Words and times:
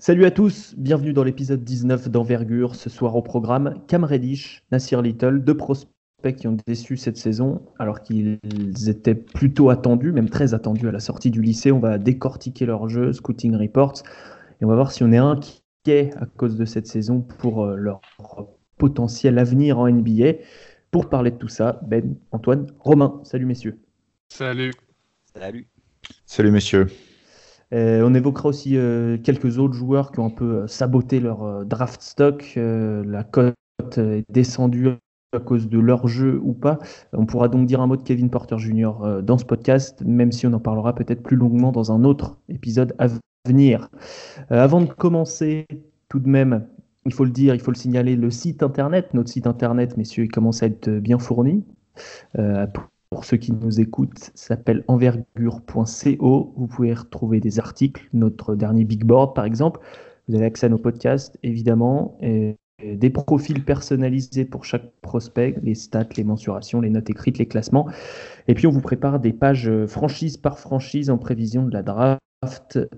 Salut 0.00 0.26
à 0.26 0.30
tous, 0.30 0.76
bienvenue 0.76 1.12
dans 1.12 1.24
l'épisode 1.24 1.64
19 1.64 2.08
d'Envergure. 2.08 2.76
Ce 2.76 2.88
soir 2.88 3.16
au 3.16 3.22
programme, 3.22 3.82
Cam 3.88 4.04
Reddish, 4.04 4.62
Nasir 4.70 5.02
Little, 5.02 5.42
deux 5.42 5.56
prospects 5.56 5.90
qui 6.36 6.46
ont 6.46 6.56
déçu 6.68 6.96
cette 6.96 7.16
saison 7.16 7.62
alors 7.80 8.02
qu'ils 8.02 8.38
étaient 8.86 9.16
plutôt 9.16 9.70
attendus, 9.70 10.12
même 10.12 10.30
très 10.30 10.54
attendus 10.54 10.86
à 10.86 10.92
la 10.92 11.00
sortie 11.00 11.32
du 11.32 11.42
lycée. 11.42 11.72
On 11.72 11.80
va 11.80 11.98
décortiquer 11.98 12.64
leur 12.64 12.88
jeu, 12.88 13.12
Scouting 13.12 13.56
Reports, 13.56 14.04
et 14.60 14.64
on 14.64 14.68
va 14.68 14.76
voir 14.76 14.92
si 14.92 15.02
on 15.02 15.10
est 15.10 15.16
inquiet 15.16 16.12
à 16.16 16.26
cause 16.26 16.56
de 16.56 16.64
cette 16.64 16.86
saison 16.86 17.20
pour 17.20 17.64
euh, 17.64 17.74
leur 17.74 18.00
potentiel 18.76 19.36
avenir 19.36 19.80
en 19.80 19.90
NBA. 19.90 20.34
Pour 20.92 21.08
parler 21.08 21.32
de 21.32 21.38
tout 21.38 21.48
ça, 21.48 21.80
Ben, 21.84 22.14
Antoine, 22.30 22.68
Romain, 22.78 23.20
salut 23.24 23.46
messieurs. 23.46 23.80
Salut. 24.28 24.72
Salut. 25.34 25.66
Salut 26.24 26.52
messieurs. 26.52 26.86
Euh, 27.74 28.02
on 28.04 28.14
évoquera 28.14 28.48
aussi 28.48 28.76
euh, 28.76 29.18
quelques 29.18 29.58
autres 29.58 29.74
joueurs 29.74 30.10
qui 30.10 30.20
ont 30.20 30.26
un 30.26 30.30
peu 30.30 30.62
euh, 30.62 30.66
saboté 30.66 31.20
leur 31.20 31.64
draft 31.64 32.00
stock. 32.02 32.52
la 32.56 33.24
cote 33.24 33.54
est 33.96 34.24
descendue 34.30 34.88
à 35.32 35.40
cause 35.40 35.68
de 35.68 35.78
leur 35.78 36.08
jeu 36.08 36.40
ou 36.42 36.54
pas. 36.54 36.78
On 37.12 37.26
pourra 37.26 37.48
donc 37.48 37.66
dire 37.66 37.80
un 37.80 37.86
mot 37.86 37.96
de 37.96 38.02
Kevin 38.02 38.30
Porter 38.30 38.58
Jr. 38.58 39.22
dans 39.22 39.36
ce 39.36 39.44
podcast, 39.44 40.02
même 40.02 40.32
si 40.32 40.46
on 40.46 40.52
en 40.54 40.60
parlera 40.60 40.94
peut-être 40.94 41.22
plus 41.22 41.36
longuement 41.36 41.70
dans 41.70 41.92
un 41.92 42.04
autre 42.04 42.38
épisode 42.48 42.94
à 42.98 43.08
venir. 43.46 43.90
avant 44.48 44.80
de 44.80 44.86
commencer, 44.86 45.66
tout 46.08 46.18
de 46.18 46.28
même, 46.28 46.66
il 47.04 47.12
faut 47.12 47.24
le 47.24 47.30
dire, 47.30 47.54
il 47.54 47.60
faut 47.60 47.70
le 47.70 47.76
signaler, 47.76 48.16
le 48.16 48.30
site 48.30 48.62
internet, 48.62 49.12
notre 49.12 49.28
site 49.28 49.46
internet, 49.46 49.96
messieurs, 49.98 50.24
il 50.24 50.30
commence 50.30 50.62
à 50.62 50.66
être 50.66 50.88
bien 50.88 51.18
fourni 51.18 51.64
pour 53.10 53.24
ceux 53.24 53.36
qui 53.36 53.52
nous 53.52 53.80
écoutent, 53.80 54.30
s'appelle 54.34 54.84
envergure.co. 54.88 56.54
Vous 56.56 56.66
pouvez 56.66 56.94
retrouver 56.94 57.40
des 57.40 57.58
articles, 57.58 58.08
notre 58.12 58.54
dernier 58.54 58.84
Big 58.84 59.04
Board 59.04 59.34
par 59.34 59.44
exemple. 59.44 59.80
Vous 60.28 60.34
avez 60.34 60.44
accès 60.44 60.66
à 60.66 60.68
nos 60.68 60.78
podcasts, 60.78 61.38
évidemment, 61.42 62.18
et 62.20 62.56
des 62.84 63.10
profils 63.10 63.64
personnalisés 63.64 64.44
pour 64.44 64.64
chaque 64.64 64.92
prospect, 65.00 65.56
les 65.62 65.74
stats, 65.74 66.06
les 66.16 66.24
mensurations, 66.24 66.80
les 66.80 66.90
notes 66.90 67.10
écrites, 67.10 67.38
les 67.38 67.46
classements. 67.46 67.88
Et 68.46 68.54
puis 68.54 68.66
on 68.66 68.70
vous 68.70 68.80
prépare 68.80 69.20
des 69.20 69.32
pages 69.32 69.70
franchise 69.86 70.36
par 70.36 70.58
franchise 70.58 71.10
en 71.10 71.18
prévision 71.18 71.64
de 71.64 71.72
la 71.72 71.82
draft 71.82 72.20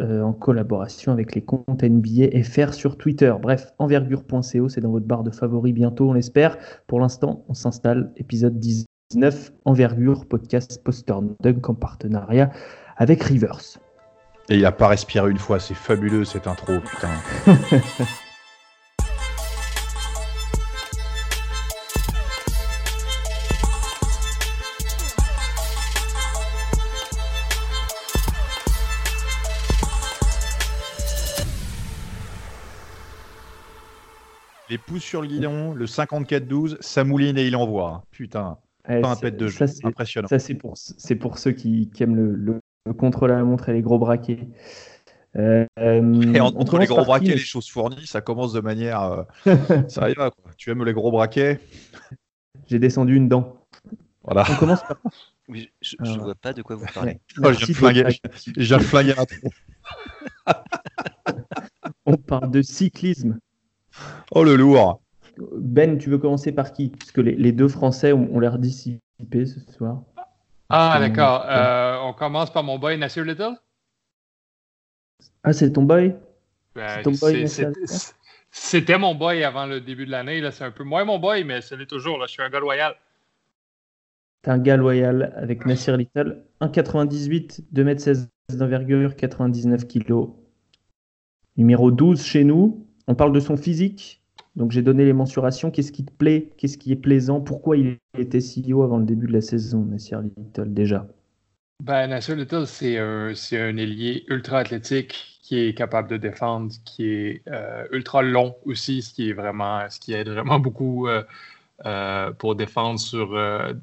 euh, 0.01 0.23
en 0.23 0.35
collaboration 0.35 1.13
avec 1.13 1.35
les 1.35 1.41
comptes 1.41 1.83
NBA 1.83 2.43
FR 2.43 2.75
sur 2.75 2.99
Twitter. 2.99 3.33
Bref, 3.41 3.73
envergure.co, 3.79 4.69
c'est 4.69 4.81
dans 4.83 4.91
votre 4.91 5.07
barre 5.07 5.23
de 5.23 5.31
favoris 5.31 5.73
bientôt, 5.73 6.11
on 6.11 6.13
l'espère. 6.13 6.59
Pour 6.87 7.01
l'instant, 7.01 7.45
on 7.49 7.55
s'installe, 7.55 8.13
épisode 8.17 8.59
10. 8.59 8.85
19 9.13 9.51
envergure 9.65 10.25
podcast 10.25 10.85
poster 10.85 11.17
dunk 11.41 11.69
en 11.69 11.75
partenariat 11.75 12.53
avec 12.97 13.21
Rivers. 13.25 13.79
Et 14.49 14.55
il 14.55 14.65
a 14.65 14.71
pas 14.71 14.87
respiré 14.87 15.29
une 15.29 15.39
fois, 15.39 15.59
c'est 15.59 15.75
fabuleux 15.75 16.25
cette 16.25 16.47
intro, 16.47 16.79
putain. 16.79 17.09
Les 34.69 34.79
pouces 34.79 35.03
sur 35.03 35.21
le 35.21 35.27
guidon, 35.27 35.75
le 35.75 35.87
54-12, 35.87 36.77
ça 36.81 37.03
mouline 37.03 37.37
et 37.37 37.49
il 37.49 37.57
envoie. 37.57 38.05
Putain 38.13 38.57
un 38.87 39.17
pet 39.17 39.37
de 39.37 39.47
jeu. 39.49 39.67
Impressionnant. 39.85 40.29
Ça, 40.29 40.39
c'est 40.39 40.55
pour, 40.55 40.75
pour 41.21 41.39
ceux 41.39 41.53
qui, 41.53 41.91
aiment 42.01 42.17
le, 42.17 42.61
le, 42.87 42.93
contrôle 42.93 43.33
à 43.33 43.37
la 43.37 43.45
montre 43.45 43.69
et 43.69 43.73
les 43.73 43.83
gros 43.83 43.99
braquets. 43.99 44.49
Euh, 45.37 45.65
et 45.79 46.41
entre 46.41 46.79
les 46.79 46.87
gros 46.87 47.05
braquets 47.05 47.29
et 47.29 47.35
les 47.35 47.39
choses 47.39 47.69
fournies, 47.69 48.07
ça 48.07 48.21
commence 48.21 48.53
de 48.53 48.61
manière. 48.61 49.27
Euh, 49.47 49.57
ça 49.89 50.03
arrive, 50.03 50.17
quoi. 50.17 50.33
Tu 50.57 50.71
aimes 50.71 50.85
les 50.85 50.93
gros 50.93 51.11
braquets? 51.11 51.61
J'ai 52.67 52.79
descendu 52.79 53.17
une 53.17 53.29
dent. 53.29 53.57
Voilà. 54.23 54.45
On 54.51 54.57
commence 54.57 54.83
par. 54.83 54.97
Oui, 55.49 55.69
je 55.81 55.97
ne 56.01 56.19
vois 56.21 56.37
pas 56.37 56.53
de 56.53 56.63
quoi 56.63 56.77
vous 56.77 56.87
parlez. 56.95 57.19
Oh, 57.43 57.53
j'ai 57.53 57.67
le 57.67 57.75
flinguer 57.75 58.05
On 62.07 62.17
parle 62.17 62.53
de 62.53 62.63
cyclisme. 62.63 63.41
Oh 64.31 64.45
le 64.45 64.55
lourd. 64.55 65.01
Ben, 65.53 65.99
tu 65.99 66.11
veux 66.11 66.19
commencer 66.19 66.53
par 66.53 66.73
qui? 66.73 66.91
Parce 66.91 67.13
que 67.13 67.21
les, 67.21 67.53
deux 67.53 67.69
Français 67.69 68.13
ont, 68.13 68.39
l'air 68.39 68.59
dissipés 68.59 69.47
ce 69.47 69.61
soir. 69.73 70.03
Ah, 70.69 70.99
d'accord. 71.01 71.45
Euh, 71.49 71.99
on 72.03 72.13
commence 72.13 72.53
par 72.53 72.63
mon 72.63 72.79
boy 72.79 72.97
Nasir 72.99 73.25
Little? 73.25 73.57
Ah, 75.43 75.53
c'est 75.53 75.73
ton 75.73 75.83
boy? 75.83 76.15
Ben, 76.75 77.03
C'était 78.51 78.99
mon 78.99 79.15
boy 79.15 79.45
avant 79.45 79.67
le 79.67 79.81
début 79.81 80.07
de 80.07 80.11
l'année. 80.11 80.49
C'est 80.53 80.65
un 80.65 80.71
peu 80.71 80.85
moins 80.85 81.05
mon 81.05 81.19
boy, 81.19 81.45
mais 81.45 81.61
ce 81.61 81.75
l'est 81.75 81.87
toujours. 81.87 82.19
Là. 82.19 82.27
Je 82.27 82.33
suis 82.33 82.43
un 82.43 82.51
gars 82.51 82.61
loyal. 82.61 82.95
T'es 84.43 84.51
un 84.51 84.59
gars 84.59 84.77
loyal 84.77 85.35
avec 85.37 85.67
Nasir 85.67 85.97
Little. 85.97 86.45
1,98, 86.61 87.63
2m16 87.75 88.29
d'envergure, 88.57 89.17
99 89.17 89.87
kg. 89.87 90.31
Numéro 91.57 91.91
12 91.91 92.23
chez 92.23 92.45
nous. 92.45 92.87
On 93.07 93.15
parle 93.15 93.33
de 93.33 93.41
son 93.41 93.57
physique? 93.57 94.20
Donc 94.61 94.73
j'ai 94.73 94.83
donné 94.83 95.07
les 95.07 95.15
mensurations. 95.15 95.71
Qu'est-ce 95.71 95.91
qui 95.91 96.05
te 96.05 96.13
plaît? 96.13 96.51
Qu'est-ce 96.59 96.77
qui 96.77 96.93
est 96.93 96.97
plaisant? 96.97 97.41
Pourquoi 97.41 97.79
il 97.79 97.97
était 98.19 98.41
CEO 98.41 98.83
avant 98.83 98.99
le 98.99 99.07
début 99.07 99.27
de 99.27 99.33
la 99.33 99.41
saison, 99.41 99.87
Nassir 99.87 100.21
Little, 100.21 100.75
déjà? 100.75 101.07
Ben, 101.83 102.09
Nassir 102.09 102.37
Little, 102.37 102.67
c'est 102.67 102.99
un, 102.99 103.33
un 103.53 103.77
ailier 103.79 104.23
ultra 104.29 104.59
athlétique 104.59 105.41
qui 105.43 105.61
est 105.61 105.73
capable 105.73 106.11
de 106.11 106.19
défendre, 106.19 106.71
qui 106.85 107.07
est 107.07 107.43
euh, 107.49 107.87
ultra 107.91 108.21
long 108.21 108.55
aussi, 108.67 109.01
ce 109.01 109.15
qui 109.15 109.31
est 109.31 109.33
vraiment, 109.33 109.89
ce 109.89 109.99
qui 109.99 110.13
aide 110.13 110.29
vraiment 110.29 110.59
beaucoup 110.61 111.09
euh, 111.09 111.23
euh, 111.87 112.31
pour 112.33 112.55
défendre 112.55 113.01
sur, 113.01 113.31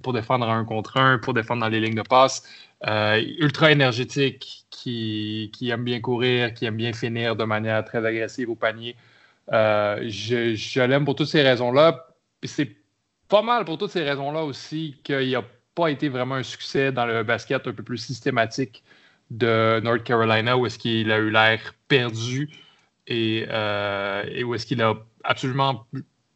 pour 0.04 0.14
défendre 0.14 0.48
un 0.48 0.64
contre 0.64 0.98
un, 0.98 1.18
pour 1.18 1.34
défendre 1.34 1.62
dans 1.62 1.70
les 1.70 1.80
lignes 1.80 1.96
de 1.96 2.04
passe. 2.04 2.44
ultra 2.86 3.72
énergétique, 3.72 4.68
qui, 4.70 5.50
qui, 5.54 5.72
aime 5.72 5.84
bien 5.84 6.02
courir, 6.02 6.54
qui 6.54 6.66
aime 6.66 6.78
bien 6.78 6.94
finir 6.94 7.36
de 7.36 7.46
manière 7.46 7.84
très 7.84 8.06
agressive 8.06 8.52
au 8.52 8.56
panier. 8.56 8.96
Euh, 9.54 10.04
je, 10.08 10.82
l'aime 10.82 11.06
pour 11.06 11.16
toutes 11.16 11.28
ces 11.28 11.42
raisons-là. 11.42 12.08
C'est 12.44 12.76
pas 13.28 13.42
mal 13.42 13.66
pour 13.66 13.78
toutes 13.78 13.92
ces 13.92 14.04
raisons-là 14.04 14.44
aussi 14.44 15.00
qu'il 15.04 15.32
n'a 15.32 15.44
pas 15.76 15.90
été 15.90 16.10
vraiment 16.10 16.36
un 16.36 16.44
succès 16.44 16.92
dans 16.92 17.06
le 17.06 17.24
basket 17.24 17.68
un 17.68 17.74
peu 17.74 17.84
plus 17.84 17.98
systématique 17.98 18.84
de 19.30 19.80
North 19.84 20.04
Carolina, 20.04 20.58
où 20.58 20.66
est-ce 20.66 20.80
qu'il 20.80 21.12
a 21.12 21.18
eu 21.18 21.30
l'air 21.30 21.74
perdu 21.88 22.50
et, 23.08 23.46
euh, 23.50 24.44
où 24.44 24.56
est-ce 24.56 24.66
qu'il 24.66 24.82
a 24.82 24.96
absolument 25.24 25.86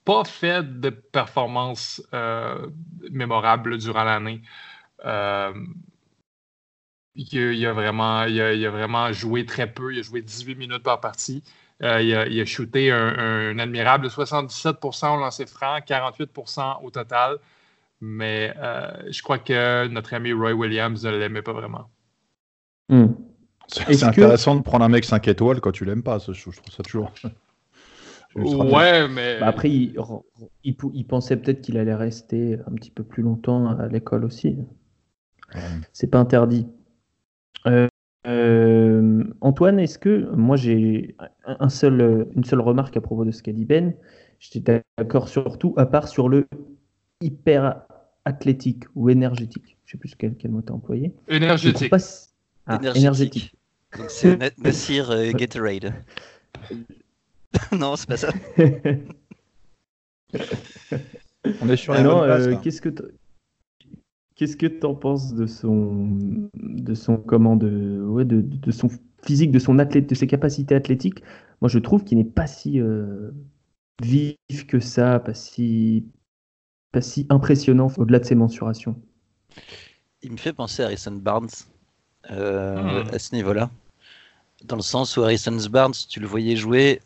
pas 0.06 0.24
fait 0.24 0.80
de 0.80 0.90
performance 0.90 2.02
euh, 2.14 2.68
mémorable 3.12 3.78
durant 3.78 4.04
l'année. 4.04 4.42
il, 7.16 7.66
a 7.66 7.74
vraiment, 7.74 8.24
il, 8.24 8.42
a, 8.42 8.70
vraiment 8.70 9.12
joué 9.12 9.46
très 9.46 9.72
peu. 9.72 9.94
Il 9.94 10.00
a 10.00 10.02
joué 10.02 10.22
18 10.22 10.56
minutes 10.56 10.84
par 10.84 11.00
partie. 11.02 11.44
Euh, 11.84 12.02
il, 12.02 12.40
a, 12.40 12.46
shooté 12.46 12.92
un, 12.92 13.58
admirable 13.58 14.08
77% 14.08 15.16
au 15.16 15.20
lancer 15.20 15.46
franc, 15.48 15.80
48% 15.80 16.84
au 16.84 16.92
total. 16.92 17.38
Mais 18.02 18.54
euh, 18.58 18.92
je 19.10 19.22
crois 19.22 19.40
que 19.40 19.88
notre 19.88 20.14
ami 20.14 20.34
Roy 20.34 20.54
Williams 20.54 21.04
ne 21.04 21.12
l'aimait 21.12 21.42
pas 21.42 21.54
vraiment. 21.54 21.90
Hmm. 22.90 23.08
C'est 23.68 24.04
intéressant 24.04 24.56
de 24.56 24.62
prendre 24.62 24.84
un 24.84 24.90
mec 24.90 25.06
5 25.06 25.28
étoiles 25.28 25.62
quand 25.62 25.72
tu 25.72 25.86
l'aimes 25.86 26.04
pas. 26.04 26.20
Je, 26.20 26.32
trouve 26.32 26.54
ça 26.70 26.84
toujours. 26.84 27.12
ouais, 28.36 29.08
mais. 29.08 29.40
Bah, 29.40 29.48
après, 29.48 29.70
il, 29.70 29.96
il, 30.64 31.08
pensait 31.08 31.38
peut-être 31.38 31.62
qu'il 31.62 31.78
allait 31.78 31.96
rester 31.96 32.58
un 32.68 32.74
petit 32.74 32.92
peu 32.92 33.04
plus 33.04 33.24
longtemps 33.24 33.68
à 33.80 33.88
l'école 33.88 34.26
aussi. 34.26 34.58
C'est 35.94 36.08
pas 36.08 36.20
interdit. 36.20 36.68
Euh, 37.68 37.88
euh, 38.28 39.24
Antoine, 39.42 39.80
est-ce 39.80 39.98
que 39.98 40.30
moi 40.36 40.56
j'ai 40.58 41.16
un 41.46 41.70
seul, 41.70 42.28
une 42.36 42.44
seule 42.44 42.62
remarque 42.62 42.96
à 42.98 43.02
propos 43.02 43.26
de 43.26 43.32
ce 43.32 43.42
qu'a 43.42 43.52
dit 43.52 43.66
Ben? 43.66 43.94
J'étais 44.40 44.82
d'accord 44.98 45.28
surtout, 45.30 45.74
à 45.78 45.86
part 45.86 46.08
sur 46.08 46.28
le 46.28 46.48
hyper 47.22 47.84
athlétique 48.26 48.86
ou 48.96 49.10
énergétique. 49.10 49.78
Je 49.86 49.92
sais 49.92 49.98
plus 49.98 50.16
quel, 50.16 50.36
quel 50.36 50.52
mot 50.52 50.62
tu 50.62 50.72
as 50.72 50.76
employé. 50.76 51.14
Énergétique. 51.28 51.94
Ah, 52.68 52.80
énergétique. 52.96 53.56
C'est 54.08 54.38
Nassir 54.64 55.12
euh, 55.12 55.32
Gatorade. 55.32 55.94
non, 57.72 57.96
c'est 57.96 58.08
pas 58.08 58.18
ça. 58.18 58.30
On 61.62 61.70
est 61.70 61.76
sur 61.76 61.94
la 61.94 62.04
non, 62.04 62.24
euh, 62.24 62.56
Qu'est-ce 62.64 62.82
que 62.82 62.90
Qu'est-ce 64.42 64.58
que 64.58 64.66
tu 64.66 64.84
en 64.88 64.96
penses 64.96 65.36
de 65.36 65.46
son, 65.46 66.18
de 66.56 66.96
son, 66.96 67.18
comment, 67.18 67.56
de, 67.56 68.04
ouais, 68.08 68.26
de, 68.26 68.42
de, 68.42 68.72
son 68.72 68.90
physique, 69.24 69.52
de 69.52 69.60
son 69.60 69.78
athlète, 69.78 70.10
de 70.10 70.16
ses 70.16 70.26
capacités 70.26 70.74
athlétiques? 70.74 71.22
Moi, 71.62 71.70
je 71.70 71.78
trouve 71.78 72.04
qu'il 72.04 72.18
n'est 72.18 72.24
pas 72.24 72.48
si 72.48 72.82
euh, 72.82 73.30
vif 74.02 74.66
que 74.66 74.80
ça, 74.80 75.20
pas 75.20 75.36
si, 75.36 76.08
pas 76.92 77.02
si 77.02 77.28
impressionnant 77.30 77.92
au-delà 77.98 78.18
de 78.18 78.26
ses 78.26 78.34
mensurations. 78.34 79.00
Il 80.24 80.32
me 80.32 80.38
fait 80.38 80.54
penser 80.54 80.82
à 80.82 80.88
Harrison 80.88 81.12
Barnes 81.12 81.50
euh, 82.32 83.04
hmm. 83.04 83.14
à 83.14 83.20
ce 83.20 83.36
niveau-là. 83.36 83.70
Dans 84.66 84.76
le 84.76 84.82
sens 84.82 85.18
où 85.18 85.22
Harrison 85.22 85.56
Barnes, 85.70 85.94
tu 86.10 86.20
le 86.20 86.26
voyais 86.26 86.56
jouer, 86.56 87.00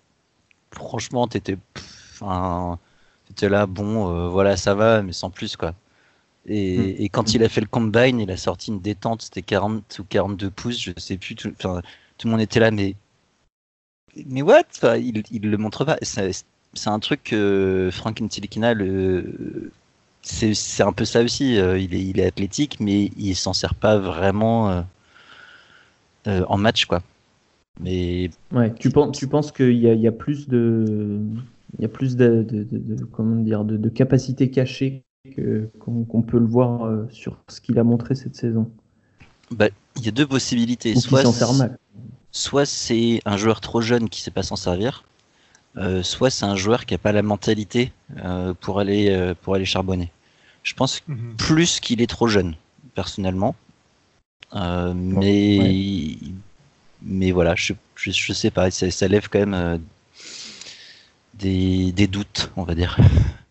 franchement, 0.72 1.28
t'étais, 1.28 1.58
enfin, 2.14 2.80
étais 3.30 3.50
là, 3.50 3.66
bon, 3.66 4.10
euh, 4.10 4.30
voilà, 4.30 4.56
ça 4.56 4.74
va, 4.74 5.02
mais 5.02 5.12
sans 5.12 5.30
plus, 5.30 5.58
quoi. 5.58 5.74
Et, 6.48 6.78
hmm. 6.78 6.96
et, 7.00 7.10
quand 7.10 7.34
il 7.34 7.44
a 7.44 7.50
fait 7.50 7.62
le 7.62 7.68
combine, 7.68 8.20
il 8.20 8.32
a 8.32 8.38
sorti 8.38 8.72
une 8.72 8.80
détente, 8.80 9.24
c'était 9.24 9.42
40 9.42 10.00
ou 10.00 10.04
42 10.04 10.50
pouces, 10.52 10.82
je 10.82 10.92
sais 10.98 11.18
plus, 11.18 11.36
tout, 11.36 11.52
tout 11.52 12.28
le 12.28 12.32
monde 12.32 12.42
était 12.42 12.60
là, 12.60 12.72
mais 12.72 12.96
mais 14.28 14.42
what? 14.42 14.64
Il, 14.98 15.24
il 15.32 15.50
le 15.50 15.58
montre 15.58 15.86
pas. 15.86 15.98
C'est 16.02 16.90
un 16.90 17.00
truc 17.00 17.24
que 17.24 17.90
Frank 17.92 18.20
Ntilikina, 18.20 18.74
c'est 20.22 20.84
un 20.84 20.94
peu 20.94 21.06
ça 21.06 21.22
aussi. 21.22 21.58
Euh, 21.58 21.78
il 21.78 21.94
est, 21.94 22.04
il 22.04 22.20
est 22.20 22.26
athlétique, 22.26 22.80
mais 22.80 23.12
il 23.18 23.36
s'en 23.36 23.54
sert 23.54 23.76
pas 23.76 23.98
vraiment 23.98 24.70
euh, 24.70 24.82
euh, 26.28 26.46
en 26.48 26.58
match, 26.58 26.86
quoi. 26.86 27.02
Mais 27.82 28.30
ouais, 28.54 28.74
tu 28.74 28.90
penses, 28.90 29.18
tu 29.18 29.28
penses 29.28 29.52
qu'il 29.52 29.74
y, 29.74 29.88
y, 29.88 30.08
a 30.08 30.12
plus 30.12 30.48
de, 30.48 31.20
il 31.78 31.82
y 31.82 31.86
a 31.86 31.90
plus 31.90 32.16
de, 32.16 32.46
de, 32.50 32.66
de 32.72 33.04
comment 33.04 33.36
dire, 33.36 33.66
de, 33.66 33.90
capacité 33.90 34.50
cachée 34.50 35.04
qu'on 35.80 36.22
peut 36.22 36.40
le 36.40 36.46
voir 36.46 37.08
sur 37.12 37.38
ce 37.48 37.62
qu'il 37.62 37.80
a 37.80 37.84
montré 37.84 38.16
cette 38.16 38.36
saison. 38.36 38.70
Bah, 39.52 39.68
il 39.96 40.06
y 40.06 40.08
a 40.08 40.12
deux 40.12 40.28
possibilités. 40.28 40.96
soit 40.96 41.24
s'en 41.24 41.32
sert 41.32 41.54
mal 41.54 41.78
soit 42.36 42.66
c'est 42.66 43.22
un 43.26 43.38
joueur 43.38 43.62
trop 43.62 43.82
jeune 43.82 44.10
qui 44.10 44.22
sait 44.22 44.30
pas 44.30 44.44
s'en 44.44 44.58
servir, 44.58 45.06
euh, 45.78 46.04
soit 46.04 46.30
c'est 46.30 46.46
un 46.46 46.56
joueur 46.56 46.86
qui 46.86 46.94
a 46.94 46.98
pas 46.98 47.14
la 47.14 47.24
mentalité 47.24 47.92
euh, 48.18 48.54
pour 48.54 48.80
aller 48.80 49.10
euh, 49.10 49.34
pour 49.42 49.56
aller 49.56 49.66
charbonner. 49.66 50.12
Je 50.62 50.74
pense 50.74 51.02
mhm. 51.08 51.36
plus 51.38 51.80
qu'il 51.80 52.02
est 52.02 52.10
trop 52.10 52.28
jeune, 52.28 52.56
personnellement. 52.94 53.56
mais 54.54 56.18
mais 57.02 57.32
voilà, 57.32 57.56
je, 57.56 57.74
je, 57.96 58.34
sais 58.34 58.52
pas, 58.52 58.72
ça, 58.72 59.08
lève 59.08 59.30
quand 59.30 59.46
même 59.46 59.80
des, 61.36 61.92
des 61.92 62.08
doutes, 62.08 62.52
on 62.56 62.64
va 62.64 62.74
dire. 62.76 62.98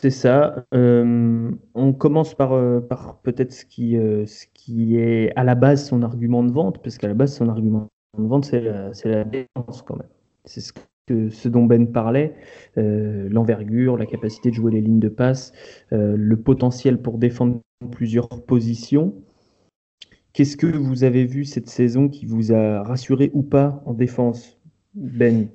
C'est 0.00 0.10
ça. 0.10 0.64
on 0.72 1.92
commence 1.98 2.34
par, 2.34 2.50
par 2.86 3.20
peut-être 3.22 3.52
ce 3.52 3.64
qui, 3.64 3.92
ce 3.94 4.46
qui 4.52 4.96
est 4.96 5.32
à 5.36 5.44
la 5.44 5.54
base 5.54 5.86
son 5.88 6.02
argument 6.02 6.44
de 6.44 6.52
vente, 6.52 6.82
parce 6.82 6.98
qu'à 6.98 7.08
la 7.08 7.14
base, 7.14 7.34
son 7.34 7.48
argument 7.48 7.88
de 8.18 8.26
vente, 8.26 8.44
c'est 8.44 8.60
la, 8.60 9.24
défense 9.24 9.82
quand 9.82 9.96
même. 9.96 10.08
C'est 10.44 10.60
ce, 10.60 10.72
ce 11.08 11.48
dont 11.48 11.64
Ben 11.64 11.90
parlait, 11.92 12.34
euh, 12.78 13.28
l'envergure, 13.30 13.96
la 13.96 14.06
capacité 14.06 14.50
de 14.50 14.54
jouer 14.54 14.72
les 14.72 14.80
lignes 14.80 15.00
de 15.00 15.08
passe, 15.08 15.52
euh, 15.92 16.16
le 16.16 16.36
potentiel 16.36 17.00
pour 17.00 17.18
défendre 17.18 17.60
plusieurs 17.92 18.28
positions. 18.28 19.14
Qu'est-ce 20.32 20.56
que 20.56 20.66
vous 20.66 21.04
avez 21.04 21.24
vu 21.24 21.44
cette 21.44 21.68
saison 21.68 22.08
qui 22.08 22.26
vous 22.26 22.52
a 22.52 22.82
rassuré 22.82 23.30
ou 23.34 23.42
pas 23.42 23.82
en 23.86 23.94
défense, 23.94 24.58
Ben? 24.94 25.48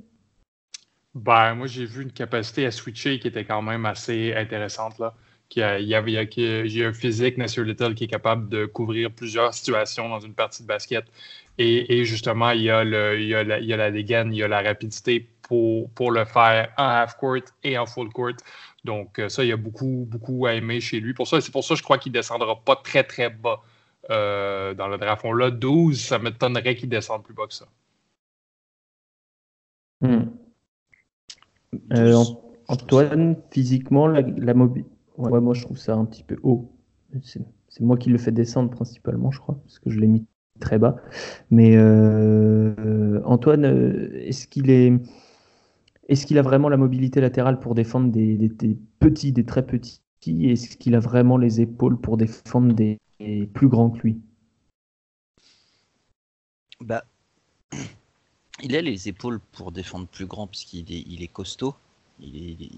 Ben, 1.13 1.55
moi, 1.55 1.67
j'ai 1.67 1.85
vu 1.85 2.03
une 2.03 2.11
capacité 2.11 2.65
à 2.65 2.71
switcher 2.71 3.19
qui 3.19 3.27
était 3.27 3.45
quand 3.45 3.61
même 3.61 3.85
assez 3.85 4.33
intéressante. 4.33 4.99
Là 4.99 5.13
y 5.57 6.69
j'ai 6.69 6.85
un 6.85 6.93
physique, 6.93 7.37
Nasser 7.37 7.63
Little, 7.63 7.95
qui 7.95 8.05
est 8.05 8.07
capable 8.07 8.49
de 8.49 8.65
couvrir 8.65 9.11
plusieurs 9.11 9.53
situations 9.53 10.09
dans 10.09 10.19
une 10.19 10.33
partie 10.33 10.63
de 10.63 10.67
basket. 10.67 11.05
Et, 11.57 12.05
justement, 12.05 12.51
il 12.51 12.61
y, 12.63 12.69
a 12.69 12.83
le, 12.83 13.19
il, 13.19 13.27
y 13.27 13.35
a 13.35 13.43
la, 13.43 13.59
il 13.59 13.93
dégaine, 13.93 14.33
il 14.33 14.37
y 14.37 14.43
a 14.43 14.47
la 14.47 14.61
rapidité 14.61 15.27
pour, 15.43 15.89
pour 15.91 16.11
le 16.11 16.25
faire 16.25 16.73
en 16.77 16.85
half-court 16.85 17.43
et 17.63 17.77
en 17.77 17.85
full-court. 17.85 18.37
Donc, 18.83 19.19
euh, 19.19 19.29
ça, 19.29 19.43
il 19.43 19.49
y 19.49 19.51
a 19.51 19.57
beaucoup, 19.57 20.07
beaucoup 20.09 20.47
à 20.47 20.53
aimer 20.53 20.79
chez 20.79 20.99
lui. 20.99 21.13
Pour 21.13 21.27
ça, 21.27 21.39
c'est 21.39 21.51
pour 21.51 21.63
ça 21.63 21.75
que 21.75 21.79
je 21.79 21.83
crois 21.83 21.97
qu'il 21.99 22.11
ne 22.11 22.17
descendra 22.17 22.55
pas 22.63 22.75
très, 22.77 23.03
très 23.03 23.29
bas 23.29 23.61
euh, 24.09 24.73
dans 24.73 24.87
le 24.87 24.97
draft. 24.97 25.23
On 25.23 25.33
l'a 25.33 25.51
12, 25.51 25.99
ça 26.01 26.17
m'étonnerait 26.17 26.75
qu'il 26.75 26.89
descende 26.89 27.23
plus 27.23 27.35
bas 27.35 27.45
que 27.47 27.53
ça. 27.53 27.67
Hmm. 30.01 30.40
Euh, 31.93 32.23
Antoine, 32.67 33.37
physiquement, 33.49 34.07
la, 34.07 34.21
la 34.21 34.53
mobilité 34.53 34.89
Ouais, 35.17 35.41
moi 35.41 35.53
je 35.53 35.63
trouve 35.63 35.77
ça 35.77 35.95
un 35.95 36.05
petit 36.05 36.23
peu 36.23 36.37
haut. 36.43 36.71
C'est 37.23 37.43
moi 37.81 37.97
qui 37.97 38.09
le 38.09 38.17
fais 38.17 38.31
descendre 38.31 38.69
principalement, 38.69 39.31
je 39.31 39.39
crois, 39.39 39.55
parce 39.63 39.79
que 39.79 39.89
je 39.89 39.99
l'ai 39.99 40.07
mis 40.07 40.25
très 40.59 40.79
bas. 40.79 40.95
Mais 41.49 41.75
euh, 41.75 43.21
Antoine, 43.25 43.65
euh, 43.65 44.09
est-ce 44.15 44.47
qu'il 44.47 44.69
est, 44.69 44.93
est-ce 46.07 46.25
qu'il 46.25 46.37
a 46.37 46.41
vraiment 46.41 46.69
la 46.69 46.77
mobilité 46.77 47.21
latérale 47.21 47.59
pour 47.59 47.75
défendre 47.75 48.11
des, 48.11 48.51
petits, 48.99 49.31
des 49.31 49.45
très 49.45 49.65
petits? 49.65 50.01
Est-ce 50.25 50.77
qu'il 50.77 50.95
a 50.95 50.99
vraiment 50.99 51.37
les 51.37 51.61
épaules 51.61 51.99
pour 51.99 52.17
défendre 52.17 52.73
des, 52.73 52.97
plus 53.53 53.67
grands 53.67 53.89
que 53.89 54.01
lui? 54.01 54.21
Bah, 56.79 57.03
il 58.61 58.75
a 58.75 58.81
les 58.81 59.07
épaules 59.07 59.39
pour 59.53 59.71
défendre 59.71 60.07
plus 60.07 60.25
grand 60.25 60.47
puisqu'il 60.47 60.91
est, 60.91 61.03
il 61.07 61.23
est 61.23 61.27
costaud. 61.27 61.75
Est, 62.23 62.69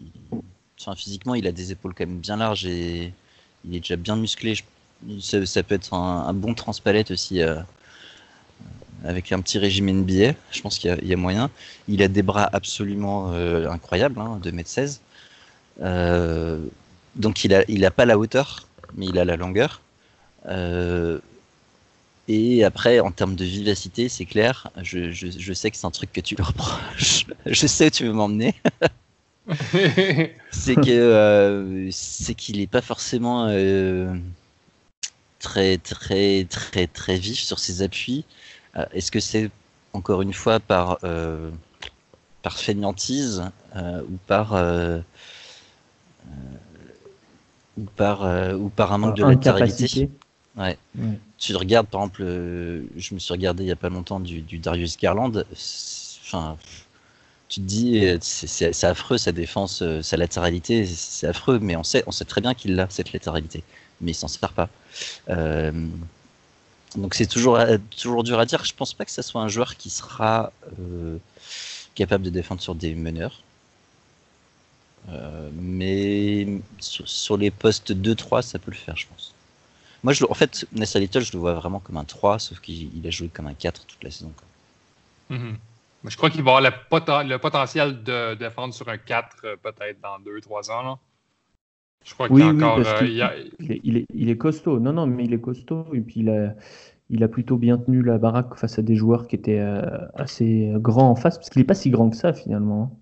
physiquement, 0.95 1.35
il 1.35 1.47
a 1.47 1.51
des 1.51 1.71
épaules 1.71 1.94
quand 1.94 2.06
même 2.06 2.19
bien 2.19 2.38
larges 2.38 2.65
et 2.65 3.13
il 3.65 3.75
est 3.75 3.80
déjà 3.80 3.95
bien 3.95 4.15
musclé. 4.15 4.56
Ça, 5.19 5.63
peut 5.63 5.75
être 5.75 5.94
un, 5.94 6.33
bon 6.33 6.53
transpalette 6.53 7.12
aussi 7.12 7.41
euh, 7.41 7.59
avec 9.03 9.31
un 9.31 9.41
petit 9.41 9.57
régime 9.57 9.89
NBA. 9.91 10.33
Je 10.51 10.62
pense 10.62 10.80
qu'il 10.80 10.97
y, 11.03 11.13
a 11.13 11.18
moyen. 11.18 11.50
Il 11.88 12.01
a 12.01 12.07
des 12.07 12.21
bras 12.21 12.50
absolument 12.53 13.33
euh, 13.33 13.69
incroyables, 13.69 14.19
hein, 14.19 14.39
2m16. 14.44 15.00
Euh, 15.81 16.65
donc 17.15 17.44
il 17.44 17.53
a, 17.53 17.63
il 17.68 17.86
a 17.86 17.91
pas 17.91 18.06
la 18.06 18.18
hauteur, 18.18 18.68
mais 18.95 19.07
il 19.07 19.18
a 19.19 19.25
la 19.25 19.36
longueur. 19.36 19.81
Et 22.27 22.63
après, 22.63 22.99
en 23.01 23.11
termes 23.11 23.35
de 23.35 23.43
vivacité, 23.43 24.07
c'est 24.07 24.25
clair. 24.25 24.69
Je, 24.81 25.11
je, 25.11 25.53
sais 25.53 25.71
que 25.71 25.77
c'est 25.77 25.85
un 25.85 25.91
truc 25.91 26.11
que 26.13 26.21
tu 26.21 26.35
le 26.35 26.43
reproches. 26.43 27.25
je 27.45 27.67
sais 27.67 27.87
où 27.87 27.89
tu 27.89 28.05
veux 28.05 28.13
m'emmener. 28.13 28.55
c'est 30.51 30.75
que 30.75 30.89
euh, 30.89 31.91
c'est 31.91 32.33
qu'il 32.33 32.59
n'est 32.59 32.67
pas 32.67 32.81
forcément 32.81 33.47
euh, 33.49 34.15
très 35.39 35.77
très 35.77 36.45
très 36.49 36.87
très 36.87 37.17
vif 37.17 37.39
sur 37.39 37.59
ses 37.59 37.81
appuis. 37.81 38.23
Euh, 38.77 38.85
est-ce 38.93 39.11
que 39.11 39.19
c'est 39.19 39.51
encore 39.91 40.21
une 40.21 40.31
fois 40.31 40.61
par 40.61 40.99
par 42.41 42.57
fainéantise 42.57 43.43
ou 43.75 44.17
par 44.27 44.53
ou 47.77 47.83
par 47.97 48.55
ou 48.55 48.69
par 48.69 48.93
un 48.93 48.97
manque 48.97 49.17
de 49.17 49.25
latéralité 49.25 50.09
ouais. 50.57 50.77
Tu 51.38 51.55
regardes 51.55 51.88
par 51.88 52.01
exemple, 52.01 52.23
je 52.23 53.13
me 53.13 53.19
suis 53.19 53.33
regardé 53.33 53.63
il 53.63 53.67
y 53.67 53.71
a 53.71 53.75
pas 53.75 53.89
longtemps 53.89 54.19
du, 54.19 54.41
du 54.41 54.59
Darius 54.59 54.97
Garland. 54.97 55.44
Enfin, 56.25 56.57
tu 57.53 57.62
te 57.62 57.65
dis, 57.67 58.03
euh, 58.07 58.17
c'est 58.22 58.83
affreux 58.83 59.19
sa 59.19 59.31
défense, 59.31 59.83
euh, 59.83 60.01
sa 60.01 60.17
latéralité, 60.17 60.88
c'est 60.88 61.27
affreux, 61.27 61.60
mais 61.60 61.75
on 61.75 61.83
sait, 61.83 62.03
on 62.07 62.12
sait 62.12 62.25
très 62.25 62.41
bien 62.41 62.55
qu'il 62.55 62.79
a 62.79 62.88
cette 62.89 63.13
latéralité, 63.13 63.63
mais 64.01 64.10
il 64.12 64.15
s'en 64.15 64.27
sert 64.27 64.53
pas. 64.53 64.69
Euh, 65.29 65.72
donc 66.95 67.13
c'est 67.13 67.27
toujours, 67.27 67.60
toujours 67.95 68.24
dur 68.24 68.39
à 68.39 68.48
dire. 68.48 68.65
Je 68.65 68.74
pense 68.74 68.95
pas 68.95 69.05
que 69.05 69.12
ce 69.12 69.22
soit 69.22 69.41
un 69.41 69.50
joueur 69.50 69.77
qui 69.77 69.91
sera 69.91 70.51
capable 71.93 72.24
de 72.24 72.31
défendre 72.31 72.62
sur 72.62 72.74
des 72.74 72.95
meneurs. 72.95 73.43
mais 75.53 76.48
sur, 76.79 77.38
les 77.38 77.51
postes 77.51 77.91
2-3, 77.93 78.41
ça 78.41 78.57
peut 78.57 78.72
le 78.72 78.77
faire, 78.77 78.98
je 78.98 79.05
pense. 79.07 79.32
Moi, 80.03 80.13
je, 80.13 80.25
en 80.25 80.33
fait, 80.33 80.65
Nessa 80.74 81.00
Little, 81.00 81.22
je 81.22 81.31
le 81.33 81.39
vois 81.39 81.53
vraiment 81.53 81.79
comme 81.79 81.98
un 81.98 82.03
3, 82.03 82.39
sauf 82.39 82.60
qu'il 82.60 83.05
a 83.05 83.10
joué 83.10 83.29
comme 83.29 83.48
un 83.48 83.53
4 83.53 83.86
toute 83.86 84.03
la 84.03 84.12
saison. 84.12 84.31
Mm-hmm 85.31 85.55
je 86.10 86.17
crois 86.17 86.29
qu'il 86.29 86.43
va 86.43 86.57
avoir 86.57 87.24
le, 87.24 87.38
potentiel 87.38 88.03
de 88.03 88.36
défendre 88.36 88.74
sur 88.74 88.88
un 88.89 88.98
4 88.98 89.38
euh, 89.43 89.55
peut-être 89.62 90.00
dans 90.01 90.19
2-3 90.19 90.72
ans. 90.72 90.83
Là. 90.83 91.00
Je 92.05 92.13
crois 92.13 92.27
qu'il 92.27 92.38
oui, 92.38 92.43
encore. 92.43 92.79
Euh, 92.79 93.01
il, 93.01 93.98
est, 93.98 94.05
il, 94.13 94.29
est, 94.29 94.38
costaud. 94.38 94.79
Non, 94.79 94.91
non, 94.91 95.07
mais 95.07 95.24
il 95.25 95.33
est 95.33 95.39
costaud. 95.39 95.86
Et 95.93 96.01
puis 96.01 96.19
il 96.19 96.29
a, 96.29 96.53
il 97.10 97.24
a 97.24 97.27
plutôt 97.29 97.57
bien 97.57 97.77
tenu 97.77 98.01
la 98.01 98.17
baraque 98.17 98.55
face 98.55 98.77
à 98.77 98.81
des 98.81 98.95
joueurs 98.95 99.27
qui 99.27 99.36
étaient 99.36 99.60
euh, 99.60 99.81
assez 100.15 100.72
grands 100.75 101.10
en 101.10 101.15
face, 101.15 101.38
parce 101.38 101.50
qu'il 101.50 101.62
n'est 101.62 101.67
pas 101.67 101.75
si 101.75 101.89
grand 101.89 102.10
que 102.10 102.17
ça 102.17 102.33
finalement. 102.33 103.00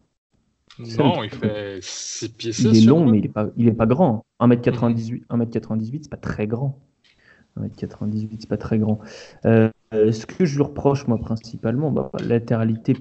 Non, 0.97 1.23
il 1.23 1.29
fait 1.29 1.79
6 1.81 2.29
pieds 2.29 2.53
6. 2.53 2.63
Il 2.63 2.77
est 2.77 2.87
long, 2.87 3.05
mais 3.05 3.17
il 3.17 3.23
n'est 3.23 3.29
pas, 3.29 3.47
il 3.57 3.67
est 3.67 3.73
pas 3.73 3.87
grand. 3.87 4.23
1m98, 4.39 5.25
1m98 5.27 5.99
c'est 6.03 6.09
pas 6.09 6.17
très 6.17 6.45
grand. 6.45 6.79
1m98, 7.59 8.37
c'est 8.39 8.49
pas 8.49 8.57
très 8.57 8.79
grand. 8.79 8.99
Euh, 9.93 10.11
ce 10.11 10.25
que 10.25 10.45
je 10.45 10.55
lui 10.55 10.63
reproche, 10.63 11.07
moi, 11.07 11.17
principalement, 11.17 11.91
bah, 11.91 12.11
latéralité, 12.19 12.95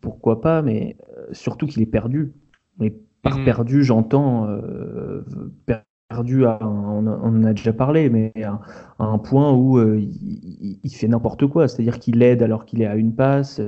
pourquoi 0.00 0.40
pas, 0.40 0.62
mais 0.62 0.96
euh, 1.16 1.26
surtout 1.32 1.66
qu'il 1.66 1.82
est 1.82 1.86
perdu. 1.86 2.32
Mais 2.78 2.94
par 3.22 3.38
mhm. 3.38 3.44
perdu, 3.44 3.82
j'entends 3.82 4.46
euh, 4.48 5.24
perdu, 6.10 6.44
à, 6.44 6.58
on, 6.62 7.06
en 7.06 7.44
a 7.44 7.54
déjà 7.54 7.72
parlé, 7.72 8.10
mais 8.10 8.32
à, 8.42 8.60
un 8.98 9.18
point 9.18 9.52
où 9.52 9.80
il, 9.80 10.94
fait 10.94 11.08
n'importe 11.08 11.46
quoi. 11.46 11.66
C'est-à-dire 11.66 11.98
qu'il 11.98 12.22
aide 12.22 12.42
alors 12.42 12.66
qu'il 12.66 12.82
est 12.82 12.86
à 12.86 12.96
une 12.96 13.14
passe, 13.14 13.60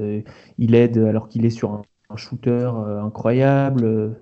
il 0.58 0.74
aide 0.74 0.98
alors 0.98 1.28
qu'il 1.28 1.46
est 1.46 1.50
sur 1.50 1.72
un, 1.72 1.82
un 2.10 2.16
shooter 2.16 2.70
incroyable. 3.02 4.16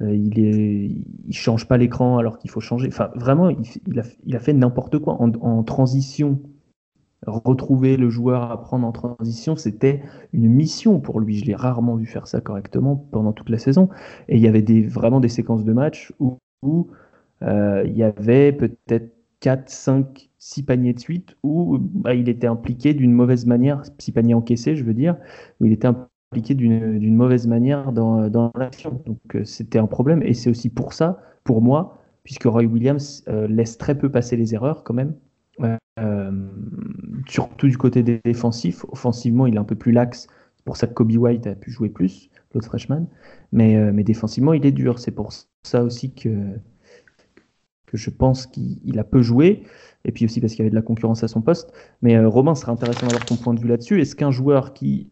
Euh, 0.00 0.14
il 0.14 0.38
est, 0.38 0.90
il 1.26 1.34
change 1.34 1.66
pas 1.66 1.76
l'écran 1.76 2.18
alors 2.18 2.38
qu'il 2.38 2.50
faut 2.50 2.60
changer. 2.60 2.88
Enfin, 2.88 3.10
vraiment, 3.14 3.48
il, 3.48 4.00
a, 4.34 4.40
fait 4.40 4.52
n'importe 4.52 4.98
quoi 4.98 5.16
en, 5.20 5.62
transition. 5.62 6.40
retrouver 7.26 7.96
le 7.96 8.10
joueur 8.10 8.50
à 8.50 8.60
prendre 8.60 8.86
en 8.86 8.92
transition, 8.92 9.56
c'était 9.56 10.02
une 10.32 10.48
mission 10.48 11.00
pour 11.00 11.20
lui. 11.20 11.38
Je 11.38 11.44
l'ai 11.44 11.54
rarement 11.54 11.96
vu 11.96 12.06
faire 12.06 12.26
ça 12.26 12.40
correctement 12.40 12.96
pendant 12.96 13.32
toute 13.32 13.50
la 13.50 13.58
saison. 13.58 13.88
Et 14.28 14.36
il 14.36 14.42
y 14.42 14.48
avait 14.48 14.64
vraiment 14.82 15.20
des 15.20 15.28
séquences 15.28 15.64
de 15.64 15.72
match 15.72 16.12
où, 16.20 16.38
euh, 17.42 17.84
il 17.86 17.96
y 17.96 18.02
avait 18.02 18.52
peut-être 18.52 19.12
4, 19.40 19.68
5, 19.68 20.30
6 20.38 20.62
paniers 20.62 20.94
de 20.94 21.00
suite 21.00 21.36
où 21.42 21.78
bah, 21.78 22.14
il 22.14 22.28
était 22.28 22.46
impliqué 22.46 22.94
d'une 22.94 23.12
mauvaise 23.12 23.46
manière, 23.46 23.82
6 23.98 24.12
paniers 24.12 24.34
encaissés, 24.34 24.76
je 24.76 24.84
veux 24.84 24.94
dire, 24.94 25.16
où 25.60 25.66
il 25.66 25.72
était 25.72 25.88
impliqué 25.88 26.10
d'une 26.32 27.14
mauvaise 27.14 27.46
manière 27.46 27.92
dans, 27.92 28.50
l'action. 28.56 29.02
Donc 29.06 29.18
euh, 29.34 29.44
c'était 29.44 29.78
un 29.78 29.86
problème. 29.86 30.22
Et 30.22 30.34
c'est 30.34 30.50
aussi 30.50 30.68
pour 30.68 30.92
ça, 30.92 31.20
pour 31.44 31.62
moi, 31.62 31.98
puisque 32.24 32.44
Roy 32.44 32.64
Williams 32.64 33.24
euh, 33.28 33.46
laisse 33.48 33.78
très 33.78 33.96
peu 33.96 34.10
passer 34.10 34.36
les 34.36 34.54
erreurs 34.54 34.84
quand 34.84 34.94
même. 34.94 35.14
Euh, 35.98 36.30
surtout 37.26 37.68
du 37.68 37.78
côté 37.78 38.02
défensif. 38.02 38.84
Offensivement, 38.90 39.46
il 39.46 39.54
est 39.54 39.58
un 39.58 39.64
peu 39.64 39.76
plus 39.76 39.92
lax. 39.92 40.26
C'est 40.56 40.64
pour 40.64 40.76
ça 40.76 40.86
que 40.86 40.92
Kobe 40.92 41.12
White 41.12 41.46
a 41.46 41.54
pu 41.54 41.70
jouer 41.70 41.88
plus, 41.88 42.28
l'autre 42.52 42.66
freshman. 42.66 43.06
Mais, 43.52 43.92
mais 43.92 44.04
défensivement, 44.04 44.52
il 44.52 44.66
est 44.66 44.72
dur. 44.72 44.98
C'est 44.98 45.12
pour 45.12 45.32
ça 45.62 45.82
aussi 45.82 46.12
que, 46.12 46.28
que 47.86 47.96
je 47.96 48.10
pense 48.10 48.46
qu'il 48.46 48.98
a 48.98 49.04
peu 49.04 49.22
joué. 49.22 49.62
Et 50.04 50.12
puis 50.12 50.24
aussi 50.24 50.40
parce 50.40 50.52
qu'il 50.52 50.60
y 50.60 50.62
avait 50.62 50.70
de 50.70 50.76
la 50.76 50.82
concurrence 50.82 51.24
à 51.24 51.28
son 51.28 51.42
poste. 51.42 51.72
Mais 52.02 52.16
euh, 52.16 52.28
Romain, 52.28 52.54
serait 52.54 52.72
intéressant 52.72 53.06
d'avoir 53.06 53.24
ton 53.24 53.36
point 53.36 53.54
de 53.54 53.60
vue 53.60 53.68
là-dessus. 53.68 54.00
Est-ce 54.00 54.14
qu'un 54.14 54.30
joueur 54.30 54.72
qui 54.72 55.10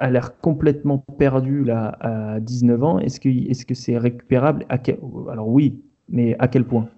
a 0.00 0.10
l'air 0.10 0.40
complètement 0.40 0.98
perdu 0.98 1.64
là 1.64 1.96
à 2.00 2.40
19 2.40 2.82
ans, 2.82 2.98
est-ce 2.98 3.20
que 3.64 3.74
c'est 3.74 3.98
récupérable? 3.98 4.66
Alors 5.30 5.48
oui, 5.48 5.80
mais 6.08 6.34
à 6.40 6.48
quel 6.48 6.64
point? 6.64 6.88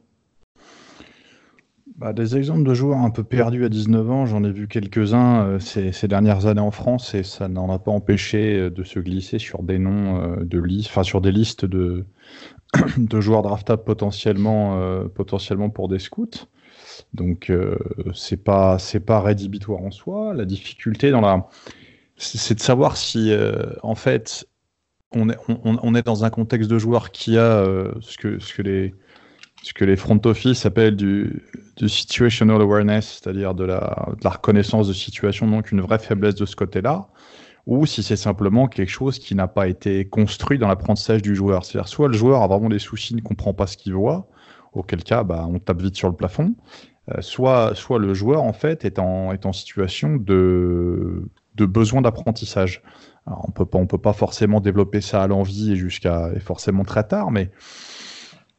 Bah, 1.97 2.13
des 2.13 2.37
exemples 2.37 2.65
de 2.65 2.75
joueurs 2.75 2.99
un 2.99 3.11
peu 3.11 3.23
perdus 3.23 3.65
à 3.65 3.69
19 3.69 4.11
ans, 4.11 4.27
j'en 4.27 4.43
ai 4.43 4.51
vu 4.51 4.67
quelques-uns 4.67 5.47
euh, 5.47 5.59
ces, 5.61 6.09
dernières 6.09 6.47
années 6.47 6.61
en 6.61 6.73
France 6.73 7.15
et 7.15 7.23
ça 7.23 7.47
n'en 7.47 7.71
a 7.71 7.79
pas 7.79 7.93
empêché 7.93 8.59
euh, 8.59 8.71
de 8.71 8.83
se 8.83 8.99
glisser 8.99 9.39
sur 9.39 9.63
des 9.63 9.79
noms 9.79 10.21
euh, 10.21 10.45
de 10.45 10.59
listes, 10.59 10.89
enfin 10.89 11.05
sur 11.05 11.21
des 11.21 11.31
listes 11.31 11.65
de, 11.65 12.05
de 12.99 13.21
joueurs 13.21 13.43
draftables 13.43 13.85
potentiellement, 13.85 15.07
potentiellement 15.15 15.71
pour 15.71 15.89
des 15.89 15.99
scouts. 15.99 16.47
Donc 17.13 17.53
c'est 18.15 18.43
pas 18.43 18.79
c'est 18.79 19.01
pas 19.01 19.21
rédhibitoire 19.21 19.81
en 19.81 19.91
soi. 19.91 20.33
La 20.35 20.45
difficulté 20.45 21.11
dans 21.11 21.21
la 21.21 21.49
c'est 22.17 22.55
de 22.55 22.61
savoir 22.61 22.97
si 22.97 23.33
en 23.83 23.95
fait 23.95 24.47
on 25.13 25.29
est, 25.31 25.37
on, 25.49 25.95
est 25.95 26.03
dans 26.03 26.25
un 26.25 26.31
contexte 26.31 26.69
de 26.69 26.79
joueurs 26.79 27.11
qui 27.13 27.39
a 27.39 27.65
ce 28.01 28.17
que 28.17 28.39
ce 28.39 28.55
que 28.55 28.63
les 28.63 28.95
ce 29.65 29.73
que 29.73 29.85
les 29.85 29.97
front 29.97 30.21
office 30.27 30.67
appellent 30.67 30.97
du, 30.97 31.43
situational 31.87 32.61
awareness, 32.61 33.21
c'est-à-dire 33.21 33.55
de 33.55 33.65
la, 33.65 34.15
reconnaissance 34.23 34.89
de 34.89 34.93
situation, 34.93 35.49
donc 35.49 35.73
une 35.73 35.81
vraie 35.81 35.99
faiblesse 35.99 36.35
de 36.35 36.45
ce 36.45 36.55
côté-là, 36.55 37.09
ou 37.67 37.87
si 37.87 38.03
c'est 38.03 38.17
simplement 38.17 38.67
quelque 38.67 38.91
chose 38.91 39.19
qui 39.19 39.35
n'a 39.35 39.49
pas 39.49 39.69
été 39.69 40.05
construit 40.07 40.59
dans 40.59 40.69
l'apprentissage 40.69 41.23
du 41.23 41.35
joueur. 41.35 41.65
C'est-à-dire 41.65 41.89
soit 41.89 42.09
le 42.09 42.15
joueur 42.15 42.43
a 42.43 42.47
vraiment 42.47 42.69
des 42.69 42.79
soucis, 42.79 43.15
ne 43.15 43.23
comprend 43.23 43.55
pas 43.55 43.67
ce 43.67 43.77
qu'il 43.77 43.95
voit, 43.95 44.27
auquel 44.73 45.03
cas 45.03 45.25
bah, 45.25 45.47
on 45.49 45.59
tape 45.59 45.81
vite 45.81 45.97
sur 45.97 46.09
le 46.09 46.15
plafond, 46.15 46.55
euh, 47.11 47.21
soit, 47.21 47.75
soit 47.75 47.99
le 47.99 48.13
joueur 48.15 48.43
en 48.43 48.53
fait 48.53 48.85
est 48.85 48.99
en, 48.99 49.33
est 49.33 49.47
en 49.47 49.53
situation 49.53 50.17
de, 50.17 51.29
de 51.55 51.67
besoin 51.67 52.03
d'apprentissage. 52.03 52.83
on 53.27 53.51
peut 53.51 53.67
pas, 53.67 53.79
on 53.79 53.87
peut 53.87 53.99
pas 53.99 54.13
forcément 54.13 54.61
développer 54.61 55.01
ça 55.01 55.23
à 55.23 55.27
l'envie 55.27 55.73
et 55.73 55.77
jusqu'à 55.77 56.31
forcément 56.41 56.85
très 56.85 57.07
tard, 57.07 57.31
mais 57.31 57.51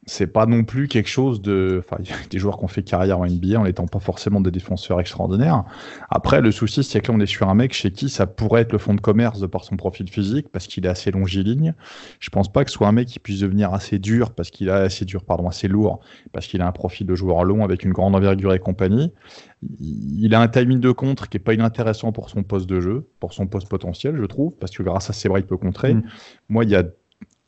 c'est 0.05 0.27
pas 0.27 0.45
non 0.45 0.63
plus 0.63 0.88
quelque 0.88 1.09
chose 1.09 1.41
de. 1.41 1.83
Enfin, 1.83 1.97
il 2.03 2.09
y 2.09 2.13
a 2.13 2.15
des 2.29 2.38
joueurs 2.38 2.59
qui 2.59 2.63
ont 2.63 2.67
fait 2.67 2.83
carrière 2.83 3.19
en 3.19 3.25
NBA 3.25 3.59
en 3.59 3.63
n'étant 3.63 3.88
pas 3.88 4.00
forcément 4.00 4.39
des 4.39 4.51
défenseurs 4.51 5.00
extraordinaires. 5.00 5.63
Après, 6.09 6.41
le 6.41 6.51
souci, 6.51 6.83
c'est 6.83 7.01
que 7.01 7.12
là, 7.12 7.17
on 7.17 7.19
est 7.19 7.25
sur 7.25 7.50
un 7.50 7.55
mec 7.55 7.74
chez 7.74 7.91
qui 7.91 8.09
ça 8.09 8.27
pourrait 8.27 8.62
être 8.62 8.71
le 8.71 8.77
fond 8.77 8.93
de 8.93 9.01
commerce 9.01 9.39
de 9.39 9.47
par 9.47 9.63
son 9.63 9.77
profil 9.77 10.07
physique, 10.09 10.50
parce 10.51 10.67
qu'il 10.67 10.85
est 10.85 10.89
assez 10.89 11.09
longiligne. 11.09 11.74
Je 12.19 12.29
pense 12.29 12.51
pas 12.51 12.63
que 12.63 12.69
ce 12.69 12.77
soit 12.77 12.88
un 12.88 12.91
mec 12.91 13.07
qui 13.07 13.19
puisse 13.19 13.39
devenir 13.39 13.74
assez 13.74 13.97
dur, 13.97 14.31
parce 14.31 14.51
qu'il 14.51 14.69
a 14.69 14.75
assez 14.75 15.05
dur, 15.05 15.24
pardon, 15.24 15.47
assez 15.47 15.67
lourd, 15.67 16.01
parce 16.31 16.45
qu'il 16.45 16.62
a 16.62 16.67
un 16.67 16.71
profil 16.71 17.07
de 17.07 17.15
joueur 17.15 17.43
long 17.43 17.63
avec 17.63 17.83
une 17.83 17.91
grande 17.91 18.15
envergure 18.15 18.53
et 18.53 18.59
compagnie. 18.59 19.12
Il 19.79 20.35
a 20.35 20.41
un 20.41 20.47
timing 20.47 20.79
de 20.79 20.91
contre 20.91 21.29
qui 21.29 21.38
est 21.38 21.39
pas 21.39 21.55
inintéressant 21.55 22.12
pour 22.12 22.29
son 22.29 22.43
poste 22.43 22.67
de 22.67 22.79
jeu, 22.79 23.09
pour 23.19 23.33
son 23.33 23.47
poste 23.47 23.67
potentiel, 23.69 24.15
je 24.17 24.25
trouve, 24.25 24.55
parce 24.57 24.71
que 24.71 24.83
grâce 24.83 25.09
à 25.09 25.13
ses 25.13 25.29
bras, 25.29 25.39
il 25.39 25.45
peut 25.45 25.57
contrer. 25.57 25.95
Mm. 25.95 26.03
Moi, 26.50 26.63
il 26.65 26.69
y 26.69 26.75
a 26.75 26.83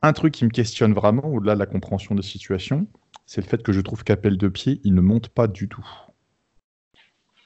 un 0.01 0.13
truc 0.13 0.33
qui 0.33 0.45
me 0.45 0.49
questionne 0.49 0.93
vraiment, 0.93 1.25
au-delà 1.25 1.55
de 1.55 1.59
la 1.59 1.65
compréhension 1.65 2.15
des 2.15 2.21
situations, 2.21 2.87
c'est 3.25 3.41
le 3.41 3.47
fait 3.47 3.63
que 3.63 3.71
je 3.71 3.81
trouve 3.81 4.03
qu'appel 4.03 4.37
de 4.37 4.47
pied, 4.47 4.79
il 4.83 4.93
ne 4.93 5.01
monte 5.01 5.29
pas 5.29 5.47
du 5.47 5.67
tout. 5.67 5.85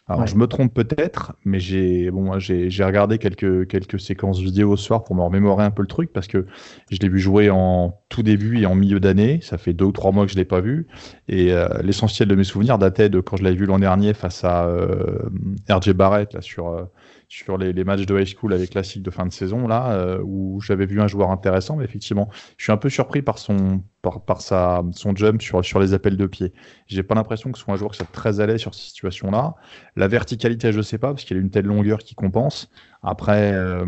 Alors, 0.07 0.27
je 0.27 0.35
me 0.35 0.45
trompe 0.45 0.73
peut-être, 0.73 1.33
mais 1.45 1.59
j'ai 1.59 2.11
bon, 2.11 2.37
j'ai 2.39 2.83
regardé 2.83 3.17
quelques, 3.17 3.67
quelques 3.67 3.99
séquences 3.99 4.39
vidéo 4.39 4.75
ce 4.75 4.83
soir 4.83 5.03
pour 5.03 5.15
me 5.15 5.21
remémorer 5.21 5.63
un 5.63 5.71
peu 5.71 5.81
le 5.81 5.87
truc 5.87 6.11
parce 6.11 6.27
que 6.27 6.45
je 6.89 6.97
l'ai 6.99 7.07
vu 7.07 7.19
jouer 7.19 7.49
en 7.49 7.97
tout 8.09 8.23
début 8.23 8.59
et 8.59 8.65
en 8.65 8.75
milieu 8.75 8.99
d'année. 8.99 9.39
Ça 9.41 9.57
fait 9.57 9.73
deux 9.73 9.85
ou 9.85 9.91
trois 9.91 10.11
mois 10.11 10.25
que 10.25 10.31
je 10.31 10.37
l'ai 10.37 10.45
pas 10.45 10.59
vu. 10.59 10.87
Et 11.29 11.53
euh, 11.53 11.67
l'essentiel 11.81 12.27
de 12.27 12.35
mes 12.35 12.43
souvenirs 12.43 12.77
datait 12.77 13.09
de 13.09 13.21
quand 13.21 13.37
je 13.37 13.43
l'avais 13.43 13.55
vu 13.55 13.65
l'an 13.65 13.79
dernier 13.79 14.13
face 14.13 14.43
à 14.43 14.65
euh, 14.65 15.29
RJ 15.69 15.91
Barrett 15.91 16.33
là, 16.33 16.41
sur, 16.41 16.67
euh, 16.67 16.83
sur 17.31 17.57
les, 17.57 17.83
matchs 17.85 18.05
de 18.05 18.19
high 18.19 18.27
school 18.27 18.51
avec 18.51 18.71
classique 18.71 19.03
de 19.03 19.09
fin 19.09 19.25
de 19.25 19.31
saison, 19.31 19.65
là, 19.65 19.93
euh, 19.93 20.21
où 20.21 20.59
j'avais 20.59 20.85
vu 20.85 20.99
un 20.99 21.07
joueur 21.07 21.31
intéressant, 21.31 21.77
mais 21.77 21.85
effectivement, 21.85 22.29
je 22.57 22.65
suis 22.65 22.73
un 22.73 22.77
peu 22.77 22.89
surpris 22.89 23.21
par 23.21 23.37
son, 23.37 23.81
par, 24.01 24.41
sa, 24.41 24.83
son 24.91 25.15
jump 25.15 25.41
sur, 25.41 25.63
sur 25.63 25.79
les 25.79 25.93
appels 25.93 26.17
de 26.17 26.25
pied. 26.25 26.51
J'ai 26.87 27.03
pas 27.03 27.15
l'impression 27.15 27.49
que 27.49 27.57
ce 27.57 27.63
soit 27.63 27.73
un 27.73 27.77
joueur 27.77 27.91
qui 27.91 27.97
soit 27.97 28.11
très 28.11 28.41
à 28.41 28.47
l'aise 28.47 28.59
sur 28.59 28.75
ces 28.75 28.81
situations-là. 28.81 29.55
La 29.95 30.09
verticalité, 30.09 30.73
je 30.73 30.81
sais 30.81 30.97
pas, 30.97 31.07
parce 31.07 31.23
qu'il 31.23 31.37
a 31.37 31.39
une 31.39 31.49
telle 31.49 31.67
longueur 31.67 31.99
qui 31.99 32.15
compense. 32.15 32.69
Après, 33.01 33.53
euh, 33.53 33.85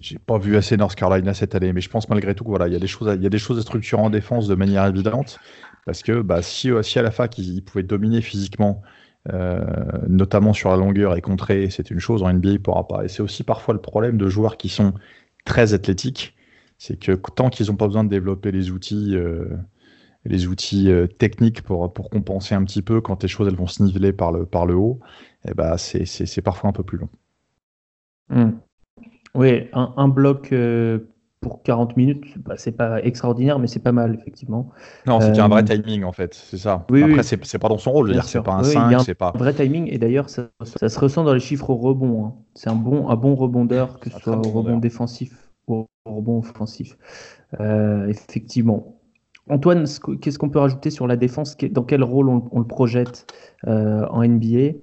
j'ai 0.00 0.18
pas 0.18 0.38
vu 0.38 0.56
assez 0.56 0.78
North 0.78 0.94
Carolina 0.94 1.34
cette 1.34 1.54
année, 1.54 1.74
mais 1.74 1.82
je 1.82 1.90
pense 1.90 2.08
malgré 2.08 2.34
tout 2.34 2.44
qu'il 2.44 2.52
voilà, 2.52 2.68
il 2.68 2.72
y 2.72 2.76
a 2.76 2.80
des 2.80 2.86
choses, 2.86 3.14
il 3.14 3.22
y 3.22 3.26
a 3.26 3.30
des 3.30 3.38
choses 3.38 3.58
à 3.58 3.62
structurer 3.62 4.00
en 4.00 4.08
défense 4.08 4.48
de 4.48 4.54
manière 4.54 4.86
évidente, 4.86 5.38
parce 5.84 6.02
que 6.02 6.22
bah, 6.22 6.40
si, 6.40 6.70
si 6.80 6.98
à 6.98 7.02
la 7.02 7.10
fac 7.10 7.36
il, 7.36 7.54
il 7.54 7.62
pouvait 7.62 7.82
dominer 7.82 8.22
physiquement 8.22 8.80
notamment 10.08 10.52
sur 10.52 10.70
la 10.70 10.76
longueur 10.76 11.16
et 11.16 11.20
contrer, 11.20 11.70
c'est 11.70 11.90
une 11.90 12.00
chose, 12.00 12.22
en 12.22 12.32
NBA 12.32 12.50
il 12.50 12.62
pourra 12.62 12.86
pas. 12.86 13.04
Et 13.04 13.08
c'est 13.08 13.22
aussi 13.22 13.42
parfois 13.42 13.74
le 13.74 13.80
problème 13.80 14.18
de 14.18 14.28
joueurs 14.28 14.56
qui 14.56 14.68
sont 14.68 14.92
très 15.44 15.74
athlétiques, 15.74 16.34
c'est 16.78 16.98
que 16.98 17.12
tant 17.12 17.50
qu'ils 17.50 17.66
n'ont 17.66 17.76
pas 17.76 17.86
besoin 17.86 18.04
de 18.04 18.10
développer 18.10 18.50
les 18.50 18.70
outils, 18.70 19.14
euh, 19.14 19.48
les 20.24 20.46
outils 20.46 20.90
euh, 20.90 21.06
techniques 21.06 21.62
pour, 21.62 21.92
pour 21.92 22.10
compenser 22.10 22.54
un 22.54 22.64
petit 22.64 22.82
peu 22.82 23.00
quand 23.00 23.22
les 23.22 23.28
choses 23.28 23.48
elles 23.48 23.56
vont 23.56 23.66
se 23.66 23.82
niveler 23.82 24.12
par 24.12 24.32
le, 24.32 24.46
par 24.46 24.66
le 24.66 24.74
haut, 24.74 25.00
eh 25.48 25.54
ben 25.54 25.76
c'est 25.76 26.42
parfois 26.42 26.70
un 26.70 26.72
peu 26.72 26.82
plus 26.82 26.98
long. 26.98 27.08
Hmm. 28.30 28.52
Oui, 29.34 29.68
un 29.72 30.08
bloc 30.08 30.52
pour 31.44 31.62
40 31.62 31.98
minutes, 31.98 32.24
bah, 32.38 32.54
c'est 32.56 32.72
pas 32.72 33.02
extraordinaire, 33.02 33.58
mais 33.58 33.66
c'est 33.66 33.82
pas 33.82 33.92
mal, 33.92 34.16
effectivement. 34.18 34.70
Non, 35.06 35.20
c'est 35.20 35.38
un 35.38 35.48
vrai 35.48 35.60
euh, 35.60 35.76
timing, 35.76 36.02
en 36.02 36.12
fait, 36.12 36.32
c'est 36.32 36.56
ça. 36.56 36.86
Oui, 36.90 37.02
Après, 37.02 37.22
c'est 37.22 37.58
pas 37.58 37.68
dans 37.68 37.76
son 37.76 37.92
rôle, 37.92 38.18
c'est 38.22 38.42
pas 38.42 38.54
un 38.54 38.62
5, 38.62 39.02
c'est 39.02 39.14
pas. 39.14 39.30
Un 39.34 39.38
vrai 39.38 39.52
timing, 39.52 39.86
et 39.92 39.98
d'ailleurs, 39.98 40.30
ça, 40.30 40.48
se 40.64 40.98
ressent 40.98 41.22
dans 41.22 41.34
les 41.34 41.40
chiffres 41.40 41.68
au 41.68 41.76
rebond. 41.76 42.24
Hein. 42.24 42.32
C'est 42.54 42.70
un 42.70 42.74
bon, 42.74 43.10
un 43.10 43.16
bon 43.16 43.34
rebondeur, 43.34 44.00
que 44.00 44.08
ce 44.08 44.18
soit 44.18 44.38
au 44.38 44.50
rebond 44.50 44.78
défensif 44.78 45.50
ou 45.68 45.86
au 46.06 46.14
rebond 46.14 46.38
offensif. 46.38 46.96
Euh, 47.60 48.08
effectivement. 48.08 48.96
Antoine, 49.50 49.84
qu'est-ce 50.22 50.38
qu'on 50.38 50.48
peut 50.48 50.60
rajouter 50.60 50.88
sur 50.88 51.06
la 51.06 51.16
défense? 51.16 51.58
Dans 51.58 51.82
quel 51.82 52.02
rôle 52.02 52.30
on, 52.30 52.58
le 52.58 52.66
projette 52.66 53.26
euh, 53.66 54.06
en 54.08 54.26
NBA 54.26 54.78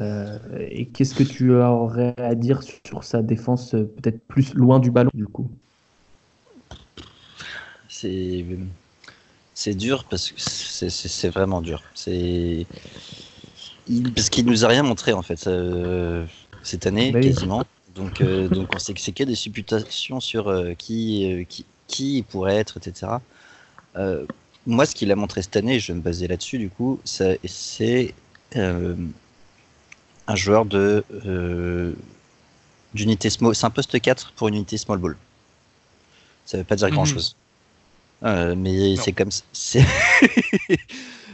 euh, 0.00 0.38
et 0.58 0.86
qu'est-ce 0.86 1.14
que 1.14 1.22
tu 1.22 1.52
aurais 1.52 2.14
à 2.18 2.34
dire 2.34 2.60
sur 2.86 3.04
sa 3.04 3.22
défense, 3.22 3.74
euh, 3.74 3.84
peut-être 3.84 4.20
plus 4.26 4.54
loin 4.54 4.80
du 4.80 4.90
ballon, 4.90 5.10
du 5.14 5.26
coup? 5.26 5.48
C'est 7.88 8.44
c'est 9.54 9.74
dur 9.74 10.04
parce 10.10 10.32
que 10.32 10.88
c'est 10.88 11.28
vraiment 11.28 11.62
dur. 11.62 11.82
C'est 11.94 12.66
parce 14.14 14.30
qu'il 14.30 14.46
nous 14.46 14.64
a 14.64 14.68
rien 14.68 14.82
montré 14.82 15.12
en 15.12 15.22
fait 15.22 15.46
euh, 15.46 16.24
cette 16.62 16.86
année 16.86 17.12
bah 17.12 17.20
quasiment. 17.20 17.62
Donc 17.94 18.20
donc 18.22 18.74
on 18.74 18.78
sait 18.80 18.94
que 18.94 19.00
c'est 19.00 19.12
qu'il 19.12 19.26
y 19.26 19.28
a 19.28 19.30
des 19.30 19.36
supputations 19.36 20.18
sur 20.18 20.52
qui, 20.76 21.46
qui, 21.48 21.64
qui 21.86 22.24
pourrait 22.28 22.56
être, 22.56 22.78
etc. 22.78 23.12
moi, 24.66 24.86
ce 24.86 24.94
qu'il 24.96 25.12
a 25.12 25.16
montré 25.16 25.42
cette 25.42 25.54
année, 25.54 25.78
je 25.78 25.92
vais 25.92 25.98
me 25.98 26.02
baser 26.02 26.26
là-dessus 26.26 26.58
du 26.58 26.70
coup, 26.70 26.98
c'est 27.04 27.38
un 30.26 30.36
joueur 30.36 30.64
de 30.64 31.04
euh, 31.26 31.92
d'unité 32.94 33.30
small. 33.30 33.54
C'est 33.54 33.66
un 33.66 33.70
poste 33.70 34.00
4 34.00 34.32
pour 34.32 34.48
une 34.48 34.54
unité 34.54 34.76
small 34.76 34.98
ball. 34.98 35.16
Ça 36.44 36.58
veut 36.58 36.64
pas 36.64 36.76
dire 36.76 36.88
mhm. 36.88 36.94
grand 36.94 37.04
chose. 37.04 37.36
Euh, 38.22 38.54
mais 38.56 38.96
c'est 38.96 39.12
comme 39.12 39.30
ça. 39.30 39.44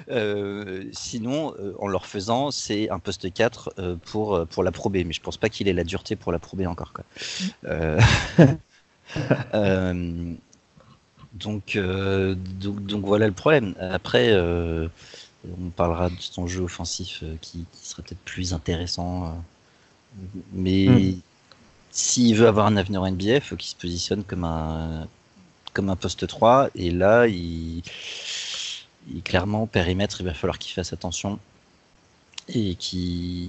Euh, 0.08 0.86
sinon, 0.90 1.54
en 1.78 1.86
leur 1.86 2.04
faisant, 2.04 2.50
c'est 2.50 2.90
un 2.90 2.98
poste 2.98 3.32
4 3.32 3.96
pour, 4.06 4.44
pour 4.48 4.64
la 4.64 4.72
probé. 4.72 5.04
Mais 5.04 5.12
je 5.12 5.20
pense 5.20 5.36
pas 5.36 5.48
qu'il 5.48 5.68
ait 5.68 5.72
la 5.72 5.84
dureté 5.84 6.16
pour 6.16 6.32
la 6.32 6.40
probé 6.40 6.66
encore. 6.66 6.92
Quoi. 6.92 7.04
donc, 11.32 11.78
donc, 11.78 12.86
donc, 12.86 13.04
voilà 13.04 13.28
le 13.28 13.32
problème. 13.32 13.76
Après, 13.78 14.36
On 15.44 15.70
parlera 15.70 16.10
de 16.10 16.16
son 16.18 16.46
jeu 16.46 16.62
offensif 16.62 17.24
qui, 17.40 17.64
serait 17.82 18.02
peut-être 18.02 18.20
plus 18.24 18.52
intéressant. 18.52 19.42
mais 20.52 20.86
hmm. 20.86 21.20
s'il 21.90 22.36
veut 22.36 22.46
avoir 22.46 22.66
un 22.66 22.76
avenir 22.76 23.02
en 23.02 23.10
NBA, 23.10 23.36
il 23.36 23.40
faut 23.40 23.56
qu'il 23.56 23.70
se 23.70 23.76
positionne 23.76 24.22
comme 24.24 24.44
un, 24.44 25.08
comme 25.72 25.88
un 25.88 25.96
poste 25.96 26.26
3. 26.26 26.70
Et 26.74 26.90
là, 26.90 27.26
il, 27.26 27.82
il 29.12 29.22
clairement, 29.22 29.66
périmètre, 29.66 30.20
il 30.20 30.24
va 30.24 30.34
falloir 30.34 30.58
qu'il 30.58 30.72
fasse 30.74 30.92
attention 30.92 31.38
et 32.48 32.74
qu'il 32.74 33.48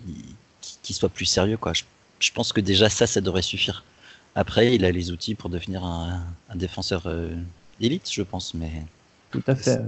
soit 0.83 1.09
plus 1.09 1.25
sérieux. 1.25 1.57
Quoi. 1.57 1.73
Je, 1.73 2.31
pense 2.31 2.53
que 2.53 2.61
déjà 2.61 2.89
ça, 2.89 3.07
ça 3.07 3.21
devrait 3.21 3.41
suffire. 3.41 3.83
Après, 4.35 4.75
il 4.75 4.85
a 4.85 4.91
les 4.91 5.11
outils 5.11 5.35
pour 5.35 5.49
devenir 5.49 5.83
un, 5.83 6.23
défenseur 6.55 7.03
élite, 7.79 8.09
je 8.11 8.21
pense. 8.21 8.53
Mais 8.53 8.71
tout 9.31 9.43
à 9.47 9.55
fait. 9.55 9.81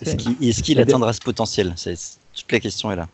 Est-ce 0.00 0.62
qu'il 0.62 0.80
atteindra 0.80 1.12
ce 1.12 1.20
potentiel 1.20 1.74
Toute 1.74 2.52
la 2.52 2.60
question 2.60 2.90
est 2.92 2.96
là. 2.96 3.08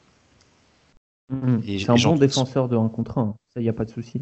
Mm-hmm. 1.32 1.84
C'est 1.84 1.90
un 1.90 2.10
bon 2.10 2.16
défenseur 2.16 2.68
de 2.68 2.76
1 2.76 2.88
contre 2.88 3.18
1, 3.18 3.34
ça, 3.54 3.60
il 3.60 3.62
n'y 3.62 3.68
a 3.68 3.72
pas 3.72 3.84
de 3.84 3.90
souci. 3.90 4.20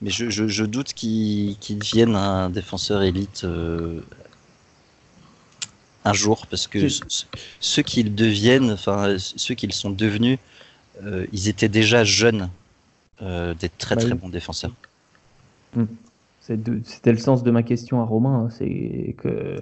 Mais 0.00 0.10
je, 0.10 0.64
doute 0.64 0.92
qu'il 0.92 1.56
devienne 1.78 2.16
un 2.16 2.50
défenseur 2.50 3.02
élite 3.02 3.44
euh, 3.44 4.00
un 6.04 6.12
jour, 6.12 6.46
parce 6.48 6.66
que 6.66 6.88
ceux 7.60 7.82
qu'ils 7.82 8.14
deviennent, 8.14 8.72
enfin 8.72 9.16
ceux 9.18 9.54
qu'ils 9.54 9.72
sont 9.72 9.90
devenus, 9.90 10.38
euh, 11.04 11.26
ils 11.32 11.48
étaient 11.48 11.68
déjà 11.68 12.04
jeunes, 12.04 12.50
euh, 13.22 13.54
des 13.54 13.68
très 13.68 13.94
bah 13.94 14.02
très 14.02 14.14
bons 14.14 14.28
défenseurs. 14.28 14.72
Mm. 15.74 15.84
C'était 16.42 17.12
le 17.12 17.18
sens 17.18 17.44
de 17.44 17.50
ma 17.52 17.62
question 17.62 18.00
à 18.00 18.04
Romain, 18.04 18.46
hein, 18.46 18.50
c'est 18.50 19.14
que 19.16 19.60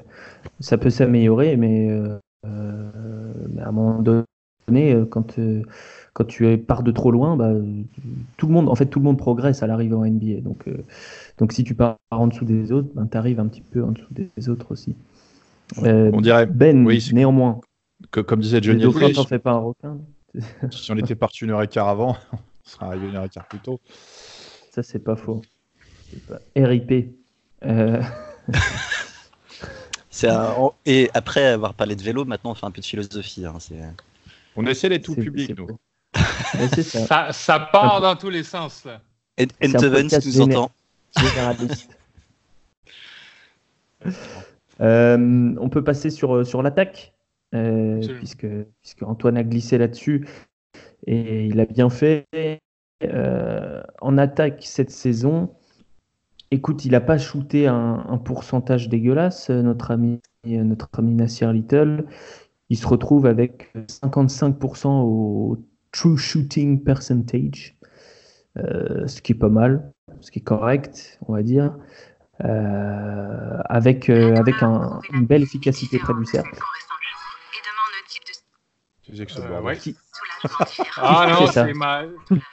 ça 0.60 0.78
peut 0.78 0.88
s'améliorer, 0.88 1.58
mais, 1.58 1.90
euh, 1.90 2.18
à 2.44 3.68
un 3.68 3.72
moment 3.72 4.00
donné, 4.00 4.96
quand, 5.10 5.38
quand 6.14 6.24
tu 6.24 6.56
pars 6.56 6.82
de 6.82 6.90
trop 6.90 7.10
loin, 7.10 7.36
bah, 7.36 7.52
tout 8.38 8.46
le 8.46 8.52
monde, 8.54 8.70
en 8.70 8.74
fait, 8.74 8.86
tout 8.86 8.98
le 8.98 9.04
monde 9.04 9.18
progresse 9.18 9.62
à 9.62 9.66
l'arrivée 9.66 9.94
en 9.94 10.06
NBA. 10.06 10.40
Donc, 10.40 10.70
donc 11.36 11.52
si 11.52 11.64
tu 11.64 11.74
pars 11.74 11.98
en 12.10 12.28
dessous 12.28 12.46
des 12.46 12.72
autres, 12.72 12.88
ben, 12.94 13.06
tu 13.06 13.16
arrives 13.18 13.40
un 13.40 13.48
petit 13.48 13.60
peu 13.60 13.84
en 13.84 13.92
dessous 13.92 14.08
des 14.10 14.48
autres 14.48 14.72
aussi. 14.72 14.96
on 15.76 16.20
dirait 16.22 16.46
Ben, 16.46 16.88
néanmoins. 17.12 17.60
Que, 18.10 18.20
comme 18.20 18.40
disait 18.40 18.62
Johnny 18.62 18.84
Hallyday, 18.84 19.22
fait 19.24 19.38
pas 19.38 19.52
un 19.52 19.58
requin. 19.58 19.98
si 20.70 20.90
on 20.90 20.96
était 20.96 21.14
parti 21.14 21.44
une 21.44 21.50
heure 21.50 21.62
et 21.62 21.68
quart 21.68 21.88
avant, 21.88 22.16
on 22.32 22.38
serait 22.64 22.86
arrivé 22.86 23.08
une 23.08 23.16
heure 23.16 23.24
et 23.24 23.28
quart 23.28 23.46
plus 23.46 23.58
tôt. 23.58 23.80
Ça, 24.70 24.82
c'est 24.82 25.00
pas 25.00 25.16
faux. 25.16 25.42
RIP. 26.56 27.14
Euh. 27.64 28.02
Et 30.86 31.10
après 31.14 31.46
avoir 31.46 31.74
parlé 31.74 31.96
de 31.96 32.02
vélo, 32.02 32.24
maintenant 32.24 32.50
on 32.50 32.54
fait 32.54 32.66
un 32.66 32.70
peu 32.70 32.80
de 32.80 32.86
philosophie. 32.86 33.46
Hein. 33.46 33.56
On 34.56 34.66
essaie 34.66 34.88
d'être 34.88 35.04
tout 35.04 35.14
public, 35.14 35.56
nous. 35.56 35.78
ça. 36.82 37.32
ça. 37.32 37.60
part 37.60 38.00
dans 38.00 38.16
tous 38.16 38.30
les 38.30 38.42
sens. 38.42 38.84
Là. 38.84 39.00
Entevens 39.62 40.26
nous 40.26 40.40
entend. 40.40 40.70
euh, 44.80 45.54
on 45.58 45.68
peut 45.68 45.84
passer 45.84 46.10
sur, 46.10 46.46
sur 46.46 46.62
l'attaque, 46.62 47.14
euh, 47.54 48.00
puisque, 48.18 48.46
puisque 48.80 49.02
Antoine 49.02 49.36
a 49.36 49.42
glissé 49.42 49.78
là-dessus 49.78 50.26
et 51.06 51.46
il 51.46 51.60
a 51.60 51.66
bien 51.66 51.90
fait. 51.90 52.26
Euh, 53.02 53.82
en 54.02 54.18
attaque 54.18 54.60
cette 54.62 54.90
saison, 54.90 55.54
écoute, 56.50 56.84
il 56.84 56.92
n'a 56.92 57.00
pas 57.00 57.18
shooté 57.18 57.66
un, 57.66 58.20
pourcentage 58.24 58.88
dégueulasse, 58.88 59.50
euh, 59.50 59.62
notre 59.62 59.90
ami, 59.90 60.20
euh, 60.46 60.62
notre 60.62 60.88
ami 60.98 61.14
Nasir 61.14 61.52
Little. 61.52 62.04
Il 62.68 62.78
se 62.78 62.86
retrouve 62.86 63.26
avec 63.26 63.72
55% 63.88 65.02
au 65.02 65.58
true 65.90 66.16
shooting 66.16 66.84
percentage, 66.84 67.76
ce 68.56 69.20
qui 69.20 69.32
est 69.32 69.36
pas 69.36 69.48
mal, 69.48 69.92
ce 70.20 70.30
qui 70.30 70.38
est 70.38 70.42
correct, 70.42 71.18
on 71.26 71.32
va 71.32 71.42
dire, 71.42 71.76
avec, 72.38 74.08
avec 74.08 74.54
une 74.62 75.26
belle 75.26 75.42
efficacité 75.42 75.98
près 75.98 76.14
du 76.14 76.24
cercle. 76.24 76.56
Ah 80.96 81.26
non, 81.40 81.46
c'est 81.46 81.74
ma, 81.74 82.04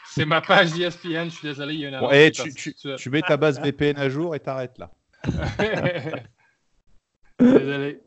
c'est 0.05 0.25
ma 0.25 0.41
page 0.41 0.77
ESPN, 0.79 1.25
je 1.25 1.29
suis 1.29 1.47
désolé, 1.47 1.73
il 1.75 1.79
y 1.81 1.85
a 1.85 1.89
une 1.89 1.99
bon, 1.99 2.11
hey, 2.11 2.31
tu, 2.31 2.53
tu, 2.53 2.73
tu, 2.73 3.09
mets 3.09 3.21
ta 3.21 3.37
base 3.37 3.59
VPN 3.61 3.97
à 3.97 4.09
jour 4.09 4.35
et 4.35 4.39
t'arrêtes 4.39 4.77
là. 4.77 4.91
désolé. 7.39 8.01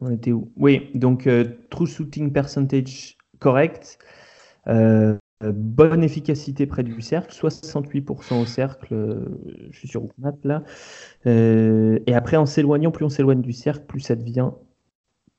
On 0.00 0.10
était 0.10 0.32
où? 0.32 0.52
Oui, 0.56 0.90
donc 0.94 1.26
euh, 1.26 1.44
true 1.70 1.86
shooting 1.86 2.32
percentage 2.32 3.16
correct. 3.38 3.98
Euh, 4.68 5.16
bonne 5.50 6.04
efficacité 6.04 6.66
près 6.66 6.82
du 6.82 7.00
cercle, 7.00 7.34
68% 7.34 8.40
au 8.40 8.46
cercle, 8.46 8.94
euh, 8.94 9.24
je 9.70 9.78
suis 9.78 9.88
sur 9.88 10.06
Math 10.18 10.44
là. 10.44 10.62
Euh, 11.26 11.98
et 12.06 12.14
après, 12.14 12.36
en 12.36 12.46
s'éloignant, 12.46 12.90
plus 12.90 13.04
on 13.04 13.08
s'éloigne 13.08 13.42
du 13.42 13.52
cercle, 13.52 13.84
plus 13.86 14.00
ça 14.00 14.14
devient 14.14 14.50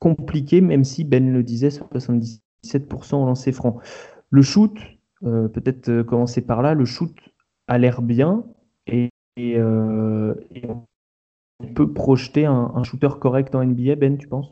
compliqué, 0.03 0.59
même 0.59 0.83
si 0.83 1.05
Ben 1.05 1.31
le 1.31 1.43
disait, 1.43 1.69
77% 1.69 3.15
au 3.15 3.25
lancer 3.25 3.53
franc. 3.53 3.79
Le 4.29 4.41
shoot, 4.41 4.77
euh, 5.23 5.47
peut-être 5.47 5.87
euh, 5.87 6.03
commencer 6.03 6.41
par 6.41 6.61
là, 6.61 6.73
le 6.73 6.83
shoot 6.83 7.15
a 7.67 7.77
l'air 7.77 8.01
bien 8.01 8.43
et, 8.85 9.09
euh, 9.39 10.35
on 10.67 11.67
peut 11.73 11.93
projeter 11.93 12.45
un, 12.45 12.83
shooter 12.83 13.07
correct 13.21 13.55
en 13.55 13.63
NBA, 13.63 13.95
Ben, 13.95 14.17
tu 14.17 14.27
penses? 14.27 14.51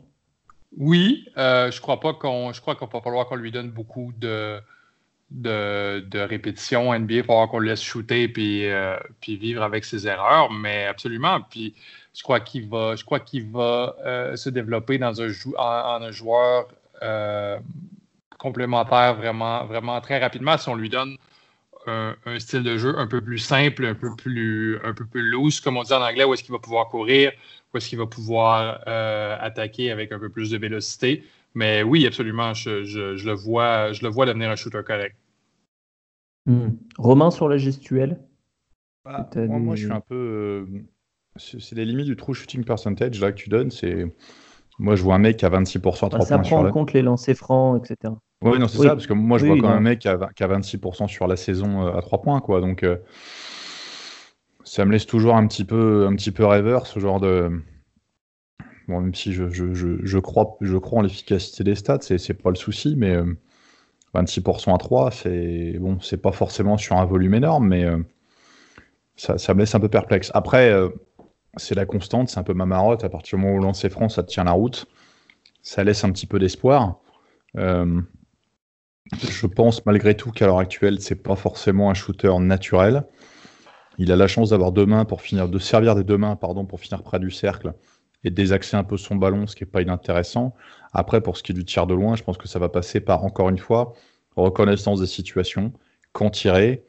Oui, 0.78 1.26
je 1.36 1.80
crois 1.82 2.00
pas 2.00 2.14
qu'on, 2.14 2.54
je 2.54 2.62
crois 2.62 2.74
qu'on 2.74 2.86
va 2.86 3.02
falloir 3.02 3.26
qu'on 3.26 3.36
lui 3.36 3.52
donne 3.52 3.70
beaucoup 3.70 4.12
de, 4.18 4.58
de, 5.34 6.18
répétitions 6.18 6.92
NBA, 6.98 7.14
il 7.14 7.24
falloir 7.24 7.48
qu'on 7.48 7.58
le 7.58 7.68
laisse 7.68 7.82
shooter 7.82 8.28
puis, 8.28 8.66
puis 9.20 9.36
vivre 9.36 9.62
avec 9.62 9.84
ses 9.84 10.06
erreurs, 10.06 10.50
mais 10.50 10.86
absolument. 10.86 11.40
Puis 11.50 11.74
je 12.14 12.22
crois 12.22 12.40
qu'il 12.40 12.68
va, 12.68 12.96
je 12.96 13.04
crois 13.04 13.20
qu'il 13.20 13.50
va 13.50 13.96
euh, 14.04 14.36
se 14.36 14.50
développer 14.50 14.98
dans 14.98 15.20
un 15.20 15.30
en, 15.56 16.02
un 16.02 16.10
joueur 16.10 16.68
euh, 17.02 17.58
complémentaire 18.38 19.14
vraiment, 19.14 19.64
vraiment 19.64 20.00
très 20.00 20.18
rapidement 20.18 20.58
si 20.58 20.68
on 20.68 20.74
lui 20.74 20.88
donne 20.88 21.16
un, 21.86 22.14
style 22.38 22.62
de 22.62 22.78
jeu 22.78 22.96
un 22.96 23.08
peu 23.08 23.20
plus 23.20 23.38
simple, 23.38 23.84
un 23.84 23.94
peu 23.94 24.14
plus, 24.14 24.78
un 24.84 24.94
peu 24.94 25.04
plus 25.04 25.28
loose, 25.28 25.60
comme 25.60 25.76
on 25.76 25.82
dit 25.82 25.92
en 25.92 26.00
anglais, 26.00 26.22
où 26.22 26.32
est-ce 26.32 26.44
qu'il 26.44 26.52
va 26.52 26.60
pouvoir 26.60 26.88
courir, 26.88 27.32
où 27.72 27.76
est-ce 27.76 27.88
qu'il 27.88 27.98
va 27.98 28.06
pouvoir 28.06 28.80
euh, 28.86 29.36
attaquer 29.40 29.90
avec 29.90 30.12
un 30.12 30.20
peu 30.20 30.28
plus 30.28 30.50
de 30.50 30.58
vélocité. 30.58 31.24
Mais 31.54 31.82
oui, 31.82 32.06
absolument, 32.06 32.54
je, 32.54 32.84
je, 32.84 33.26
le 33.26 33.32
vois, 33.32 33.92
je 33.92 34.02
le 34.02 34.10
vois 34.10 34.26
devenir 34.26 34.48
un 34.50 34.54
shooter 34.56 34.82
correct. 34.86 35.16
Hmm. 36.46 36.70
Romain 36.98 37.30
sur 37.30 37.48
la 37.48 37.56
gestuelle. 37.56 38.20
Bah, 39.04 39.28
moi, 39.48 39.74
je 39.76 39.84
suis 39.84 39.92
un 39.92 40.00
peu 40.00 40.66
c'est 41.36 41.72
les 41.72 41.84
limites 41.84 42.06
du 42.06 42.16
true 42.16 42.34
shooting 42.34 42.64
percentage 42.64 43.20
là 43.20 43.32
que 43.32 43.36
tu 43.36 43.48
donnes. 43.48 43.70
C'est 43.70 44.06
moi 44.78 44.96
je 44.96 45.02
vois 45.02 45.14
un 45.14 45.18
mec 45.18 45.42
a 45.44 45.48
26% 45.48 45.78
à 45.78 45.80
3 45.80 46.08
points. 46.08 46.26
Ça 46.26 46.38
prend 46.38 46.66
en 46.66 46.70
compte 46.70 46.92
les 46.92 47.02
lancers 47.02 47.36
francs, 47.36 47.78
etc. 47.78 48.14
Oui, 48.42 48.58
non, 48.58 48.66
c'est 48.66 48.78
ça, 48.78 48.90
parce 48.90 49.06
que 49.06 49.12
moi 49.12 49.38
je 49.38 49.46
vois 49.46 49.56
quand 49.56 49.68
même 49.68 49.78
un 49.78 49.80
mec 49.80 50.00
qui 50.00 50.08
a, 50.08 50.16
26% 50.16 51.08
sur 51.08 51.26
la 51.26 51.36
saison 51.36 51.86
euh, 51.86 51.96
à 51.96 52.02
3 52.02 52.22
points, 52.22 52.40
quoi. 52.40 52.60
Donc 52.60 52.82
euh, 52.82 52.96
ça 54.64 54.84
me 54.84 54.92
laisse 54.92 55.06
toujours 55.06 55.36
un 55.36 55.46
petit 55.46 55.64
peu, 55.64 56.06
un 56.06 56.14
petit 56.16 56.32
peu 56.32 56.44
rêveur, 56.44 56.86
ce 56.86 56.98
genre 56.98 57.20
de. 57.20 57.50
Bon, 58.88 59.00
même 59.00 59.14
si 59.14 59.32
je, 59.32 59.48
je, 59.48 59.72
je, 59.72 60.18
crois, 60.18 60.56
je 60.60 60.76
crois 60.76 60.98
en 60.98 61.02
l'efficacité 61.02 61.62
des 61.62 61.76
stats, 61.76 62.00
c'est 62.00 62.34
pas 62.34 62.50
le 62.50 62.56
souci, 62.56 62.96
mais 62.96 63.16
26% 64.14 64.70
euh, 64.70 64.74
à 64.74 64.78
3, 64.78 65.10
c'est 65.10 65.78
bon, 65.78 66.00
c'est 66.00 66.20
pas 66.20 66.32
forcément 66.32 66.76
sur 66.76 66.96
un 66.96 67.04
volume 67.04 67.34
énorme, 67.34 67.68
mais 67.68 67.86
ça, 69.16 69.38
ça, 69.38 69.54
me 69.54 69.60
laisse 69.60 69.74
un 69.74 69.80
peu 69.80 69.88
perplexe. 69.88 70.30
Après, 70.34 70.72
c'est 71.56 71.74
la 71.74 71.86
constante, 71.86 72.28
c'est 72.28 72.38
un 72.38 72.42
peu 72.42 72.54
ma 72.54 72.66
marotte. 72.66 73.04
À 73.04 73.08
partir 73.08 73.38
du 73.38 73.44
moment 73.44 73.58
où 73.58 73.62
lancer 73.62 73.90
franc, 73.90 74.08
ça 74.08 74.22
tient 74.22 74.44
la 74.44 74.52
route. 74.52 74.86
Ça 75.62 75.84
laisse 75.84 76.04
un 76.04 76.10
petit 76.10 76.26
peu 76.26 76.38
d'espoir. 76.38 77.00
Euh, 77.58 78.00
je 79.12 79.46
pense 79.46 79.84
malgré 79.84 80.16
tout 80.16 80.30
qu'à 80.30 80.46
l'heure 80.46 80.58
actuelle, 80.58 81.00
c'est 81.00 81.22
pas 81.22 81.36
forcément 81.36 81.90
un 81.90 81.94
shooter 81.94 82.38
naturel. 82.40 83.04
Il 83.98 84.10
a 84.10 84.16
la 84.16 84.26
chance 84.26 84.50
d'avoir 84.50 84.72
deux 84.72 84.86
mains 84.86 85.04
pour 85.04 85.20
finir, 85.20 85.48
de 85.48 85.58
servir 85.58 85.94
des 85.94 86.04
deux 86.04 86.16
mains, 86.16 86.36
pardon, 86.36 86.64
pour 86.64 86.80
finir 86.80 87.02
près 87.02 87.20
du 87.20 87.30
cercle 87.30 87.74
et 88.24 88.30
désaxer 88.30 88.76
un 88.76 88.84
peu 88.84 88.96
son 88.96 89.16
ballon, 89.16 89.46
ce 89.46 89.56
qui 89.56 89.64
n'est 89.64 89.70
pas 89.70 89.82
inintéressant. 89.82 90.54
Après, 90.92 91.20
pour 91.20 91.36
ce 91.36 91.42
qui 91.42 91.52
est 91.52 91.54
du 91.54 91.64
tir 91.64 91.86
de 91.86 91.94
loin, 91.94 92.16
je 92.16 92.22
pense 92.22 92.38
que 92.38 92.48
ça 92.48 92.58
va 92.58 92.68
passer 92.68 93.00
par, 93.00 93.24
encore 93.24 93.48
une 93.48 93.58
fois, 93.58 93.94
reconnaissance 94.36 95.00
des 95.00 95.06
situations, 95.06 95.72
quand 96.12 96.30
tirer, 96.30 96.84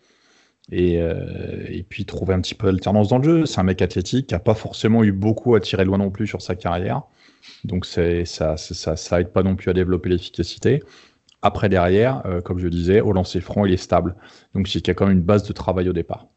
euh, 0.72 1.65
et, 1.67 1.84
puis 1.84 2.06
trouver 2.06 2.34
un 2.34 2.41
petit 2.41 2.56
peu 2.56 2.67
d'alternance 2.67 3.10
dans 3.10 3.17
le 3.17 3.24
jeu. 3.24 3.46
C'est 3.46 3.60
un 3.60 3.63
mec 3.63 3.82
athlétique 3.82 4.28
qui 4.28 4.34
n'a 4.34 4.39
pas 4.39 4.54
forcément 4.54 5.04
eu 5.04 5.12
beaucoup 5.12 5.56
à 5.56 5.60
tirer 5.60 5.84
loin 5.86 5.98
non 5.98 6.10
plus 6.10 6.28
sur 6.28 6.41
sa 6.41 6.56
carrière. 6.56 7.04
Donc 7.65 7.86
ça, 7.86 8.26
ça, 8.26 8.56
ça, 8.58 9.22
aide 9.22 9.34
pas 9.34 9.43
non 9.43 9.56
plus 9.56 9.69
à 9.69 9.74
développer 9.74 10.10
l'efficacité. 10.10 10.82
Après, 11.41 11.67
derrière, 11.67 12.26
euh, 12.26 12.41
comme 12.41 12.60
je 12.60 12.69
disais, 12.69 13.02
au 13.02 13.12
lancer 13.12 13.41
franc, 13.41 13.65
il 13.65 13.74
est 13.74 13.78
stable. 13.78 14.15
Donc 14.54 14.74
il 14.74 14.82
y 14.86 14.89
a 14.89 14.93
quand 14.93 15.08
même 15.08 15.17
une 15.17 15.24
base 15.24 15.43
de 15.43 15.54
travail 15.54 15.89
au 15.89 15.93
départ. 15.93 16.28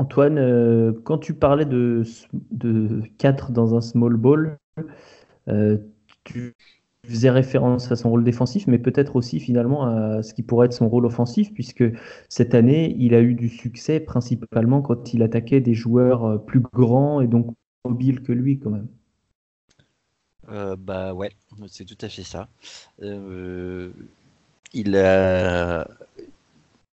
Antoine, 0.00 0.94
quand 1.04 1.18
tu 1.18 1.34
parlais 1.34 1.64
de, 1.64 2.02
de 2.50 3.02
4 3.18 3.52
dans 3.52 3.74
un 3.74 3.80
small 3.80 4.16
ball, 4.16 4.58
tu 6.24 6.54
faisais 7.06 7.30
référence 7.30 7.90
à 7.90 7.96
son 7.96 8.10
rôle 8.10 8.24
défensif, 8.24 8.66
mais 8.66 8.78
peut-être 8.78 9.16
aussi 9.16 9.40
finalement 9.40 9.84
à 9.84 10.22
ce 10.22 10.34
qui 10.34 10.42
pourrait 10.42 10.66
être 10.66 10.72
son 10.72 10.88
rôle 10.88 11.06
offensif, 11.06 11.52
puisque 11.52 11.84
cette 12.28 12.54
année, 12.54 12.94
il 12.98 13.14
a 13.14 13.20
eu 13.20 13.34
du 13.34 13.48
succès 13.48 14.00
principalement 14.00 14.82
quand 14.82 15.14
il 15.14 15.22
attaquait 15.22 15.60
des 15.60 15.74
joueurs 15.74 16.24
euh, 16.24 16.38
plus 16.38 16.60
grands 16.60 17.20
et 17.20 17.26
donc 17.26 17.54
mobiles 17.84 18.22
que 18.22 18.32
lui 18.32 18.58
quand 18.58 18.70
même. 18.70 18.88
Euh, 20.50 20.76
bah 20.76 21.14
ouais, 21.14 21.30
c'est 21.68 21.84
tout 21.84 21.98
à 22.00 22.08
fait 22.08 22.24
ça. 22.24 22.48
Euh, 23.02 23.90
il 24.72 24.96
a 24.96 25.86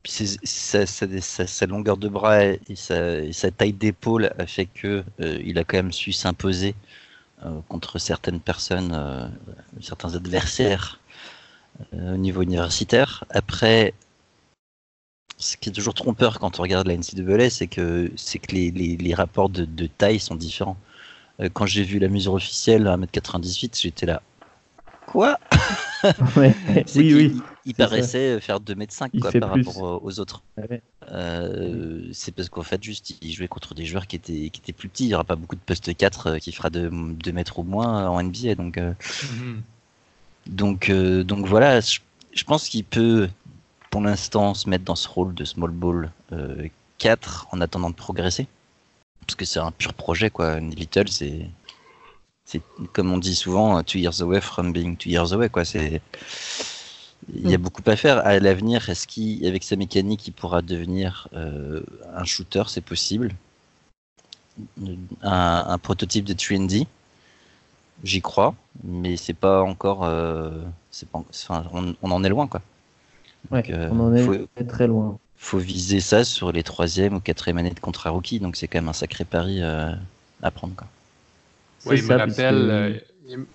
sa, 0.04 1.66
longueur 1.66 1.96
de 1.96 2.08
bras 2.08 2.44
et 2.44 2.60
sa, 2.74 3.50
taille 3.50 3.72
d'épaule 3.72 4.32
a 4.38 4.46
fait 4.46 4.66
que 4.66 5.04
il 5.18 5.58
a 5.58 5.64
quand 5.64 5.76
même 5.76 5.92
su 5.92 6.12
s'imposer 6.12 6.74
euh, 7.44 7.60
contre 7.68 7.98
certaines 7.98 8.40
personnes, 8.40 8.92
euh, 8.94 9.26
certains 9.80 10.14
adversaires 10.14 11.00
euh, 11.94 12.14
au 12.14 12.16
niveau 12.16 12.42
universitaire. 12.42 13.24
Après, 13.30 13.94
ce 15.38 15.56
qui 15.56 15.70
est 15.70 15.72
toujours 15.72 15.94
trompeur 15.94 16.38
quand 16.38 16.60
on 16.60 16.62
regarde 16.62 16.86
la 16.86 16.96
NCAA, 16.96 17.50
c'est 17.50 17.66
que, 17.66 18.12
c'est 18.16 18.38
que 18.38 18.54
les, 18.54 18.70
les, 18.70 19.14
rapports 19.14 19.48
de, 19.48 19.64
de, 19.64 19.86
taille 19.88 20.20
sont 20.20 20.36
différents. 20.36 20.76
quand 21.52 21.66
j'ai 21.66 21.82
vu 21.82 21.98
la 21.98 22.08
mesure 22.08 22.34
officielle 22.34 22.86
à 22.86 22.96
1m98, 22.96 23.80
j'étais 23.80 24.06
là. 24.06 24.22
Quoi 25.12 25.38
oui, 26.36 26.54
oui. 26.96 27.42
Il 27.66 27.74
paraissait 27.74 28.40
faire 28.40 28.60
2m5 28.60 29.20
quoi, 29.20 29.30
par 29.30 29.50
rapport 29.50 30.02
aux 30.02 30.18
autres. 30.18 30.42
Euh, 31.10 32.08
c'est 32.14 32.34
parce 32.34 32.48
qu'en 32.48 32.62
fait, 32.62 32.82
juste, 32.82 33.14
il 33.20 33.30
jouait 33.30 33.46
contre 33.46 33.74
des 33.74 33.84
joueurs 33.84 34.06
qui 34.06 34.16
étaient, 34.16 34.48
qui 34.48 34.62
étaient 34.62 34.72
plus 34.72 34.88
petits. 34.88 35.04
Il 35.04 35.08
n'y 35.08 35.14
aura 35.14 35.24
pas 35.24 35.36
beaucoup 35.36 35.54
de 35.54 35.60
poste 35.60 35.94
4 35.94 36.26
euh, 36.26 36.38
qui 36.38 36.50
fera 36.50 36.70
2 36.70 36.90
mètres 37.32 37.58
au 37.58 37.62
moins 37.62 38.08
en 38.08 38.22
NBA. 38.22 38.54
Donc, 38.54 38.78
euh, 38.78 38.94
mhm. 39.34 39.62
donc, 40.46 40.90
donc 40.90 41.46
voilà, 41.46 41.80
je, 41.80 42.44
pense 42.44 42.70
qu'il 42.70 42.84
peut 42.84 43.28
pour 43.90 44.00
l'instant 44.00 44.54
se 44.54 44.70
mettre 44.70 44.84
dans 44.84 44.96
ce 44.96 45.08
rôle 45.08 45.34
de 45.34 45.44
small 45.44 45.72
ball 45.72 46.10
4 46.96 47.48
en 47.52 47.60
attendant 47.60 47.90
de 47.90 47.94
progresser. 47.94 48.46
Parce 49.26 49.36
que 49.36 49.44
c'est 49.44 49.60
un 49.60 49.72
pur 49.72 49.92
projet, 49.92 50.30
quoi. 50.30 50.58
Little, 50.58 51.08
c'est 51.08 51.50
c'est 52.52 52.60
comme 52.92 53.10
on 53.12 53.18
dit 53.18 53.34
souvent, 53.34 53.82
two 53.82 53.98
years 53.98 54.20
away 54.20 54.40
from 54.40 54.72
being 54.72 54.96
two 54.96 55.08
years 55.08 55.32
away, 55.32 55.48
quoi. 55.48 55.64
C'est 55.64 56.02
il 57.32 57.48
y 57.48 57.54
a 57.54 57.58
mm. 57.58 57.62
beaucoup 57.62 57.82
à 57.86 57.96
faire. 57.96 58.18
À 58.26 58.38
l'avenir, 58.38 58.88
est-ce 58.88 59.06
qu'avec 59.06 59.62
sa 59.64 59.76
mécanique, 59.76 60.26
il 60.26 60.32
pourra 60.32 60.60
devenir 60.60 61.28
euh, 61.34 61.82
un 62.14 62.24
shooter? 62.24 62.64
C'est 62.66 62.80
possible. 62.82 63.32
Un, 65.22 65.78
prototype 65.78 66.26
de 66.26 66.34
Trendy, 66.34 66.86
j'y 68.04 68.20
crois, 68.20 68.54
mais 68.84 69.16
c'est 69.16 69.34
pas 69.34 69.62
encore. 69.62 70.04
Euh, 70.04 70.50
pas, 71.10 71.24
on, 71.72 72.10
en 72.10 72.24
est 72.24 72.28
loin, 72.28 72.46
quoi. 72.46 72.60
Euh, 73.52 73.88
on 73.90 74.00
en 74.00 74.14
est 74.14 74.64
très 74.68 74.86
loin. 74.86 75.18
Faut 75.36 75.58
viser 75.58 76.00
ça 76.00 76.24
sur 76.24 76.52
les 76.52 76.62
troisième 76.62 77.14
ou 77.14 77.20
quatrième 77.20 77.58
années 77.58 77.70
de 77.70 77.80
contrat 77.80 78.10
rookie, 78.10 78.40
donc 78.40 78.56
c'est 78.56 78.68
quand 78.68 78.78
même 78.78 78.88
un 78.88 78.92
sacré 78.92 79.24
pari 79.24 79.62
à 79.62 80.50
prendre, 80.50 80.74
quoi. 80.76 80.86
Oui, 81.86 81.98
il 81.98 82.06
me 82.06 82.14
rappelle 82.14 83.02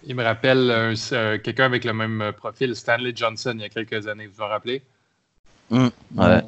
il, 0.03 0.15
me 0.15 0.23
rappelle 0.23 0.71
euh, 0.71 1.37
quelqu'un 1.37 1.65
avec 1.65 1.83
le 1.83 1.93
même 1.93 2.21
euh, 2.21 2.31
profil, 2.31 2.75
Stanley 2.75 3.13
Johnson, 3.15 3.53
il 3.55 3.61
y 3.61 3.65
a 3.65 3.69
quelques 3.69 4.07
années, 4.07 4.27
vous 4.27 4.35
vous 4.37 4.43
rappelez? 4.43 4.81
Mmh, 5.69 5.87
ouais. 6.15 6.41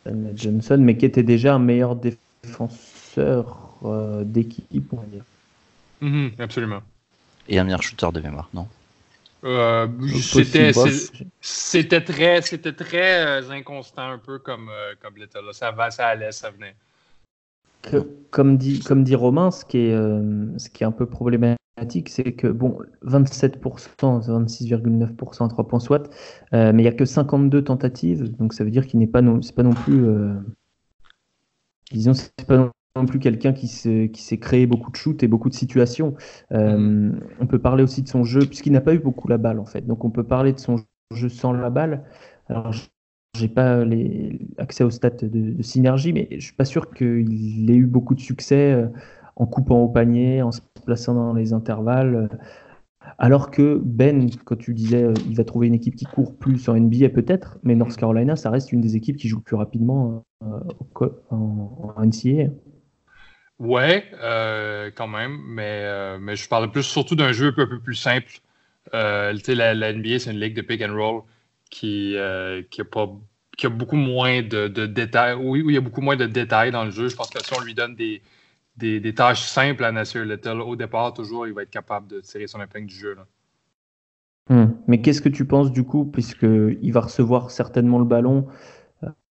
Stanley 0.00 0.32
Johnson, 0.36 0.78
mais 0.80 0.96
qui 0.96 1.06
était 1.06 1.22
déjà 1.22 1.54
un 1.54 1.58
meilleur 1.58 1.96
défenseur 1.96 3.74
euh, 3.84 4.24
d'équipe, 4.24 4.92
on 4.92 4.96
va 4.96 5.06
dire. 5.06 5.24
Mmh, 6.00 6.28
absolument. 6.38 6.82
Et 7.48 7.58
un 7.58 7.64
meilleur 7.64 7.82
shooter 7.82 8.08
de 8.12 8.20
mémoire, 8.20 8.48
non? 8.54 8.68
c'était 9.80 10.72
très, 12.02 12.42
c'était 12.42 12.74
très 12.74 13.50
inconstant 13.50 14.10
un 14.10 14.18
peu 14.18 14.38
comme, 14.38 14.70
comme 15.00 15.16
l'état. 15.16 15.40
Ça 15.52 15.70
va, 15.70 15.90
ça 15.90 16.08
allait, 16.08 16.30
ça 16.30 16.50
venait. 16.50 16.74
Comme, 18.30 18.56
dit, 18.56 18.80
comme 18.80 19.04
dit 19.04 19.14
Romain, 19.14 19.50
ce 19.50 19.64
qui 19.64 19.78
est, 19.78 19.92
ce 19.92 20.68
qui 20.70 20.84
est 20.84 20.86
un 20.86 20.92
peu 20.92 21.06
problématique, 21.06 21.58
c'est 22.08 22.32
que, 22.32 22.46
bon, 22.46 22.78
27%, 23.06 23.58
26,9% 24.28 25.44
à 25.44 25.48
3 25.48 25.68
points 25.68 25.80
soit, 25.80 26.10
euh, 26.52 26.72
mais 26.72 26.82
il 26.82 26.84
n'y 26.84 26.88
a 26.88 26.92
que 26.92 27.04
52 27.04 27.62
tentatives, 27.64 28.36
donc 28.36 28.52
ça 28.52 28.64
veut 28.64 28.70
dire 28.70 28.86
qu'il 28.86 29.00
n'est 29.00 29.06
pas, 29.06 29.22
non, 29.22 29.40
pas 29.54 29.62
non 29.62 29.72
plus. 29.72 30.04
Euh, 30.04 30.34
disons, 31.90 32.14
c'est 32.14 32.46
pas 32.46 32.70
non 32.96 33.06
plus 33.06 33.18
quelqu'un 33.18 33.52
qui 33.52 33.68
s'est 33.68 34.38
créé 34.38 34.66
beaucoup 34.66 34.90
de 34.90 34.96
shoots 34.96 35.22
et 35.22 35.28
beaucoup 35.28 35.48
de 35.48 35.54
situations. 35.54 36.14
Euh, 36.52 36.76
mm-hmm. 36.76 37.20
On 37.40 37.46
peut 37.46 37.58
parler 37.58 37.82
aussi 37.82 38.02
de 38.02 38.08
son 38.08 38.24
jeu, 38.24 38.40
puisqu'il 38.40 38.72
n'a 38.72 38.80
pas 38.80 38.94
eu 38.94 38.98
beaucoup 38.98 39.28
la 39.28 39.38
balle 39.38 39.58
en 39.58 39.66
fait. 39.66 39.86
Donc 39.86 40.04
on 40.04 40.10
peut 40.10 40.24
parler 40.24 40.52
de 40.52 40.58
son 40.58 40.76
jeu 41.12 41.28
sans 41.28 41.52
la 41.52 41.70
balle. 41.70 42.04
Alors 42.48 42.72
j'ai 43.36 43.48
pas 43.48 43.84
les, 43.84 44.38
accès 44.58 44.84
aux 44.84 44.90
stats 44.90 45.10
de, 45.10 45.28
de, 45.28 45.62
synergie, 45.62 46.12
mais 46.12 46.28
je 46.32 46.44
suis 46.46 46.54
pas 46.54 46.64
sûr 46.64 46.90
qu'il 46.92 47.70
ait 47.70 47.76
eu 47.76 47.86
beaucoup 47.86 48.14
de 48.14 48.20
succès 48.20 48.88
en 49.36 49.46
coupant 49.46 49.80
au 49.80 49.88
panier, 49.88 50.42
en 50.42 50.52
se 50.52 50.60
plaçant 50.84 51.14
dans 51.14 51.32
les 51.32 51.52
intervalles. 51.52 52.28
Alors 53.18 53.50
que 53.50 53.80
Ben, 53.82 54.30
quand 54.44 54.56
tu 54.56 54.74
disais, 54.74 55.04
euh, 55.04 55.14
il 55.28 55.36
va 55.36 55.44
trouver 55.44 55.66
une 55.66 55.74
équipe 55.74 55.96
qui 55.96 56.04
court 56.04 56.36
plus 56.36 56.68
en 56.68 56.74
NBA 56.74 57.10
peut-être, 57.10 57.58
mais 57.62 57.74
North 57.74 57.96
Carolina, 57.96 58.36
ça 58.36 58.50
reste 58.50 58.72
une 58.72 58.80
des 58.80 58.96
équipes 58.96 59.16
qui 59.16 59.28
joue 59.28 59.38
le 59.38 59.42
plus 59.42 59.56
rapidement 59.56 60.24
euh, 60.42 61.06
en, 61.30 61.94
NCAA. 62.04 62.50
Ouais, 63.58 64.04
euh, 64.22 64.90
quand 64.94 65.08
même, 65.08 65.38
mais, 65.46 66.18
mais 66.18 66.36
je 66.36 66.48
parle 66.48 66.70
plus 66.70 66.82
surtout 66.82 67.14
d'un 67.14 67.32
jeu 67.32 67.48
un 67.48 67.52
peu, 67.52 67.80
plus 67.80 67.94
simple. 67.94 68.40
la, 68.92 69.32
la, 69.32 69.92
NBA, 69.92 70.18
c'est 70.18 70.32
une 70.32 70.40
ligue 70.40 70.56
de 70.56 70.62
pick 70.62 70.82
and 70.82 70.94
roll 70.94 71.22
qui, 71.70 72.16
qui, 72.70 72.80
a, 72.80 72.84
pas, 72.84 73.08
qui 73.56 73.66
a 73.66 73.70
beaucoup 73.70 73.96
moins 73.96 74.42
de, 74.42 74.66
détails. 74.86 75.34
Oui, 75.34 75.62
oui, 75.62 75.72
il 75.72 75.74
y 75.74 75.78
a 75.78 75.80
beaucoup 75.80 76.00
moins 76.00 76.16
de 76.16 76.26
détails 76.26 76.72
dans 76.72 76.84
le 76.84 76.90
jeu. 76.90 77.08
Je 77.08 77.16
pense 77.16 77.30
que 77.30 77.42
si 77.42 77.52
on 77.56 77.60
lui 77.62 77.74
donne 77.74 77.94
des, 77.94 78.20
des, 78.76 79.14
tâches 79.14 79.42
simples 79.42 79.84
à 79.84 79.92
Nasir 79.92 80.24
Little, 80.24 80.60
au 80.60 80.76
départ, 80.76 81.12
toujours, 81.14 81.46
il 81.46 81.52
va 81.52 81.62
être 81.62 81.70
capable 81.70 82.08
de 82.08 82.20
tirer 82.20 82.46
son 82.46 82.60
épingle 82.60 82.86
du 82.86 82.96
jeu. 82.96 83.16
Hmm. 84.48 84.66
Mais 84.88 85.00
qu'est-ce 85.00 85.22
que 85.22 85.28
tu 85.28 85.44
penses 85.44 85.70
du 85.70 85.84
coup, 85.84 86.04
puisqu'il 86.04 86.92
va 86.92 87.00
recevoir 87.00 87.50
certainement 87.50 87.98
le 87.98 88.04
ballon 88.04 88.48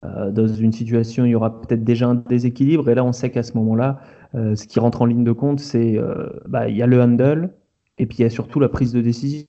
euh, 0.03 0.31
dans 0.31 0.47
une 0.47 0.71
situation, 0.71 1.25
il 1.25 1.29
y 1.29 1.35
aura 1.35 1.61
peut-être 1.61 1.83
déjà 1.83 2.07
un 2.07 2.15
déséquilibre, 2.15 2.89
et 2.89 2.95
là, 2.95 3.05
on 3.05 3.13
sait 3.13 3.31
qu'à 3.31 3.43
ce 3.43 3.53
moment-là, 3.53 4.01
euh, 4.35 4.55
ce 4.55 4.67
qui 4.67 4.79
rentre 4.79 5.01
en 5.01 5.05
ligne 5.05 5.23
de 5.23 5.31
compte, 5.31 5.59
c'est 5.59 5.97
euh, 5.97 6.29
bah, 6.47 6.67
il 6.67 6.75
y 6.75 6.81
a 6.81 6.87
le 6.87 7.01
handle, 7.01 7.53
et 7.97 8.05
puis 8.05 8.17
il 8.19 8.21
y 8.23 8.25
a 8.25 8.29
surtout 8.29 8.59
la 8.59 8.69
prise 8.69 8.91
de 8.91 9.01
décision. 9.01 9.45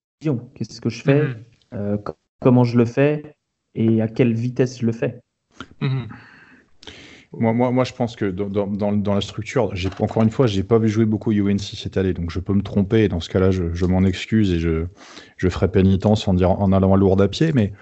Qu'est-ce 0.55 0.81
que 0.81 0.91
je 0.91 1.03
fais 1.03 1.25
mm-hmm. 1.73 2.15
Comment 2.45 2.65
je 2.65 2.77
le 2.77 2.85
fais 2.85 3.37
Et 3.75 4.01
à 4.03 4.09
quelle 4.09 4.35
vitesse 4.35 4.79
je 4.81 4.87
le 4.87 4.93
fais 4.93 5.21
mm-hmm. 5.81 6.07
Moi, 7.39 7.53
moi, 7.53 7.71
moi, 7.71 7.85
je 7.85 7.93
pense 7.93 8.15
que 8.15 8.27
dans, 8.27 8.67
dans, 8.67 8.93
dans 8.93 9.15
la 9.15 9.21
structure, 9.21 9.73
encore 9.99 10.23
une 10.23 10.31
fois, 10.31 10.47
j'ai 10.47 10.63
pas 10.63 10.79
vu 10.79 10.89
jouer 10.89 11.05
beaucoup 11.05 11.33
UNC 11.33 11.59
cette 11.59 11.97
année, 11.97 12.13
donc 12.13 12.31
je 12.31 12.39
peux 12.39 12.53
me 12.53 12.63
tromper. 12.63 13.05
Et 13.05 13.09
dans 13.09 13.19
ce 13.21 13.29
cas-là, 13.29 13.51
je, 13.51 13.73
je 13.73 13.87
m'en 13.87 14.05
excuse 14.05 14.53
et 14.53 14.61
je, 14.61 14.87
je 15.37 15.49
ferai 15.49 15.69
pénitence 15.69 16.29
en, 16.29 16.35
dire, 16.35 16.51
en 16.51 16.71
allant 16.71 16.95
à 16.95 16.97
lourde 16.97 17.21
à 17.21 17.29
pied. 17.29 17.53
Mais 17.53 17.73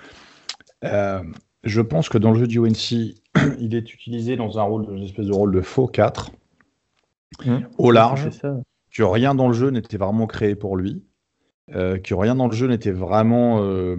euh, 0.85 1.23
je 1.65 1.81
pense 1.81 2.09
que 2.09 2.19
dans 2.19 2.31
le 2.33 2.39
jeu 2.39 2.47
de 2.47 2.59
UNC, 2.59 3.15
il 3.61 3.75
est 3.75 3.93
utilisé 3.93 4.37
dans 4.37 4.59
un 4.59 4.63
rôle, 4.63 4.87
une 4.91 5.03
espèce 5.03 5.27
de 5.27 5.35
rôle 5.35 5.53
de 5.53 5.61
faux 5.61 5.87
4, 5.87 6.31
mmh. 7.45 7.57
au 7.79 7.91
large, 7.91 8.31
que 8.91 9.03
rien 9.03 9.35
dans 9.35 9.49
le 9.49 9.55
jeu 9.55 9.71
n'était 9.71 9.97
vraiment 9.97 10.27
créé 10.27 10.55
pour 10.55 10.77
lui, 10.77 11.03
euh, 11.75 11.99
que 11.99 12.15
rien 12.15 12.35
dans 12.35 12.47
le 12.47 12.55
jeu 12.55 12.67
n'était 12.67 12.91
vraiment 12.91 13.63
euh, 13.63 13.97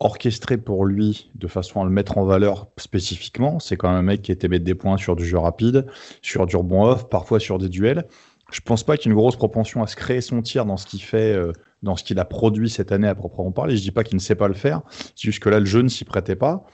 orchestré 0.00 0.58
pour 0.58 0.84
lui 0.84 1.30
de 1.34 1.46
façon 1.46 1.80
à 1.80 1.84
le 1.84 1.90
mettre 1.90 2.18
en 2.18 2.24
valeur 2.24 2.68
spécifiquement. 2.76 3.58
C'est 3.58 3.76
quand 3.76 3.88
même 3.88 3.98
un 3.98 4.02
mec 4.02 4.22
qui 4.22 4.32
était 4.32 4.48
mettre 4.48 4.64
des 4.64 4.74
points 4.74 4.96
sur 4.96 5.16
du 5.16 5.24
jeu 5.24 5.38
rapide, 5.38 5.86
sur 6.22 6.46
du 6.46 6.56
rebond 6.56 6.84
off, 6.84 7.08
parfois 7.08 7.40
sur 7.40 7.58
des 7.58 7.68
duels. 7.68 8.06
Je 8.52 8.60
pense 8.60 8.84
pas 8.84 8.96
qu'il 8.96 9.06
y 9.06 9.08
ait 9.08 9.14
une 9.14 9.18
grosse 9.18 9.36
propension 9.36 9.82
à 9.82 9.86
se 9.86 9.96
créer 9.96 10.20
son 10.20 10.42
tir 10.42 10.66
dans 10.66 10.76
ce 10.76 10.86
qu'il 10.86 11.02
fait, 11.02 11.32
euh, 11.32 11.52
dans 11.82 11.96
ce 11.96 12.04
qu'il 12.04 12.18
a 12.18 12.24
produit 12.24 12.70
cette 12.70 12.92
année 12.92 13.08
à 13.08 13.14
proprement 13.14 13.52
parler. 13.52 13.76
Je 13.76 13.82
dis 13.82 13.90
pas 13.90 14.04
qu'il 14.04 14.16
ne 14.16 14.20
sait 14.20 14.36
pas 14.36 14.48
le 14.48 14.54
faire, 14.54 14.82
c'est 14.90 15.14
juste 15.16 15.40
que 15.40 15.48
là 15.48 15.58
le 15.58 15.66
jeu 15.66 15.82
ne 15.82 15.88
s'y 15.88 16.04
prêtait 16.04 16.36
pas. 16.36 16.66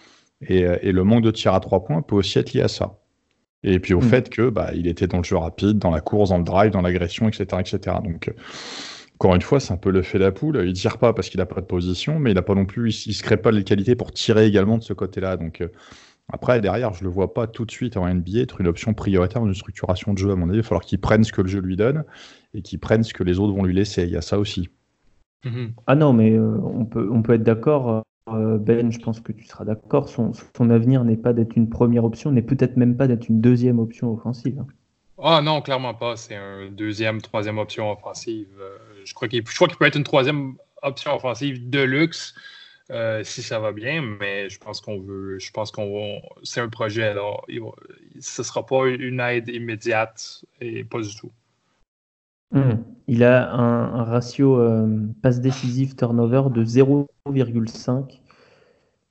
Et, 0.48 0.66
euh, 0.66 0.76
et, 0.82 0.90
le 0.90 1.04
manque 1.04 1.22
de 1.22 1.30
tir 1.30 1.54
à 1.54 1.61
trois 1.61 1.85
points 1.85 2.02
peut 2.02 2.16
aussi 2.16 2.38
être 2.40 2.52
lié 2.52 2.62
à 2.62 2.68
ça. 2.68 2.98
Et 3.62 3.78
puis 3.78 3.94
au 3.94 4.00
mm. 4.00 4.02
fait 4.02 4.28
que 4.28 4.50
bah, 4.50 4.70
il 4.74 4.87
était 4.87 5.06
dans 5.06 5.18
le 5.18 5.24
jeu 5.24 5.37
rapide, 5.37 5.78
dans 5.78 5.90
la 5.90 6.00
course, 6.00 6.30
dans 6.30 6.38
le 6.38 6.44
drive, 6.44 6.72
dans 6.72 6.82
l'agression, 6.82 7.28
etc., 7.28 7.46
etc. 7.61 7.96
Donc 8.02 8.28
euh, 8.28 8.32
encore 9.22 9.37
une 9.37 9.42
fois, 9.42 9.61
c'est 9.61 9.72
un 9.72 9.76
peu 9.76 9.92
le 9.92 10.02
fait 10.02 10.18
la 10.18 10.32
poule. 10.32 10.61
Il 10.66 10.72
tire 10.72 10.98
pas 10.98 11.12
parce 11.12 11.28
qu'il 11.28 11.38
n'a 11.38 11.46
pas 11.46 11.61
de 11.61 11.66
position, 11.66 12.18
mais 12.18 12.32
il 12.32 12.38
a 12.38 12.42
pas 12.42 12.56
non 12.56 12.66
plus, 12.66 13.06
il, 13.06 13.14
se 13.14 13.22
crée 13.22 13.37
pas 13.37 13.52
les 13.52 13.62
qualités 13.62 13.94
pour 13.94 14.11
tirer 14.11 14.46
également 14.46 14.78
de 14.78 14.82
ce 14.82 14.94
côté-là. 14.94 15.37
Donc 15.37 15.61
euh, 15.61 15.68
après, 16.32 16.61
derrière, 16.61 16.92
je 16.92 17.04
le 17.04 17.11
vois 17.11 17.32
pas 17.32 17.46
tout 17.46 17.64
de 17.64 17.70
suite 17.70 17.96
en 17.96 18.12
NBA 18.12 18.40
être 18.40 18.61
une 18.61 18.66
option 18.66 18.94
prioritaire 18.94 19.40
dans 19.40 19.46
une 19.46 19.54
structuration 19.54 20.12
de 20.12 20.18
jeu. 20.18 20.32
À 20.32 20.35
mon 20.35 20.48
avis, 20.48 20.58
il 20.58 20.62
va 20.62 20.66
falloir 20.66 20.85
qu'il 20.85 21.00
prenne 21.00 21.22
ce 21.22 21.30
que 21.30 21.40
le 21.40 21.46
jeu 21.46 21.61
lui 21.61 21.76
donne 21.76 22.04
et 22.52 22.62
qu'il 22.62 22.80
prenne 22.80 23.04
ce 23.04 23.14
que 23.14 23.22
les 23.22 23.38
autres 23.38 23.54
vont 23.54 23.62
lui 23.62 23.74
laisser. 23.74 24.02
Il 24.02 24.11
y 24.11 24.16
a 24.16 24.22
ça 24.22 24.40
aussi. 24.40 24.70
Mm-hmm. 25.44 25.70
Ah 25.87 25.94
non, 25.94 26.12
mais 26.12 26.32
euh, 26.32 26.56
on, 26.61 26.85
peut, 26.85 27.08
on 27.12 27.22
peut 27.22 27.35
être 27.35 27.44
d'accord 27.44 28.02
Ben, 28.26 28.90
je 28.90 28.98
pense 28.98 29.20
que 29.20 29.30
tu 29.30 29.44
seras 29.44 29.64
d'accord, 29.64 30.08
son, 30.08 30.32
avenir 30.68 31.04
n'est 31.04 31.16
pas 31.16 31.32
d'être 31.32 31.54
une 31.54 31.68
première 31.68 32.02
option, 32.02 32.32
n'est 32.32 32.42
peut-être 32.42 32.76
même 32.76 32.96
pas 32.96 33.06
d'être 33.06 33.28
une 33.28 33.40
deuxième 33.40 33.78
option 33.78 34.12
offensive. 34.12 34.58
Hein. 34.58 34.66
Ah 35.24 35.40
non, 35.40 35.61
clairement 35.61 35.94
pas. 35.94 36.16
C'est 36.16 36.35
un 36.35 36.68
deuxième, 36.72 37.22
troisième 37.22 37.58
option 37.58 37.92
offensive. 37.92 38.48
Je 39.04 39.14
crois 39.14 39.28
qu'il 39.28 39.42
peut 39.42 39.84
être 39.84 39.96
une 39.96 40.04
troisième 40.04 40.56
option 40.82 41.14
offensive 41.14 41.70
de 41.70 41.80
luxe 41.80 42.34
euh, 42.90 43.22
si 43.24 43.42
ça 43.42 43.58
va 43.58 43.72
bien, 43.72 44.02
mais 44.02 44.50
je 44.50 44.58
pense 44.58 44.80
qu'on 44.80 45.00
veut, 45.00 45.38
je 45.38 45.50
pense 45.50 45.70
qu'on 45.70 46.20
c'est 46.42 46.60
un 46.60 46.68
projet, 46.68 47.04
alors 47.04 47.46
ce 48.20 48.42
ne 48.42 48.44
sera 48.44 48.66
pas 48.66 48.86
une 48.88 49.20
aide 49.20 49.48
immédiate 49.48 50.44
et 50.60 50.84
pas 50.84 51.00
du 51.00 51.14
tout. 51.14 51.30
Hmm. 52.50 52.82
Il 53.08 53.24
a 53.24 53.50
un, 53.50 54.04
ratio 54.04 54.60
euh, 54.60 55.06
passe 55.22 55.40
décisive 55.40 55.94
turnover 55.94 56.50
de 56.50 56.64
0,5, 56.64 58.20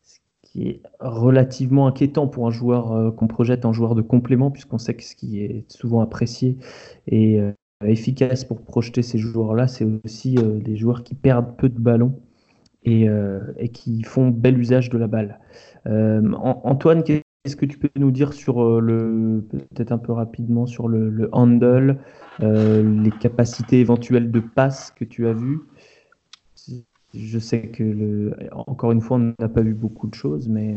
ce 0.04 0.20
qui 0.44 0.68
est 0.68 0.82
relativement 1.00 1.88
inquiétant 1.88 2.28
pour 2.28 2.46
un 2.46 2.52
joueur 2.52 2.92
euh, 2.92 3.10
qu'on 3.10 3.28
projette 3.28 3.66
en 3.66 3.74
joueur 3.74 3.96
de 3.96 4.04
complément, 4.04 4.52
puisqu'on 4.52 4.78
sait 4.78 4.96
que 4.96 5.04
ce 5.04 5.16
qui 5.16 5.44
est 5.44 5.66
souvent 5.72 6.02
apprécié 6.02 6.58
et 7.08 7.42
efficace 7.86 8.44
pour 8.46 8.62
projeter 8.62 9.02
ces 9.02 9.18
joueurs-là, 9.18 9.68
c'est 9.68 9.88
aussi 10.06 10.36
des 10.36 10.76
joueurs 10.76 11.04
qui 11.04 11.16
perdent 11.16 11.56
peu 11.58 11.70
de 11.70 11.80
ballons 11.80 12.16
euh, 12.88 13.40
et, 13.58 13.70
qui 13.70 14.02
font 14.02 14.30
bel 14.30 14.58
usage 14.58 14.90
de 14.90 14.98
la 14.98 15.06
balle. 15.06 15.40
Euh, 15.86 16.34
Antoine, 16.34 17.04
qu'est-ce 17.04 17.56
que 17.56 17.68
tu 17.68 17.78
peux 17.78 17.92
nous 17.96 18.10
dire 18.10 18.34
sur 18.34 18.64
euh, 18.64 18.80
le, 18.80 19.46
peut-être 19.52 19.92
un 19.92 20.00
peu 20.00 20.12
rapidement, 20.14 20.66
sur 20.66 20.88
le, 20.88 21.30
handle, 21.32 22.00
les 22.40 23.12
capacités 23.20 23.80
éventuelles 23.80 24.32
de 24.32 24.40
passe 24.40 24.92
que 24.96 25.06
tu 25.06 25.28
as 25.28 25.34
vues? 25.34 25.60
Je 27.14 27.38
sais 27.38 27.68
que, 27.68 28.34
encore 28.52 28.94
une 28.94 29.02
fois, 29.02 29.18
on 29.18 29.36
n'a 29.38 29.50
pas 29.50 29.62
vu 29.62 29.76
beaucoup 29.76 30.08
de 30.08 30.16
choses, 30.16 30.48
mais. 30.48 30.76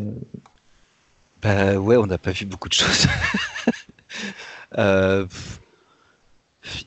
Bah 1.42 1.76
ouais, 1.76 1.96
on 1.96 2.06
n'a 2.06 2.18
pas 2.18 2.32
vu 2.32 2.44
beaucoup 2.44 2.68
de 2.68 2.74
choses. 2.74 3.06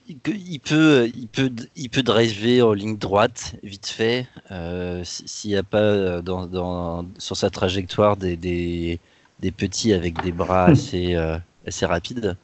Il 0.07 0.17
peut, 0.17 1.11
il 1.15 1.27
peut, 1.27 1.51
il 1.75 1.89
peut 1.89 2.03
driver 2.03 2.63
en 2.63 2.73
ligne 2.73 2.97
droite 2.97 3.55
vite 3.61 3.87
fait 3.87 4.27
euh, 4.49 5.03
s'il 5.03 5.51
n'y 5.51 5.57
a 5.57 5.63
pas 5.63 5.77
euh, 5.77 6.21
dans, 6.21 7.05
sur 7.19 7.37
sa 7.37 7.51
trajectoire 7.51 8.17
des, 8.17 8.35
des, 8.35 8.99
des, 9.39 9.51
petits 9.51 9.93
avec 9.93 10.21
des 10.23 10.31
bras 10.31 10.65
assez, 10.65 11.15
euh, 11.15 11.37
assez 11.67 11.85
rapides. 11.85 12.35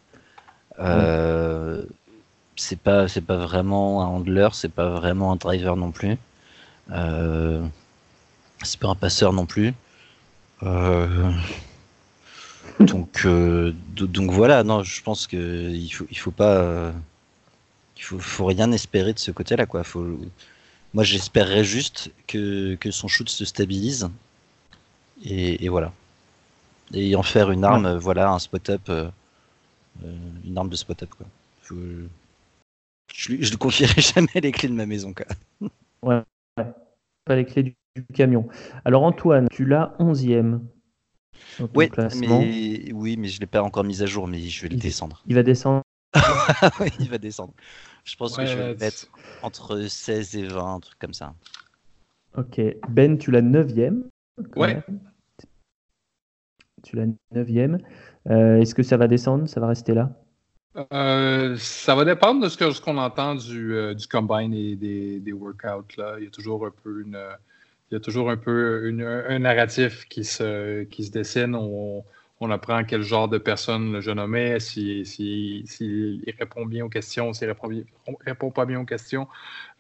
c'est 2.56 2.80
pas, 2.80 3.08
c'est 3.08 3.22
pas 3.22 3.38
vraiment 3.38 4.04
un 4.04 4.08
handler, 4.08 4.50
c'est 4.54 4.72
pas 4.72 4.90
vraiment 4.90 5.32
un 5.32 5.36
driver 5.36 5.76
non 5.76 5.92
plus. 5.92 6.18
c'est 6.90 8.80
pas 8.80 8.90
un 8.90 8.96
passeur 8.96 9.34
non 9.34 9.48
plus. 9.48 9.74
donc, 12.80 13.28
donc 13.98 14.32
voilà, 14.32 14.64
non, 14.64 14.84
je 14.84 15.02
pense 15.02 15.26
que 15.26 15.72
il 15.72 15.90
faut, 15.90 16.06
il 16.12 16.18
faut 16.18 16.32
pas 16.32 16.94
il 18.04 18.06
faut, 18.06 18.20
faut 18.20 18.46
rien 18.46 18.72
espérer 18.74 19.14
de 19.14 19.20
ce 19.20 19.32
côté-là, 19.32 19.66
quoi. 19.66 19.84
Faut... 19.86 20.06
Moi, 20.94 21.04
j'espérerais 21.06 21.64
juste 21.64 22.12
que, 22.28 22.76
que, 22.76 22.92
son 22.92 23.08
shoot 23.08 23.30
se 23.30 23.46
stabilise. 23.46 24.10
Et, 25.24 25.70
voilà. 25.70 25.94
Et 26.94 27.16
en 27.16 27.24
faire 27.24 27.50
une 27.52 27.64
arme, 27.64 27.96
voilà, 27.96 28.30
un 28.30 28.40
spot-up. 28.40 28.82
Euh, 28.90 29.10
euh, 30.04 30.18
une 30.44 30.58
arme 30.58 30.70
de 30.70 30.76
spot-up, 30.76 31.10
quoi. 31.18 31.26
Je, 31.64 31.78
je 33.14 33.52
ne 33.52 33.56
confierai 33.56 34.02
jamais 34.16 34.42
les 34.42 34.52
clés 34.52 34.68
de 34.68 34.74
ma 34.74 34.86
maison, 34.86 35.14
quoi. 35.14 35.26
Ouais, 36.02 36.22
pas 37.24 37.36
les 37.36 37.46
clés 37.46 37.64
du, 37.64 37.74
camion. 38.14 38.50
Alors, 38.84 39.04
Antoine, 39.04 39.48
tu 39.50 39.66
l'as 39.66 39.96
11e. 40.00 40.60
Oui 41.76 41.90
mais, 42.16 42.92
oui, 42.94 43.18
mais 43.18 43.28
je 43.28 43.36
ne 43.36 43.42
l'ai 43.42 43.46
pas 43.46 43.62
encore 43.62 43.84
mis 43.84 44.02
à 44.02 44.06
jour, 44.06 44.28
mais 44.28 44.40
je 44.42 44.64
vais 44.64 44.70
le 44.70 44.78
descendre. 44.78 45.24
Il 45.28 45.36
va 45.36 45.44
descendre 45.44 45.84
oui, 46.80 46.90
il 47.00 47.10
va 47.10 47.18
descendre. 47.18 47.54
Je 48.04 48.16
pense 48.16 48.36
que 48.36 48.46
je 48.46 48.58
vais 48.58 48.76
mettre 48.76 49.08
entre 49.42 49.88
16 49.88 50.36
et 50.36 50.48
20, 50.48 50.76
un 50.76 50.80
truc 50.80 51.00
comme 51.00 51.14
ça. 51.14 51.34
Ok. 52.38 52.60
Ben, 52.90 53.18
tu 53.18 53.32
l'as 53.32 53.42
9ème. 53.42 54.04
Ouais. 54.56 54.84
Tu 56.84 56.96
l'as 56.96 57.06
9ème. 57.34 57.80
Euh, 58.30 58.60
est-ce 58.60 58.76
que 58.76 58.84
ça 58.84 58.98
va 58.98 59.08
descendre? 59.08 59.48
Ça 59.48 59.60
va 59.60 59.68
rester 59.68 59.94
là? 59.94 60.12
Euh, 60.92 61.56
ça 61.58 61.94
va 61.96 62.04
dépendre 62.04 62.44
de 62.44 62.50
ce 62.50 62.58
qu'on 62.58 62.72
ce 62.72 63.00
entend 63.00 63.36
du, 63.36 63.76
euh, 63.76 63.94
du 63.94 64.08
combine 64.08 64.54
et 64.54 64.76
des, 64.76 65.20
des, 65.20 65.32
workouts. 65.32 65.98
Là. 65.98 66.16
Il 66.18 66.26
y 66.26 66.28
a 66.28 66.32
toujours 66.32 66.66
un 66.66 66.74
peu 66.84 67.02
une, 67.02 67.20
il 67.92 67.94
y 67.94 67.98
a 67.98 68.00
toujours 68.00 68.32
un 68.32 68.38
peu 68.38 68.88
une, 68.88 69.04
un 69.04 69.40
narratif 69.40 70.06
qui 70.10 70.24
se, 70.24 70.84
qui 70.84 71.04
se 71.04 71.12
dessine. 71.12 71.56
On, 71.56 72.04
on 72.40 72.52
apprend 72.52 72.84
quel 72.84 73.02
genre 73.02 73.28
de 73.28 73.38
personne 73.38 73.94
le 73.94 74.02
jeune 74.02 74.20
homme 74.20 74.36
est, 74.36 74.60
s'il 74.60 75.06
si, 75.06 75.64
si, 75.66 76.22
répond 76.40 76.66
bien 76.66 76.86
aux 76.86 76.90
questions, 76.90 77.34
s'il 77.34 77.48
répond, 77.48 77.70
répond 78.26 78.52
pas 78.52 78.66
bien 78.66 78.80
aux 78.80 78.86
questions, 78.86 79.28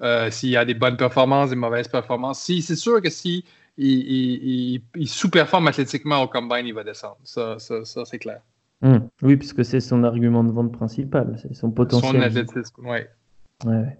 euh, 0.01 0.29
s'il 0.31 0.55
a 0.55 0.65
des 0.65 0.73
bonnes 0.73 0.97
performances, 0.97 1.49
des 1.49 1.55
mauvaises 1.55 1.87
performances. 1.87 2.39
Si, 2.39 2.61
c'est 2.61 2.75
sûr 2.75 3.01
que 3.01 3.09
si 3.09 3.43
il, 3.77 4.81
sous-performe 5.05 5.67
athlétiquement 5.67 6.21
au 6.21 6.27
combine, 6.27 6.65
il 6.65 6.73
va 6.73 6.83
descendre. 6.83 7.17
Ça, 7.23 7.57
ça, 7.59 8.05
c'est 8.05 8.19
clair. 8.19 8.41
Hum. 8.81 9.09
Oui, 9.21 9.37
puisque 9.37 9.63
c'est 9.63 9.79
son 9.79 10.03
argument 10.03 10.43
de 10.43 10.51
vente 10.51 10.73
principal, 10.73 11.37
c'est 11.41 11.53
son 11.53 11.71
potentiel. 11.71 12.11
Son 12.11 12.21
athlétisme, 12.21 12.85
oui. 12.85 12.99
Ouais. 13.65 13.97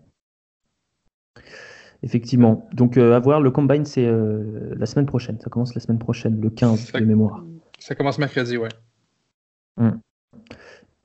Effectivement. 2.04 2.68
Donc, 2.74 2.98
euh, 2.98 3.16
à 3.16 3.20
voir, 3.20 3.40
le 3.40 3.50
combine, 3.50 3.86
c'est 3.86 4.06
euh, 4.06 4.76
la 4.78 4.86
semaine 4.86 5.06
prochaine. 5.06 5.40
Ça 5.40 5.50
commence 5.50 5.74
la 5.74 5.80
semaine 5.80 6.00
prochaine, 6.00 6.40
le 6.42 6.50
15 6.50 6.92
de 6.92 7.06
mémoire. 7.06 7.44
Ça 7.84 7.96
commence 7.96 8.18
mercredi, 8.18 8.56
ouais. 8.56 8.70
Hum. 9.76 10.00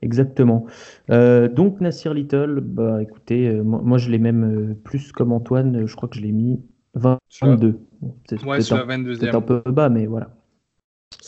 Exactement. 0.01 0.65
Euh, 1.09 1.49
donc 1.49 1.81
Nassir 1.81 2.13
Little, 2.13 2.61
bah 2.61 3.03
écoutez, 3.03 3.49
euh, 3.49 3.63
moi, 3.63 3.97
je 3.97 4.09
l'ai 4.09 4.17
même 4.17 4.45
euh, 4.45 4.73
plus 4.75 5.11
comme 5.11 5.33
Antoine, 5.33 5.85
je 5.85 5.93
crois 5.97 6.07
que 6.07 6.15
je 6.15 6.21
l'ai 6.21 6.31
mis 6.31 6.63
22. 6.93 7.81
c'est 8.29 8.41
ouais, 8.45 8.59
un, 8.71 9.35
un 9.35 9.41
peu 9.41 9.61
bas, 9.65 9.89
mais 9.89 10.05
voilà. 10.05 10.33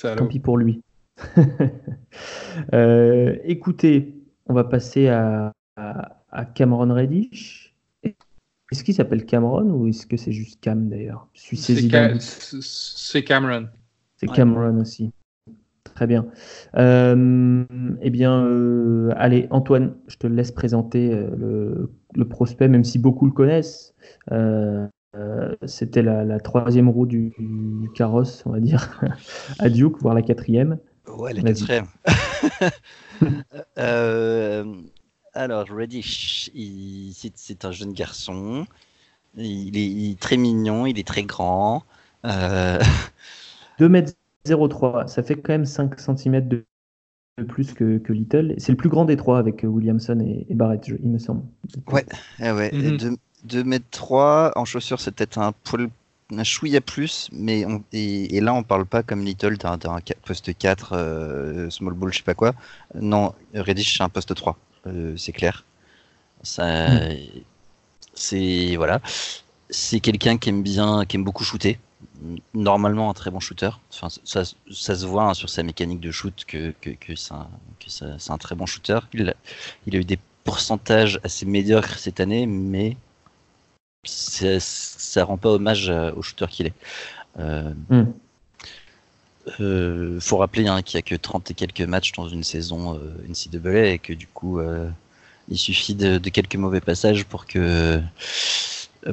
Tant 0.02 0.28
pis 0.28 0.40
pour 0.40 0.58
lui. 0.58 0.82
écoutez, 3.44 4.16
on 4.46 4.54
va 4.54 4.64
passer 4.64 5.10
à, 5.10 5.52
à, 5.76 6.46
Cameron 6.56 6.94
Reddish. 6.94 7.76
Est-ce 8.72 8.86
qu'il 8.86 8.94
s'appelle 8.94 9.26
Cameron 9.26 9.66
ou 9.66 9.88
est-ce 9.88 10.08
que 10.08 10.16
c'est 10.16 10.32
juste 10.32 10.62
Cam 10.62 10.88
d'ailleurs? 10.88 11.28
C'est 11.34 11.90
Cameron. 11.90 12.20
C'est 14.16 14.28
Cameron 14.28 14.80
aussi. 14.80 15.12
Très 16.02 16.08
bien. 16.08 16.26
Euh, 16.78 17.64
eh 18.02 18.10
bien, 18.10 18.44
euh, 18.44 19.14
allez, 19.18 19.46
Antoine, 19.52 19.94
je 20.08 20.16
te 20.16 20.26
laisse 20.26 20.52
présenter 20.52 21.12
euh, 21.14 21.92
le, 22.16 22.28
prospect, 22.28 22.68
même 22.68 22.84
si 22.84 22.98
beaucoup 22.98 23.28
le 23.28 23.32
connaissent. 23.32 23.94
C'était 25.64 26.02
la, 26.02 26.40
troisième 26.40 26.90
roue 26.90 27.06
du, 27.06 27.36
carrosse, 27.94 28.42
on 28.48 28.50
va 28.50 28.60
dire, 28.60 29.00
à 29.60 29.70
Duke, 29.70 30.02
voire 30.02 30.16
la 30.16 30.24
quatrième. 30.24 30.80
Ouais, 31.20 31.34
la 31.34 31.44
quatrième. 31.44 31.86
alors, 35.36 35.68
Reddish, 35.68 36.50
c'est 37.36 37.64
un 37.64 37.72
jeune 37.72 37.94
garçon. 37.94 38.66
Il 39.38 39.78
est, 39.78 40.20
très 40.20 40.38
mignon, 40.38 40.88
il 40.88 40.98
est 40.98 41.08
très 41.08 41.26
grand. 41.26 41.84
2 42.24 42.30
mètres 43.88 44.14
0,3. 44.46 45.08
Ça 45.08 45.24
fait 45.24 45.36
quand 45.36 45.54
même 45.54 45.66
5 45.66 46.00
cm 46.00 46.48
de, 46.48 46.66
plus 47.48 47.74
que, 47.74 47.98
que 47.98 48.14
Little. 48.14 48.56
C'est 48.58 48.72
le 48.72 48.78
plus 48.78 48.90
grand 48.90 49.06
des 49.06 49.18
trois 49.18 49.40
avec 49.40 49.64
Williamson 49.64 50.20
et, 50.20 50.54
Barrett, 50.54 50.88
il 50.88 51.10
me 51.10 51.18
semble. 51.18 51.44
Ouais, 51.92 52.06
eh 52.40 52.52
ouais. 52.52 52.72
2, 53.44 53.62
m 53.62 53.80
3 53.90 54.52
en 54.56 54.66
chaussures, 54.66 55.00
c'est 55.00 55.12
peut-être 55.12 55.38
un 55.40 55.52
poil 55.52 55.90
un 56.38 56.44
chouïa 56.44 56.82
plus, 56.82 57.30
mais 57.32 57.66
et, 57.92 58.40
là 58.40 58.54
on 58.54 58.64
parle 58.64 58.86
pas 58.86 59.04
comme 59.04 59.24
Little, 59.24 59.58
t'as 59.58 59.74
un, 59.74 60.00
poste 60.26 60.58
4, 60.58 60.94
euh, 60.94 61.70
small 61.70 61.94
ball, 61.94 62.12
je 62.12 62.20
sais 62.20 62.24
pas 62.24 62.34
quoi. 62.34 62.54
Non, 62.96 63.34
Reddish 63.54 63.98
c'est 63.98 64.04
un 64.04 64.10
poste 64.10 64.34
3, 64.34 64.58
euh, 64.88 65.16
c'est 65.18 65.32
clair. 65.32 65.66
Ça, 66.44 66.88
hmm. 66.90 67.18
c'est 68.14 68.76
voilà, 68.76 69.02
c'est 69.70 70.00
quelqu'un 70.00 70.38
qui 70.38 70.50
aime 70.50 70.64
bien, 70.64 71.06
qui 71.06 71.18
aime 71.18 71.24
beaucoup 71.24 71.44
shooter 71.44 71.80
normalement 72.54 73.10
un 73.10 73.14
très 73.14 73.32
bon 73.32 73.40
shooter. 73.40 73.70
Enfin, 73.92 74.08
ça, 74.24 74.44
ça 74.72 74.96
se 74.96 75.06
voit 75.06 75.30
hein, 75.30 75.34
sur 75.34 75.50
sa 75.50 75.64
mécanique 75.64 76.00
de 76.00 76.12
shoot 76.12 76.46
que, 76.46 76.74
que, 76.82 76.92
que 76.92 77.16
c'est 77.16 77.34
un, 77.34 78.18
un, 78.30 78.38
très 78.38 78.56
bon 78.56 78.66
shooter. 78.66 79.00
Il 79.14 79.30
a, 79.30 79.34
il 79.88 79.96
a, 79.96 80.00
eu 80.00 80.06
des 80.06 80.20
pourcentages 80.44 81.20
assez 81.24 81.46
médiocres 81.46 81.98
cette 81.98 82.20
année, 82.20 82.46
mais 82.46 82.98
ça 84.04 85.24
rend 85.24 85.38
pas 85.38 85.50
hommage 85.50 85.90
euh, 85.90 86.12
au 86.16 86.22
shooter 86.22 86.48
qu'il 86.50 86.68
est. 86.68 86.74
Euh, 87.40 87.74
hmm. 87.90 88.12
euh, 89.60 90.20
faut 90.20 90.38
rappeler 90.38 90.68
hein, 90.68 90.82
qu'il 90.82 90.98
n'y 90.98 91.00
a 91.00 91.04
que 91.04 91.16
30 91.16 91.52
et 91.52 91.54
quelques 91.54 91.82
matchs 91.82 92.12
dans 92.14 92.28
une 92.28 92.44
saison 92.44 92.96
euh, 92.96 93.14
NCAA 93.30 93.92
et 93.92 94.00
que 94.00 94.14
du 94.14 94.28
coup, 94.28 94.60
euh, 94.60 94.90
il 95.50 95.58
suffit 95.58 95.96
de, 95.96 96.18
de, 96.18 96.30
quelques 96.30 96.56
mauvais 96.56 96.82
passages 96.82 97.26
pour 97.26 97.46
que 97.46 98.02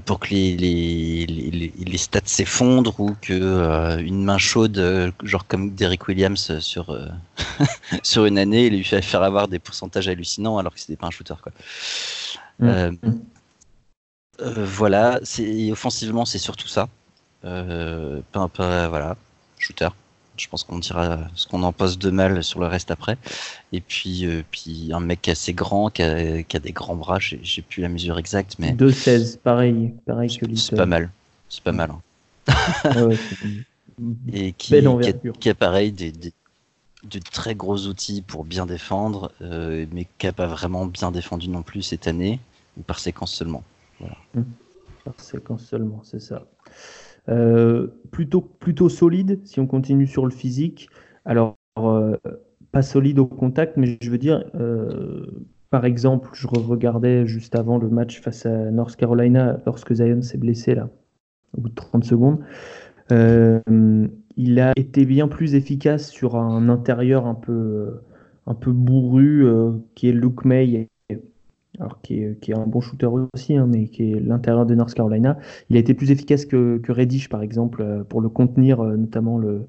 pour 0.04 0.20
que 0.20 0.28
les, 0.30 0.56
les, 0.56 1.26
les, 1.26 1.72
les 1.76 1.98
stats 1.98 2.20
s'effondrent 2.24 3.00
ou 3.00 3.16
que 3.20 3.32
euh, 3.32 3.98
une 3.98 4.24
main 4.24 4.38
chaude, 4.38 5.12
genre 5.22 5.46
comme 5.46 5.74
Derek 5.74 6.08
Williams 6.08 6.58
sur, 6.60 6.96
sur 8.02 8.26
une 8.26 8.38
année, 8.38 8.70
lui 8.70 8.84
fait 8.84 9.02
faire 9.02 9.22
avoir 9.22 9.48
des 9.48 9.58
pourcentages 9.58 10.08
hallucinants 10.08 10.58
alors 10.58 10.74
que 10.74 10.80
c'était 10.80 10.96
pas 10.96 11.06
un 11.06 11.10
shooter. 11.10 11.34
Quoi. 11.42 11.52
Mm. 12.58 12.96
voilà, 14.38 15.20
offensivement, 15.70 16.24
c'est 16.24 16.38
surtout 16.38 16.68
ça. 16.68 16.88
Pas, 17.42 18.48
pas, 18.48 18.88
voilà, 18.88 19.16
shooter. 19.58 19.88
Je 20.38 20.48
pense 20.48 20.64
qu'on 20.64 20.78
dira 20.78 21.18
ce 21.34 21.46
qu'on 21.46 21.62
en 21.62 21.72
pose 21.72 21.98
de 21.98 22.10
mal 22.10 22.42
sur 22.42 22.60
le 22.60 22.66
reste 22.66 22.90
après. 22.90 23.16
Et 23.72 23.80
puis, 23.80 24.26
euh, 24.26 24.42
puis 24.50 24.90
un 24.92 25.00
mec 25.00 25.28
assez 25.28 25.52
grand, 25.52 25.90
qui 25.90 26.02
a, 26.02 26.42
qui 26.42 26.56
a 26.56 26.60
des 26.60 26.72
grands 26.72 26.96
bras, 26.96 27.18
j'ai 27.18 27.62
plus 27.62 27.82
la 27.82 27.88
mesure 27.88 28.18
exacte. 28.18 28.56
mais 28.58 28.72
2,16, 28.72 29.38
pareil, 29.38 29.94
pareil 30.06 30.36
que 30.36 30.46
C'est 30.56 30.76
pas 30.76 30.86
mal. 30.86 31.10
C'est 31.48 31.62
pas 31.62 31.72
mal. 31.72 31.90
Hein. 31.90 31.98
et 34.32 34.52
qui, 34.52 34.68
qui, 34.68 34.76
a, 34.76 35.12
qui 35.12 35.48
a 35.50 35.54
pareil 35.54 35.92
des, 35.92 36.12
des, 36.12 36.32
de 37.04 37.18
très 37.18 37.54
gros 37.54 37.86
outils 37.86 38.22
pour 38.22 38.44
bien 38.44 38.66
défendre, 38.66 39.32
euh, 39.40 39.86
mais 39.92 40.06
qui 40.18 40.26
n'a 40.26 40.32
pas 40.32 40.46
vraiment 40.46 40.86
bien 40.86 41.10
défendu 41.10 41.48
non 41.48 41.62
plus 41.62 41.82
cette 41.82 42.06
année, 42.06 42.40
ou 42.76 42.82
par 42.82 42.98
séquence 42.98 43.32
seulement. 43.32 43.62
Voilà. 44.00 44.16
Hum. 44.36 44.44
Par 45.04 45.20
séquence 45.20 45.64
seulement, 45.64 46.02
c'est 46.04 46.20
ça. 46.20 46.44
Euh, 47.28 47.88
plutôt, 48.10 48.40
plutôt 48.40 48.88
solide 48.88 49.40
si 49.44 49.60
on 49.60 49.66
continue 49.66 50.06
sur 50.06 50.24
le 50.24 50.30
physique. 50.30 50.88
Alors, 51.24 51.56
euh, 51.78 52.16
pas 52.72 52.82
solide 52.82 53.18
au 53.18 53.26
contact, 53.26 53.76
mais 53.76 53.98
je 54.00 54.10
veux 54.10 54.18
dire, 54.18 54.44
euh, 54.54 55.26
par 55.70 55.84
exemple, 55.84 56.30
je 56.32 56.46
regardais 56.46 57.26
juste 57.26 57.54
avant 57.54 57.78
le 57.78 57.88
match 57.88 58.20
face 58.20 58.46
à 58.46 58.70
North 58.70 58.96
Carolina 58.96 59.58
lorsque 59.66 59.92
Zion 59.94 60.22
s'est 60.22 60.38
blessé 60.38 60.74
là, 60.74 60.88
au 61.56 61.60
bout 61.60 61.68
de 61.68 61.74
30 61.74 62.04
secondes. 62.04 62.38
il 63.10 64.60
a 64.60 64.72
été 64.76 65.04
bien 65.04 65.28
plus 65.28 65.54
efficace 65.54 66.10
sur 66.10 66.36
un 66.36 66.68
intérieur 66.68 67.26
un 67.26 67.34
peu, 67.34 68.00
un 68.46 68.54
peu 68.54 68.72
bourru 68.72 69.44
qui 69.94 70.08
est 70.08 70.12
Luke 70.12 70.44
May 70.44 70.88
alors 71.80 72.00
qui 72.02 72.22
est, 72.22 72.52
un 72.52 72.66
bon 72.66 72.80
shooter 72.80 73.08
aussi, 73.34 73.56
hein, 73.56 73.66
mais 73.68 73.86
qui 73.88 74.12
est 74.12 74.20
l'intérieur 74.20 74.66
de 74.66 74.74
North 74.74 74.94
Carolina. 74.94 75.38
Il 75.70 75.76
a 75.76 75.80
été 75.80 75.94
plus 75.94 76.10
efficace 76.10 76.44
que, 76.44 76.78
que 76.78 76.92
Reddish, 76.92 77.28
par 77.28 77.42
exemple, 77.42 77.82
euh, 77.82 78.04
pour 78.04 78.20
le 78.20 78.28
contenir, 78.28 78.80
euh, 78.80 78.96
notamment 78.96 79.38
le, 79.38 79.66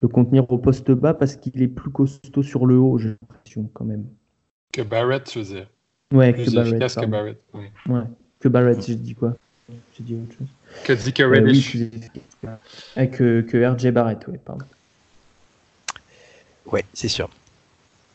le 0.00 0.08
contenir 0.08 0.50
au 0.50 0.58
poste 0.58 0.90
bas, 0.90 1.14
parce 1.14 1.36
qu'il 1.36 1.60
est 1.62 1.68
plus 1.68 1.90
costaud 1.90 2.42
sur 2.42 2.66
le 2.66 2.76
haut, 2.76 2.98
j'ai 2.98 3.16
l'impression, 3.20 3.68
quand 3.72 3.84
même. 3.84 4.04
Que 4.72 4.82
Barrett 4.82 5.28
faisait. 5.28 5.66
Ouais, 6.12 6.32
que 6.32 6.50
Barrett. 6.54 6.72
Efficace 6.72 6.94
que 6.94 7.06
Barrett. 7.06 7.40
Ouais. 7.88 8.02
que 8.38 8.48
Barrett, 8.48 8.86
j'ai 8.86 8.94
dit 8.94 9.14
quoi? 9.14 9.36
J'ai 9.96 10.04
dit 10.04 10.14
autre 10.14 10.38
chose. 10.38 10.48
Que 10.84 10.92
dit 10.92 11.12
que 11.12 11.22
Reddish. 11.22 11.76
Euh, 12.44 13.06
que, 13.06 13.40
que 13.40 13.64
RJ 13.64 13.90
Barrett, 13.90 14.24
oui, 14.28 14.38
pardon. 14.44 14.64
Ouais, 16.66 16.84
c'est 16.92 17.08
sûr. 17.08 17.28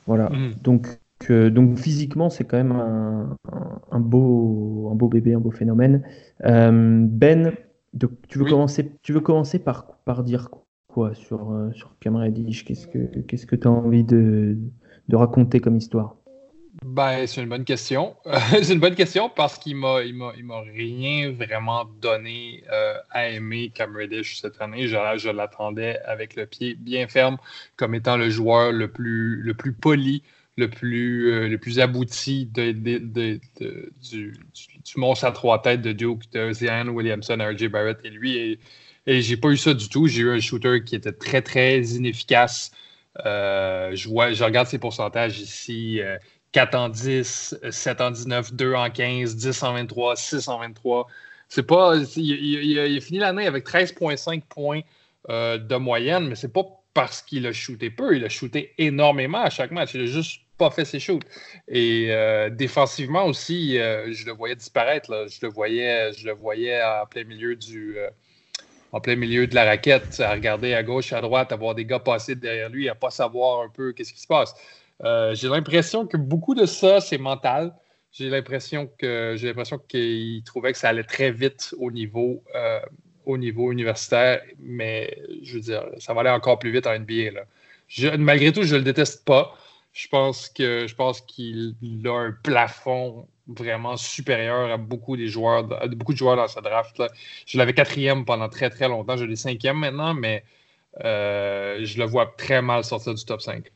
Voilà. 0.05 0.29
Mm. 0.29 0.53
Donc, 0.63 0.87
donc 1.31 1.77
physiquement, 1.77 2.29
c'est 2.29 2.45
quand 2.45 2.57
même 2.57 2.71
un, 2.71 3.99
beau, 3.99 4.89
un 4.91 4.95
beau 4.95 5.07
bébé, 5.07 5.33
un 5.33 5.39
beau 5.39 5.51
phénomène. 5.51 6.03
Euh, 6.45 7.01
ben, 7.03 7.53
tu, 8.29 8.37
veux 8.37 8.45
commencer, 8.45 8.91
tu 9.01 9.13
veux 9.13 9.21
commencer 9.21 9.59
par, 9.59 9.97
par 10.05 10.23
dire 10.23 10.49
quoi 10.87 11.13
sur, 11.13 11.51
euh, 11.51 11.71
sur 11.73 11.95
Qu'est-ce 11.99 12.87
que 12.87 13.19
qu'est-ce 13.21 13.45
que 13.45 13.55
tu 13.55 13.67
as 13.67 13.71
envie 13.71 14.03
de, 14.03 14.57
de, 15.07 15.15
raconter 15.15 15.59
comme 15.59 15.77
histoire? 15.77 16.15
Ben, 16.85 17.25
c'est 17.25 17.41
une 17.41 17.49
bonne 17.49 17.65
question. 17.65 18.15
c'est 18.61 18.73
une 18.73 18.79
bonne 18.79 18.95
question 18.95 19.29
parce 19.29 19.57
qu'il 19.57 19.75
m'a, 19.75 20.01
il 20.03 20.15
m'a, 20.15 20.31
il 20.37 20.45
m'a 20.45 20.61
rien 20.61 21.31
vraiment 21.31 21.85
donné 22.01 22.63
euh, 22.71 22.93
à 23.11 23.29
aimer 23.29 23.71
Cam 23.73 23.95
Reddish 23.95 24.41
cette 24.41 24.61
année. 24.61 24.87
Je, 24.87 24.97
je 25.17 25.29
l'attendais 25.29 25.99
avec 26.05 26.35
le 26.35 26.45
pied 26.45 26.75
bien 26.75 27.07
ferme 27.07 27.37
comme 27.75 27.95
étant 27.95 28.17
le 28.17 28.29
joueur 28.29 28.71
le 28.71 28.87
plus, 28.87 29.41
le 29.41 29.53
plus 29.53 29.73
poli, 29.73 30.23
le 30.57 30.69
plus, 30.69 31.31
euh, 31.31 31.47
le 31.47 31.57
plus 31.57 31.79
abouti 31.79 32.45
du, 32.45 33.39
monstre 34.95 35.25
à 35.25 35.31
trois 35.31 35.61
têtes 35.61 35.81
de 35.81 35.91
Duke, 35.91 36.31
de 36.33 36.51
Zion 36.51 36.87
Williamson, 36.87 37.37
RJ 37.39 37.67
Barrett 37.67 37.99
et 38.03 38.09
lui. 38.09 38.35
Et, 38.37 38.59
et 39.05 39.21
j'ai 39.21 39.37
pas 39.37 39.49
eu 39.49 39.57
ça 39.57 39.73
du 39.73 39.87
tout. 39.87 40.07
J'ai 40.07 40.23
eu 40.23 40.31
un 40.31 40.39
shooter 40.39 40.83
qui 40.83 40.95
était 40.95 41.11
très, 41.11 41.41
très 41.41 41.79
inefficace. 41.81 42.71
Euh, 43.25 43.95
je, 43.95 44.09
regarde 44.09 44.67
ses 44.67 44.79
pourcentages 44.79 45.39
ici. 45.39 46.01
4 46.53 46.73
euh, 46.73 46.77
en 46.77 46.89
10, 46.89 47.59
7 47.69 48.01
en 48.01 48.11
19, 48.11 48.53
2 48.53 48.73
en 48.73 48.89
15, 48.89 49.35
10 49.35 49.63
en 49.63 49.73
23, 49.73 50.15
6 50.15 50.47
en 50.47 50.59
23. 50.59 51.07
C'est 51.49 51.63
pas. 51.63 51.95
Il, 52.15 52.31
il, 52.31 52.71
il, 52.71 52.97
a 52.97 53.01
fini 53.01 53.19
l'année 53.19 53.45
avec 53.45 53.65
13,5 53.65 54.41
points 54.49 54.81
de 55.29 55.75
moyenne, 55.75 56.27
mais 56.27 56.35
c'est 56.35 56.51
pas 56.51 56.63
parce 56.93 57.21
qu'il 57.21 57.45
a 57.45 57.53
shooté 57.53 57.91
peu. 57.91 58.15
Il 58.15 58.25
a 58.25 58.29
shooté 58.29 58.73
énormément 58.79 59.41
à 59.41 59.51
chaque 59.51 59.71
match. 59.71 59.93
Il 59.93 60.01
a 60.01 60.05
juste 60.07 60.41
pas 60.57 60.71
fait 60.71 60.85
ses 60.85 60.99
shoots. 60.99 61.23
Et 61.67 62.07
euh, 62.09 62.49
défensivement 62.49 63.25
aussi, 63.25 63.77
euh, 63.77 64.11
je 64.11 64.25
le 64.25 64.31
voyais 64.31 64.55
disparaître. 64.55 65.27
Je 65.29 65.45
le 65.45 65.51
voyais, 65.51 66.11
je 66.13 66.25
le 66.25 66.33
voyais 66.33 66.81
en 66.83 67.05
plein 67.05 67.23
milieu 67.23 67.55
du, 67.55 67.97
euh, 67.97 68.99
plein 68.99 69.15
milieu 69.15 69.47
de 69.47 69.55
la 69.55 69.65
raquette, 69.65 70.19
à 70.19 70.31
regarder 70.31 70.73
à 70.73 70.83
gauche, 70.83 71.13
à 71.13 71.21
droite, 71.21 71.51
à 71.51 71.55
voir 71.55 71.75
des 71.75 71.85
gars 71.85 71.99
passer 71.99 72.35
derrière 72.35 72.69
lui, 72.69 72.89
à 72.89 72.95
pas 72.95 73.11
savoir 73.11 73.61
un 73.61 73.69
peu 73.69 73.93
qu'est-ce 73.93 74.13
qui 74.13 74.21
se 74.21 74.27
passe. 74.27 74.55
j'ai 75.33 75.47
l'impression 75.47 76.07
que 76.07 76.17
beaucoup 76.17 76.55
de 76.55 76.65
ça, 76.65 76.99
c'est 76.99 77.19
mental. 77.19 77.73
J'ai 78.11 78.29
l'impression 78.29 78.89
que 78.97 79.35
j'ai 79.37 79.47
l'impression 79.47 79.77
qu'il 79.77 80.41
trouvait 80.43 80.71
que 80.71 80.79
ça 80.79 80.89
allait 80.89 81.03
très 81.03 81.29
vite 81.29 81.75
au 81.77 81.91
niveau, 81.91 82.43
au 83.25 83.37
niveau 83.37 83.71
universitaire, 83.71 84.41
mais 84.59 85.15
je 85.43 85.55
veux 85.55 85.61
dire, 85.61 85.85
ça 85.99 86.15
va 86.15 86.21
aller 86.21 86.31
encore 86.31 86.57
plus 86.57 86.71
vite 86.71 86.87
en 86.87 86.97
NBA. 86.97 87.31
Là. 87.31 88.17
malgré 88.17 88.51
tout, 88.51 88.63
je 88.63 88.75
le 88.75 88.81
déteste 88.81 89.23
pas. 89.25 89.55
Je 89.97 90.07
pense 90.09 90.47
que 90.47 90.85
je 90.85 90.93
pense 90.93 91.21
qu'il 91.21 91.75
a 92.05 92.11
un 92.11 92.31
plafond 92.31 93.27
vraiment 93.47 93.97
supérieur 93.97 94.71
à 94.71 94.77
beaucoup 94.77 95.17
des 95.17 95.27
joueurs, 95.27 95.67
beaucoup 95.95 96.13
de 96.13 96.17
joueurs 96.19 96.35
dans 96.35 96.47
ce 96.47 96.59
draft. 96.59 96.99
Là. 96.99 97.09
Je 97.47 97.57
l'avais 97.57 97.73
quatrième 97.73 98.23
pendant 98.23 98.47
très 98.47 98.69
très 98.69 98.87
longtemps. 98.87 99.17
Je 99.17 99.25
l'ai 99.25 99.35
cinquième 99.35 99.79
maintenant, 99.79 100.13
mais 100.13 100.43
euh, 101.03 101.79
je 101.83 101.97
le 101.97 102.05
vois 102.05 102.31
très 102.37 102.61
mal 102.61 102.83
sortir 102.83 103.15
du 103.15 103.25
top 103.25 103.41
5. 103.41 103.71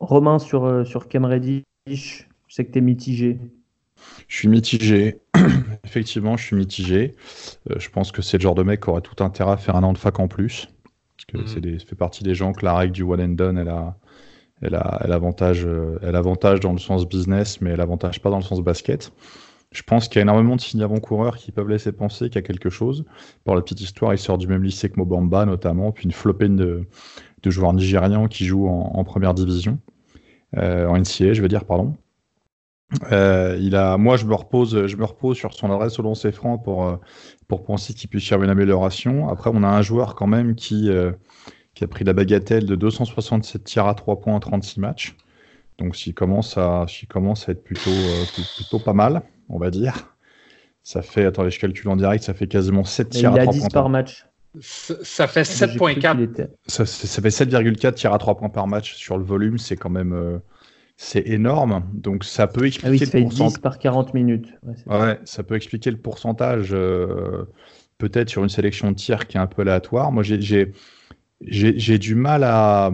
Romain 0.00 0.38
sur, 0.38 0.64
euh, 0.64 0.84
sur 0.84 1.06
Cam 1.08 1.26
Reddish, 1.26 1.66
je 1.86 2.24
sais 2.48 2.64
que 2.64 2.72
tu 2.72 2.78
es 2.78 2.80
mitigé. 2.80 3.38
Je 4.26 4.36
suis 4.38 4.48
mitigé. 4.48 5.18
Effectivement, 5.84 6.38
je 6.38 6.46
suis 6.46 6.56
mitigé. 6.56 7.14
Euh, 7.70 7.78
je 7.78 7.90
pense 7.90 8.10
que 8.10 8.22
c'est 8.22 8.38
le 8.38 8.42
genre 8.42 8.54
de 8.54 8.62
mec 8.62 8.84
qui 8.84 8.88
aurait 8.88 9.02
tout 9.02 9.22
intérêt 9.22 9.52
à 9.52 9.56
faire 9.58 9.76
un 9.76 9.82
an 9.82 9.92
de 9.92 9.98
fac 9.98 10.18
en 10.18 10.28
plus. 10.28 10.66
Parce 11.18 11.26
que 11.26 11.36
mm. 11.36 11.46
c'est 11.46 11.78
ça 11.78 11.86
fait 11.86 11.96
partie 11.96 12.24
des 12.24 12.34
gens 12.34 12.54
que 12.54 12.64
la 12.64 12.74
règle 12.74 12.92
du 12.92 13.02
one 13.02 13.20
and 13.20 13.34
done, 13.34 13.58
elle 13.58 13.68
a, 13.68 13.98
elle, 14.62 14.74
a, 14.74 15.00
elle, 15.04 15.12
avantage, 15.12 15.64
euh, 15.64 15.98
elle 16.02 16.16
avantage 16.16 16.60
dans 16.60 16.72
le 16.72 16.78
sens 16.78 17.06
business, 17.08 17.60
mais 17.60 17.70
elle 17.70 17.80
avantage 17.80 18.20
pas 18.20 18.30
dans 18.30 18.38
le 18.38 18.42
sens 18.42 18.60
basket. 18.60 19.12
Je 19.72 19.82
pense 19.82 20.08
qu'il 20.08 20.16
y 20.16 20.18
a 20.18 20.22
énormément 20.22 20.56
de 20.56 20.60
signes 20.60 20.82
avant-coureurs 20.82 21.36
qui 21.36 21.52
peuvent 21.52 21.68
laisser 21.68 21.92
penser 21.92 22.26
qu'il 22.26 22.36
y 22.36 22.38
a 22.38 22.42
quelque 22.42 22.70
chose. 22.70 23.04
Pour 23.44 23.54
la 23.54 23.62
petite 23.62 23.80
histoire, 23.80 24.12
il 24.12 24.18
sort 24.18 24.36
du 24.36 24.48
même 24.48 24.64
lycée 24.64 24.90
que 24.90 24.96
Mobamba, 24.96 25.46
notamment, 25.46 25.92
puis 25.92 26.04
une 26.04 26.12
flopée 26.12 26.48
de, 26.48 26.84
de 27.42 27.50
joueurs 27.50 27.72
nigérians 27.72 28.26
qui 28.26 28.44
jouent 28.44 28.68
en, 28.68 29.04
première 29.04 29.32
division, 29.32 29.78
euh, 30.56 30.88
en 30.88 30.98
NCA, 30.98 31.34
je 31.34 31.40
veux 31.40 31.48
dire, 31.48 31.64
pardon. 31.64 31.94
Euh, 33.12 33.56
il 33.60 33.76
a, 33.76 33.96
moi, 33.96 34.16
je 34.16 34.26
me 34.26 34.34
repose, 34.34 34.88
je 34.88 34.96
me 34.96 35.04
repose 35.04 35.36
sur 35.36 35.54
son 35.54 35.70
adresse 35.70 35.96
au 36.00 36.02
long 36.02 36.16
ses 36.16 36.32
francs 36.32 36.60
pour, 36.64 36.98
pour 37.46 37.62
penser 37.62 37.94
qu'il 37.94 38.10
puisse 38.10 38.30
avoir 38.32 38.46
une 38.46 38.50
amélioration. 38.50 39.28
Après, 39.28 39.50
on 39.54 39.62
a 39.62 39.68
un 39.68 39.82
joueur 39.82 40.16
quand 40.16 40.26
même 40.26 40.56
qui, 40.56 40.90
qui 41.74 41.84
a 41.84 41.88
pris 41.88 42.04
la 42.04 42.12
bagatelle 42.12 42.66
de 42.66 42.74
267 42.74 43.64
tirs 43.64 43.86
à 43.86 43.94
3 43.94 44.20
points 44.20 44.34
en 44.34 44.40
36 44.40 44.80
matchs. 44.80 45.16
Donc 45.78 45.96
s'il 45.96 46.14
commence 46.14 46.58
à, 46.58 46.86
commence 47.08 47.48
à 47.48 47.52
être 47.52 47.64
plutôt, 47.64 47.90
euh, 47.90 48.24
plutôt 48.56 48.78
pas 48.78 48.92
mal, 48.92 49.22
on 49.48 49.58
va 49.58 49.70
dire. 49.70 50.14
Ça 50.82 51.02
fait, 51.02 51.24
attendez, 51.24 51.50
je 51.50 51.60
calcule 51.60 51.88
en 51.88 51.96
direct, 51.96 52.24
ça 52.24 52.34
fait 52.34 52.46
quasiment 52.46 52.84
7 52.84 53.10
tirs 53.10 53.32
à 53.32 53.38
3 53.38 53.54
points 53.54 53.68
par 53.68 53.88
match. 53.88 54.26
Ça, 54.60 55.28
fait 55.28 55.42
7.4. 55.42 56.48
Ça, 56.66 56.84
ça, 56.84 57.22
fait 57.22 57.28
7,4 57.28 57.94
tirs 57.94 58.12
à 58.12 58.18
3 58.18 58.36
points 58.36 58.48
par 58.48 58.66
match 58.66 58.94
sur 58.96 59.16
le 59.16 59.24
volume, 59.24 59.58
c'est 59.58 59.76
quand 59.76 59.90
même 59.90 60.12
euh, 60.12 60.38
c'est 60.96 61.26
énorme. 61.26 61.84
Donc 61.94 62.24
ça 62.24 62.46
peut 62.46 62.66
expliquer 62.66 62.88
ah 62.88 62.90
oui, 62.90 62.98
ça 62.98 63.06
fait 63.06 63.24
10 63.24 63.58
par 63.58 63.78
40 63.78 64.12
minutes. 64.12 64.48
Ouais, 64.86 65.18
ça. 65.24 65.42
peut 65.42 65.54
expliquer 65.54 65.90
le 65.90 65.96
pourcentage 65.96 66.70
euh, 66.72 67.44
peut-être 67.96 68.28
sur 68.28 68.42
une 68.42 68.50
sélection 68.50 68.90
de 68.90 68.96
tirs 68.96 69.26
qui 69.26 69.38
est 69.38 69.40
un 69.40 69.46
peu 69.46 69.62
aléatoire. 69.62 70.12
Moi 70.12 70.22
j'ai 70.22 70.72
j'ai 71.42 71.98
du 71.98 72.14
mal 72.14 72.44
à 72.44 72.90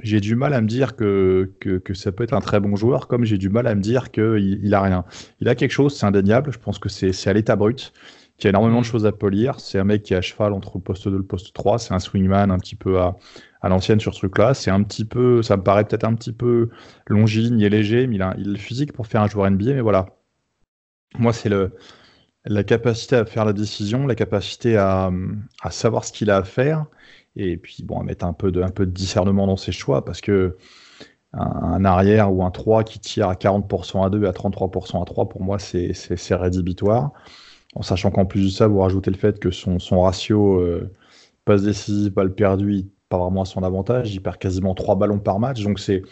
j'ai 0.00 0.20
du 0.20 0.36
mal 0.36 0.52
à 0.52 0.60
me 0.60 0.66
dire 0.66 0.96
que, 0.96 1.52
que, 1.60 1.78
que, 1.78 1.94
ça 1.94 2.12
peut 2.12 2.24
être 2.24 2.34
un 2.34 2.40
très 2.40 2.60
bon 2.60 2.76
joueur, 2.76 3.08
comme 3.08 3.24
j'ai 3.24 3.38
du 3.38 3.48
mal 3.48 3.66
à 3.66 3.74
me 3.74 3.80
dire 3.80 4.10
qu'il 4.10 4.60
il 4.62 4.74
a 4.74 4.82
rien. 4.82 5.04
Il 5.40 5.48
a 5.48 5.54
quelque 5.54 5.70
chose, 5.70 5.96
c'est 5.96 6.04
indéniable. 6.04 6.52
Je 6.52 6.58
pense 6.58 6.78
que 6.78 6.90
c'est 6.90 7.28
à 7.28 7.32
l'état 7.32 7.56
brut, 7.56 7.92
qu'il 8.36 8.46
y 8.46 8.48
a 8.48 8.50
énormément 8.50 8.82
de 8.82 8.86
mm. 8.86 8.90
choses 8.90 9.06
à 9.06 9.12
polir. 9.12 9.60
C'est 9.60 9.78
un 9.78 9.84
mec 9.84 10.02
qui 10.02 10.12
est 10.12 10.16
à 10.16 10.20
cheval 10.20 10.52
entre 10.52 10.72
le 10.76 10.82
poste 10.82 11.08
2 11.08 11.14
et 11.14 11.18
le 11.18 11.24
poste 11.24 11.54
3. 11.54 11.78
C'est 11.78 11.94
un 11.94 11.98
swingman 12.00 12.50
un 12.50 12.58
petit 12.58 12.76
peu 12.76 13.00
à, 13.00 13.16
à 13.62 13.68
l'ancienne 13.68 13.98
sur 13.98 14.12
ce 14.12 14.18
truc-là. 14.18 14.52
C'est 14.52 14.70
un 14.70 14.82
petit 14.82 15.06
peu, 15.06 15.42
ça 15.42 15.56
me 15.56 15.62
paraît 15.62 15.84
peut-être 15.84 16.04
un 16.04 16.14
petit 16.14 16.32
peu 16.32 16.68
longiligne 17.06 17.60
et 17.60 17.70
léger, 17.70 18.06
mais 18.06 18.16
il 18.16 18.22
a, 18.22 18.34
il 18.36 18.48
a 18.48 18.52
le 18.52 18.58
physique 18.58 18.92
pour 18.92 19.06
faire 19.06 19.22
un 19.22 19.28
joueur 19.28 19.50
NBA, 19.50 19.72
mais 19.74 19.80
voilà. 19.80 20.06
moi, 21.18 21.32
c'est 21.32 21.48
le, 21.48 21.72
la 22.44 22.64
capacité 22.64 23.16
à 23.16 23.24
faire 23.24 23.44
la 23.44 23.52
décision, 23.54 24.06
la 24.06 24.14
capacité 24.14 24.76
à, 24.76 25.10
à 25.62 25.70
savoir 25.70 26.04
ce 26.04 26.12
qu'il 26.12 26.30
a 26.30 26.36
à 26.38 26.44
faire, 26.44 26.86
et 27.36 27.56
puis 27.56 27.82
bon, 27.82 28.00
à 28.00 28.04
mettre 28.04 28.24
un 28.24 28.32
peu 28.32 28.52
de, 28.52 28.84
discernement 28.84 29.46
dans 29.46 29.56
ses 29.56 29.72
choix, 29.72 30.04
parce 30.04 30.20
que 30.20 30.56
un, 31.32 31.84
arrière 31.84 32.32
ou 32.32 32.44
un 32.44 32.50
3 32.50 32.84
qui 32.84 33.00
tire 33.00 33.28
à 33.28 33.34
40% 33.34 34.06
à 34.06 34.10
2 34.10 34.22
et 34.24 34.26
à 34.28 34.32
33% 34.32 35.02
à 35.02 35.04
3, 35.04 35.28
pour 35.28 35.42
moi, 35.42 35.58
c'est 35.58 36.34
rédhibitoire. 36.34 37.12
En 37.74 37.82
sachant 37.82 38.12
qu'en 38.12 38.24
plus 38.24 38.44
de 38.44 38.50
ça, 38.50 38.68
vous 38.68 38.78
rajoutez 38.78 39.10
le 39.10 39.16
fait 39.16 39.40
que 39.40 39.50
son, 39.50 39.78
ratio 40.00 40.60
euh, 40.60 40.92
passe 41.44 41.62
décisive, 41.62 42.12
balle 42.12 42.32
perdue, 42.32 42.84
pas 43.08 43.18
vraiment 43.18 43.42
à 43.42 43.46
son 43.46 43.64
avantage. 43.64 44.14
Il 44.14 44.22
perd 44.22 44.38
quasiment 44.38 44.74
3 44.74 44.96
ballons 44.96 45.18
par 45.18 45.40
match. 45.40 45.62
Donc 45.64 45.80
c'est. 45.80 46.02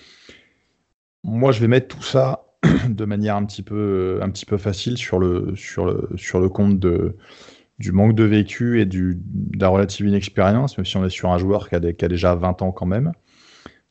Moi, 1.22 1.52
je 1.52 1.60
vais 1.60 1.68
mettre 1.68 1.86
tout 1.86 2.02
ça 2.02 2.46
de 2.88 3.04
manière 3.04 3.36
un 3.36 3.44
petit 3.44 3.62
peu, 3.62 4.18
facile 4.58 4.96
sur 4.96 5.20
le, 5.20 5.54
sur 5.54 5.86
le, 5.86 6.08
sur 6.16 6.40
le 6.40 6.48
compte 6.48 6.80
de, 6.80 7.16
du 7.82 7.90
manque 7.90 8.14
de 8.14 8.22
vécu 8.22 8.80
et 8.80 8.86
de 8.86 9.16
la 9.58 9.66
relative 9.66 10.06
inexpérience, 10.06 10.78
même 10.78 10.86
si 10.86 10.96
on 10.96 11.04
est 11.04 11.10
sur 11.10 11.32
un 11.32 11.38
joueur 11.38 11.68
qui 11.68 11.74
a, 11.74 11.80
déjà 11.80 12.36
20 12.36 12.62
ans 12.62 12.70
quand 12.70 12.86
même. 12.86 13.10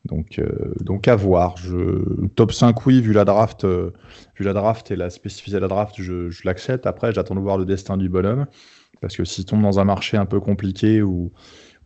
Donc, 0.06 0.40
euh, 0.40 0.74
donc 0.80 1.10
à 1.10 1.16
voir. 1.18 1.56
Top 2.36 2.54
5, 2.54 2.86
oui, 2.86 3.02
vu 3.02 3.12
la 3.12 3.26
draft, 3.26 3.66
euh, 3.66 3.92
vu 4.38 4.46
la 4.46 4.54
draft 4.54 4.92
et 4.92 4.96
la 4.96 5.10
spécificité 5.10 5.58
de 5.58 5.62
la 5.62 5.68
draft, 5.68 5.96
je, 6.02 6.32
l'accepte. 6.46 6.88
Après, 6.88 7.12
j'attends 7.14 7.36
de 7.36 7.42
voir 7.42 7.58
le 7.58 7.66
destin 7.66 7.98
du 7.98 8.08
bonhomme. 8.08 8.48
Parce 9.02 9.18
que 9.18 9.26
s'il 9.26 9.44
tombe 9.44 9.62
dans 9.62 9.80
un 9.80 9.84
marché 9.84 10.16
un 10.16 10.26
peu 10.26 10.40
compliqué 10.40 11.02
ou, 11.02 11.34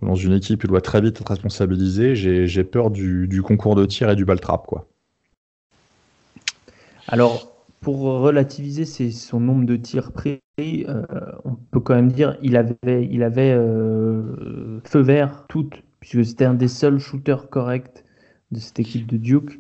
dans 0.04 0.16
une 0.16 0.34
équipe 0.34 0.64
il 0.64 0.68
doit 0.68 0.82
très 0.82 1.02
vite 1.02 1.20
être 1.20 1.28
responsabilisé, 1.28 2.16
j'ai 2.16 2.64
peur 2.64 2.92
du, 2.92 3.28
du, 3.28 3.42
concours 3.42 3.76
de 3.76 3.86
tir 3.88 4.12
et 4.12 4.16
du 4.16 4.26
ball 4.26 4.40
trap. 4.40 4.68
Quoi. 4.68 4.88
Alors, 7.08 7.55
pour 7.82 8.00
relativiser 8.00 8.86
son 8.86 9.40
nombre 9.40 9.66
de 9.66 9.76
tirs 9.76 10.12
pris, 10.12 10.42
euh, 10.60 11.04
on 11.44 11.56
peut 11.56 11.80
quand 11.80 11.96
même 11.96 12.12
dire 12.12 12.38
il 12.42 12.58
avait, 12.58 13.08
il 13.12 13.24
avait 13.24 13.54
feu 13.54 15.02
vert 15.02 15.46
toutes, 15.48 15.84
puisque 16.00 16.26
c'était 16.26 16.46
un 16.46 16.54
des 16.56 16.68
seuls 16.68 17.00
shooters 17.00 17.50
corrects 17.50 18.04
de 18.52 18.60
cette 18.60 18.80
équipe 18.80 19.08
de 19.08 19.18
Duke. 19.18 19.60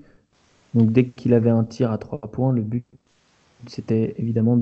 Donc 0.73 0.91
dès 0.91 1.07
qu'il 1.07 1.33
avait 1.33 1.49
un 1.49 1.63
tir 1.63 1.91
à 1.91 1.97
trois 1.97 2.19
points, 2.19 2.51
le 2.51 2.61
but 2.61 2.85
c'était 3.67 4.15
évidemment 4.17 4.57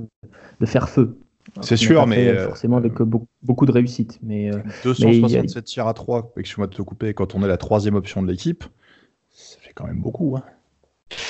de, 0.60 0.66
faire 0.66 0.90
feu. 0.90 1.18
C'est 1.62 1.78
sûr, 1.78 2.08
mais 2.08 2.30
euh, 2.30 2.48
forcément 2.48 2.78
avec 2.78 3.00
euh, 3.02 3.06
beaucoup, 3.44 3.66
de 3.66 3.72
réussite. 3.72 4.20
Mais 4.24 4.50
267 4.84 5.58
euh, 5.58 5.62
tirs 5.62 5.88
à 5.88 5.94
3, 5.94 6.34
excuse-moi 6.38 6.68
de 6.68 6.74
te 6.74 6.82
couper, 6.82 7.14
quand 7.14 7.36
on 7.36 7.44
est 7.44 7.48
la 7.48 7.58
troisième 7.58 7.96
option 7.96 8.24
de 8.24 8.32
l'équipe, 8.32 8.64
ça 9.30 9.58
fait 9.60 9.74
quand 9.74 9.86
même 9.86 10.02
beaucoup. 10.02 10.38
Hein. 10.38 10.44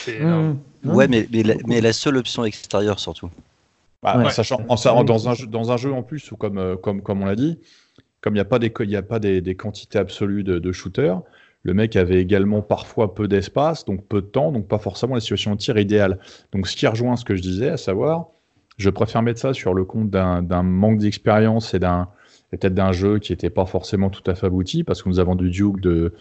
Mmh. 0.07 0.57
Ouais, 0.85 1.07
mais, 1.07 1.27
mais, 1.67 1.81
la, 1.81 1.93
seule 1.93 2.17
option 2.17 2.45
extérieure 2.45 2.99
surtout. 2.99 3.29
Bah, 4.01 4.29
sachant, 4.31 4.61
en, 4.67 5.03
dans, 5.03 5.29
un 5.29 5.33
jeu, 5.33 5.47
dans 5.47 5.71
un 5.71 5.77
jeu 5.77 5.93
en 5.93 6.03
plus, 6.03 6.31
ou 6.31 6.35
comme, 6.35 6.77
comme, 6.81 7.01
comme 7.01 7.21
on 7.21 7.25
l'a 7.25 7.35
dit, 7.37 7.59
comme 8.19 8.33
il 8.33 8.37
n'y 8.37 8.41
a 8.41 8.45
pas, 8.45 8.59
des, 8.59 8.71
y 8.79 8.95
a 8.95 9.01
pas 9.01 9.19
des, 9.19 9.41
des 9.41 9.55
quantités 9.55 9.97
absolues 9.97 10.43
de, 10.43 10.59
de 10.59 10.71
shooters, 10.71 11.21
le 11.63 11.73
mec 11.73 11.95
avait 11.95 12.21
également 12.21 12.61
parfois 12.61 13.15
peu 13.15 13.27
d'espace, 13.27 13.85
donc 13.85 14.05
peu 14.05 14.21
de 14.21 14.27
temps, 14.27 14.51
donc 14.51 14.67
pas 14.67 14.79
forcément 14.79 15.15
la 15.15 15.21
situation 15.21 15.51
de 15.55 15.57
tir 15.57 15.77
idéale. 15.77 16.19
Donc 16.51 16.67
ce 16.67 16.75
qui 16.75 16.85
rejoint 16.85 17.15
ce 17.15 17.23
que 17.23 17.35
je 17.35 17.41
disais, 17.41 17.69
à 17.69 17.77
savoir, 17.77 18.27
je 18.77 18.89
préfère 18.89 19.21
mettre 19.21 19.39
ça 19.39 19.53
sur 19.53 19.73
le 19.73 19.85
compte 19.85 20.09
d'un 20.09 20.63
manque 20.63 20.99
d'expérience 20.99 21.73
et 21.73 21.79
d'un 21.79 22.09
peut-être 22.51 22.73
d'un 22.73 22.91
jeu 22.91 23.17
qui 23.17 23.31
n'était 23.31 23.49
pas 23.49 23.65
forcément 23.65 24.09
tout 24.09 24.29
à 24.29 24.35
fait 24.35 24.45
abouti, 24.45 24.83
parce 24.83 25.01
que 25.01 25.09
nous 25.09 25.19
avons 25.19 25.35
du 25.35 25.49
Duke 25.49 25.79
de, 25.79 26.13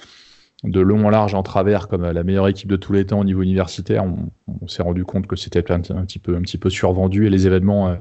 de 0.64 0.80
long 0.80 1.06
en 1.06 1.10
large 1.10 1.34
en 1.34 1.42
travers 1.42 1.88
comme 1.88 2.08
la 2.08 2.22
meilleure 2.22 2.48
équipe 2.48 2.68
de 2.68 2.76
tous 2.76 2.92
les 2.92 3.06
temps 3.06 3.20
au 3.20 3.24
niveau 3.24 3.42
universitaire. 3.42 4.04
On, 4.04 4.68
s'est 4.68 4.82
rendu 4.82 5.04
compte 5.04 5.26
que 5.26 5.36
c'était 5.36 5.72
un, 5.72 5.80
petit 5.80 6.18
peu, 6.18 6.36
un 6.36 6.42
petit 6.42 6.58
survendu 6.70 7.26
et 7.26 7.30
les 7.30 7.46
événements 7.46 7.88
euh, 7.88 7.96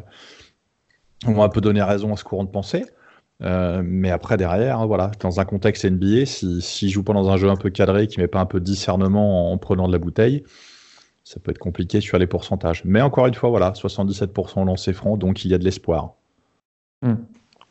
ont 1.26 1.42
un 1.42 1.50
peu 1.50 1.62
donné 1.62 1.82
raison 1.82 2.14
à 2.14 2.18
ce 2.18 2.24
courant 2.24 2.44
de 2.44 2.50
pensée. 2.50 2.86
Euh, 3.42 3.82
mais 3.84 4.12
après, 4.12 4.38
derrière, 4.38 4.80
hein, 4.80 4.86
voilà, 4.86 5.12
dans 5.20 5.40
un 5.40 5.46
contexte 5.46 5.86
NBA, 5.86 6.26
s'il 6.26 6.62
si, 6.62 6.90
joue 6.90 7.04
pas 7.04 7.14
dans 7.14 7.30
un 7.30 7.38
jeu 7.38 7.50
un 7.50 7.56
peu 7.56 7.72
cadré, 7.72 8.06
qui 8.06 8.20
met 8.20 8.28
pas 8.28 8.40
un 8.40 8.46
peu 8.46 8.60
de 8.60 8.66
discernement 8.66 9.52
en, 9.52 9.58
prenant 9.58 9.88
de 9.88 9.92
la 9.92 9.98
bouteille, 9.98 10.44
ça 11.24 11.40
peut 11.40 11.50
être 11.50 11.58
compliqué 11.58 12.02
sur 12.02 12.20
les 12.20 12.28
pourcentages. 12.28 12.84
Mais 12.86 13.02
encore 13.02 13.26
une 13.26 13.34
fois, 13.34 13.50
voilà, 13.50 13.72
77% 13.72 14.66
lancé 14.66 14.94
franc, 14.94 15.18
donc 15.18 15.44
il 15.44 15.50
y 15.50 15.56
a 15.56 15.58
de 15.58 15.64
l'espoir. 15.64 16.14
Hmm. 17.02 17.16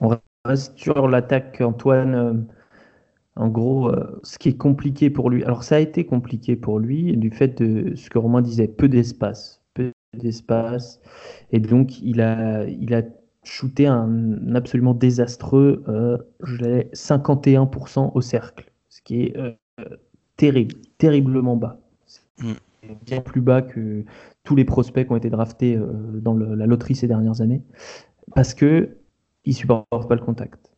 On 0.00 0.16
reste 0.44 0.76
sur 0.76 1.06
l'attaque, 1.06 1.60
Antoine. 1.60 2.46
En 3.40 3.48
gros, 3.48 3.88
euh, 3.88 4.20
ce 4.22 4.38
qui 4.38 4.50
est 4.50 4.56
compliqué 4.58 5.08
pour 5.08 5.30
lui, 5.30 5.42
alors 5.44 5.64
ça 5.64 5.76
a 5.76 5.78
été 5.78 6.04
compliqué 6.04 6.56
pour 6.56 6.78
lui 6.78 7.16
du 7.16 7.30
fait 7.30 7.62
de 7.62 7.94
ce 7.96 8.10
que 8.10 8.18
Romain 8.18 8.42
disait, 8.42 8.68
peu 8.68 8.86
d'espace, 8.86 9.62
peu 9.72 9.92
d'espace, 10.14 11.00
et 11.50 11.58
donc 11.58 12.02
il 12.02 12.20
a, 12.20 12.66
il 12.66 12.92
a 12.92 13.02
shooté 13.42 13.86
un 13.86 14.54
absolument 14.54 14.92
désastreux, 14.92 15.82
euh, 15.88 16.18
je 16.42 16.56
l'ai 16.58 16.90
51% 16.92 18.12
au 18.14 18.20
cercle, 18.20 18.70
ce 18.90 19.00
qui 19.00 19.22
est 19.22 19.36
euh, 19.38 19.52
terrible, 20.36 20.74
terriblement 20.98 21.56
bas. 21.56 21.80
Mm. 22.42 22.52
Bien 23.06 23.22
plus 23.22 23.40
bas 23.40 23.62
que 23.62 24.04
tous 24.44 24.54
les 24.54 24.66
prospects 24.66 25.06
qui 25.06 25.12
ont 25.12 25.16
été 25.16 25.30
draftés 25.30 25.76
euh, 25.76 25.86
dans 26.20 26.34
la 26.34 26.66
loterie 26.66 26.94
ces 26.94 27.08
dernières 27.08 27.40
années, 27.40 27.62
parce 28.34 28.52
que 28.52 28.96
ne 29.46 29.52
supportent 29.52 30.08
pas 30.08 30.14
le 30.14 30.20
contact. 30.20 30.69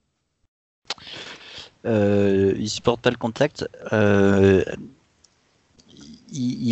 Euh, 1.85 2.55
il 2.59 2.71
supporte 2.71 3.01
pas 3.01 3.11
le 3.11 3.17
contact. 3.17 3.69
il, 3.93 4.65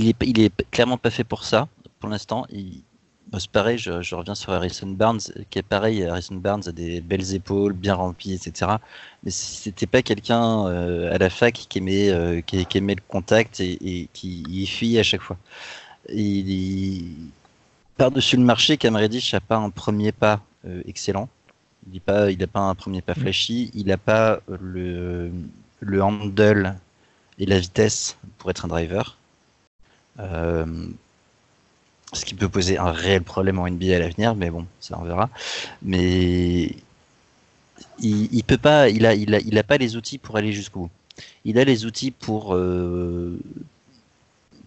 est, 0.09 0.17
il 0.23 0.41
est 0.41 0.71
clairement 0.71 0.99
pas 0.99 1.11
fait 1.11 1.25
pour 1.25 1.45
ça 1.45 1.69
pour 1.99 2.09
l'instant. 2.09 2.47
Il, 2.51 2.83
c'est 3.39 3.51
pareil, 3.51 3.79
je, 3.79 4.15
reviens 4.15 4.35
sur 4.35 4.53
Harrison 4.53 4.89
Barnes, 4.89 5.21
qui 5.51 5.59
est 5.59 5.63
pareil. 5.63 6.05
Harrison 6.05 6.35
Barnes 6.35 6.63
a 6.67 6.73
des 6.73 7.01
belles 7.01 7.35
épaules, 7.35 7.73
bien 7.73 7.95
remplies, 7.95 8.35
etc. 8.35 8.73
Mais 9.23 9.31
c'était 9.31 9.87
pas 9.87 10.03
quelqu'un 10.03 10.67
euh, 10.67 11.15
à 11.15 11.19
la 11.19 11.31
fac 11.31 11.55
qui 11.55 11.79
aimait, 11.79 12.11
euh, 12.11 12.41
le 12.53 13.09
contact 13.09 13.61
et, 13.61 14.09
qui 14.13 14.43
y 14.49 14.67
fuit 14.67 14.99
à 14.99 15.03
chaque 15.03 15.21
fois. 15.21 15.37
Il, 16.09 17.15
par-dessus 17.97 18.37
le 18.37 18.43
marché, 18.43 18.77
Cam 18.77 18.97
Reddish 18.97 19.33
n'a 19.33 19.41
pas 19.41 19.57
un 19.57 19.71
premier 19.71 20.11
pas 20.11 20.41
euh, 20.67 20.83
excellent. 20.87 21.29
Il 21.93 21.95
n'a 21.95 22.01
pas, 22.05 22.31
il 22.31 22.47
pas 22.47 22.61
un 22.61 22.75
premier 22.75 23.03
pas 23.03 23.15
flashy. 23.15 23.71
Il 23.75 23.87
n'a 23.87 23.97
pas 23.97 24.41
le, 24.61 25.31
le 25.81 26.03
handle 26.03 26.77
et 27.39 27.47
la 27.47 27.59
vitesse 27.59 28.17
pour 28.39 28.51
être 28.51 28.65
un 28.65 28.69
driver. 28.69 29.17
Euh, 30.19 30.87
ce 32.13 32.25
qui 32.25 32.35
peut 32.35 32.49
poser 32.49 32.79
un 32.79 32.91
réel 32.91 33.23
problème 33.23 33.59
en 33.59 33.69
NBA 33.69 33.97
à 33.97 33.99
l'avenir, 33.99 34.35
mais 34.35 34.51
bon, 34.51 34.67
ça 34.81 34.99
on 34.99 35.05
verra. 35.05 35.31
Mais 35.83 36.75
il, 38.01 38.35
il, 38.35 38.45
peut 38.45 38.59
pas, 38.59 38.89
il 38.89 39.07
a, 39.07 39.15
il 39.15 39.35
a, 39.35 39.41
il 39.41 39.59
a 39.59 39.63
pas 39.63 39.79
les 39.79 39.97
outils 39.97 40.19
pour 40.19 40.37
aller 40.37 40.53
jusqu'au 40.53 40.81
bout. 40.81 40.91
Il 41.45 41.59
a 41.59 41.65
les 41.65 41.85
outils 41.87 42.11
pour 42.11 42.55
euh, 42.55 43.39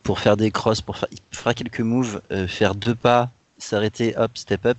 pour 0.04 0.20
faire 0.20 0.38
des 0.38 0.52
crosses, 0.52 0.82
pour 0.82 0.98
faire, 0.98 1.10
il 1.12 1.20
fera 1.32 1.54
quelques 1.54 1.80
moves, 1.80 2.22
euh, 2.32 2.48
faire 2.48 2.76
deux 2.76 2.96
pas, 2.96 3.32
s'arrêter, 3.58 4.16
hop, 4.18 4.38
step 4.38 4.66
up. 4.66 4.78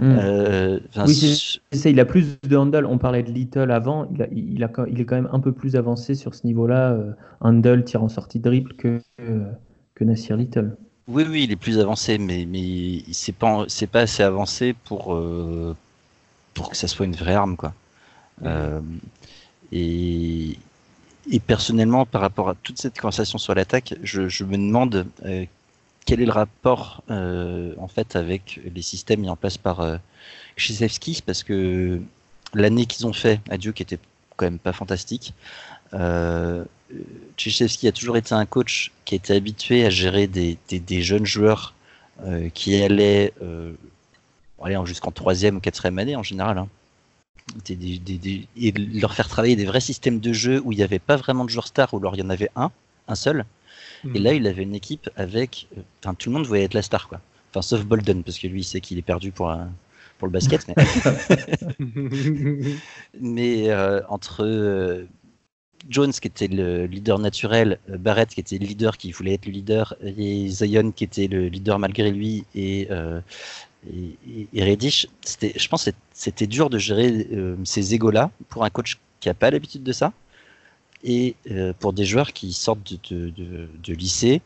Hmm. 0.00 0.16
Euh, 0.18 0.78
oui, 1.06 1.60
il 1.84 2.00
a 2.00 2.04
plus 2.04 2.38
de 2.42 2.56
handle. 2.56 2.86
On 2.86 2.98
parlait 2.98 3.22
de 3.22 3.30
Little 3.32 3.70
avant. 3.70 4.08
Il, 4.14 4.22
a, 4.22 4.26
il, 4.30 4.62
a, 4.64 4.70
il 4.88 5.00
est 5.00 5.04
quand 5.04 5.16
même 5.16 5.28
un 5.32 5.40
peu 5.40 5.52
plus 5.52 5.76
avancé 5.76 6.14
sur 6.14 6.34
ce 6.34 6.46
niveau-là. 6.46 6.96
handle, 7.40 7.84
tir 7.84 8.02
en 8.02 8.08
sortie 8.08 8.38
de 8.38 8.44
dribble 8.44 8.74
que, 8.74 9.00
que 9.94 10.04
Nassir 10.04 10.36
Little. 10.36 10.76
Oui, 11.08 11.24
oui, 11.26 11.44
il 11.44 11.52
est 11.52 11.56
plus 11.56 11.78
avancé, 11.78 12.18
mais, 12.18 12.44
mais 12.44 13.02
c'est 13.12 13.32
pas, 13.32 13.64
assez 13.94 14.22
avancé 14.22 14.74
pour, 14.84 15.14
euh, 15.14 15.74
pour 16.52 16.70
que 16.70 16.76
ça 16.76 16.86
soit 16.86 17.06
une 17.06 17.16
vraie 17.16 17.34
arme, 17.34 17.56
quoi. 17.56 17.72
Euh, 18.44 18.80
et, 19.72 20.58
et 21.30 21.40
personnellement, 21.40 22.04
par 22.04 22.20
rapport 22.20 22.50
à 22.50 22.54
toute 22.54 22.78
cette 22.78 23.00
conversation 23.00 23.38
sur 23.38 23.54
l'attaque, 23.54 23.94
je, 24.02 24.28
je 24.28 24.44
me 24.44 24.58
demande 24.58 25.06
euh, 25.24 25.46
quel 26.08 26.22
est 26.22 26.26
le 26.26 26.32
rapport 26.32 27.02
en 27.10 27.88
fait 27.88 28.16
avec 28.16 28.60
les 28.74 28.80
systèmes 28.80 29.20
mis 29.20 29.28
en 29.28 29.36
place 29.36 29.58
par 29.58 29.80
euh, 29.80 29.98
parce 31.26 31.42
que 31.42 32.00
l'année 32.54 32.86
qu'ils 32.86 33.06
ont 33.06 33.12
fait 33.12 33.42
à 33.50 33.58
Duke 33.58 33.82
était 33.82 33.98
quand 34.36 34.46
même 34.46 34.58
pas 34.58 34.72
fantastique. 34.72 35.34
Euh, 35.92 36.64
a 37.86 37.92
toujours 37.92 38.16
été 38.16 38.32
un 38.32 38.46
coach 38.46 38.90
qui 39.04 39.14
était 39.16 39.34
habitué 39.34 39.84
à 39.84 39.90
gérer 39.90 40.26
des, 40.26 40.58
des, 40.70 41.02
jeunes 41.02 41.26
joueurs 41.26 41.74
euh, 42.24 42.48
qui 42.48 42.82
allaient 42.82 43.34
euh, 43.42 43.72
jusqu'en 44.86 45.10
troisième 45.10 45.56
ou 45.56 45.60
quatrième 45.60 45.98
année 45.98 46.16
en 46.16 46.22
général. 46.22 46.56
Hein. 46.56 46.68
et 48.56 48.72
leur 48.72 49.14
faire 49.14 49.28
travailler 49.28 49.56
des 49.56 49.66
vrais 49.66 49.80
systèmes 49.80 50.20
de 50.20 50.32
jeu 50.32 50.62
où 50.64 50.72
il 50.72 50.76
n'y 50.78 50.82
avait 50.82 50.98
pas 50.98 51.16
vraiment 51.16 51.44
de 51.44 51.50
joueurs 51.50 51.66
stars, 51.66 51.92
où 51.92 51.98
alors 51.98 52.14
il 52.16 52.20
y 52.20 52.22
en 52.22 52.30
avait 52.30 52.50
un, 52.56 52.70
un 53.08 53.14
seul. 53.14 53.44
Et 54.04 54.20
hmm. 54.20 54.22
là, 54.22 54.34
il 54.34 54.46
avait 54.46 54.62
une 54.62 54.74
équipe 54.74 55.10
avec. 55.16 55.68
Euh, 55.76 55.80
enfin, 56.02 56.14
tout 56.14 56.30
le 56.30 56.36
monde 56.36 56.46
voyait 56.46 56.64
être 56.64 56.74
la 56.74 56.82
star, 56.82 57.08
quoi. 57.08 57.20
Enfin, 57.50 57.62
sauf 57.62 57.84
Bolden, 57.84 58.22
parce 58.22 58.38
que 58.38 58.46
lui, 58.46 58.60
il 58.60 58.64
sait 58.64 58.80
qu'il 58.80 58.98
est 58.98 59.02
perdu 59.02 59.32
pour, 59.32 59.54
pour 60.18 60.28
le 60.28 60.32
basket. 60.32 60.66
Mais, 60.68 60.74
mais 63.20 63.74
entre 64.08 65.06
Jones 65.88 66.12
qui 66.12 66.26
était 66.28 66.48
le 66.48 66.86
leader 66.86 67.18
naturel, 67.18 67.78
euh, 67.90 67.96
Barrett 67.96 68.28
qui 68.28 68.40
était 68.40 68.58
le 68.58 68.66
leader 68.66 68.96
qui 68.96 69.12
voulait 69.12 69.34
être 69.34 69.46
le 69.46 69.52
leader, 69.52 69.94
et 70.02 70.48
Zion 70.48 70.92
qui 70.92 71.04
était 71.04 71.28
le 71.28 71.48
leader 71.48 71.78
malgré 71.78 72.10
lui, 72.10 72.44
et, 72.54 72.88
euh, 72.90 73.20
et, 73.86 74.64
Reddish, 74.64 75.06
je 75.40 75.68
pense 75.68 75.84
que 75.84 75.90
c'était 76.12 76.46
dur 76.46 76.68
de 76.68 76.78
gérer 76.78 77.28
euh, 77.32 77.56
ces 77.64 77.94
égos-là 77.94 78.30
pour 78.48 78.64
un 78.64 78.70
coach 78.70 78.98
qui 79.20 79.28
n'a 79.28 79.34
pas 79.34 79.50
l'habitude 79.50 79.82
de 79.82 79.92
ça 79.92 80.12
et 81.04 81.36
euh, 81.50 81.72
pour 81.78 81.92
des 81.92 82.04
joueurs 82.04 82.32
qui 82.32 82.52
sortent 82.52 82.94
de, 83.10 83.30
de, 83.30 83.92
lycée, 83.92 84.42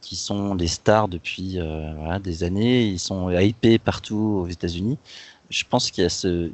qui 0.00 0.16
sont 0.16 0.54
des 0.54 0.66
stars 0.66 1.08
depuis 1.08 1.58
euh, 1.58 2.18
des 2.18 2.44
années, 2.44 2.86
ils 2.86 2.98
sont 2.98 3.30
hypés 3.30 3.78
partout 3.78 4.42
aux 4.44 4.48
États-Unis. 4.48 4.98
Je 5.50 5.64
pense 5.68 5.90
qu'il 5.90 6.02
y 6.02 6.06
a 6.06 6.10
ce, 6.10 6.50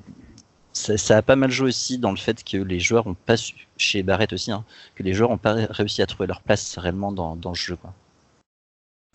ça, 0.73 1.17
a 1.17 1.23
pas 1.23 1.37
mal 1.37 1.51
joué 1.51 1.69
aussi 1.69 1.99
dans 1.99 2.11
le 2.11 2.17
fait 2.17 2.45
que 2.45 2.57
les 2.57 2.81
joueurs 2.81 3.07
ont 3.07 3.15
pas 3.15 3.37
su, 3.37 3.55
chez 3.77 4.03
Barrett 4.03 4.33
aussi, 4.33 4.53
hein, 4.53 4.65
que 4.95 5.03
les 5.03 5.13
joueurs 5.13 5.31
ont 5.31 5.39
pas 5.39 5.55
réussi 5.71 6.03
à 6.03 6.07
trouver 6.07 6.27
leur 6.27 6.41
place 6.41 6.79
réellement 6.79 7.13
dans, 7.13 7.37
dans 7.37 7.51
le 7.51 7.57
jeu. 7.57 7.77
Quoi. 7.77 7.93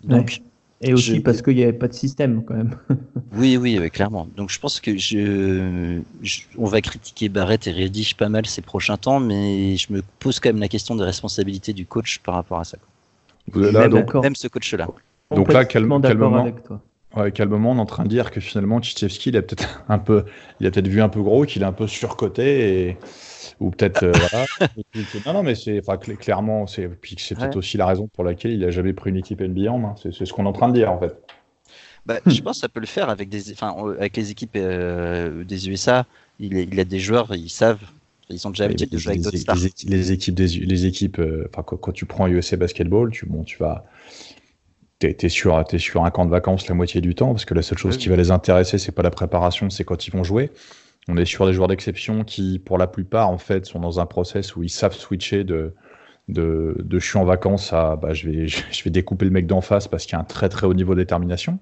Donc, 0.03 0.41
et 0.83 0.93
aussi 0.93 1.19
parce 1.19 1.41
qu'il 1.41 1.55
n'y 1.55 1.63
avait 1.63 1.73
pas 1.73 1.87
de 1.87 1.93
système 1.93 2.43
quand 2.43 2.55
même. 2.55 2.75
oui, 3.35 3.57
oui, 3.57 3.89
clairement. 3.89 4.27
Donc 4.35 4.49
je 4.49 4.59
pense 4.59 4.79
que 4.79 4.97
je, 4.97 5.99
on 6.57 6.65
va 6.65 6.81
critiquer 6.81 7.29
Barrett 7.29 7.65
et 7.67 7.71
Reddish 7.71 8.15
pas 8.15 8.29
mal 8.29 8.45
ces 8.45 8.61
prochains 8.61 8.97
temps, 8.97 9.19
mais 9.19 9.75
je 9.77 9.91
me 9.91 10.01
pose 10.19 10.39
quand 10.39 10.49
même 10.49 10.59
la 10.59 10.67
question 10.67 10.95
des 10.95 11.03
responsabilités 11.03 11.73
du 11.73 11.85
coach 11.85 12.19
par 12.19 12.35
rapport 12.35 12.59
à 12.59 12.63
ça. 12.63 12.77
Là, 13.55 13.87
donc, 13.87 14.13
même 14.15 14.35
ce 14.35 14.47
coach-là. 14.47 14.87
Donc 15.31 15.51
là, 15.51 15.65
calme, 15.65 16.01
calmement, 16.01 16.41
avec 16.41 16.63
toi. 16.63 16.81
Ouais, 17.15 17.31
calmement, 17.31 17.71
on 17.71 17.77
est 17.77 17.79
en 17.79 17.85
train 17.85 18.03
de 18.03 18.09
dire 18.09 18.31
que 18.31 18.39
finalement, 18.39 18.81
Tchitchevski, 18.81 19.29
il 19.29 19.37
a 19.37 19.41
peut-être 19.41 19.83
un 19.89 19.99
peu, 19.99 20.25
il 20.59 20.67
a 20.67 20.71
peut-être 20.71 20.87
vu 20.87 21.01
un 21.01 21.09
peu 21.09 21.21
gros, 21.21 21.45
qu'il 21.45 21.61
est 21.61 21.65
un 21.65 21.73
peu 21.73 21.87
surcoté 21.87 22.87
et 22.89 22.97
ou 23.63 23.71
peut-être 23.71 24.03
euh, 24.03 24.11
voilà. 24.11 24.45
non, 25.25 25.33
non, 25.33 25.43
mais 25.43 25.55
c'est 25.55 25.81
clairement, 26.19 26.67
c'est 26.67 26.87
puis 26.87 27.15
c'est 27.17 27.35
peut-être 27.35 27.55
aussi 27.55 27.77
la 27.77 27.85
raison 27.85 28.07
pour 28.13 28.23
laquelle 28.23 28.51
il 28.51 28.63
a 28.65 28.71
jamais 28.71 28.93
pris 28.93 29.09
une 29.09 29.15
équipe 29.15 29.41
NBA 29.41 29.71
en 29.71 29.79
main. 29.79 29.95
C'est 29.97 30.25
ce 30.25 30.33
qu'on 30.33 30.43
est 30.43 30.49
en 30.49 30.53
train 30.53 30.67
de 30.67 30.73
dire 30.73 30.91
en 30.91 30.99
fait. 30.99 31.15
Bah, 32.05 32.19
je 32.25 32.41
pense 32.41 32.57
que 32.57 32.61
ça 32.61 32.69
peut 32.69 32.81
le 32.81 32.85
faire 32.85 33.09
avec 33.09 33.29
des, 33.29 33.53
enfin, 33.53 33.73
avec 33.97 34.17
les 34.17 34.31
équipes 34.31 34.57
euh, 34.57 35.45
des 35.45 35.69
USA. 35.69 36.05
Il, 36.39 36.57
il, 36.57 36.77
a 36.77 36.83
des 36.83 36.99
joueurs, 36.99 37.33
ils 37.33 37.49
savent, 37.49 37.79
ils 38.29 38.39
sont 38.39 38.49
déjà 38.49 38.65
habitués 38.65 38.87
de 38.87 38.97
jouer 38.97 39.11
avec 39.11 39.21
d'autres 39.21 39.37
stars. 39.37 39.55
Les, 39.87 40.11
équipes, 40.11 40.35
des, 40.35 40.47
les 40.47 40.85
équipes, 40.85 41.19
euh, 41.19 41.47
quand, 41.53 41.77
quand, 41.77 41.91
tu 41.93 42.05
prends 42.05 42.27
USA 42.27 42.57
Basketball, 42.57 43.11
tu, 43.11 43.25
bon, 43.25 43.43
tu 43.45 43.57
vas, 43.57 43.85
t'es 44.99 45.15
es 45.21 45.29
sur, 45.29 45.57
es 45.71 45.77
sur 45.77 46.03
un 46.03 46.11
camp 46.11 46.25
de 46.25 46.31
vacances 46.31 46.67
la 46.67 46.75
moitié 46.75 46.99
du 46.99 47.15
temps 47.15 47.31
parce 47.31 47.45
que 47.45 47.53
la 47.53 47.61
seule 47.61 47.77
chose 47.77 47.95
qui 47.95 48.09
va 48.09 48.17
les 48.17 48.31
intéresser, 48.31 48.77
c'est 48.77 48.91
pas 48.91 49.03
la 49.03 49.11
préparation, 49.11 49.69
c'est 49.69 49.85
quand 49.85 50.05
ils 50.05 50.11
vont 50.11 50.25
jouer. 50.25 50.51
On 51.07 51.17
est 51.17 51.25
sur 51.25 51.45
des 51.45 51.53
joueurs 51.53 51.67
d'exception 51.67 52.23
qui, 52.23 52.59
pour 52.59 52.77
la 52.77 52.87
plupart, 52.87 53.29
en 53.29 53.37
fait, 53.37 53.65
sont 53.65 53.79
dans 53.79 53.99
un 53.99 54.05
process 54.05 54.55
où 54.55 54.63
ils 54.63 54.69
savent 54.69 54.95
switcher 54.95 55.43
de, 55.43 55.73
de, 56.29 56.75
je 56.91 57.05
suis 57.05 57.17
en 57.17 57.25
vacances 57.25 57.73
à 57.73 57.95
bah, 57.95 58.13
je, 58.13 58.29
vais, 58.29 58.89
découper 58.89 59.25
le 59.25 59.31
mec 59.31 59.47
d'en 59.47 59.61
face 59.61 59.87
parce 59.87 60.05
qu'il 60.05 60.13
y 60.13 60.15
a 60.15 60.19
un 60.19 60.25
très 60.25 60.49
très 60.49 60.65
haut 60.65 60.73
niveau 60.73 60.95
de 60.95 61.01
détermination. 61.01 61.59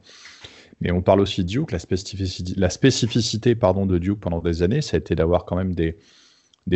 Mais 0.79 0.91
on 0.91 1.01
parle 1.01 1.19
aussi 1.21 1.43
de 1.43 1.47
Duke. 1.47 1.71
La 1.71 2.69
spécificité, 2.69 3.55
pardon, 3.55 3.85
de 3.85 3.97
Duke 3.97 4.19
pendant 4.19 4.39
des 4.39 4.63
années, 4.63 4.81
ça 4.81 4.97
a 4.97 4.99
été 4.99 5.15
d'avoir 5.15 5.45
quand 5.45 5.55
même 5.55 5.75
des 5.75 5.95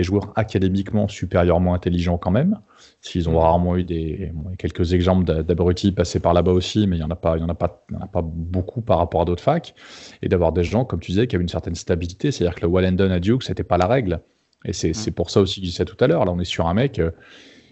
joueurs 0.03 0.31
académiquement 0.35 1.07
supérieurement 1.07 1.73
intelligents 1.73 2.17
quand 2.17 2.31
même. 2.31 2.59
S'ils 3.05 3.29
ont 3.29 3.37
rarement 3.37 3.77
eu 3.77 3.83
des 3.83 4.31
quelques 4.57 4.93
exemples 4.95 5.43
d'abrutis 5.43 5.91
passés 5.91 6.19
par 6.19 6.33
là-bas 6.33 6.53
aussi, 6.53 6.87
mais 6.87 6.95
il 6.95 6.99
n'y 6.99 7.05
en, 7.05 7.11
a 7.11 7.15
pas, 7.15 7.37
il 7.37 7.41
y 7.41 7.43
en, 7.43 7.49
a 7.49 7.53
pas, 7.53 7.85
en 7.95 8.01
a 8.01 8.07
pas 8.07 8.23
beaucoup 8.23 8.81
par 8.81 8.97
rapport 8.97 9.21
à 9.21 9.25
d'autres 9.25 9.43
facs. 9.43 9.75
Et 10.23 10.27
d'avoir 10.27 10.53
des 10.53 10.63
gens, 10.63 10.85
comme 10.85 10.99
tu 10.99 11.11
disais, 11.11 11.27
qui 11.27 11.35
avaient 11.35 11.43
une 11.43 11.47
certaine 11.49 11.75
stabilité. 11.75 12.31
C'est-à-dire 12.31 12.55
que 12.55 12.61
le 12.61 12.67
Wallendon 12.67 13.11
à 13.11 13.19
Duke, 13.19 13.43
c'était 13.43 13.63
pas 13.63 13.77
la 13.77 13.85
règle. 13.85 14.21
Et 14.65 14.73
c'est 14.73 14.89
mm. 14.95 15.11
pour 15.11 15.29
ça 15.29 15.39
aussi 15.39 15.59
que 15.59 15.67
je 15.67 15.71
disais 15.71 15.85
tout 15.85 16.03
à 16.03 16.07
l'heure. 16.07 16.25
Là, 16.25 16.31
on 16.31 16.39
est 16.39 16.45
sur 16.45 16.65
un 16.65 16.73
mec, 16.73 16.97
euh, 16.97 17.11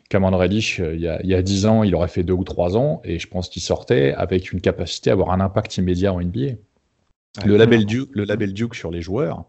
Cameron 0.07 0.37
Reddish, 0.37 0.79
euh, 0.79 0.93
il, 0.93 1.01
y 1.01 1.07
a, 1.07 1.19
il 1.23 1.29
y 1.31 1.33
a 1.33 1.41
10 1.41 1.65
ans, 1.65 1.81
il 1.81 1.95
aurait 1.95 2.09
fait 2.09 2.21
2 2.21 2.31
ou 2.31 2.43
3 2.43 2.77
ans. 2.77 3.01
Et 3.03 3.17
je 3.17 3.27
pense 3.27 3.49
qu'il 3.49 3.63
sortait 3.63 4.13
avec 4.13 4.51
une 4.51 4.61
capacité 4.61 5.09
à 5.09 5.13
avoir 5.13 5.31
un 5.31 5.39
impact 5.39 5.77
immédiat 5.77 6.13
en 6.13 6.21
NBA. 6.21 6.57
le, 7.43 7.57
label 7.57 7.87
Duke, 7.87 8.09
le 8.13 8.25
label 8.25 8.53
Duke 8.53 8.75
sur 8.75 8.91
les 8.91 9.01
joueurs, 9.01 9.45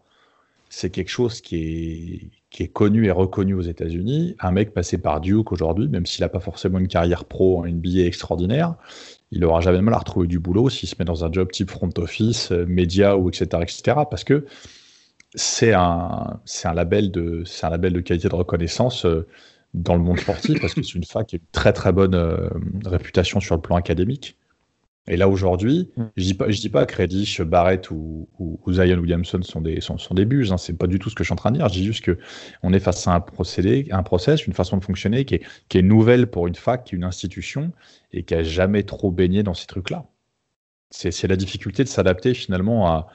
c'est 0.75 0.89
quelque 0.89 1.09
chose 1.09 1.39
qui 1.39 2.29
est, 2.51 2.67
connu 2.67 3.05
et 3.05 3.11
reconnu 3.11 3.53
aux 3.53 3.61
États-Unis. 3.61 4.35
Un 4.41 4.51
mec 4.51 4.73
passé 4.73 4.97
par 4.97 5.21
Duke 5.21 5.53
aujourd'hui, 5.53 5.87
même 5.87 6.05
s'il 6.05 6.21
n'a 6.21 6.27
pas 6.27 6.41
forcément 6.41 6.79
une 6.79 6.89
carrière 6.89 7.23
pro 7.23 7.59
en 7.59 7.65
NBA 7.65 8.01
extraordinaire, 8.01 8.75
il 9.31 9.45
aura 9.45 9.61
jamais 9.61 9.81
mal 9.81 9.93
à 9.93 9.99
retrouver 9.99 10.27
du 10.27 10.37
boulot 10.37 10.69
s'il 10.69 10.89
se 10.89 10.95
met 10.99 11.05
dans 11.05 11.23
un 11.23 11.31
job 11.31 11.49
type 11.49 11.71
front 11.71 11.91
office, 11.97 12.51
euh, 12.51 12.65
média 12.65 13.15
ou 13.15 13.29
etc. 13.29 13.45
etc. 13.61 13.99
parce 14.09 14.25
que 14.25 14.45
c'est 15.33 15.71
un, 15.73 16.41
c'est 16.43 16.67
un, 16.67 16.73
label 16.73 17.09
de, 17.09 17.43
c'est 17.45 17.65
un 17.65 17.69
label 17.69 17.93
de 17.93 18.01
qualité 18.01 18.27
de 18.27 18.35
reconnaissance 18.35 19.05
euh, 19.05 19.25
dans 19.73 19.95
le 19.95 20.01
monde 20.01 20.19
sportif 20.19 20.59
parce 20.59 20.73
que 20.73 20.83
c'est 20.83 20.95
une 20.95 21.05
fac 21.05 21.25
qui 21.25 21.37
a 21.37 21.39
une 21.39 21.45
très 21.53 21.71
très 21.71 21.93
bonne 21.93 22.15
euh, 22.15 22.49
réputation 22.85 23.39
sur 23.39 23.55
le 23.55 23.61
plan 23.61 23.77
académique. 23.77 24.37
Et 25.07 25.17
là 25.17 25.29
aujourd'hui, 25.29 25.91
mm. 25.97 26.03
je 26.17 26.23
dis 26.23 26.33
pas, 26.33 26.49
je 26.49 26.59
dis 26.59 26.69
pas 26.69 26.85
que 26.85 26.95
Reddish, 26.95 27.41
Barrett 27.41 27.91
ou, 27.91 28.27
ou, 28.39 28.73
Zion 28.73 28.97
Williamson 28.97 29.41
sont 29.43 29.61
des 29.61 29.79
sont, 29.81 29.97
sont 29.97 30.15
des 30.15 30.25
buses. 30.25 30.51
Hein, 30.51 30.57
c'est 30.57 30.77
pas 30.77 30.87
du 30.87 30.97
tout 30.97 31.09
ce 31.09 31.15
que 31.15 31.23
je 31.23 31.27
suis 31.27 31.33
en 31.33 31.37
train 31.37 31.51
de 31.51 31.57
dire. 31.57 31.67
Je 31.69 31.73
dis 31.73 31.85
juste 31.85 32.03
que 32.03 32.17
on 32.63 32.73
est 32.73 32.79
face 32.79 33.07
à 33.07 33.13
un 33.13 33.19
procédé, 33.19 33.87
un 33.91 34.03
process, 34.03 34.47
une 34.47 34.53
façon 34.53 34.77
de 34.77 34.83
fonctionner 34.83 35.25
qui 35.25 35.35
est, 35.35 35.43
qui 35.69 35.77
est 35.77 35.83
nouvelle 35.83 36.27
pour 36.27 36.47
une 36.47 36.55
fac, 36.55 36.83
qui 36.85 36.95
est 36.95 36.97
une 36.97 37.03
institution 37.03 37.71
et 38.11 38.23
qui 38.23 38.33
a 38.33 38.43
jamais 38.43 38.83
trop 38.83 39.11
baigné 39.11 39.43
dans 39.43 39.53
ces 39.53 39.67
trucs-là. 39.67 40.05
C'est 40.91 41.27
la 41.27 41.35
difficulté 41.35 41.83
de 41.83 41.89
s'adapter 41.89 42.33
finalement 42.33 42.87
à, 42.87 43.07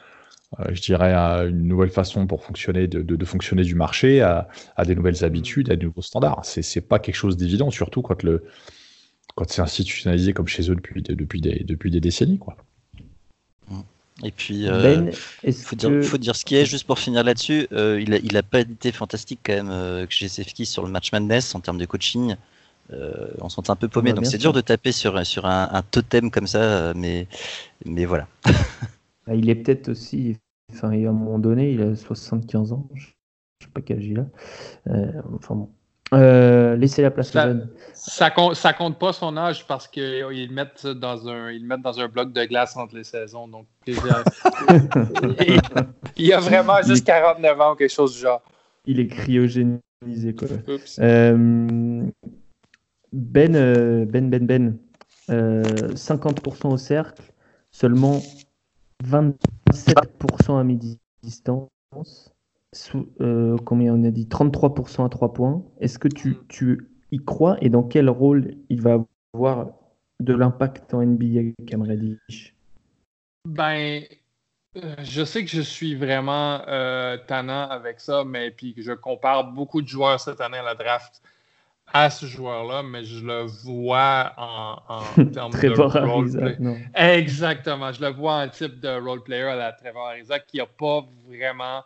je 0.71 0.81
dirais, 0.83 1.13
à 1.13 1.45
une 1.45 1.67
nouvelle 1.67 1.91
façon 1.91 2.27
pour 2.27 2.45
fonctionner, 2.45 2.89
de, 2.89 3.03
de, 3.03 3.17
de 3.17 3.25
fonctionner 3.25 3.63
du 3.63 3.75
marché, 3.75 4.21
à, 4.21 4.49
à, 4.77 4.85
des 4.85 4.95
nouvelles 4.95 5.25
habitudes, 5.25 5.71
à 5.71 5.77
de 5.77 5.85
nouveaux 5.85 6.03
standards. 6.03 6.45
C'est 6.45 6.87
pas 6.87 6.99
quelque 6.99 7.15
chose 7.15 7.37
d'évident, 7.37 7.71
surtout 7.71 8.03
quand 8.03 8.23
le 8.23 8.45
quand 9.35 9.49
c'est 9.51 9.63
institutionnalisé 9.63 10.33
comme 10.33 10.49
chez 10.49 10.71
eux 10.71 10.75
depuis, 10.75 11.03
depuis, 11.03 11.41
des, 11.41 11.65
depuis 11.65 11.91
des 11.91 12.01
décennies. 12.01 12.39
Quoi. 12.39 12.57
Et 14.23 14.31
puis, 14.31 14.69
euh, 14.69 14.83
ben, 14.83 15.13
il 15.45 15.55
faut, 15.55 15.77
dire, 16.19 16.37
ce 16.37 16.45
qui 16.45 16.55
est, 16.55 16.67
juste 16.67 16.87
pour 16.87 16.99
finir 16.99 17.25
là-dessus, 17.25 17.67
euh, 17.73 18.01
il, 18.01 18.13
a, 18.13 18.19
il 18.19 18.37
a 18.37 18.43
pas 18.43 18.61
été 18.61 18.93
fantastique 18.93 19.41
quand 19.45 19.55
même 19.55 19.71
euh, 19.71 20.07
chez 20.11 20.29
Sefki 20.29 20.67
sur 20.67 20.85
le 20.85 20.91
match 20.91 21.11
Madness 21.13 21.55
en 21.55 21.61
termes 21.61 21.79
de 21.79 21.87
coaching. 21.87 22.37
on 23.41 23.49
s'en 23.49 23.63
un 23.69 23.77
peu 23.77 23.89
paumé, 23.89 24.13
donc 24.13 24.27
c'est 24.27 24.39
dur 24.39 24.53
de 24.53 24.61
taper 24.61 24.93
sur, 24.93 25.25
sur 25.25 25.47
un, 25.47 25.83
totem 25.91 26.31
comme 26.31 26.47
ça, 26.47 26.93
mais, 26.95 27.29
mais 27.87 28.05
voilà. 28.05 28.29
Bah, 29.27 29.35
il 29.35 29.49
est 29.49 29.55
peut-être 29.55 29.89
aussi, 29.89 30.37
enfin, 30.71 30.91
à 30.91 30.95
un 30.95 31.13
moment 31.13 31.39
donné, 31.39 31.73
il 31.73 31.81
a 31.81 31.97
75 31.97 32.73
ans, 32.73 32.89
je 32.95 33.07
sais 33.65 33.71
pas 33.73 33.81
quel 33.81 33.99
âge 33.99 34.07
il 34.07 34.19
a. 34.19 34.27
enfin 35.33 35.55
bon, 35.55 35.71
euh, 36.13 36.75
laissez 36.77 37.03
la 37.03 37.11
place 37.11 37.31
ça, 37.31 37.49
aux 37.49 37.55
Ça 37.95 38.31
compte, 38.31 38.57
ça 38.57 38.73
compte 38.73 38.99
pas 38.99 39.13
son 39.13 39.37
âge 39.37 39.65
parce 39.67 39.87
qu'ils 39.87 40.03
le 40.03 40.53
mettent 40.53 40.87
dans 40.87 41.29
un, 41.29 41.51
ils 41.53 41.65
mettent 41.65 41.83
dans 41.83 42.01
un 42.01 42.09
bloc 42.09 42.33
de 42.33 42.45
glace 42.45 42.77
entre 42.77 42.97
les 42.97 43.05
saisons. 43.05 43.47
Donc, 43.47 43.67
il, 43.87 43.97
y 46.27 46.33
a 46.33 46.41
vraiment 46.41 46.83
juste 46.83 47.07
49 47.07 47.61
ans 47.61 47.73
ou 47.73 47.77
quelque 47.77 47.93
chose 47.93 48.15
du 48.15 48.21
genre. 48.21 48.43
Il 48.87 48.99
est 48.99 49.07
cryogénisé, 49.07 50.35
quoi. 50.37 50.49
Euh, 50.99 52.03
ben, 53.13 53.55
euh, 53.55 54.05
Ben, 54.07 54.31
Ben, 54.31 54.47
Ben, 54.47 54.77
50% 55.29 56.73
au 56.73 56.77
cercle, 56.77 57.23
seulement 57.71 58.21
27% 59.05 60.59
à 60.59 60.65
mi-distance. 60.65 61.69
Euh, 63.21 63.57
combien 63.65 63.95
on 63.95 64.05
a 64.05 64.11
dit 64.11 64.27
33% 64.27 65.05
à 65.05 65.09
3 65.09 65.33
points. 65.33 65.63
Est-ce 65.81 65.99
que 65.99 66.09
tu, 66.09 66.31
mm. 66.31 66.47
tu, 66.49 66.89
y 67.11 67.19
crois 67.19 67.57
et 67.61 67.69
dans 67.69 67.83
quel 67.83 68.09
rôle 68.09 68.55
il 68.69 68.81
va 68.81 69.05
avoir 69.35 69.71
de 70.21 70.35
l'impact 70.35 70.95
en 70.95 71.05
NBA, 71.05 71.55
Cam 71.67 71.83
Reddish? 71.83 72.55
Ben, 73.49 74.05
euh, 74.77 74.95
je 75.03 75.25
sais 75.25 75.45
que 75.45 75.51
je 75.51 75.63
suis 75.63 75.97
vraiment 75.97 76.63
euh, 76.69 77.17
tannant 77.27 77.69
avec 77.69 77.99
ça, 77.99 78.23
mais 78.25 78.53
puis 78.53 78.75
que 78.75 78.83
je 78.83 78.93
compare 78.93 79.51
beaucoup 79.51 79.83
de 79.83 79.89
joueurs 79.89 80.21
cette 80.21 80.41
année 80.41 80.59
à 80.59 80.63
la 80.63 80.75
draft 80.75 81.23
à 81.93 82.09
ce 82.09 82.27
joueur-là, 82.27 82.85
mais 82.85 83.03
je 83.03 83.25
le 83.25 83.47
vois 83.65 84.33
en, 84.37 84.77
en 84.87 85.25
termes 85.33 85.51
de 85.51 86.07
role 86.07 86.79
Exactement, 86.95 87.91
je 87.91 88.01
le 88.01 88.13
vois 88.13 88.35
en 88.35 88.49
type 88.49 88.79
de 88.79 89.01
role 89.01 89.25
player 89.25 89.43
à 89.43 89.57
la 89.57 89.73
Trevor 89.73 90.07
Ariza 90.07 90.39
qui 90.39 90.59
n'a 90.59 90.67
pas 90.67 91.05
vraiment 91.27 91.83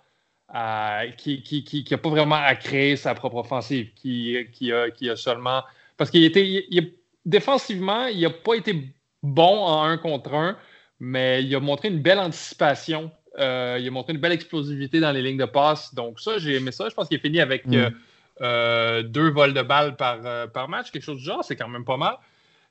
qui 0.49 0.57
n'a 0.59 1.07
qui, 1.17 1.65
qui, 1.65 1.97
pas 1.97 2.09
vraiment 2.09 2.37
à 2.37 2.55
créer 2.55 2.97
sa 2.97 3.15
propre 3.15 3.37
offensive, 3.37 3.91
qui, 3.95 4.37
qui, 4.53 4.73
a, 4.73 4.91
qui 4.91 5.11
a 5.11 5.17
seulement. 5.17 5.63
Parce 5.97 6.11
qu'il 6.11 6.25
était. 6.25 6.69
défensivement, 7.25 8.07
il 8.07 8.21
n'a 8.21 8.31
pas 8.31 8.55
été 8.55 8.95
bon 9.23 9.65
en 9.65 9.85
un 9.85 9.97
contre 9.97 10.35
un, 10.35 10.57
mais 11.01 11.43
il 11.43 11.55
a 11.55 11.61
montré 11.61 11.89
une 11.89 12.01
belle 12.01 12.19
anticipation. 12.19 13.11
Euh, 13.39 13.79
il 13.81 13.89
a 13.89 13.91
montré 13.91 14.13
une 14.13 14.21
belle 14.21 14.33
explosivité 14.33 15.01
dans 15.01 15.11
les 15.11 15.23
lignes 15.23 15.39
de 15.39 15.45
passe. 15.45 15.95
Donc, 15.95 16.21
ça, 16.21 16.39
j'ai 16.39 16.57
aimé 16.57 16.71
ça. 16.71 16.89
Je 16.89 16.95
pense 16.95 17.09
qu'il 17.09 17.17
est 17.17 17.21
fini 17.21 17.41
avec 17.41 17.67
mm. 17.67 17.75
euh, 17.75 17.91
euh, 18.43 19.03
deux 19.03 19.31
vols 19.31 19.55
de 19.55 19.63
balles 19.63 19.97
par, 19.97 20.51
par 20.53 20.69
match, 20.69 20.91
quelque 20.93 21.03
chose 21.03 21.19
du 21.19 21.25
genre. 21.25 21.45
C'est 21.45 21.57
quand 21.57 21.69
même 21.69 21.85
pas 21.85 21.97
mal. 21.97 22.17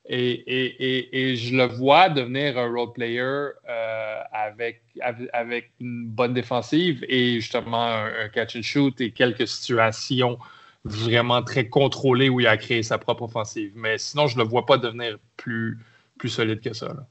Et, 0.05 1.35
je 1.37 1.55
le 1.55 1.65
vois 1.65 2.09
devenir 2.09 2.57
un 2.57 2.69
role 2.69 2.91
player 2.93 3.21
euh, 3.21 4.21
avec, 4.31 4.83
avec 5.31 5.71
une 5.79 6.07
bonne 6.07 6.33
défensive 6.33 7.05
et 7.07 7.35
justement 7.35 7.85
un, 7.85 8.29
catch 8.29 8.55
and 8.57 8.63
shoot 8.63 8.99
et 8.99 9.11
quelques 9.11 9.47
situations 9.47 10.37
vraiment 10.83 11.41
très 11.41 11.69
contrôlées 11.69 12.27
où 12.27 12.41
il 12.41 12.47
a 12.47 12.57
créé 12.57 12.83
sa 12.83 12.97
propre 12.97 13.23
offensive. 13.23 13.71
Mais 13.75 13.97
sinon, 13.97 14.27
je 14.27 14.37
ne 14.37 14.43
le 14.43 14.49
vois 14.49 14.65
pas 14.65 14.77
devenir 14.77 15.17
plus, 15.37 15.79
plus 16.17 16.29
solide 16.29 16.59
que 16.59 16.73
ça. 16.73 17.07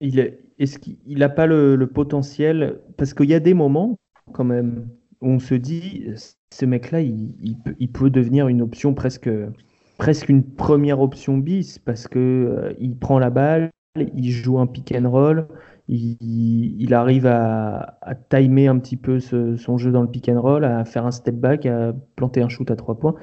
il 0.00 0.18
est-ce 0.58 0.78
qu'il 0.78 1.18
n'a 1.18 1.28
pas 1.28 1.46
le, 1.46 1.86
potentiel? 1.86 2.80
Parce 2.96 3.14
qu'il 3.14 3.28
y 3.28 3.34
a 3.34 3.40
des 3.40 3.54
moments, 3.54 3.98
quand 4.32 4.44
même, 4.44 4.88
où 5.20 5.30
on 5.30 5.38
se 5.38 5.54
dit, 5.54 6.06
ce 6.50 6.64
mec-là, 6.64 7.00
il, 7.00 7.58
peut, 7.92 8.10
devenir 8.10 8.48
une 8.48 8.62
option 8.62 8.94
presque, 8.94 9.28
presque 9.98 10.28
une 10.28 10.42
première 10.42 11.00
option 11.00 11.38
bis, 11.38 11.78
parce 11.78 12.08
que 12.08 12.18
euh, 12.18 12.72
il 12.80 12.96
prend 12.96 13.18
la 13.18 13.30
balle, 13.30 13.70
il 13.96 14.30
joue 14.30 14.58
un 14.58 14.66
pick 14.66 14.92
and 14.96 15.10
roll, 15.10 15.46
il, 15.88 16.94
arrive 16.94 17.26
à, 17.26 17.98
timer 18.30 18.68
un 18.68 18.78
petit 18.78 18.96
peu 18.96 19.20
son 19.20 19.78
jeu 19.78 19.90
dans 19.90 20.02
le 20.02 20.08
pick 20.08 20.28
and 20.28 20.40
roll, 20.40 20.64
à 20.64 20.84
faire 20.84 21.06
un 21.06 21.10
step 21.10 21.34
back, 21.34 21.66
à 21.66 21.92
planter 22.16 22.42
un 22.42 22.48
shoot 22.48 22.70
à 22.70 22.76
trois 22.76 22.98
points. 22.98 23.14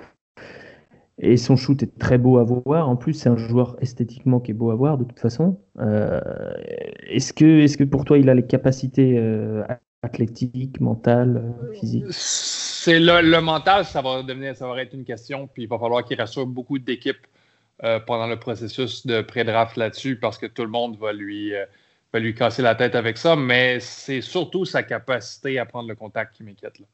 Et 1.21 1.35
son 1.35 1.55
shoot 1.57 1.81
est 1.83 1.97
très 1.97 2.17
beau 2.17 2.37
à 2.37 2.43
voir. 2.43 2.87
En 2.87 2.95
plus, 2.95 3.13
c'est 3.13 3.29
un 3.29 3.35
joueur 3.35 3.75
esthétiquement 3.81 4.39
qui 4.39 4.51
est 4.51 4.53
beau 4.53 4.71
à 4.71 4.75
voir 4.75 4.97
de 4.97 5.03
toute 5.03 5.19
façon. 5.19 5.59
Euh, 5.79 6.21
est-ce 7.09 7.33
que, 7.33 7.61
est 7.61 7.75
que 7.77 7.83
pour 7.83 8.05
toi, 8.05 8.17
il 8.17 8.29
a 8.29 8.33
les 8.33 8.45
capacités 8.45 9.17
euh, 9.17 9.63
athlétiques, 10.01 10.79
mentales, 10.79 11.37
euh, 11.37 11.73
physiques 11.73 12.05
C'est 12.09 12.99
le, 12.99 13.39
mental, 13.41 13.85
ça 13.85 14.01
va 14.01 14.23
devenir, 14.23 14.55
ça 14.55 14.67
va 14.67 14.81
être 14.81 14.93
une 14.93 15.05
question. 15.05 15.47
Puis 15.47 15.63
il 15.63 15.69
va 15.69 15.77
falloir 15.77 16.03
qu'il 16.03 16.19
rassure 16.19 16.45
beaucoup 16.45 16.79
d'équipes 16.79 17.27
pendant 18.05 18.27
le 18.27 18.37
processus 18.37 19.07
de 19.07 19.21
pré-draft 19.21 19.77
là-dessus, 19.77 20.17
parce 20.17 20.37
que 20.37 20.45
tout 20.45 20.63
le 20.63 20.69
monde 20.69 20.97
va 20.97 21.13
lui, 21.13 21.53
va 22.11 22.19
lui 22.19 22.35
casser 22.35 22.61
la 22.61 22.75
tête 22.75 22.93
avec 22.93 23.17
ça. 23.17 23.37
Mais 23.37 23.79
c'est 23.79 24.19
surtout 24.19 24.65
sa 24.65 24.83
capacité 24.83 25.59
à 25.59 25.65
prendre 25.65 25.87
le 25.87 25.95
contact 25.95 26.35
qui 26.35 26.43
m'inquiète 26.43 26.77
là 26.79 26.85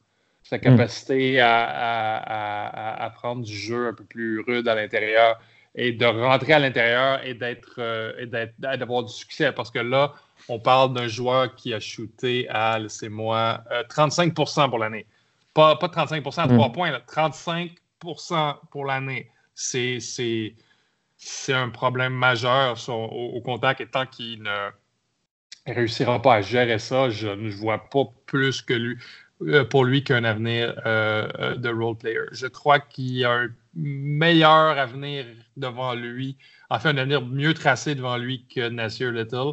sa 0.48 0.58
capacité 0.58 1.40
à, 1.40 3.12
prendre 3.16 3.44
du 3.44 3.52
jeu 3.52 3.88
un 3.88 3.94
peu 3.94 4.04
plus 4.04 4.40
rude 4.40 4.68
à 4.68 4.74
l'intérieur 4.74 5.40
et 5.74 5.92
de 5.92 6.06
rentrer 6.06 6.52
à 6.52 6.58
l'intérieur 6.58 7.24
et 7.24 7.34
d'être 7.34 7.76
euh, 7.78 8.46
d'avoir 8.58 9.02
du 9.02 9.12
succès. 9.12 9.52
Parce 9.52 9.70
que 9.70 9.80
là, 9.80 10.14
on 10.48 10.58
parle 10.58 10.94
d'un 10.94 11.08
joueur 11.08 11.54
qui 11.54 11.74
a 11.74 11.80
shooté 11.80 12.48
à, 12.48 12.78
laissez-moi, 12.78 13.62
35% 13.90 14.64
euh, 14.64 14.68
pour 14.68 14.78
l'année. 14.78 15.06
Pas, 15.54 15.76
pas 15.76 15.88
35 15.88 16.26
à 16.36 16.48
3 16.48 16.72
points, 16.72 16.92
35% 17.08 18.56
pour 18.70 18.84
l'année. 18.84 19.30
C'est 19.54 20.02
un 21.48 21.70
problème 21.70 22.12
majeur 22.12 22.76
au, 22.88 23.40
contact 23.40 23.80
et 23.80 23.86
tant 23.86 24.06
qu'il 24.06 24.42
ne 24.42 24.70
réussira 25.66 26.20
pas 26.20 26.34
à 26.34 26.40
gérer 26.42 26.78
ça, 26.78 27.08
je 27.08 27.28
ne 27.28 27.50
vois 27.50 27.78
pas 27.78 28.04
plus 28.26 28.60
que 28.60 28.74
lui. 28.74 28.98
Euh, 29.42 29.64
pour 29.66 29.84
lui 29.84 30.02
qu'un 30.02 30.24
avenir 30.24 30.80
euh, 30.86 31.28
euh, 31.38 31.54
de 31.56 31.68
role 31.68 31.98
player. 31.98 32.20
Je 32.32 32.46
crois 32.46 32.80
qu'il 32.80 33.18
y 33.18 33.24
a 33.24 33.32
un 33.32 33.48
meilleur 33.74 34.78
avenir 34.78 35.26
devant 35.58 35.92
lui, 35.94 36.38
enfin 36.70 36.94
un 36.94 36.96
avenir 36.96 37.20
mieux 37.20 37.52
tracé 37.52 37.94
devant 37.94 38.16
lui 38.16 38.46
que 38.46 38.66
Nasir 38.70 39.12
Little, 39.12 39.52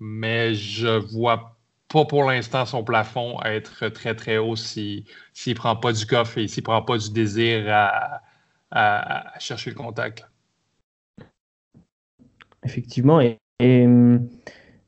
mais 0.00 0.54
je 0.54 0.88
vois 0.88 1.56
pas 1.88 2.04
pour 2.04 2.24
l'instant 2.24 2.66
son 2.66 2.84
plafond 2.84 3.40
être 3.44 3.88
très 3.88 4.14
très 4.14 4.36
haut 4.38 4.56
s'il 4.56 5.04
ne 5.46 5.54
prend 5.54 5.74
pas 5.76 5.92
du 5.92 6.06
coffre 6.06 6.38
et 6.38 6.46
s'il 6.46 6.62
prend 6.62 6.82
pas 6.82 6.98
du 6.98 7.10
désir 7.10 7.64
à, 7.68 8.22
chercher 9.38 9.70
le 9.70 9.76
contact. 9.76 10.26
Effectivement, 12.64 13.20
et, 13.20 13.38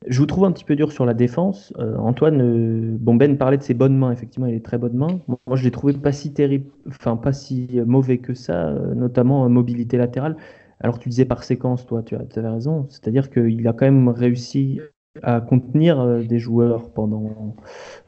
je 0.06 0.18
vous 0.18 0.26
trouve 0.26 0.44
un 0.44 0.52
petit 0.52 0.64
peu 0.64 0.76
dur 0.76 0.92
sur 0.92 1.04
la 1.04 1.12
défense. 1.12 1.74
Euh, 1.78 1.96
Antoine, 1.98 2.40
euh, 2.40 2.96
bon 2.98 3.14
Ben 3.16 3.36
parlait 3.36 3.58
de 3.58 3.62
ses 3.62 3.74
bonnes 3.74 3.96
mains. 3.98 4.12
Effectivement, 4.12 4.46
il 4.46 4.54
est 4.54 4.64
très 4.64 4.78
bonnes 4.78 4.96
mains. 4.96 5.20
Moi, 5.28 5.56
je 5.56 5.64
l'ai 5.64 5.70
trouvé 5.70 5.92
pas 5.92 6.12
si 6.12 6.32
terrible, 6.32 6.70
enfin 6.88 7.16
pas 7.16 7.34
si 7.34 7.68
mauvais 7.86 8.18
que 8.18 8.32
ça, 8.32 8.68
euh, 8.68 8.94
notamment 8.94 9.42
en 9.42 9.50
mobilité 9.50 9.98
latérale. 9.98 10.36
Alors 10.80 10.98
tu 10.98 11.10
disais 11.10 11.26
par 11.26 11.44
séquence, 11.44 11.86
toi, 11.86 12.02
tu, 12.02 12.14
avais 12.14 12.48
raison. 12.48 12.86
C'est-à-dire 12.88 13.30
qu'il 13.30 13.66
a 13.68 13.74
quand 13.74 13.84
même 13.84 14.08
réussi 14.08 14.80
à 15.22 15.40
contenir 15.40 16.24
des 16.24 16.38
joueurs 16.38 16.90
pendant 16.92 17.56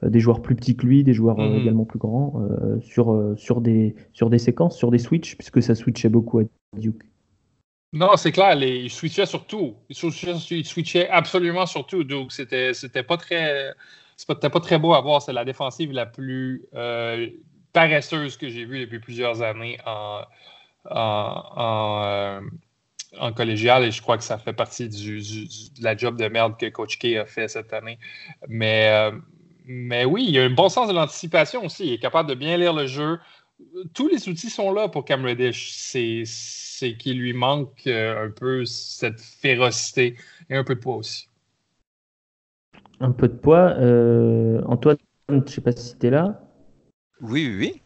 des 0.03 0.21
joueurs 0.21 0.43
plus 0.43 0.55
petits 0.55 0.77
que 0.77 0.87
lui, 0.87 1.05
des 1.05 1.15
joueurs 1.15 1.39
mhm. 1.39 1.61
également 1.61 1.85
plus 1.85 1.99
grands 1.99 2.41
sur 2.81 3.35
sur 3.37 3.61
des 3.61 3.95
sur 4.13 4.31
des 4.31 4.39
séquences, 4.39 4.77
sur 4.77 4.91
des 4.91 4.99
switches, 4.99 5.37
puisque 5.37 5.63
ça 5.63 5.75
switchait 5.75 6.09
beaucoup 6.09 6.41
à 6.41 6.43
Duke. 6.77 7.05
Non, 7.95 8.17
c'est 8.17 8.33
clair, 8.33 8.55
les, 8.57 8.79
il 8.79 8.91
switchait 8.91 9.27
sur 9.27 9.47
tout. 9.47 9.77
Il 9.91 9.95
switchait, 10.65 11.09
absolument 11.11 11.67
sur 11.67 11.87
tout. 11.87 12.05
Donc, 12.05 12.33
c'était, 12.33 12.73
c'était 12.73 13.03
pas 13.03 13.19
très. 13.19 13.75
C'était 14.17 14.49
pas 14.49 14.61
très 14.61 14.79
beau 14.79 14.95
à 14.95 15.01
voir. 15.03 15.21
C'est 15.21 15.33
la 15.33 15.45
défensive 15.45 15.93
la 15.93 16.07
plus 16.07 16.65
euh, 16.75 17.29
paresseuse 17.73 18.37
que 18.37 18.49
j'ai 18.49 18.65
vue 18.65 18.81
depuis 18.81 18.99
plusieurs 18.99 19.43
années 19.43 19.79
en, 19.85 20.23
en, 20.91 22.41
euh, 23.21 23.31
collégial 23.33 23.85
et 23.85 23.91
je 23.91 24.01
crois 24.01 24.17
que 24.17 24.25
ça 24.25 24.39
fait 24.39 24.53
partie 24.53 24.89
du, 24.89 25.21
de 25.21 25.83
la 25.85 25.97
job 25.97 26.17
de 26.17 26.29
merde 26.29 26.57
que 26.59 26.67
Coach 26.71 26.99
K 26.99 27.17
a 27.17 27.27
fait 27.27 27.49
cette 27.49 27.73
année. 27.73 27.99
Mais, 28.49 28.89
euh, 28.91 29.13
mais 29.67 30.05
oui, 30.05 30.27
il 30.29 30.39
a 30.39 30.45
un 30.45 30.51
bon 30.51 30.69
sens 30.69 30.89
de 30.89 30.95
l'anticipation 30.95 31.65
aussi. 31.65 31.87
Il 31.87 31.93
est 31.95 31.99
capable 31.99 32.29
de 32.29 32.35
bien 32.35 32.57
lire 32.57 32.73
le 32.73 32.87
jeu. 32.87 33.19
Tous 33.95 34.09
les 34.09 34.29
outils 34.29 34.51
sont 34.51 34.73
là 34.73 34.89
pour 34.89 35.05
Cam 35.05 35.25
Reddish. 35.25 35.73
C'est 35.73 36.25
c'est 36.83 36.97
qu'il 36.97 37.21
lui 37.21 37.33
manque 37.33 37.87
euh, 37.87 38.27
un 38.27 38.31
peu 38.31 38.65
cette 38.65 39.21
férocité 39.21 40.17
et 40.51 40.57
un 40.57 40.65
peu 40.65 40.75
de 40.75 40.81
poids 40.81 40.97
aussi. 40.97 41.29
Un 42.99 43.13
peu 43.13 43.29
de 43.29 43.35
poids. 43.35 43.77
Euh, 43.79 44.61
Antoine, 44.67 44.97
je 45.29 45.35
ne 45.37 45.47
sais 45.47 45.61
pas 45.61 45.71
si 45.71 45.97
tu 45.97 46.09
es 46.09 46.11
là. 46.11 46.41
Oui, 47.21 47.47
oui, 47.47 47.57
oui. 47.57 47.83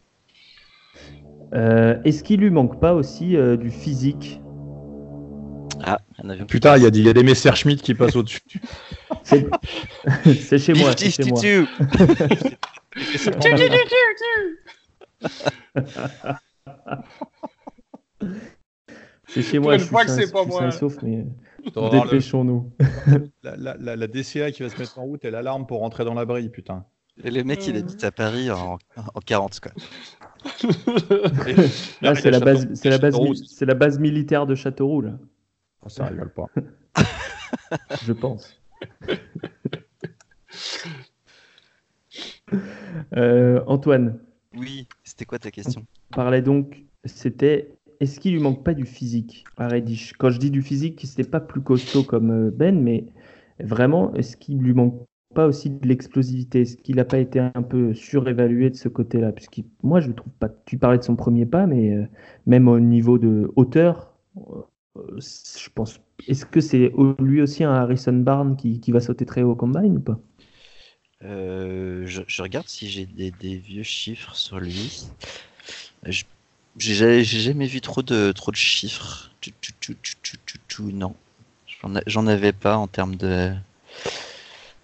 Euh, 1.52 2.00
est-ce 2.04 2.24
qu'il 2.24 2.40
lui 2.40 2.48
manque 2.48 2.80
pas 2.80 2.94
aussi 2.94 3.36
du 3.58 3.70
physique? 3.70 4.40
Ah, 6.18 6.44
Putain, 6.46 6.76
il 6.76 6.82
y, 6.82 6.86
a 6.86 6.90
des, 6.90 7.00
y 7.00 7.08
a 7.08 7.12
des 7.12 7.22
Messerschmitt 7.22 7.82
qui 7.82 7.94
passent 7.94 8.16
au-dessus. 8.16 8.40
c'est 9.24 10.58
chez 10.58 10.74
moi. 10.74 10.92
C'est 10.96 11.10
chez 11.10 11.24
moi. 11.24 11.40
C'est 19.28 19.42
chez 19.42 19.58
moi. 19.58 19.76
je 19.76 19.84
fois 19.84 20.04
que 20.04 20.10
c'est 20.10 20.32
pas 20.32 20.44
moi. 20.44 20.70
Sauf, 20.70 21.02
mais 21.02 21.26
dépêchons-nous. 21.74 22.72
La, 23.42 23.56
la, 23.56 23.96
la, 23.96 24.06
DCA 24.06 24.50
qui 24.50 24.62
va 24.62 24.68
se 24.68 24.78
mettre 24.78 24.98
en 24.98 25.04
route 25.04 25.24
et 25.24 25.30
l'alarme 25.30 25.66
pour 25.66 25.80
rentrer 25.80 26.04
dans 26.04 26.14
l'abri, 26.14 26.48
putain. 26.48 26.84
Et 27.22 27.30
le 27.30 27.44
mec, 27.44 27.66
il 27.66 27.76
habite 27.76 28.02
à 28.04 28.10
Paris 28.10 28.50
en, 28.50 28.78
en 28.96 29.20
40, 29.20 29.60
quoi. 29.60 29.72
là, 32.02 32.14
c'est 32.14 32.30
la 32.30 32.40
base, 32.40 32.68
c'est 32.74 32.90
la 32.90 32.98
base, 32.98 33.16
c'est 33.46 33.66
la 33.66 33.74
base 33.74 33.98
militaire 33.98 34.46
de 34.46 34.54
Châteauroux, 34.54 35.02
là. 35.02 35.12
Oh, 35.86 35.88
ça 35.88 36.06
rigole 36.06 36.32
pas. 36.32 36.46
Je 38.04 38.12
pense. 38.12 38.60
Euh, 43.14 43.62
Antoine. 43.66 44.18
Oui, 44.56 44.88
c'était 45.04 45.24
quoi 45.24 45.38
ta 45.38 45.50
question? 45.50 45.84
On 46.12 46.16
parlait 46.16 46.40
donc, 46.42 46.84
c'était 47.04 47.76
est-ce 48.00 48.20
qu'il 48.20 48.32
lui 48.32 48.40
manque 48.40 48.64
pas 48.64 48.72
du 48.72 48.84
physique? 48.84 49.44
À 49.56 49.68
Reddish 49.68 50.12
Quand 50.14 50.30
je 50.30 50.38
dis 50.38 50.50
du 50.50 50.62
physique, 50.62 51.00
c'était 51.04 51.28
pas 51.28 51.40
plus 51.40 51.60
costaud 51.60 52.04
comme 52.04 52.30
euh, 52.30 52.50
Ben, 52.50 52.80
mais 52.80 53.06
vraiment, 53.60 54.14
est-ce 54.14 54.36
qu'il 54.36 54.58
lui 54.58 54.72
manque 54.72 55.02
pas 55.34 55.46
aussi 55.46 55.70
de 55.70 55.86
l'explosivité? 55.86 56.62
Est-ce 56.62 56.76
qu'il 56.76 56.96
n'a 56.96 57.04
pas 57.04 57.18
été 57.18 57.40
un 57.40 57.62
peu 57.62 57.92
surévalué 57.92 58.70
de 58.70 58.76
ce 58.76 58.88
côté-là? 58.88 59.32
Moi, 59.82 60.00
je 60.00 60.12
trouve 60.12 60.32
pas. 60.34 60.48
Tu 60.64 60.78
parlais 60.78 60.98
de 60.98 61.04
son 61.04 61.16
premier 61.16 61.46
pas, 61.46 61.66
mais 61.66 61.94
euh, 61.94 62.06
même 62.46 62.68
au 62.68 62.80
niveau 62.80 63.18
de 63.18 63.50
hauteur, 63.56 64.16
je 65.18 65.68
pense. 65.74 66.00
Est-ce 66.28 66.46
que 66.46 66.60
c'est 66.60 66.92
lui 67.18 67.42
aussi 67.42 67.64
un 67.64 67.72
Harrison 67.72 68.12
Barnes 68.12 68.56
qui, 68.56 68.92
va 68.92 69.00
sauter 69.00 69.26
très 69.26 69.42
haut 69.42 69.52
au 69.52 69.56
combine 69.56 69.96
ou 69.96 70.00
pas? 70.00 70.18
Je, 71.22 72.42
regarde 72.42 72.68
si 72.68 72.88
j'ai 72.88 73.06
des, 73.06 73.56
vieux 73.56 73.82
chiffres 73.82 74.34
sur 74.34 74.60
lui. 74.60 75.06
J'ai 76.78 77.24
jamais 77.24 77.66
vu 77.66 77.80
trop 77.80 78.02
de, 78.02 78.32
trop 78.32 78.50
de 78.50 78.56
chiffres. 78.56 79.30
Non. 80.80 81.14
J'en 82.06 82.26
avais 82.26 82.52
pas 82.52 82.76
en 82.76 82.86
termes 82.86 83.16
de. 83.16 83.54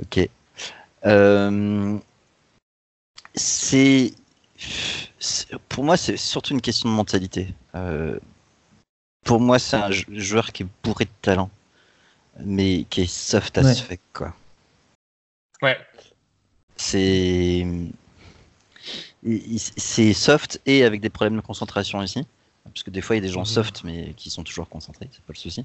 Ok. 0.00 0.28
Euh, 1.06 1.98
c'est. 3.34 4.12
Pour 5.68 5.84
moi, 5.84 5.96
c'est 5.96 6.16
surtout 6.16 6.52
une 6.54 6.60
question 6.60 6.88
de 6.88 6.94
mentalité. 6.94 7.54
Euh, 7.74 8.18
pour 9.24 9.40
moi, 9.40 9.58
c'est 9.58 9.76
un 9.76 9.90
joueur 9.90 10.52
qui 10.52 10.64
est 10.64 10.66
bourré 10.82 11.04
de 11.04 11.10
talent, 11.22 11.50
mais 12.40 12.84
qui 12.90 13.02
est 13.02 13.06
soft 13.06 13.58
as 13.58 13.82
fuck, 13.82 14.00
quoi. 14.12 14.34
Ouais. 15.60 15.78
C'est 16.76 17.66
c'est 19.76 20.12
soft 20.14 20.60
et 20.66 20.82
avec 20.84 21.00
des 21.00 21.10
problèmes 21.10 21.36
de 21.36 21.42
concentration 21.42 22.02
ici. 22.02 22.26
Parce 22.64 22.82
que 22.82 22.90
des 22.90 23.00
fois, 23.00 23.16
il 23.16 23.18
y 23.18 23.22
a 23.24 23.26
des 23.26 23.32
gens 23.32 23.40
mhm. 23.40 23.46
soft, 23.46 23.84
mais 23.84 24.14
qui 24.16 24.30
sont 24.30 24.44
toujours 24.44 24.68
concentrés, 24.68 25.08
c'est 25.12 25.22
pas 25.22 25.32
le 25.32 25.38
souci. 25.38 25.64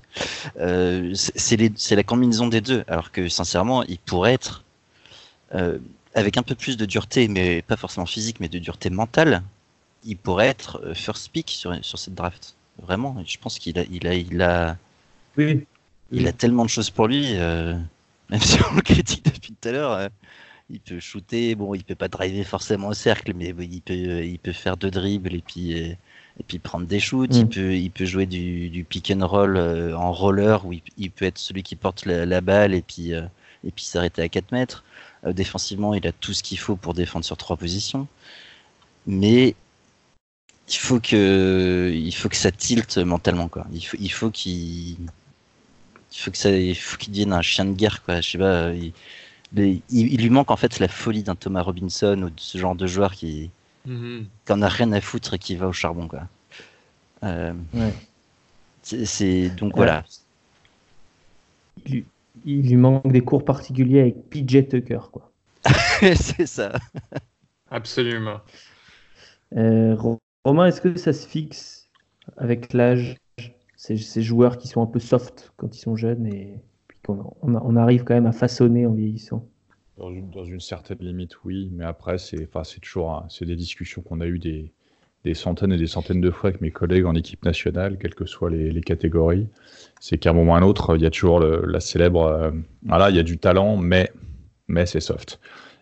Euh, 0.60 1.14
c'est 1.14 1.96
la 1.96 2.04
combinaison 2.04 2.48
des 2.48 2.62
deux. 2.62 2.84
Alors 2.88 3.12
que, 3.12 3.30
sincèrement, 3.30 3.84
il 3.84 4.00
pourrait 4.00 4.34
être, 4.34 4.64
euh, 5.54 5.80
avec 6.16 6.38
un 6.38 6.44
peu 6.44 6.56
plus 6.56 6.76
de 6.76 6.86
dureté, 6.86 7.28
mais 7.28 7.62
pas 7.62 7.78
forcément 7.78 8.06
physique, 8.08 8.40
mais 8.40 8.50
de 8.50 8.60
dureté 8.60 8.90
mentale, 8.90 9.44
il 10.06 10.18
pourrait 10.18 10.48
être 10.48 10.82
euh, 10.84 10.94
first 10.94 11.30
pick 11.32 11.52
sur, 11.52 11.74
sur 11.84 12.00
cette 12.00 12.16
draft. 12.16 12.57
Vraiment, 12.82 13.24
je 13.26 13.38
pense 13.38 13.60
qu'il 13.60 13.80
a, 13.80 13.84
il 13.92 14.08
a, 14.08 14.14
il 14.14 14.42
a, 14.42 14.78
oui. 15.38 15.66
il 16.12 16.28
a 16.28 16.34
tellement 16.34 16.64
de 16.64 16.70
choses 16.70 16.90
pour 16.90 17.08
lui. 17.08 17.34
même 18.30 18.42
si 18.42 18.60
on 18.70 18.76
le 18.76 18.82
critique 18.82 19.26
depuis 19.26 19.54
tout 19.54 19.70
à 19.70 19.72
l'heure, 19.72 20.10
il 20.70 20.80
peut 20.80 21.00
shooter, 21.00 21.56
bon, 21.56 21.74
il 21.74 21.84
peut 21.84 21.96
pas 21.96 22.08
driver 22.08 22.44
forcément 22.46 22.90
au 22.90 22.94
cercle, 22.94 23.34
mais 23.36 23.54
il 23.60 23.82
peut, 23.82 24.26
il 24.26 24.38
peut 24.38 24.52
faire 24.52 24.78
deux 24.78 24.92
dribbles 24.92 25.34
et 25.34 25.42
puis, 25.42 25.72
et 25.72 25.98
puis 26.46 26.60
prendre 26.60 26.86
des 26.86 27.00
shoots. 27.00 27.36
Il, 27.36 27.46
mm. 27.46 27.50
peut, 27.50 27.76
il 27.76 27.90
peut 27.90 28.06
jouer 28.06 28.26
du, 28.26 28.86
pick 28.88 29.12
and 29.12 29.26
roll 29.26 29.58
en 29.58 30.12
roller 30.12 30.66
où 30.66 30.74
il, 30.98 31.12
peut 31.12 31.26
être 31.26 31.38
celui 31.38 31.64
qui 31.64 31.76
porte 31.76 32.06
la, 32.06 32.42
balle 32.42 32.74
et 32.74 32.82
puis, 32.82 33.12
et 33.12 33.72
puis 33.74 33.86
s'arrêter 33.86 34.22
à 34.22 34.30
4 34.30 34.52
mètres. 34.52 34.84
défensivement, 35.26 35.94
il 35.94 36.06
a 36.06 36.12
tout 36.12 36.34
ce 36.34 36.44
qu'il 36.44 36.60
faut 36.60 36.76
pour 36.76 36.94
défendre 36.94 37.26
sur 37.26 37.38
trois 37.38 37.58
positions. 37.58 38.08
Mais 39.08 39.56
il 40.68 40.78
faut 40.78 41.00
que 41.00 41.92
il 41.94 42.12
faut 42.14 42.30
que 42.30 42.36
ça 42.36 42.52
tilte 42.52 42.98
mentalement 42.98 43.48
quoi. 43.48 43.66
Il 43.72 43.82
faut 43.82 43.98
il 44.00 44.10
faut 44.12 44.30
qu'il 44.32 44.98
il 45.00 46.18
faut 46.18 46.32
que 46.32 46.38
ça 46.38 46.52
il 46.52 46.76
faut 46.76 46.98
qu'il 46.98 47.12
devienne 47.12 47.34
un 47.34 47.42
chien 47.42 47.66
de 47.66 47.74
guerre 47.74 48.04
quoi. 48.04 48.22
Je 48.22 48.32
sais 48.32 48.38
pas. 48.38 48.74
Il, 48.74 48.94
il, 49.90 50.22
lui 50.22 50.30
manque 50.30 50.52
en 50.52 50.58
fait 50.58 50.80
la 50.80 50.90
folie 50.90 51.24
d'un 51.24 51.36
Thomas 51.36 51.62
Robinson 51.62 52.22
ou 52.22 52.30
de 52.30 52.40
ce 52.40 52.58
genre 52.58 52.76
de 52.76 52.86
joueur 52.86 53.14
qui 53.14 53.50
mm 53.86 54.26
a 54.50 54.68
rien 54.68 54.92
à 54.92 55.00
foutre 55.00 55.36
et 55.36 55.40
qui 55.40 55.56
va 55.56 55.68
au 55.68 55.74
charbon 55.74 56.08
quoi. 56.08 56.24
Euh, 57.24 57.54
c'est 58.84 59.50
donc 59.50 59.74
voilà. 59.76 60.04
Il, 61.86 62.04
il, 62.46 62.68
lui 62.68 62.76
manque 62.76 63.12
des 63.12 63.22
cours 63.22 63.46
particuliers 63.46 64.02
avec 64.02 64.30
PJ 64.30 64.68
Tucker 64.68 65.00
quoi. 65.12 65.32
c'est 66.02 66.46
ça. 66.46 66.74
Absolument. 67.72 68.42
Euh, 69.56 69.96
Romain, 70.48 70.68
est-ce 70.68 70.80
que 70.80 70.96
ça 70.96 71.12
se 71.12 71.28
fixe 71.28 71.90
avec 72.38 72.72
l'âge 72.72 73.18
ces, 73.76 73.98
joueurs 74.22 74.58
qui 74.58 74.70
sont 74.70 74.82
un 74.82 74.86
peu 74.86 74.98
soft 74.98 75.52
quand 75.58 75.76
ils 75.76 75.80
sont 75.82 75.98
jeunes 75.98 76.26
et 76.26 76.62
puis 76.88 76.98
qu'on 77.06 77.36
on, 77.42 77.76
arrive 77.76 78.06
quand 78.06 78.14
même 78.14 78.28
à 78.28 78.32
façonner 78.32 78.86
en 78.86 78.94
vieillissant? 78.94 79.46
Dans 79.98 80.10
une, 80.10 80.62
certaine 80.62 81.00
limite, 81.02 81.44
oui, 81.44 81.70
mais 81.74 81.84
après, 81.84 82.18
c'est 82.18 82.48
toujours 82.82 83.26
c'est 83.28 83.44
des 83.44 83.58
discussions 83.58 84.02
qu'on 84.02 84.22
a 84.22 84.26
eues 84.26 84.40
des, 84.40 85.34
centaines 85.34 85.74
et 85.74 85.78
des 85.78 85.86
centaines 85.86 86.22
de 86.22 86.32
fois 86.32 86.52
avec 86.52 86.62
mes 86.62 86.72
collègues 86.72 87.08
en 87.08 87.16
équipe 87.16 87.44
nationale, 87.44 87.98
quelles 87.98 88.16
que 88.16 88.26
soient 88.26 88.50
les, 88.50 88.80
catégories. 88.80 89.50
C'est 90.00 90.18
qu'à 90.18 90.30
un 90.30 90.34
moment 90.34 90.54
ou 90.54 90.56
à 90.56 90.60
un 90.60 90.64
autre, 90.64 90.96
il 90.96 91.02
y 91.02 91.06
a 91.06 91.10
toujours 91.10 91.42
la 91.42 91.82
célèbre 91.82 92.24
euh, 92.24 92.52
voilà, 92.86 93.10
il 93.10 93.18
y 93.18 93.20
a 93.20 93.24
du 93.24 93.38
talent, 93.38 93.76
mais, 93.76 94.14
mais 94.70 94.86
c'est 94.86 95.02
soft. 95.02 95.42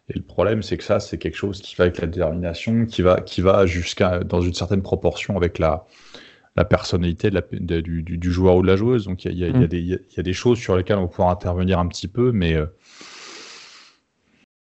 Et 0.09 0.13
le 0.13 0.21
problème, 0.23 0.61
c'est 0.61 0.77
que 0.77 0.83
ça, 0.83 0.99
c'est 0.99 1.17
quelque 1.17 1.35
chose 1.35 1.61
qui 1.61 1.75
va 1.75 1.85
avec 1.85 1.99
la 1.99 2.07
détermination, 2.07 2.85
qui 2.85 3.01
va, 3.01 3.21
qui 3.21 3.41
va 3.41 3.65
jusqu'à, 3.65 4.19
dans 4.19 4.41
une 4.41 4.53
certaine 4.53 4.83
proportion 4.83 5.35
avec 5.35 5.57
la, 5.57 5.85
la 6.55 6.63
personnalité 6.63 7.31
de 7.31 7.35
la, 7.35 7.81
du, 7.81 8.03
du, 8.03 8.31
joueur 8.31 8.57
ou 8.57 8.61
de 8.61 8.67
la 8.67 8.75
joueuse. 8.75 9.05
Donc, 9.05 9.25
il 9.25 9.33
y 9.33 9.43
a, 9.43 9.47
y, 9.47 9.51
a, 9.51 9.67
y, 9.71 9.87
y 9.87 10.19
a, 10.19 10.23
des 10.23 10.33
choses 10.33 10.59
sur 10.59 10.75
lesquelles 10.77 10.97
on 10.97 11.03
va 11.03 11.07
pouvoir 11.07 11.29
intervenir 11.29 11.79
un 11.79 11.87
petit 11.87 12.07
peu, 12.07 12.31
mais 12.31 12.53
euh, 12.53 12.67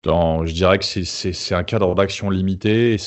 dans, 0.07 0.47
je 0.47 0.55
dirais 0.55 0.79
que 0.79 0.85
c'est 0.85 1.55
un 1.55 1.65
cadre 1.65 1.95
d'action 1.95 2.31
limité 2.31 2.95
et 2.95 2.99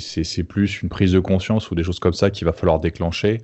c'est 0.00 0.44
plus 0.44 0.82
une 0.82 0.88
prise 0.88 1.12
de 1.12 1.20
conscience 1.20 1.70
ou 1.70 1.74
des 1.74 1.84
choses 1.84 2.00
comme 2.00 2.12
ça 2.12 2.30
qu'il 2.30 2.44
va 2.44 2.52
falloir 2.52 2.80
déclencher. 2.80 3.40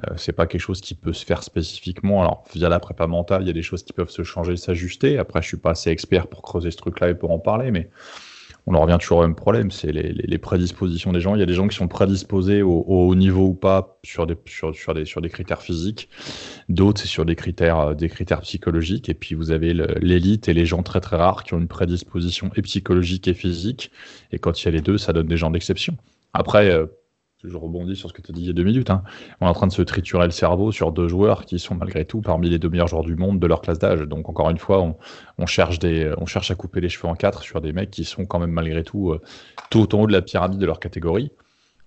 Euh, 0.00 0.14
c'est 0.16 0.32
pas 0.32 0.46
quelque 0.46 0.60
chose 0.60 0.80
qui 0.80 0.94
peut 0.94 1.12
se 1.12 1.24
faire 1.24 1.42
spécifiquement. 1.42 2.22
Alors, 2.22 2.44
via 2.54 2.68
la 2.68 2.80
prépa 2.80 3.06
mentale, 3.06 3.42
il 3.42 3.46
y 3.46 3.50
a 3.50 3.54
des 3.54 3.62
choses 3.62 3.82
qui 3.82 3.92
peuvent 3.92 4.10
se 4.10 4.22
changer, 4.22 4.56
s'ajuster. 4.56 5.18
Après, 5.18 5.42
je 5.42 5.48
suis 5.48 5.58
pas 5.58 5.70
assez 5.70 5.90
expert 5.90 6.28
pour 6.28 6.42
creuser 6.42 6.70
ce 6.70 6.78
truc-là 6.78 7.10
et 7.10 7.14
pour 7.14 7.30
en 7.30 7.38
parler, 7.38 7.70
mais 7.70 7.90
on 8.66 8.74
en 8.74 8.80
revient 8.80 8.96
toujours 9.00 9.18
au 9.18 9.22
même 9.22 9.34
problème, 9.34 9.72
c'est 9.72 9.90
les, 9.90 10.38
prédispositions 10.38 11.12
des 11.12 11.20
gens. 11.20 11.34
Il 11.34 11.40
y 11.40 11.42
a 11.42 11.46
des 11.46 11.54
gens 11.54 11.66
qui 11.66 11.76
sont 11.76 11.88
prédisposés 11.88 12.62
au, 12.62 12.84
haut 12.86 13.14
niveau 13.16 13.48
ou 13.48 13.54
pas 13.54 13.98
sur 14.04 14.26
des, 14.26 14.36
sur, 14.46 14.94
des, 14.94 15.04
sur 15.04 15.20
des 15.20 15.28
critères 15.28 15.62
physiques. 15.62 16.08
D'autres, 16.68 17.00
c'est 17.00 17.08
sur 17.08 17.24
des 17.24 17.34
critères, 17.34 17.80
euh, 17.80 17.94
des 17.94 18.08
critères 18.08 18.40
psychologiques. 18.42 19.08
Et 19.08 19.14
puis, 19.14 19.34
vous 19.34 19.50
avez 19.50 19.74
l'élite 19.74 20.48
et 20.48 20.54
les 20.54 20.64
gens 20.64 20.84
très 20.84 21.00
très 21.00 21.16
rares 21.16 21.42
qui 21.42 21.54
ont 21.54 21.58
une 21.58 21.68
prédisposition 21.68 22.50
et 22.54 22.62
psychologique 22.62 23.26
et 23.26 23.34
physique. 23.34 23.90
Et 24.30 24.38
quand 24.38 24.62
il 24.62 24.66
y 24.66 24.68
a 24.68 24.70
les 24.70 24.80
deux, 24.80 24.96
ça 24.96 25.12
donne 25.12 25.26
des 25.26 25.36
gens 25.36 25.50
d'exception. 25.50 25.96
Après, 26.32 26.70
euh, 26.70 26.86
je 27.44 27.56
rebondis 27.56 27.96
sur 27.96 28.08
ce 28.08 28.14
que 28.14 28.22
tu 28.22 28.30
as 28.30 28.34
dit 28.34 28.42
il 28.42 28.46
y 28.46 28.50
a 28.50 28.52
deux 28.52 28.62
minutes, 28.62 28.90
hein. 28.90 29.02
on 29.40 29.46
est 29.46 29.48
en 29.48 29.52
train 29.52 29.66
de 29.66 29.72
se 29.72 29.82
triturer 29.82 30.24
le 30.24 30.30
cerveau 30.30 30.70
sur 30.72 30.92
deux 30.92 31.08
joueurs 31.08 31.44
qui 31.44 31.58
sont 31.58 31.74
malgré 31.74 32.04
tout 32.04 32.20
parmi 32.20 32.48
les 32.48 32.58
deux 32.58 32.68
meilleurs 32.68 32.88
joueurs 32.88 33.04
du 33.04 33.16
monde 33.16 33.40
de 33.40 33.46
leur 33.46 33.60
classe 33.60 33.78
d'âge. 33.78 34.00
Donc 34.02 34.28
encore 34.28 34.50
une 34.50 34.58
fois, 34.58 34.80
on, 35.38 35.46
cherche 35.46 35.80
à 36.50 36.54
couper 36.54 36.80
les 36.80 36.88
cheveux 36.88 37.08
en 37.08 37.14
quatre 37.14 37.42
sur 37.42 37.60
des 37.60 37.72
mecs 37.72 37.90
qui 37.90 38.04
sont 38.04 38.26
quand 38.26 38.38
même 38.38 38.52
malgré 38.52 38.84
tout 38.84 39.10
euh, 39.10 39.20
tout 39.70 39.94
en 39.94 40.02
haut 40.02 40.06
de 40.06 40.12
la 40.12 40.22
pyramide 40.22 40.58
de 40.58 40.66
leur 40.66 40.80
catégorie. 40.80 41.32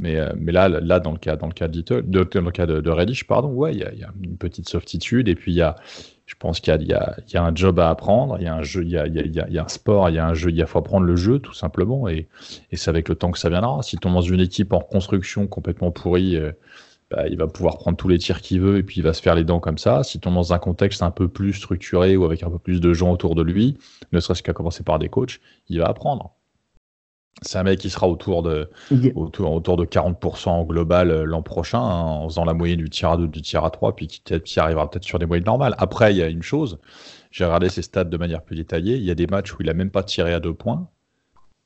Mais, 0.02 0.18
euh, 0.18 0.34
là, 0.48 1.00
dans 1.00 1.14
le 1.14 1.18
cas, 1.18 1.38
de, 1.38 2.90
Reddish, 2.90 3.26
pardon, 3.26 3.68
il 3.68 3.76
y, 3.76 3.80
y, 3.80 4.04
a 4.04 4.10
une 4.22 4.38
petite 4.38 4.68
softitude 4.68 5.30
et 5.30 5.36
puis 5.36 5.54
il 5.54 5.56
y 5.56 5.62
a, 5.62 5.78
je 6.26 6.34
pense 6.40 6.60
qu'il 6.60 6.74
y, 6.82 6.94
a 6.94 7.44
un 7.44 7.56
job 7.56 7.80
à 7.80 7.90
apprendre, 7.90 8.38
il 8.40 8.46
y 8.46 8.48
a 8.48 8.56
un 8.56 8.64
jeu, 8.64 8.84
il 8.84 8.90
y 8.90 8.98
a, 8.98 9.64
un 9.64 9.68
sport, 9.68 10.10
il 10.10 10.16
y 10.16 10.20
a 10.20 10.26
un 10.26 10.34
jeu, 10.34 10.52
il 10.52 10.66
faut 10.66 10.80
apprendre 10.80 11.06
le 11.06 11.16
jeu 11.16 11.38
tout 11.38 11.54
simplement, 11.54 12.08
et, 12.08 12.28
c'est 12.74 12.90
avec 12.90 13.10
le 13.10 13.16
temps 13.16 13.32
que 13.32 13.38
ça 13.38 13.50
viendra. 13.50 13.84
Si 13.84 13.98
tu 13.98 14.08
dans 14.10 14.22
une 14.22 14.40
équipe 14.40 14.74
en 14.74 14.80
construction 14.80 15.46
complètement 15.46 15.92
pourrie, 15.92 16.36
euh, 16.36 16.52
bah, 17.12 17.28
il 17.28 17.38
va 17.38 17.48
pouvoir 17.48 17.78
prendre 17.78 17.96
tous 17.96 18.08
les 18.08 18.18
tirs 18.18 18.42
qu'il 18.42 18.62
veut 18.62 18.78
et 18.78 18.84
puis 18.84 18.98
il 18.98 19.04
va 19.04 19.14
se 19.14 19.22
faire 19.22 19.36
les 19.36 19.44
dents 19.44 19.60
comme 19.60 19.78
ça. 19.78 20.04
Si 20.04 20.20
tu 20.20 20.28
dans 20.28 20.54
un 20.54 20.58
contexte 20.58 21.04
un 21.04 21.12
peu 21.12 21.28
plus 21.28 21.54
structuré 21.54 22.18
ou 22.18 22.26
avec 22.26 22.42
un 22.42 22.50
peu 22.50 22.58
plus 22.58 22.82
de 22.82 22.94
gens 22.94 23.12
autour 23.12 23.36
de 23.36 23.44
lui, 23.44 23.78
ne 24.12 24.20
serait-ce 24.20 24.42
qu'à 24.42 24.54
commencer 24.54 24.84
par 24.84 24.98
des 24.98 25.10
coachs, 25.10 25.40
il 25.70 25.80
va 25.80 25.86
apprendre 25.86 26.36
c'est 27.42 27.58
un 27.58 27.64
mec 27.64 27.80
qui 27.80 27.90
sera 27.90 28.08
autour 28.08 28.44
de, 28.44 28.70
autour, 29.16 29.52
autour 29.52 29.78
de 29.78 29.86
40% 29.86 30.50
en 30.50 30.64
global 30.64 31.12
euh, 31.12 31.26
l'an 31.26 31.42
prochain, 31.42 31.80
hein, 31.80 32.02
en 32.02 32.30
faisant 32.30 32.46
la 32.46 32.54
moyenne 32.54 32.80
du 32.80 32.90
tir 32.90 33.12
à 33.12 33.18
2, 33.18 33.28
du 33.28 33.42
tir 33.42 33.66
à 33.66 33.72
3, 33.72 33.96
puis 33.96 34.08
qui, 34.08 34.60
arrivera 34.60 34.90
peut-être 34.90 35.04
sur 35.04 35.20
des 35.20 35.26
moyennes 35.26 35.46
normales. 35.46 35.76
Après, 35.78 36.14
il 36.14 36.18
y 36.18 36.22
a 36.22 36.28
une 36.28 36.44
chose, 36.44 36.80
j'ai 37.32 37.44
regardé 37.44 37.70
ses 37.70 37.82
stats 37.82 38.06
de 38.06 38.18
manière 38.18 38.42
plus 38.42 38.56
détaillée, 38.56 38.96
il 38.96 39.04
y 39.04 39.12
a 39.12 39.16
des 39.16 39.28
matchs 39.28 39.54
où 39.54 39.58
il 39.60 39.70
a 39.70 39.74
même 39.74 39.92
pas 39.92 40.04
tiré 40.04 40.34
à 40.34 40.40
deux 40.40 40.54
points. 40.54 40.88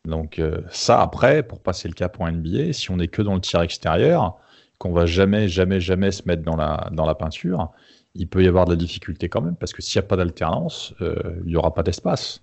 Donc 0.05 0.39
euh, 0.39 0.61
ça, 0.72 1.01
après, 1.01 1.43
pour 1.43 1.61
passer 1.61 1.88
le 1.88 1.93
cap 1.93 2.20
en 2.20 2.32
NBA, 2.32 2.74
si 2.74 2.89
on 2.89 2.97
n'est 2.97 3.07
que 3.07 3.22
dans 3.22 3.36
le 3.36 3.41
tir 3.41 3.61
extérieur, 3.61 4.38
qu'on 4.80 4.93
va 4.93 5.05
jamais, 5.05 5.47
jamais, 5.49 5.80
jamais 5.80 6.11
se 6.11 6.24
mettre 6.26 6.41
dans 6.41 6.55
la, 6.55 6.89
dans 6.93 7.05
la 7.05 7.13
peinture, 7.13 7.72
il 8.15 8.28
peut 8.28 8.43
y 8.43 8.47
avoir 8.47 8.65
de 8.65 8.72
la 8.72 8.76
difficulté 8.78 9.30
quand 9.30 9.41
même, 9.41 9.55
parce 9.55 9.74
que 9.74 9.82
s'il 9.82 9.99
n'y 9.99 10.05
a 10.05 10.07
pas 10.07 10.15
d'alternance, 10.15 10.93
euh, 11.01 11.15
il 11.45 11.49
n'y 11.49 11.55
aura 11.55 11.74
pas 11.74 11.84
d'espace. 11.84 12.41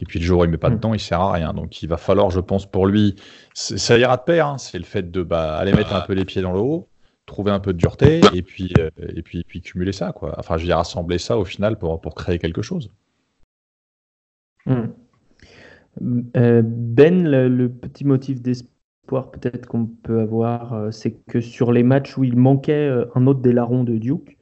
Et 0.00 0.04
puis 0.04 0.18
le 0.20 0.24
jour 0.24 0.40
où 0.40 0.44
il 0.44 0.50
met 0.50 0.58
pas 0.58 0.70
de 0.70 0.76
mm. 0.76 0.80
temps, 0.80 0.94
il 0.94 1.00
sert 1.00 1.20
à 1.20 1.32
rien. 1.32 1.52
Donc 1.52 1.82
il 1.82 1.88
va 1.88 1.96
falloir, 1.96 2.30
je 2.30 2.40
pense, 2.40 2.66
pour 2.66 2.86
lui, 2.86 3.16
ça 3.54 3.98
ira 3.98 4.16
de 4.16 4.22
pair. 4.22 4.46
Hein. 4.46 4.58
c'est 4.58 4.78
le 4.78 4.84
fait 4.84 5.10
de 5.10 5.22
bah, 5.22 5.56
aller 5.56 5.72
mettre 5.72 5.94
un 5.94 6.00
peu 6.02 6.12
les 6.12 6.24
pieds 6.24 6.42
dans 6.42 6.52
le 6.52 6.60
haut, 6.60 6.88
trouver 7.26 7.50
un 7.50 7.60
peu 7.60 7.72
de 7.72 7.78
dureté, 7.78 8.20
et 8.32 8.42
puis 8.42 8.72
euh, 8.78 8.90
et 9.14 9.22
puis 9.22 9.44
puis 9.44 9.60
cumuler 9.60 9.92
ça, 9.92 10.12
quoi. 10.12 10.34
Enfin, 10.38 10.56
je 10.56 10.66
vais 10.66 10.74
rassembler 10.74 11.18
ça 11.18 11.36
au 11.36 11.44
final 11.44 11.78
pour 11.78 12.00
pour 12.00 12.14
créer 12.14 12.38
quelque 12.38 12.62
chose. 12.62 12.90
Mm. 14.66 14.84
Euh, 16.36 16.62
ben, 16.64 17.28
le, 17.28 17.68
petit 17.68 18.04
motif 18.04 18.40
d'espoir 18.40 19.32
peut-être 19.32 19.66
qu'on 19.66 19.86
peut 19.86 20.20
avoir, 20.20 20.74
euh, 20.74 20.90
c'est 20.92 21.12
que 21.26 21.40
sur 21.40 21.72
les 21.72 21.82
matchs 21.82 22.16
où 22.16 22.22
il 22.22 22.36
manquait 22.36 22.88
un 23.16 23.26
autre 23.26 23.40
des 23.40 23.52
larrons 23.52 23.82
de 23.82 23.96
Duke, 23.96 24.38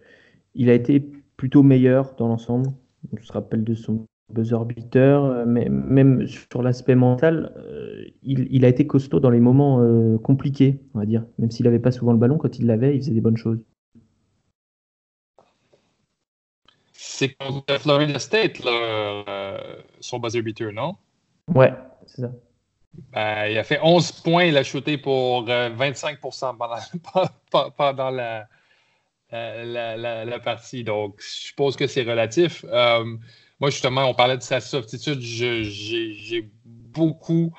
il 0.55 0.69
a 0.69 0.75
été 0.75 1.01
plutôt 1.39 1.63
meilleur 1.63 2.15
dans 2.17 2.29
l'ensemble. 2.29 2.69
On 3.11 3.23
se 3.23 3.33
rappelle 3.33 3.65
de 3.65 3.75
son 3.75 4.05
buzzer 4.29 4.65
beater, 4.65 5.25
euh, 5.25 5.45
mais 5.47 5.69
même 5.69 6.27
sur 6.27 6.63
l'aspect 6.63 6.95
mental, 6.95 7.53
euh, 7.57 8.05
il, 8.23 8.65
a 8.65 8.69
été 8.69 8.87
costaud 8.87 9.21
dans 9.21 9.31
les 9.31 9.41
moments 9.41 9.81
euh, 9.81 10.19
compliqués, 10.19 10.81
on 10.95 10.99
va 10.99 11.07
dire. 11.07 11.25
Même 11.39 11.51
s'il 11.51 11.65
n'avait 11.65 11.79
pas 11.79 11.93
souvent 11.93 12.13
le 12.13 12.19
ballon, 12.19 12.39
quand 12.39 12.59
il 12.59 12.67
l'avait, 12.67 12.97
il 12.97 13.01
faisait 13.01 13.13
des 13.13 13.21
bonnes 13.21 13.37
choses. 13.37 13.61
C'est 16.93 17.35
contre 17.35 17.81
Florida 17.81 18.19
State, 18.19 18.63
là, 18.65 19.59
son 20.01 20.19
buzzer 20.19 20.43
beater, 20.43 20.73
non? 20.73 20.97
Ouais, 21.55 21.73
c'est 22.07 22.23
ça. 22.23 22.33
Ben, 23.13 23.47
il 23.47 23.59
a 23.59 23.65
fait 23.65 23.79
11 23.83 24.13
points, 24.13 24.45
il 24.45 24.57
a 24.57 24.63
shooté 24.63 24.99
pour 24.99 25.45
25% 25.47 26.57
pendant, 26.57 27.71
pendant 27.77 28.11
la, 28.11 28.49
la, 29.31 30.25
la, 30.25 30.39
partie. 30.41 30.83
Donc, 30.83 31.17
je 31.21 31.47
suppose 31.47 31.77
que 31.77 31.87
c'est 31.87 32.03
relatif. 32.03 32.65
Moi, 33.61 33.71
justement, 33.71 34.05
on 34.05 34.15
parlait 34.15 34.37
de 34.37 34.43
sa 34.43 34.61
softitude. 34.61 35.21
J'ai 35.21 36.51
beaucoup, 36.65 37.53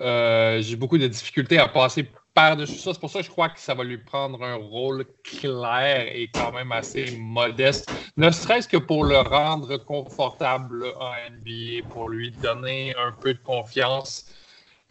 euh, 0.00 0.62
beaucoup 0.76 0.98
de 0.98 1.06
difficultés 1.06 1.58
à 1.58 1.68
passer 1.68 2.08
par-dessus 2.34 2.78
ça. 2.78 2.92
C'est 2.92 3.00
pour 3.00 3.10
ça 3.10 3.20
que 3.20 3.26
je 3.26 3.30
crois 3.30 3.48
que 3.48 3.60
ça 3.60 3.74
va 3.74 3.84
lui 3.84 3.98
prendre 3.98 4.42
un 4.42 4.56
rôle 4.56 5.06
clair 5.22 6.08
et 6.12 6.28
quand 6.34 6.52
même 6.52 6.72
assez 6.72 7.16
modeste, 7.16 7.90
ne 8.16 8.30
serait-ce 8.30 8.68
que 8.68 8.76
pour 8.76 9.04
le 9.04 9.18
rendre 9.18 9.76
confortable 9.76 10.86
en 10.98 11.12
NBA, 11.30 11.88
pour 11.90 12.08
lui 12.08 12.32
donner 12.32 12.94
un 12.96 13.12
peu 13.12 13.34
de 13.34 13.38
confiance 13.38 14.26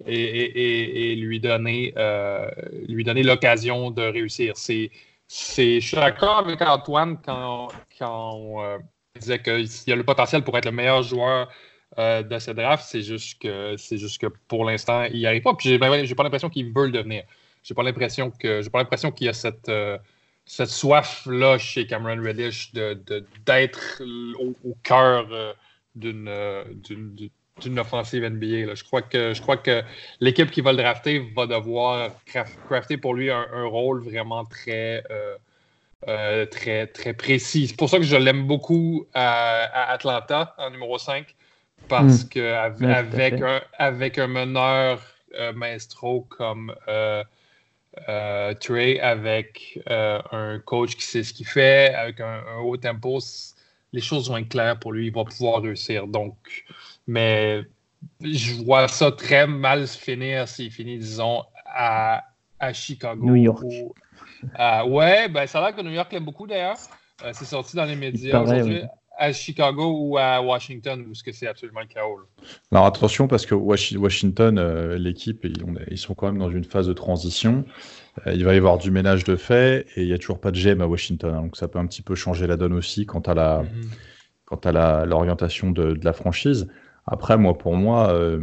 et, 0.06 1.16
lui 1.16 1.40
donner, 1.40 1.94
euh, 1.98 2.50
lui 2.88 3.04
donner 3.04 3.24
l'occasion 3.24 3.92
de 3.92 4.02
réussir. 4.02 4.54
Je 4.58 4.90
suis 5.28 5.82
d'accord 5.94 6.38
avec 6.38 6.62
Antoine 6.62 7.18
quand, 7.24 7.70
quand 7.98 8.64
euh, 8.64 8.78
disait 9.20 9.40
qu'il 9.40 9.68
y 9.88 9.92
a 9.92 9.96
le 9.96 10.04
potentiel 10.04 10.44
pour 10.44 10.58
être 10.58 10.66
le 10.66 10.72
meilleur 10.72 11.04
joueur 11.04 11.50
euh, 12.00 12.24
de 12.24 12.40
ce 12.40 12.52
draft. 12.52 12.86
C'est 12.88 13.04
juste 13.04 13.42
que 13.42 13.76
juste 13.78 14.20
que 14.20 14.28
pour 14.48 14.66
l'instant, 14.66 15.04
il 15.04 15.20
n'y 15.20 15.26
arrive 15.26 15.44
pas. 15.44 15.54
Puis 15.54 15.70
j'ai, 15.70 15.80
pas 15.80 16.24
l'impression 16.24 16.50
qu'il 16.50 16.74
veut 16.74 16.86
le 16.86 16.92
devenir. 16.92 17.24
J'ai 17.64 17.74
pas 17.74 17.84
l'impression 17.84 18.32
que 18.32 18.62
j'ai 18.62 18.70
pas 18.70 18.80
l'impression 18.80 19.12
qu'il 19.12 19.28
y 19.28 19.30
a 19.30 19.34
cette, 19.34 19.70
euh, 19.70 19.98
cette 20.46 20.70
soif-là 20.70 21.58
chez 21.58 21.86
Cameron 21.86 22.22
Reddish 22.22 22.74
d'être 22.74 24.02
de, 24.02 24.36
au, 24.38 24.76
cœur 24.84 25.28
euh, 25.32 25.54
d'une 25.96 27.80
offensive 27.80 28.24
NBA. 28.24 28.74
Je 28.74 28.84
crois 28.84 29.04
que, 29.04 29.56
que 29.58 29.84
l'équipe 30.20 30.50
qui 30.50 30.62
va 30.62 30.72
le 30.72 30.80
drafter 30.80 31.20
va 31.36 31.46
devoir 31.46 32.12
crafter 32.68 32.98
pour 32.98 33.14
lui 33.14 33.30
un, 33.30 33.66
rôle 33.66 34.04
vraiment 34.04 34.44
très, 34.44 35.04
euh, 36.08 36.46
très, 36.46 36.88
très 36.88 37.14
précis. 37.14 37.68
C'est 37.68 37.78
pour 37.78 37.90
ça 37.90 37.98
que 37.98 38.04
je 38.04 38.16
l'aime 38.16 38.46
beaucoup 38.48 39.06
à, 39.14 39.92
Atlanta 39.92 40.56
en 40.58 40.70
numéro 40.70 40.98
5, 40.98 41.36
parce 41.88 42.24
hmm. 42.24 42.30
qu'avec 42.30 43.42
un, 43.42 43.62
avec 43.78 44.18
un 44.18 44.28
meneur 44.28 45.02
maestro 45.56 46.22
comme 46.30 46.74
euh, 48.10 48.54
Trey 48.56 49.00
avec 49.00 49.80
euh, 49.90 50.20
un 50.32 50.60
coach 50.60 50.96
qui 50.96 51.04
sait 51.04 51.24
ce 51.24 51.34
qu'il 51.34 51.46
fait, 51.46 51.94
avec 51.94 52.20
un, 52.22 52.42
haut 52.64 52.78
tempo, 52.78 53.20
les 53.92 54.02
choses 54.02 54.30
vont 54.30 54.38
être 54.38 54.50
claires 54.50 54.80
pour 54.80 54.94
lui, 54.94 55.08
il 55.08 55.14
va 55.14 55.24
pouvoir 55.24 55.62
réussir. 55.62 56.08
Donc, 56.08 56.36
mais 57.06 57.62
je 58.22 58.56
vois 58.64 58.88
ça 58.88 59.12
très 59.12 59.46
mal 59.46 59.88
se 59.88 59.98
finir 59.98 60.48
s'il 60.48 60.72
finit, 60.72 60.98
disons, 60.98 61.44
à, 61.66 62.24
à 62.60 62.74
Chicago. 62.74 63.26
New 63.26 63.36
York. 63.36 63.64
Ouais, 64.88 65.28
ben, 65.30 65.48
ça 65.48 65.60
a 65.60 65.62
l'air 65.62 65.76
que 65.76 65.82
New 65.82 65.92
York 65.92 66.12
l'aime 66.12 66.26
beaucoup 66.26 66.48
d'ailleurs. 66.48 66.78
Euh, 67.24 67.32
c'est 67.34 67.46
sorti 67.46 67.76
dans 67.76 67.86
les 67.86 67.96
médias 67.96 68.42
aujourd'hui 68.42 68.84
à 69.18 69.32
Chicago 69.32 69.96
ou 70.00 70.18
à 70.18 70.42
Washington, 70.42 71.06
ou 71.10 71.14
ce 71.14 71.24
que 71.24 71.32
c'est 71.32 71.48
absolument 71.48 71.82
le 71.82 71.88
chaos? 71.88 72.20
Alors 72.72 72.86
attention, 72.86 73.28
parce 73.28 73.46
que 73.46 73.56
Washington, 73.56 74.58
euh, 74.58 74.98
l'équipe, 74.98 75.46
ils, 75.90 75.98
sont 75.98 76.16
quand 76.16 76.28
même 76.28 76.40
dans 76.40 76.50
une 76.50 76.64
phase 76.64 76.88
de 76.88 76.94
transition. 76.94 77.66
Euh, 78.26 78.34
il 78.34 78.44
va 78.44 78.54
y 78.54 78.58
avoir 78.58 78.78
du 78.78 78.92
ménage 78.92 79.24
de 79.24 79.36
fait 79.36 79.86
et 79.96 80.02
il 80.02 80.08
n'y 80.08 80.14
a 80.14 80.18
toujours 80.18 80.40
pas 80.40 80.52
de 80.52 80.58
GM 80.58 80.82
à 80.82 80.88
Washington. 80.88 81.34
Hein, 81.34 81.42
donc 81.44 81.58
ça 81.58 81.68
peut 81.68 81.80
un 81.80 81.86
petit 81.86 82.02
peu 82.02 82.16
changer 82.16 82.48
la 82.48 82.58
donne 82.58 82.74
aussi 82.74 83.06
quant 83.06 83.22
à 83.22 83.34
la, 83.34 83.64
mm-hmm. 84.52 85.06
l'orientation 85.06 85.72
de, 85.72 85.98
la 86.04 86.14
franchise. 86.14 86.68
Après, 87.06 87.38
moi, 87.38 87.58
pour 87.58 87.76
moi, 87.76 88.12
euh, 88.14 88.40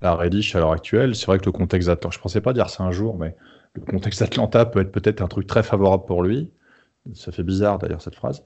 la 0.00 0.14
Reddish 0.14 0.54
à 0.54 0.60
l'heure 0.60 0.72
actuelle, 0.72 1.16
c'est 1.16 1.26
vrai 1.26 1.38
que 1.38 1.46
le 1.46 1.52
contexte 1.52 1.88
Atlanta, 1.88 2.14
je 2.14 2.20
pensais 2.20 2.40
pas 2.40 2.52
dire 2.52 2.70
ça 2.70 2.84
un 2.84 2.92
jour, 2.92 3.16
mais 3.18 3.34
le 3.74 3.82
contexte 3.82 4.22
Atlanta 4.22 4.64
peut 4.66 4.80
être 4.80 4.92
peut-être 4.92 5.22
un 5.22 5.28
truc 5.28 5.46
très 5.46 5.62
favorable 5.62 6.04
pour 6.04 6.22
lui. 6.22 6.50
Ça 7.14 7.32
fait 7.32 7.42
bizarre 7.42 7.78
d'ailleurs 7.78 8.00
cette 8.00 8.14
phrase. 8.14 8.44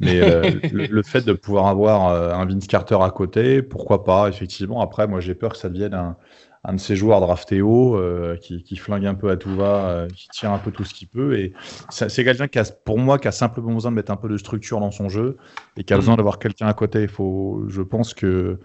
Mais 0.00 0.20
euh, 0.22 0.50
le, 0.72 1.02
fait 1.02 1.26
de 1.26 1.34
pouvoir 1.34 1.66
avoir 1.66 2.08
euh, 2.08 2.32
un 2.32 2.46
Vince 2.46 2.66
Carter 2.66 2.96
à 3.02 3.10
côté, 3.10 3.60
pourquoi 3.60 4.04
pas, 4.04 4.28
effectivement. 4.28 4.80
Après, 4.80 5.06
moi 5.06 5.20
j'ai 5.20 5.34
peur 5.34 5.52
que 5.52 5.58
ça 5.58 5.68
devienne 5.68 5.92
un, 5.92 6.16
un 6.64 6.74
de 6.74 6.80
ces 6.80 6.96
joueurs 6.96 7.20
draftés 7.20 7.60
haut 7.60 7.96
euh, 7.96 8.36
qui, 8.36 8.62
qui, 8.62 8.76
flingue 8.76 9.04
un 9.04 9.14
peu 9.14 9.28
à 9.30 9.36
tout 9.36 9.54
va, 9.54 10.06
qui 10.14 10.28
tire 10.28 10.52
un 10.52 10.58
peu 10.58 10.70
tout 10.70 10.84
ce 10.84 10.94
qu'il 10.94 11.08
peut. 11.08 11.38
Et 11.38 11.52
c'est 11.90 12.24
quelqu'un 12.24 12.48
qui 12.48 12.58
a, 12.58 12.64
pour 12.64 12.98
moi, 12.98 13.18
qui 13.18 13.28
a 13.28 13.32
simplement 13.32 13.74
besoin 13.74 13.90
de 13.90 13.96
mettre 13.96 14.10
un 14.10 14.16
peu 14.16 14.28
de 14.28 14.38
structure 14.38 14.80
dans 14.80 14.90
son 14.90 15.10
jeu 15.10 15.36
et 15.76 15.84
qui 15.84 15.92
a 15.92 15.96
besoin 15.96 16.14
mm. 16.14 16.18
d'avoir 16.18 16.38
quelqu'un 16.38 16.66
à 16.66 16.74
côté. 16.74 17.08
Faut, 17.08 17.64
je 17.68 17.82
pense 17.82 18.14
que 18.14 18.58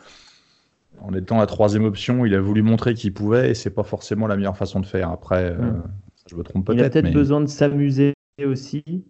en 1.02 1.14
étant 1.14 1.38
la 1.38 1.46
troisième 1.46 1.86
option, 1.86 2.26
il 2.26 2.34
a 2.34 2.42
voulu 2.42 2.62
montrer 2.62 2.94
qu'il 2.94 3.14
pouvait 3.14 3.52
et 3.52 3.54
c'est 3.54 3.70
pas 3.70 3.84
forcément 3.84 4.28
la 4.28 4.36
meilleure 4.36 4.58
façon 4.58 4.80
de 4.80 4.86
faire. 4.86 5.10
Après, 5.10 5.54
mm. 5.54 5.84
je 6.30 6.36
me 6.36 6.44
trompe 6.44 6.66
peut-être. 6.66 6.80
Il 6.80 6.84
a 6.84 6.90
peut-être 6.90 7.14
besoin 7.14 7.42
de 7.42 7.48
s'amuser 7.48 8.14
aussi 8.44 9.04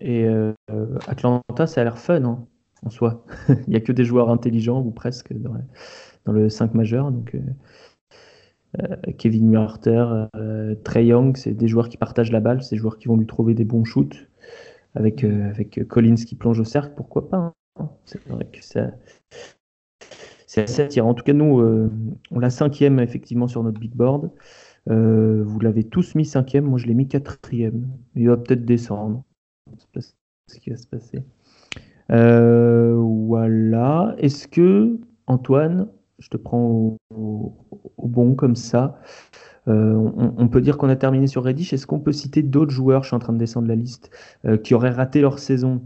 et 0.00 0.24
euh, 0.24 0.52
Atlanta, 1.06 1.66
ça 1.66 1.82
a 1.82 1.84
l'air 1.84 1.98
fun 1.98 2.24
hein, 2.24 2.46
en 2.84 2.90
soi. 2.90 3.24
Il 3.48 3.68
n'y 3.68 3.76
a 3.76 3.80
que 3.80 3.92
des 3.92 4.04
joueurs 4.04 4.30
intelligents 4.30 4.80
ou 4.80 4.90
presque 4.90 5.32
dans, 5.34 5.54
le 6.32 6.48
5 6.48 6.74
majeur. 6.74 7.12
Donc, 7.12 7.34
euh, 7.34 7.40
euh, 8.80 9.12
Kevin 9.18 9.48
Murter, 9.48 10.26
Trey 10.84 11.06
Young, 11.06 11.36
c'est 11.36 11.52
des 11.52 11.68
joueurs 11.68 11.88
qui 11.88 11.96
partagent 11.96 12.32
la 12.32 12.40
balle, 12.40 12.62
c'est 12.62 12.76
des 12.76 12.80
joueurs 12.80 12.98
qui 12.98 13.08
vont 13.08 13.16
lui 13.16 13.26
trouver 13.26 13.54
des 13.54 13.64
bons 13.64 13.84
shoots. 13.84 14.26
Avec, 14.96 15.22
avec 15.22 15.86
Collins 15.86 16.16
qui 16.16 16.34
plonge 16.34 16.58
au 16.58 16.64
cercle, 16.64 16.94
pourquoi 16.96 17.28
pas 17.28 17.52
hein. 17.78 17.90
C'est 18.06 18.26
vrai 18.26 18.44
que 18.46 18.60
ça, 18.60 18.90
c'est 20.50 20.62
assez 20.62 20.82
attirant. 20.82 21.10
En 21.10 21.14
tout 21.14 21.24
cas, 21.24 21.32
nous, 21.32 21.90
on 22.30 22.38
l'a 22.38 22.50
cinquième 22.50 22.98
effectivement 22.98 23.46
sur 23.46 23.62
notre 23.62 23.78
big 23.78 23.94
board. 23.94 24.30
vous 24.86 25.60
l'avez 25.60 25.84
tous 25.84 26.14
mis 26.14 26.24
cinquième, 26.24 26.64
moi 26.64 26.78
je 26.78 26.86
l'ai 26.86 26.94
mis 26.94 27.06
quatrième. 27.06 27.86
Il 28.16 28.28
va 28.28 28.36
peut-être 28.36 28.64
descendre 28.64 29.22
ce 30.50 30.58
qui 30.58 30.70
va 30.70 30.76
se 30.76 30.86
passer. 30.86 31.22
Euh, 32.10 32.94
voilà. 32.96 34.14
Est-ce 34.18 34.48
que, 34.48 34.98
Antoine, 35.26 35.88
je 36.18 36.28
te 36.28 36.36
prends 36.36 36.96
au, 37.14 37.54
bon 38.02 38.34
comme 38.34 38.56
ça, 38.56 39.00
euh, 39.68 39.94
on, 39.94 40.48
peut 40.48 40.60
dire 40.60 40.76
qu'on 40.78 40.88
a 40.88 40.96
terminé 40.96 41.26
sur 41.26 41.44
Reddish. 41.44 41.72
Est-ce 41.72 41.86
qu'on 41.86 42.00
peut 42.00 42.12
citer 42.12 42.42
d'autres 42.42 42.72
joueurs, 42.72 43.02
je 43.02 43.08
suis 43.08 43.16
en 43.16 43.20
train 43.20 43.32
de 43.32 43.38
descendre 43.38 43.68
la 43.68 43.76
liste, 43.76 44.10
euh, 44.44 44.56
qui 44.56 44.74
auraient 44.74 44.90
raté 44.90 45.20
leur 45.20 45.38
saison 45.38 45.82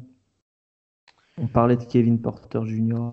On 1.38 1.46
parlait 1.46 1.76
de 1.76 1.84
Kevin 1.84 2.18
Porter 2.18 2.60
Jr. 2.64 3.10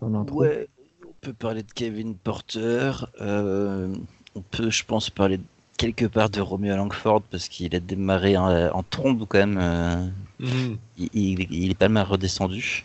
dans 0.00 0.08
l'intro. 0.08 0.42
Ouais, 0.42 0.68
on 1.04 1.12
peut 1.20 1.32
parler 1.32 1.62
de 1.62 1.72
Kevin 1.72 2.14
Porter. 2.14 2.92
on 3.20 4.40
peut, 4.50 4.70
je 4.70 4.84
pense, 4.84 5.10
parler 5.10 5.38
de 5.38 5.44
quelque 5.80 6.04
part 6.04 6.28
de 6.28 6.42
Romeo 6.42 6.76
Langford 6.76 7.22
parce 7.30 7.48
qu'il 7.48 7.74
a 7.74 7.80
démarré 7.80 8.36
en, 8.36 8.82
trombe 8.82 9.24
quand 9.26 9.38
même. 9.38 9.58
Euh, 9.58 10.06
mhm. 10.38 10.76
il, 10.98 11.70
est 11.70 11.78
pas 11.78 11.88
mal 11.88 12.06
redescendu. 12.06 12.84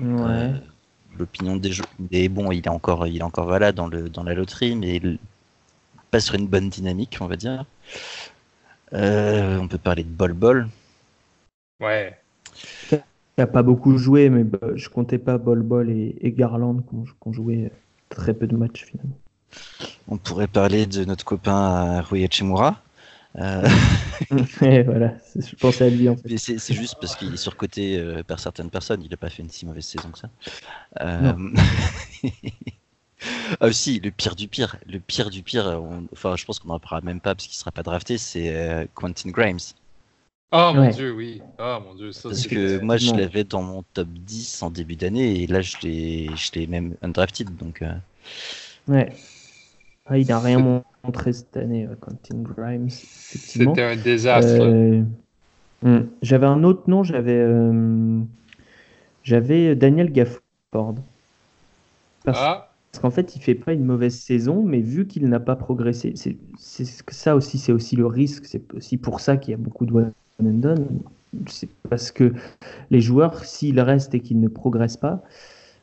Euh, 0.00 0.54
l'opinion 1.18 1.56
des, 1.56 1.72
des 1.98 2.30
bon, 2.30 2.52
il 2.52 2.64
est 2.64 2.68
encore, 2.68 3.06
il 3.06 3.18
est 3.18 3.22
encore 3.22 3.46
voilà 3.46 3.72
dans 3.72 3.86
le 3.86 4.08
dans 4.08 4.22
la 4.22 4.32
loterie, 4.32 4.76
mais 4.76 4.96
il 4.96 5.18
pas 6.10 6.20
sur 6.20 6.36
une 6.36 6.46
bonne 6.46 6.70
dynamique, 6.70 7.18
on 7.20 7.26
va 7.26 7.36
dire. 7.36 7.66
Euh, 8.94 9.58
on 9.58 9.68
peut 9.68 9.78
parler 9.78 10.02
de 10.02 10.08
Bol 10.08 10.32
Bol. 10.32 10.68
Ouais. 11.80 12.18
Il 13.38 13.42
n'a 13.42 13.46
pas 13.46 13.62
beaucoup 13.62 13.98
joué, 13.98 14.30
mais 14.30 14.44
bah, 14.44 14.58
je 14.74 14.88
comptais 14.88 15.18
pas 15.18 15.36
Bol 15.38 15.62
Bol 15.62 15.90
et, 15.90 16.32
Garland 16.36 16.82
qui 16.82 16.94
ont 17.26 17.32
joué 17.32 17.70
très 18.08 18.32
peu 18.32 18.46
de 18.46 18.56
matchs 18.56 18.84
finalement. 18.84 19.18
On 20.08 20.16
pourrait 20.16 20.46
parler 20.46 20.86
de 20.86 21.04
notre 21.04 21.24
copain 21.24 22.00
Rui 22.00 22.24
Hachimura. 22.24 22.80
Euh... 23.38 23.68
voilà, 24.60 25.14
je 25.34 25.54
pensais 25.56 25.84
à 25.84 25.90
lui 25.90 26.08
en 26.08 26.16
fait. 26.16 26.38
C'est 26.38 26.74
juste 26.74 26.96
parce 27.00 27.16
qu'il 27.16 27.34
est 27.34 27.38
surcoté 27.38 27.98
euh, 27.98 28.22
par 28.22 28.40
certaines 28.40 28.70
personnes. 28.70 29.02
Il 29.02 29.10
n'a 29.10 29.16
pas 29.16 29.28
fait 29.28 29.42
une 29.42 29.50
si 29.50 29.66
mauvaise 29.66 29.84
saison 29.84 30.10
que 30.10 30.18
ça. 30.18 30.30
Euh... 31.00 31.32
ah 33.60 33.66
aussi, 33.66 34.00
le 34.00 34.10
pire 34.10 34.36
du 34.36 34.48
pire, 34.48 34.76
le 34.86 35.00
pire 35.00 35.28
du 35.28 35.42
pire. 35.42 35.82
Enfin, 36.12 36.36
je 36.36 36.44
pense 36.44 36.58
qu'on 36.58 36.68
n'en 36.68 36.80
parlera 36.80 37.02
même 37.02 37.20
pas 37.20 37.34
parce 37.34 37.46
qu'il 37.46 37.56
sera 37.56 37.72
pas 37.72 37.82
drafté. 37.82 38.16
C'est 38.16 38.54
euh, 38.56 38.86
Quentin 38.94 39.30
Grimes. 39.30 39.58
Oh 40.52 40.72
mon 40.74 40.90
dieu, 40.90 41.12
oui. 41.12 41.42
Oh 41.58 41.78
mon 41.84 41.94
dieu, 41.94 42.12
ça 42.12 42.28
Parce 42.28 42.46
que 42.46 42.78
moi, 42.80 42.96
je 42.96 43.12
l'avais 43.12 43.44
dans 43.44 43.62
mon 43.62 43.82
top 43.94 44.08
10 44.08 44.62
en 44.62 44.70
début 44.70 44.96
d'année 44.96 45.42
et 45.42 45.46
là, 45.46 45.60
je 45.60 45.76
l'ai 45.82 46.66
même 46.66 46.94
undrafted. 47.02 47.56
Donc. 47.56 47.82
Euh, 47.82 47.92
ouais. 48.88 49.12
Ah, 50.06 50.18
il 50.18 50.26
n'a 50.28 50.38
rien 50.38 50.82
montré 51.04 51.32
cette 51.32 51.56
année, 51.56 51.84
euh, 51.86 51.96
Quentin 51.98 52.42
Grimes. 52.42 52.90
C'était 52.90 53.82
un 53.82 53.96
désastre. 53.96 54.60
Euh, 54.60 55.02
hmm. 55.82 56.06
J'avais 56.22 56.46
un 56.46 56.62
autre 56.62 56.88
nom, 56.88 57.02
j'avais 57.02 57.36
euh, 57.36 58.20
j'avais 59.24 59.74
Daniel 59.74 60.12
Gafford. 60.12 60.94
Parce, 62.24 62.38
ah. 62.40 62.72
parce 62.92 63.02
qu'en 63.02 63.10
fait, 63.10 63.34
il 63.34 63.42
fait 63.42 63.56
pas 63.56 63.72
une 63.72 63.84
mauvaise 63.84 64.16
saison, 64.16 64.62
mais 64.62 64.80
vu 64.80 65.08
qu'il 65.08 65.28
n'a 65.28 65.40
pas 65.40 65.56
progressé, 65.56 66.14
c'est 66.16 66.36
ça 67.08 67.34
aussi, 67.34 67.58
c'est 67.58 67.72
aussi 67.72 67.96
le 67.96 68.06
risque. 68.06 68.44
C'est 68.46 68.72
aussi 68.74 68.98
pour 68.98 69.18
ça 69.18 69.36
qu'il 69.36 69.50
y 69.50 69.54
a 69.54 69.58
beaucoup 69.58 69.86
de 69.86 69.92
C'est 71.46 71.68
parce 71.88 72.12
que 72.12 72.32
les 72.90 73.00
joueurs, 73.00 73.44
s'ils 73.44 73.80
restent 73.80 74.14
et 74.14 74.20
qu'ils 74.20 74.40
ne 74.40 74.48
progressent 74.48 74.96
pas, 74.96 75.22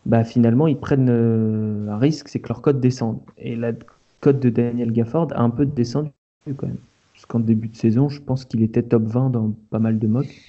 bah 0.05 0.23
finalement 0.23 0.67
ils 0.67 0.77
prennent 0.77 1.09
un 1.09 1.97
risque, 1.97 2.27
c'est 2.27 2.39
que 2.39 2.49
leur 2.49 2.61
code 2.61 2.79
descende. 2.79 3.19
Et 3.37 3.55
la 3.55 3.71
code 4.19 4.39
de 4.39 4.49
Daniel 4.49 4.91
Gafford 4.91 5.27
a 5.33 5.41
un 5.41 5.49
peu 5.49 5.65
descendu 5.65 6.11
quand 6.45 6.67
même. 6.67 6.77
Parce 7.13 7.25
qu'en 7.25 7.39
début 7.39 7.67
de 7.67 7.75
saison, 7.75 8.09
je 8.09 8.19
pense 8.19 8.45
qu'il 8.45 8.63
était 8.63 8.83
top 8.83 9.03
20 9.03 9.29
dans 9.29 9.53
pas 9.69 9.79
mal 9.79 9.99
de 9.99 10.07
mocks. 10.07 10.41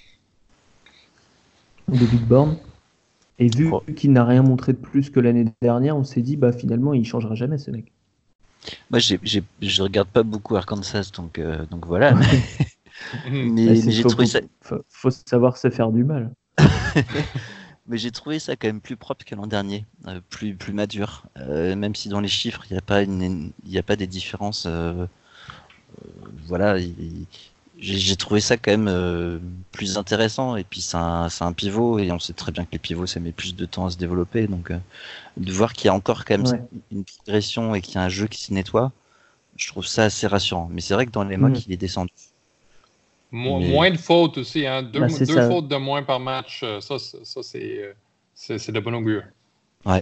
Au 1.92 1.96
début 1.96 2.16
de 2.16 2.24
borne. 2.24 2.56
Et 3.38 3.48
vu 3.48 3.72
qu'il 3.96 4.12
n'a 4.12 4.24
rien 4.24 4.42
montré 4.42 4.72
de 4.72 4.78
plus 4.78 5.10
que 5.10 5.20
l'année 5.20 5.46
dernière, 5.60 5.96
on 5.96 6.04
s'est 6.04 6.22
dit, 6.22 6.36
bah 6.36 6.52
finalement, 6.52 6.94
il 6.94 7.04
changera 7.04 7.34
jamais 7.34 7.58
ce 7.58 7.70
mec. 7.70 7.92
Moi, 8.90 9.00
j'ai, 9.00 9.18
je 9.60 9.82
regarde 9.82 10.08
pas 10.08 10.22
beaucoup 10.22 10.56
Arkansas, 10.56 11.10
donc, 11.14 11.38
euh, 11.38 11.66
donc 11.70 11.86
voilà. 11.86 12.14
mais, 12.14 12.24
j'ai 13.26 14.02
trouvé 14.02 14.26
ça. 14.26 14.40
faut 14.60 15.10
savoir 15.10 15.56
se 15.56 15.70
faire 15.70 15.90
du 15.90 16.04
mal. 16.04 16.30
mais 17.86 17.98
j'ai 17.98 18.10
trouvé 18.10 18.38
ça 18.38 18.56
quand 18.56 18.68
même 18.68 18.80
plus 18.80 18.96
propre 18.96 19.24
que 19.24 19.34
l'an 19.34 19.46
dernier, 19.46 19.84
euh, 20.06 20.20
plus 20.30 20.54
plus 20.54 20.72
mature. 20.72 21.24
Euh, 21.38 21.76
même 21.76 21.94
si 21.94 22.08
dans 22.08 22.20
les 22.20 22.28
chiffres 22.28 22.62
il 22.70 22.72
n'y 22.72 22.78
a 22.78 22.82
pas 22.82 23.02
il 23.02 23.52
y 23.66 23.78
a 23.78 23.82
pas 23.82 23.96
des 23.96 24.06
différences. 24.06 24.64
Euh, 24.66 25.06
voilà, 26.46 26.76
j'ai 27.78 28.16
trouvé 28.16 28.40
ça 28.40 28.56
quand 28.56 28.76
même 28.76 29.40
plus 29.72 29.98
intéressant. 29.98 30.56
Et 30.56 30.64
puis 30.64 30.80
c'est 30.80 30.96
un, 30.96 31.28
un, 31.40 31.52
pivot 31.52 31.98
et 31.98 32.10
on 32.10 32.18
sait 32.18 32.32
très 32.32 32.52
bien 32.52 32.64
que 32.64 32.72
les 32.72 32.78
pivots 32.78 33.06
ça 33.06 33.20
met 33.20 33.32
plus 33.32 33.54
de 33.54 33.66
temps 33.66 33.86
à 33.86 33.90
se 33.90 33.96
développer. 33.96 34.46
Donc 34.46 34.72
de 35.36 35.52
voir 35.52 35.72
qu'il 35.72 35.86
y 35.86 35.88
a 35.88 35.94
encore 35.94 36.24
quand 36.24 36.38
même 36.38 36.66
une 36.90 37.04
progression 37.04 37.74
et 37.74 37.80
qu'il 37.80 37.96
y 37.96 37.98
a 37.98 38.02
un 38.02 38.08
jeu 38.08 38.26
qui 38.26 38.42
se 38.42 38.52
nettoie, 38.52 38.92
je 39.56 39.68
trouve 39.68 39.86
ça 39.86 40.04
assez 40.04 40.26
rassurant. 40.26 40.68
Mais 40.72 40.80
c'est 40.80 40.94
vrai 40.94 41.06
que 41.06 41.12
dans 41.12 41.24
les 41.24 41.36
mocs 41.36 41.52
mm. 41.52 41.62
il 41.66 41.72
est 41.72 41.76
descendu. 41.76 42.12
Moins 43.34 43.90
de 43.90 43.96
fautes 43.96 44.38
aussi, 44.38 44.64
hein? 44.64 44.84
deux, 44.84 45.00
ben, 45.00 45.08
fautes 45.08 45.68
de 45.68 45.76
moins 45.76 46.04
par 46.04 46.20
match, 46.20 46.60
euh, 46.62 46.80
ça, 46.80 46.98
ça 46.98 47.42
c'est 47.42 48.72
de 48.72 48.80
bon 48.80 48.94
augure. 48.94 49.24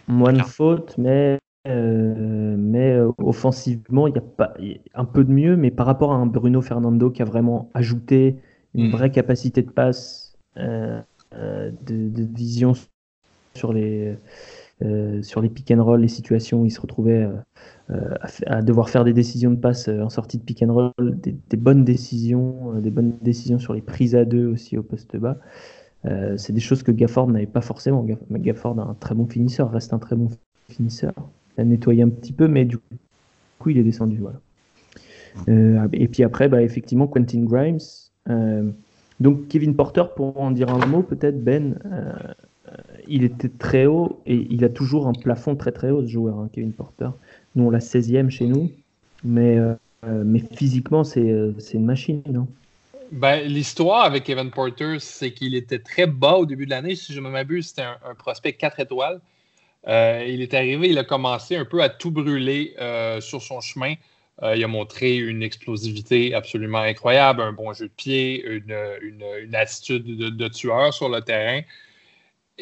Moins 0.07 0.35
de 0.35 0.43
fautes, 0.43 0.97
mais, 0.99 1.39
mais 1.67 2.99
offensivement, 3.19 4.07
il 4.07 4.15
y 4.15 4.19
a 4.19 4.23
pas 4.23 4.55
un 4.95 5.05
peu 5.07 5.25
de 5.25 5.33
mieux, 5.33 5.57
mais 5.57 5.71
par 5.71 5.87
rapport 5.87 6.13
à 6.13 6.17
un 6.17 6.27
Bruno 6.27 6.61
Fernando 6.61 7.11
qui 7.11 7.23
a 7.23 7.25
vraiment 7.25 7.71
ajouté 7.73 8.37
une 8.75 8.89
mm. 8.89 8.91
vraie 8.91 9.11
capacité 9.11 9.63
de 9.63 9.71
passe, 9.71 10.37
de, 10.57 11.03
de, 11.87 12.37
vision 12.37 12.75
sur 13.55 13.73
les, 13.73 14.15
euh, 14.85 15.23
sur 15.23 15.41
les 15.41 15.49
pick 15.49 15.71
and 15.71 15.83
roll, 15.83 16.01
les 16.01 16.09
situations 16.09 16.63
où 16.63 16.67
il 16.67 16.71
se 16.71 16.81
retrouvait 16.81 17.23
euh, 17.23 17.33
euh, 17.91 18.15
à, 18.47 18.63
devoir 18.63 18.89
faire 18.89 19.05
des 19.05 19.13
décisions 19.13 19.51
de 19.51 19.57
passe 19.57 19.89
en 19.89 20.09
sortie 20.09 20.39
de 20.39 20.43
pick 20.43 20.63
and 20.63 20.73
roll, 20.73 20.93
des, 20.99 21.57
bonnes 21.57 21.85
décisions, 21.85 22.75
des 22.81 22.91
bonnes 22.91 23.13
décisions 23.23 23.59
sur 23.59 23.75
les 23.75 23.81
prises 23.81 24.15
à 24.15 24.25
deux 24.25 24.47
aussi 24.47 24.79
au 24.79 24.83
poste 24.83 25.17
bas. 25.17 25.37
c'est 26.37 26.53
des 26.53 26.61
choses 26.61 26.83
que 26.83 26.91
Gafford 26.91 27.29
n'avait 27.29 27.47
pas 27.47 27.61
forcément. 27.61 28.07
Gafford 28.31 28.79
un 28.81 28.97
très 28.99 29.15
bon 29.15 29.27
finisseur, 29.27 29.71
reste 29.71 29.93
un 29.93 29.99
très 29.99 30.17
bon 30.17 30.29
finisseur. 30.69 31.13
Il 31.57 31.61
a 31.61 31.65
nettoyé 31.65 32.03
un 32.03 32.09
petit 32.09 32.33
peu, 32.33 32.49
mais 32.49 32.65
du 32.65 32.79
coup, 33.59 33.71
il 33.71 33.79
est 33.79 33.85
descendu. 33.85 34.19
Voilà. 34.19 35.89
et 35.93 36.09
puis 36.09 36.25
après, 36.25 36.49
bah, 36.49 36.63
effectivement, 36.63 37.07
Quentin 37.07 37.45
Grimes. 37.45 37.79
donc 39.21 39.49
Kevin 39.49 39.77
Porter, 39.77 40.05
pour 40.17 40.41
en 40.41 40.51
dire 40.51 40.71
un 40.71 40.87
mot, 40.87 41.03
peut-être 41.03 41.43
Ben, 41.45 41.79
il 43.09 43.25
était 43.25 43.49
très 43.49 43.87
haut 43.87 44.21
et 44.27 44.47
il 44.51 44.65
a 44.65 44.69
toujours 44.69 45.07
un 45.07 45.13
plafond 45.13 45.57
très 45.57 45.73
très 45.73 45.91
haut 45.91 46.03
ce 46.03 46.09
joueur, 46.09 46.39
hein, 46.39 46.49
Kevin 46.53 46.73
Porter. 46.73 47.09
Nous 47.55 47.65
on 47.65 47.71
l'a 47.71 47.79
16e 47.79 48.31
chez 48.31 48.47
nous, 48.47 48.71
mais, 49.25 49.59
euh, 49.59 49.75
mais 50.05 50.41
physiquement 50.41 51.03
euh, 51.17 51.53
c'est 51.59 51.75
une 51.75 51.85
machine, 51.85 52.23
non 52.29 52.47
ben, 53.11 53.47
L'histoire 53.47 54.05
avec 54.05 54.25
Kevin 54.25 54.51
Porter, 54.51 54.97
c'est 54.99 55.33
qu'il 55.33 55.55
était 55.55 55.79
très 55.79 56.07
bas 56.07 56.35
au 56.35 56.47
début 56.47 56.65
de 56.65 56.71
l'année. 56.71 56.97
Si 56.97 57.13
je 57.13 57.21
ne 57.21 57.29
m'abuse, 57.29 57.69
c'était 57.69 57.83
un, 57.83 58.15
prospect 58.15 58.55
4 58.55 58.81
étoiles. 58.81 59.21
Euh, 59.87 60.25
il 60.27 60.41
est 60.41 60.55
arrivé, 60.55 60.89
il 60.89 60.99
a 60.99 61.05
commencé 61.05 61.57
un 61.57 61.65
peu 61.65 61.83
à 61.83 61.89
tout 61.89 62.11
brûler 62.11 62.75
sur 63.21 63.43
son 63.43 63.61
chemin. 63.61 63.95
il 64.43 64.65
a 64.65 64.69
montré 64.69 65.17
une 65.17 65.43
explosivité 65.43 66.35
absolument 66.35 66.79
incroyable, 66.79 67.43
un 67.43 67.53
bon 67.53 67.73
jeu 67.73 67.89
de 67.89 67.93
pied, 67.93 68.45
une, 68.47 69.55
attitude 69.55 70.05
de, 70.05 70.49
tueur 70.49 70.95
sur 70.95 71.11
le 71.11 71.21
terrain. 71.21 71.61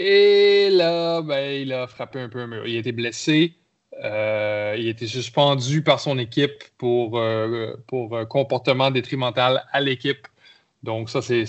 Et 0.03 0.71
là, 0.71 1.21
ben, 1.21 1.61
il 1.61 1.75
a 1.75 1.87
frappé 1.87 2.21
un 2.21 2.31
peu 2.31 2.41
un 2.41 2.47
mur. 2.47 2.67
Il 2.67 2.75
a 2.75 2.79
été 2.79 2.91
blessé. 2.91 3.55
Euh, 4.03 4.75
il 4.79 4.87
a 4.87 4.91
été 4.91 5.07
suspendu 5.07 5.83
par 5.83 6.01
son 6.01 6.19
équipe 6.19 6.65
pour, 6.79 7.19
euh, 7.19 7.77
pour 7.87 8.27
comportement 8.29 8.91
détrimental 8.91 9.63
à 9.73 9.81
l'équipe. 9.83 10.27
Donc, 10.83 11.11
ça, 11.11 11.21
c'est 11.21 11.45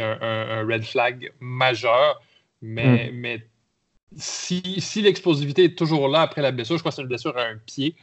un, 0.00 0.64
red 0.64 0.84
flag 0.84 1.32
majeur. 1.40 2.22
Mais, 2.60 3.10
hmm. 3.10 3.16
mais 3.16 3.46
si, 4.16 4.62
si 4.80 5.02
l'explosivité 5.02 5.64
est 5.64 5.76
toujours 5.76 6.06
là 6.06 6.20
après 6.20 6.40
la 6.40 6.52
blessure, 6.52 6.76
je 6.76 6.82
crois 6.82 6.92
que 6.92 6.96
c'est 6.96 7.02
une 7.02 7.08
blessure 7.08 7.36
à 7.36 7.46
un 7.46 7.56
pied. 7.66 7.96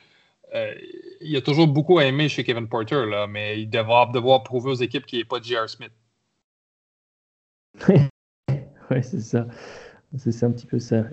Euh, 0.56 0.74
il 1.22 1.38
a 1.38 1.42
toujours 1.42 1.68
beaucoup 1.68 2.02
aimé 2.02 2.28
chez 2.28 2.44
Kevin 2.44 2.68
Porter, 2.68 3.06
là, 3.06 3.28
mais 3.28 3.62
il 3.62 3.70
devra 3.70 4.08
devoir 4.14 4.44
prouver 4.44 4.72
aux 4.72 4.76
équipes 4.76 5.06
qu'il 5.06 5.20
n'est 5.20 5.26
pas 5.26 5.40
J.R. 5.42 5.70
Smith. 5.70 5.94
ouais, 8.92 9.02
c'est 9.02 9.22
ça. 9.22 9.48
C'est 10.18 10.44
un 10.44 10.52
petit 10.52 10.66
peu 10.66 10.80
ça. 10.80 11.04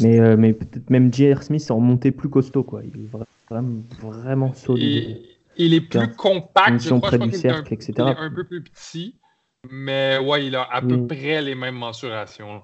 Mais, 0.00 0.18
euh, 0.18 0.36
mais 0.36 0.54
peut-être 0.54 0.88
même 0.88 1.12
J.R. 1.12 1.42
Smith 1.42 1.64
est 1.68 1.72
remonté 1.72 2.10
plus 2.10 2.30
costaud, 2.30 2.64
quoi. 2.64 2.82
Il 2.84 3.02
est 3.02 3.08
vraiment, 3.50 3.82
vraiment 4.00 4.52
solide. 4.54 5.20
Il, 5.56 5.74
est 5.74 5.80
plus 5.82 6.14
compact, 6.16 6.80
je 6.80 6.88
crois, 6.94 7.10
je 7.10 7.16
crois 7.16 7.58
un, 7.58 7.64
etc. 7.64 7.92
un 7.98 8.30
peu 8.30 8.44
plus 8.44 8.62
petit, 8.62 9.16
mais 9.68 10.16
ouais, 10.18 10.46
il 10.46 10.56
a 10.56 10.62
à 10.62 10.80
peu 10.80 11.06
près 11.06 11.42
les 11.42 11.54
mêmes 11.54 11.74
mensurations. 11.74 12.62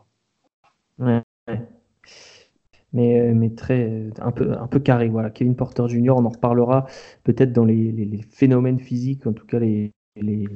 Ouais. 0.99 1.21
Mais, 2.93 3.21
euh, 3.21 3.35
mais 3.35 3.51
très 3.51 4.11
un 4.21 4.33
peu, 4.33 4.53
un 4.53 4.67
peu 4.67 4.79
carré. 4.81 5.09
Voilà. 5.09 5.29
Kevin 5.29 5.57
Porter 5.57 5.87
Jr., 5.89 6.13
on 6.13 6.25
en 6.25 6.31
reparlera 6.31 6.87
peut-être 7.25 7.53
dans 7.53 7.67
les, 7.67 7.93
les, 7.93 8.23
phénomènes 8.31 8.81
physiques, 8.81 9.27
en 9.27 9.35
tout 9.35 9.45
cas 9.45 9.59
les, 9.59 9.93
les, 10.17 10.49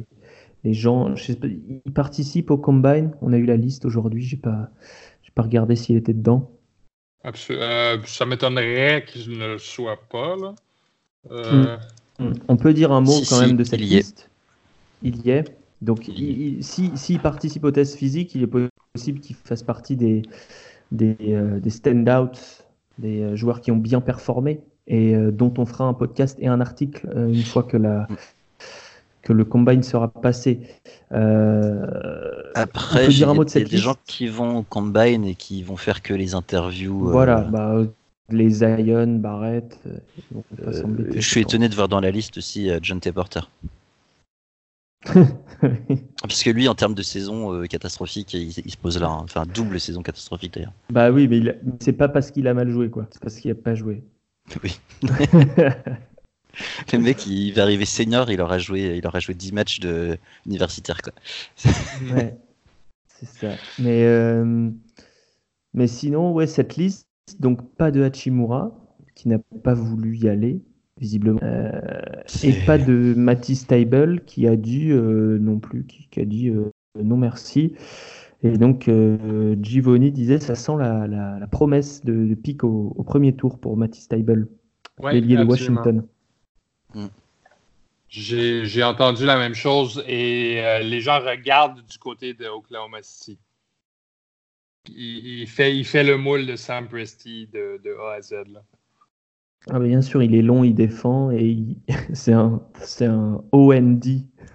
les 0.65 0.75
gens, 0.75 1.15
je 1.17 1.25
sais 1.25 1.37
pas, 1.37 1.47
ils 1.47 1.93
participent 1.93 2.51
au 2.51 2.59
combine. 2.59 3.13
On 3.23 3.33
a 3.33 3.39
eu 3.39 3.47
la 3.47 3.57
liste 3.57 3.85
aujourd'hui. 3.85 4.23
J'ai 4.23 4.37
pas, 4.37 4.69
j'ai 5.23 5.33
pas 5.35 5.43
regardé 5.43 5.77
s'il 5.77 5.97
était 5.97 6.13
dedans. 6.13 6.51
Euh, 7.51 7.99
ça 8.05 8.27
m'étonnerait 8.27 9.05
qu'il 9.07 9.39
ne 9.39 9.47
le 9.47 9.59
soit 9.59 9.99
pas. 10.11 10.37
Là. 10.37 10.55
Euh, 11.31 11.77
hmm. 12.19 12.33
On 12.49 12.57
peut 12.57 12.73
dire 12.73 12.93
un 12.93 13.01
mot 13.01 13.21
quand 13.29 13.41
même 13.41 13.57
de 13.57 13.65
cette 13.65 13.81
liste. 13.81 14.31
Il 15.03 15.25
y 15.27 15.31
est. 15.31 15.57
Donc, 15.83 16.05
s'il 16.05 16.63
si, 16.63 16.91
si 16.95 17.19
participe 17.19 17.65
au 17.65 17.71
test 17.71 17.97
physique, 17.97 18.35
il 18.35 18.43
est 18.43 18.71
possible 18.93 19.21
qu'il 19.21 19.37
fasse 19.37 19.63
partie 19.63 19.97
des, 19.97 20.23
des, 20.93 21.17
euh, 21.23 21.59
des 21.59 21.71
stand-outs, 21.71 22.65
des 22.99 23.35
joueurs 23.35 23.63
qui 23.63 23.71
ont 23.71 23.77
bien 23.77 24.03
performé 24.03 24.61
et 24.87 25.15
dont 25.15 25.55
on 25.57 25.65
fera 25.65 25.85
un 25.85 25.95
podcast 25.95 26.37
et 26.41 26.49
un 26.49 26.61
article 26.61 27.09
une 27.15 27.45
fois 27.45 27.63
que 27.63 27.77
la, 27.77 28.09
hmm 28.11 28.17
que 29.23 29.33
le 29.33 29.45
combine 29.45 29.83
sera 29.83 30.09
passé. 30.09 30.61
Euh, 31.13 31.87
Après, 32.55 33.07
il 33.07 33.19
y 33.19 33.25
a 33.25 33.35
des 33.65 33.77
gens 33.77 33.97
qui 34.07 34.29
vont 34.29 34.59
au 34.59 34.63
combine 34.63 35.25
et 35.25 35.35
qui 35.35 35.63
vont 35.63 35.77
faire 35.77 36.03
que 36.03 36.15
les 36.15 36.35
interviews. 36.35 37.09
Euh, 37.09 37.13
voilà, 37.13 37.43
bah, 37.43 37.83
les 38.31 38.51
Zion, 38.51 39.19
Barrett. 39.19 39.79
Euh, 39.87 40.83
je 41.15 41.21
suis 41.21 41.41
étonné 41.41 41.69
de 41.69 41.75
voir 41.75 41.89
dans 41.89 42.01
la 42.01 42.11
liste 42.11 42.39
aussi 42.39 42.71
John 42.83 43.01
T. 43.01 43.13
Porter. 43.13 43.51
Parce 46.23 46.43
que 46.43 46.51
lui, 46.51 46.69
en 46.69 46.75
termes 46.75 46.95
de 46.95 47.03
saison 47.03 47.67
catastrophique, 47.67 48.35
il, 48.35 48.53
se 48.53 48.77
pose 48.77 49.01
là. 49.01 49.09
Hein. 49.09 49.21
Enfin, 49.25 49.45
double 49.47 49.81
saison 49.81 50.03
catastrophique 50.03 50.55
d'ailleurs. 50.55 50.75
Bah 50.91 51.11
oui, 51.11 51.27
mais 51.27 51.59
c'est 51.81 51.95
pas 51.95 52.09
parce 52.09 52.31
qu'il 52.31 52.47
a 52.49 52.55
mal 52.55 52.71
joué, 52.71 52.91
quoi. 52.91 53.07
C'est 53.11 53.21
parce 53.21 53.37
qu'il 53.37 53.51
a 53.51 53.55
pas 53.55 53.75
joué. 53.75 54.03
Oui. 54.65 54.81
Le 56.93 56.99
mec, 56.99 57.27
il 57.27 57.53
va 57.53 57.63
arriver 57.63 57.85
senior, 57.85 58.31
il 58.31 58.41
aura 58.41 58.59
joué, 58.59 58.97
il 58.97 59.07
aura 59.07 59.21
joué 59.21 59.35
10 59.35 59.53
matchs 59.53 59.81
de 59.81 60.19
universitaire. 60.47 61.01
Quoi. 61.03 61.13
ouais, 62.15 62.37
c'est 63.07 63.27
ça. 63.27 63.55
Mais, 63.79 64.05
euh, 64.05 64.71
mais 65.75 65.87
sinon, 65.87 66.33
ouais, 66.33 66.47
cette 66.47 66.77
liste, 66.77 67.07
donc 67.39 67.75
pas 67.77 67.91
de 67.91 68.03
Hachimura, 68.03 68.73
qui 69.15 69.29
n'a 69.29 69.39
pas 69.39 69.75
voulu 69.75 70.17
y 70.17 70.29
aller, 70.29 70.63
visiblement. 70.99 71.41
Euh, 71.43 71.71
et 72.43 72.53
pas 72.65 72.79
de 72.79 73.15
Matisse 73.17 73.67
Table, 73.67 74.23
qui 74.25 74.47
a 74.47 74.57
dit 74.57 74.91
euh, 74.91 75.39
non 75.39 75.59
plus, 75.59 75.85
qui, 75.85 76.21
a 76.21 76.25
dit 76.25 76.53
non 77.03 77.17
merci. 77.17 77.75
Et 78.43 78.57
donc, 78.57 78.91
Givoni 79.61 80.13
disait 80.13 80.41
ça 80.41 80.55
sent 80.55 80.73
la, 80.79 81.07
la, 81.07 81.47
promesse 81.47 82.05
de, 82.05 82.35
pic 82.35 82.65
au, 82.65 83.03
premier 83.05 83.35
tour 83.35 83.59
pour 83.59 83.77
Matisse 83.77 84.09
Table, 84.09 84.49
ouais, 85.03 85.21
de 85.21 85.45
Washington. 85.45 86.05
Mm. 86.95 87.07
J'ai 88.11 88.83
entendu 88.83 89.25
la 89.25 89.37
même 89.37 89.55
chose 89.55 90.03
et 90.07 90.61
euh, 90.65 90.81
les 90.81 91.01
gens 91.01 91.21
regardent 91.21 91.81
du 91.87 91.99
côté 91.99 92.35
de 92.35 92.47
Oklahoma 92.47 92.99
City. 93.03 93.39
Il, 94.89 95.47
fait, 95.47 95.77
il 95.77 95.85
fait 95.85 96.03
le 96.03 96.17
moule 96.17 96.47
de 96.47 96.57
Sam 96.57 96.89
Presti 96.89 97.47
de, 97.53 97.81
A 98.01 98.15
à 98.15 98.23
Z. 98.23 98.35
Ah, 99.71 99.79
bien 99.79 100.03
sûr, 100.03 100.23
il 100.23 100.35
est 100.35 100.43
long, 100.43 100.65
il 100.65 100.75
défend 100.75 101.31
et 101.31 101.57
c'est 102.13 102.33
un, 102.33 102.61
un 103.03 103.45
OND. 103.53 104.05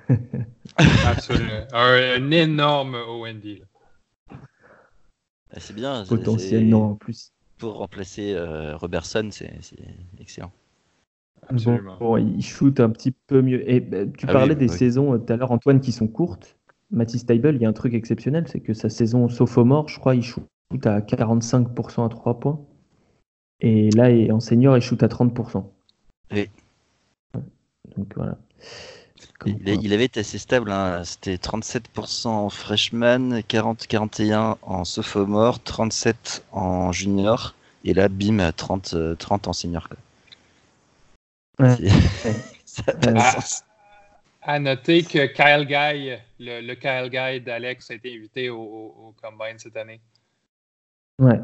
Absolument. 1.06 1.68
Un, 1.72 2.32
énorme 2.32 2.96
OND. 2.96 3.62
Ah, 4.30 5.60
c'est 5.60 5.76
bien. 5.76 6.04
Potentiellement 6.06 6.92
en 6.92 6.96
plus. 6.96 7.32
Pour 7.58 7.78
remplacer 7.78 8.34
euh, 8.34 8.76
Robertson, 8.76 9.30
c'est 9.32 9.54
excellent. 10.20 10.52
Bon, 12.00 12.18
il 12.18 12.44
shoot 12.44 12.80
un 12.80 12.90
petit 12.90 13.12
peu 13.12 13.42
mieux. 13.42 13.70
Et 13.70 13.80
bah, 13.80 14.06
tu 14.06 14.26
ah 14.28 14.34
parlais 14.34 14.56
des 14.56 14.68
saisons 14.68 15.14
euh, 15.14 15.18
tout 15.18 15.34
à 15.34 15.38
l'heure, 15.38 15.52
Antoine, 15.52 15.80
qui 15.80 15.92
sont 15.92 16.08
courtes. 16.08 16.58
Matisse 16.92 17.26
Table, 17.26 17.56
il 17.56 17.62
y 17.62 17.66
a 17.66 17.70
un 17.70 17.74
truc 17.74 17.94
exceptionnel, 17.94 18.46
c'est 18.48 18.60
que 18.60 18.74
sa 18.74 18.90
saison 18.90 19.28
sophomore, 19.28 19.90
je 19.90 20.00
crois, 20.00 20.16
il 20.16 20.24
shoot 20.24 20.46
à 20.86 21.00
45% 21.02 22.06
à 22.06 22.10
3 22.10 22.40
points. 22.40 22.60
Et 23.62 23.90
là, 23.92 24.10
en 24.34 24.40
senior, 24.40 24.78
il 24.78 24.82
shoot 24.82 25.02
à 25.02 25.08
30%. 25.08 25.66
Oui. 26.32 26.50
Donc 27.96 28.14
voilà. 28.16 28.38
Il, 29.46 29.94
avait 29.94 30.06
été 30.06 30.22
assez 30.22 30.38
stable, 30.38 30.72
hein. 30.72 31.04
c'était 31.04 31.36
37% 31.36 32.28
en 32.28 32.50
freshman, 32.50 33.42
40-41 33.42 34.56
en 34.62 34.86
sophomore, 34.86 35.62
37 35.62 36.46
en 36.52 36.92
junior, 36.92 37.54
et 37.84 37.94
là, 37.94 38.08
bim, 38.08 38.52
30, 38.52 38.96
30 39.18 39.48
en 39.48 39.54
senior. 39.54 39.88
Quoi. 39.88 39.98
À, 44.48 44.60
noter 44.60 45.02
que 45.02 45.26
Kyle 45.26 45.66
Guy, 45.66 46.16
le, 46.40 46.76
Kyle 46.76 47.10
Guy 47.10 47.42
d'Alex, 47.42 47.90
a 47.90 47.96
été 47.96 48.16
invité 48.16 48.52
au, 48.52 49.16
Combine 49.20 49.58
cette 49.58 49.76
année. 49.76 50.00
Ouais. 51.18 51.40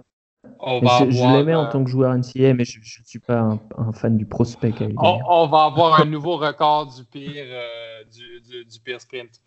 je, 0.62 1.36
l'aimais 1.36 1.56
en 1.56 1.66
euh, 1.66 1.72
tant 1.72 1.84
que 1.84 1.90
joueur 1.90 2.16
NCA, 2.16 2.54
mais 2.54 2.64
je 2.64 2.80
ne 2.80 3.06
suis 3.06 3.18
pas 3.18 3.58
un, 3.78 3.92
fan 3.94 4.18
du 4.18 4.28
prospect. 4.28 4.74
On, 4.98 5.48
va 5.48 5.64
avoir 5.64 6.00
un 6.00 6.06
nouveau 6.06 6.38
record 6.38 6.94
du 6.94 7.04
pire, 7.06 7.44
euh, 7.48 8.04
du, 8.04 8.80
pire 8.84 9.02
sprint. 9.02 9.42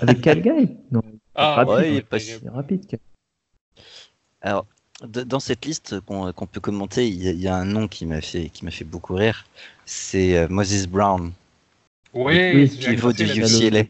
Avec 0.00 0.20
Calgary 0.20 0.76
Non. 0.90 1.02
Ah, 1.34 1.64
rapide, 1.64 1.94
ouais, 1.94 2.02
pas 2.02 2.18
si 2.18 2.46
rapide. 2.48 2.84
Alors, 4.42 4.66
dans 5.02 5.40
cette 5.40 5.64
liste 5.64 6.00
qu'on 6.00 6.46
peut 6.50 6.60
commenter, 6.60 7.08
il 7.08 7.22
y, 7.22 7.48
a 7.48 7.56
un 7.56 7.64
nom 7.64 7.86
qui 7.88 8.06
m'a 8.06 8.20
fait, 8.20 8.48
qui 8.48 8.68
fait 8.70 8.84
beaucoup 8.84 9.14
rire. 9.14 9.46
C'est 9.84 10.36
euh, 10.36 10.48
Moses 10.48 10.86
Brown. 10.86 11.32
Oui, 12.14 12.34
le 12.34 12.66
pivot 12.66 13.12
du 13.12 13.24
UCLA. 13.24 13.84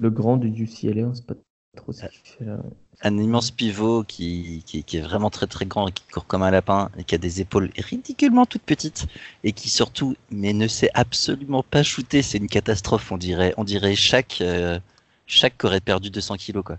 Le, 0.00 0.10
grand 0.10 0.38
du 0.38 0.48
UCLA, 0.48 1.02
on 1.02 1.14
sait 1.14 1.22
pas 1.22 1.34
trop 1.76 1.92
ce 1.92 2.06
qu'il 2.06 2.20
fait 2.38 2.44
là 2.44 2.58
un 3.02 3.18
immense 3.18 3.50
pivot 3.50 4.04
qui, 4.04 4.62
qui, 4.66 4.96
est 4.96 5.00
vraiment 5.00 5.30
très 5.30 5.46
très 5.46 5.66
grand 5.66 5.88
et 5.88 5.92
qui 5.92 6.02
court 6.12 6.26
comme 6.26 6.42
un 6.42 6.50
lapin 6.50 6.90
et 6.96 7.04
qui 7.04 7.14
a 7.14 7.18
des 7.18 7.40
épaules 7.40 7.70
ridiculement 7.76 8.46
toutes 8.46 8.62
petites 8.62 9.06
et 9.44 9.52
qui 9.52 9.68
surtout 9.68 10.16
mais 10.30 10.52
ne 10.52 10.66
sait 10.66 10.90
absolument 10.94 11.62
pas 11.62 11.82
shooter 11.82 12.22
c'est 12.22 12.38
une 12.38 12.48
catastrophe 12.48 13.12
on 13.12 13.18
dirait 13.18 13.52
on 13.58 13.64
dirait 13.64 13.94
chaque 13.94 14.38
euh, 14.40 14.78
chaque 15.26 15.62
aurait 15.64 15.80
perdu 15.80 16.10
200 16.10 16.36
kilos 16.36 16.64
quoi 16.64 16.78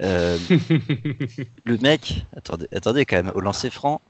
euh, 0.00 0.38
le 1.64 1.78
mec 1.78 2.24
attendez 2.36 2.68
attendez 2.72 3.04
quand 3.04 3.16
même 3.16 3.32
au 3.34 3.40
lancer 3.40 3.70
franc 3.70 4.00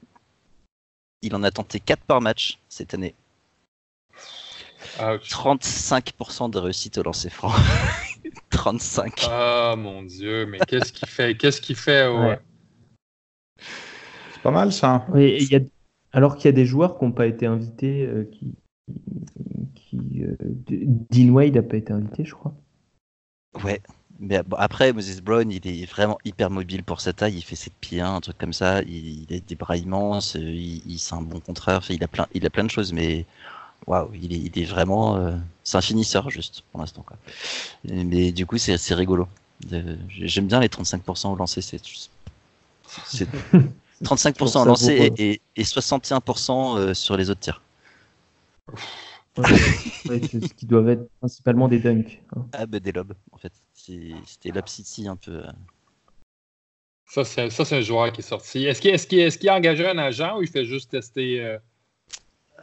il 1.21 1.35
en 1.35 1.43
a 1.43 1.51
tenté 1.51 1.79
4 1.79 2.03
par 2.03 2.21
match 2.21 2.59
cette 2.69 2.93
année 2.93 3.15
35% 4.97 6.51
de 6.51 6.59
réussite 6.59 6.97
au 6.97 7.03
lancer 7.03 7.29
franc 7.29 7.51
35. 8.49 9.27
Ah 9.29 9.75
mon 9.77 10.03
dieu, 10.03 10.45
mais 10.45 10.59
qu'est-ce 10.59 10.91
qu'il 10.91 11.07
fait 11.07 11.35
Qu'est-ce 11.35 11.61
qu'il 11.61 11.75
fait 11.75 12.05
C'est 13.57 14.41
pas 14.41 14.51
mal 14.51 14.73
ça. 14.73 15.05
Oui, 15.13 15.47
y 15.49 15.55
a... 15.55 15.59
alors 16.11 16.35
qu'il 16.35 16.45
y 16.45 16.49
a 16.49 16.53
des 16.53 16.65
joueurs 16.65 16.97
qui 16.97 17.05
n'ont 17.05 17.11
pas 17.11 17.27
été 17.27 17.45
invités, 17.45 18.05
euh, 18.05 18.29
qui, 18.31 18.55
qui 19.75 20.23
euh, 20.23 20.35
Dean 21.09 21.29
Wade 21.29 21.55
n'a 21.55 21.61
pas 21.61 21.77
été 21.77 21.93
invité, 21.93 22.25
je 22.25 22.35
crois. 22.35 22.53
Ouais, 23.63 23.81
mais 24.19 24.41
après 24.57 24.91
Moses 24.91 25.21
Brown, 25.21 25.49
il 25.49 25.65
est 25.65 25.85
vraiment 25.85 26.17
hyper 26.25 26.49
mobile 26.49 26.83
pour 26.83 26.99
sa 26.99 27.13
taille. 27.13 27.35
Il 27.37 27.41
fait 27.41 27.55
7 27.55 27.73
pieds 27.79 28.01
1, 28.01 28.15
un 28.15 28.19
truc 28.21 28.37
comme 28.37 28.53
ça. 28.53 28.81
Il, 28.83 29.25
a 29.31 29.39
des 29.39 29.55
bras 29.55 29.77
immenses. 29.77 30.35
Il, 30.35 30.81
il 30.85 30.99
c'est 30.99 31.15
un 31.15 31.21
bon 31.21 31.39
contraire. 31.39 31.81
il 31.89 32.03
a 32.03 32.07
plein, 32.07 32.27
il 32.33 32.45
a 32.45 32.49
plein 32.49 32.65
de 32.65 32.69
choses, 32.69 32.91
mais 32.91 33.25
waouh, 33.87 34.11
il 34.13 34.59
est, 34.59 34.65
vraiment. 34.65 35.17
Euh, 35.17 35.35
c'est 35.63 35.77
un 35.77 35.81
finisseur 35.81 36.29
juste 36.29 36.63
pour 36.71 36.81
l'instant. 36.81 37.05
Mais 37.85 38.31
du 38.31 38.45
coup, 38.45 38.57
c'est 38.57 38.93
rigolo. 38.93 39.27
J'aime 40.09 40.47
bien 40.47 40.59
les 40.59 40.67
35% 40.67 41.31
au 41.31 41.35
lancer. 41.35 41.61
C'est 41.61 41.81
35% 44.03 44.57
au 44.61 44.65
lancer 44.65 45.13
et, 45.17 45.63
61% 45.63 46.77
euh, 46.77 46.93
sur 46.93 47.17
les 47.17 47.29
autres 47.29 47.41
tirs. 47.41 47.61
Ce 49.37 50.53
qui 50.53 50.65
doivent 50.65 50.89
être 50.89 51.09
principalement 51.19 51.67
des 51.67 51.79
dunks. 51.79 52.21
Hein. 52.35 52.45
Ah, 52.53 52.65
bah, 52.65 52.79
des 52.79 52.91
lobes, 52.91 53.13
en 53.31 53.37
fait. 53.37 53.53
C'était 53.73 54.51
Lob 54.51 54.67
City 54.67 55.07
un 55.07 55.15
peu. 55.15 55.43
Euh. 55.45 55.51
Ça, 57.05 57.23
c'est 57.25 57.75
un 57.75 57.81
joueur 57.81 58.11
qui 58.11 58.21
est 58.21 58.23
sorti. 58.23 58.65
Est-ce 58.65 59.07
qu'il 59.07 59.19
est 59.19 59.47
a 59.47 59.55
engagé 59.55 59.87
un 59.87 59.97
agent 59.97 60.37
ou 60.37 60.43
il 60.43 60.47
fait 60.47 60.65
juste 60.65 60.91
tester 60.91 61.59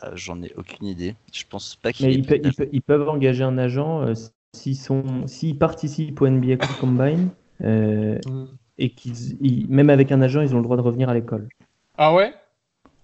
euh, 0.04 0.10
j'en 0.14 0.42
ai 0.42 0.52
aucune 0.56 0.86
idée. 0.86 1.14
Je 1.32 1.44
pense 1.48 1.76
pas 1.76 1.92
qu'ils. 1.92 2.24
Ils, 2.72 2.82
peuvent 2.82 3.08
engager 3.08 3.44
un 3.44 3.58
agent 3.58 4.02
euh, 4.02 4.14
s'ils 4.52 5.58
participent 5.58 6.20
au 6.20 6.28
NBA 6.28 6.56
Combine 6.80 7.30
euh, 7.62 8.18
mm. 8.26 8.46
et 8.78 8.90
qu'ils, 8.90 9.66
même 9.68 9.90
avec 9.90 10.12
un 10.12 10.20
agent, 10.22 10.40
ils 10.42 10.54
ont 10.54 10.58
le 10.58 10.64
droit 10.64 10.76
de 10.76 10.82
revenir 10.82 11.08
à 11.08 11.14
l'école. 11.14 11.48
Ah 11.98 12.14
ouais? 12.14 12.32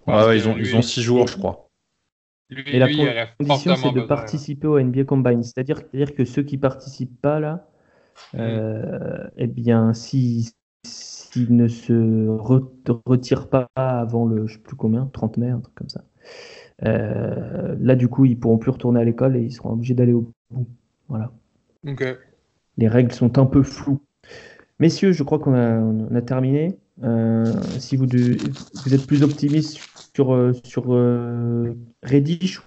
ouais, 0.06 0.36
ils 0.36 0.48
ont, 0.48 0.56
ils 0.56 0.76
ont 0.76 0.82
six 0.82 1.02
jours, 1.02 1.26
je 1.28 1.36
crois. 1.36 1.68
Et 2.66 2.78
la 2.78 2.88
condition, 3.38 3.76
c'est 3.76 3.92
de 3.92 4.03
participer 4.03 4.66
au 4.66 4.80
NBA 4.80 5.05
Combine. 5.05 5.42
C'est-à-dire, 5.42 5.78
c'est-à-dire 5.78 6.14
que 6.14 6.24
ceux 6.24 6.42
qui 6.42 6.59
participent 6.59 7.20
pas 7.20 7.40
là, 7.40 7.66
mm. 8.34 9.30
eh 9.36 9.46
bien, 9.46 9.92
s'ils 9.94 10.53
ne 11.48 11.68
se 11.68 12.28
retirent 13.07 13.48
pas 13.48 13.68
avant 13.76 14.26
le, 14.26 14.46
je 14.46 14.55
sais 14.55 14.61
plus 14.61 14.76
combien, 14.76 15.07
30 15.12 15.36
mai, 15.38 15.50
un 15.50 15.61
truc 15.61 15.74
comme 15.74 15.88
ça, 15.88 16.03
euh, 16.84 17.76
là, 17.80 17.94
du 17.94 18.09
coup, 18.09 18.24
ils 18.24 18.38
pourront 18.38 18.59
plus 18.59 18.70
retourner 18.70 19.00
à 19.00 19.05
l'école 19.05 19.36
et 19.36 19.40
ils 19.40 19.53
seront 19.53 19.72
obligés 19.72 19.94
d'aller 19.94 20.12
au 20.12 20.32
bout. 20.50 20.66
Voilà. 21.09 21.32
Les 22.78 22.88
règles 22.88 23.12
sont 23.12 23.38
un 23.38 23.46
peu 23.46 23.62
floues. 23.62 24.00
Messieurs, 24.78 25.12
je 25.12 25.22
crois 25.22 25.38
qu'on 25.38 25.55
a, 26.14 26.22
terminé. 26.22 26.78
Euh, 27.03 27.62
si 27.78 27.96
vous, 27.96 28.07
vous, 28.07 28.94
êtes 28.94 29.07
plus 29.07 29.22
optimiste 29.22 29.80
sur, 30.14 30.34
euh, 30.34 30.53
sur 30.64 30.84
Reddish 32.03 32.61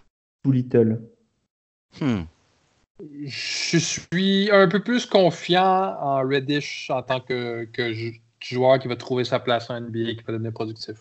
ou 0.45 0.51
Little? 0.51 1.01
Hmm. 2.01 2.23
Je 3.25 3.77
suis 3.77 4.49
un 4.51 4.67
peu 4.67 4.81
plus 4.81 5.05
confiant 5.05 5.97
en 5.99 6.27
Reddish 6.27 6.89
en 6.89 7.01
tant 7.01 7.19
que, 7.19 7.65
que 7.65 7.93
joueur 8.39 8.79
qui 8.79 8.88
va 8.88 8.95
trouver 8.95 9.23
sa 9.23 9.39
place 9.39 9.69
en 9.69 9.79
NBA 9.79 10.09
et 10.09 10.15
qui 10.15 10.23
va 10.23 10.33
devenir 10.33 10.53
productif. 10.53 10.97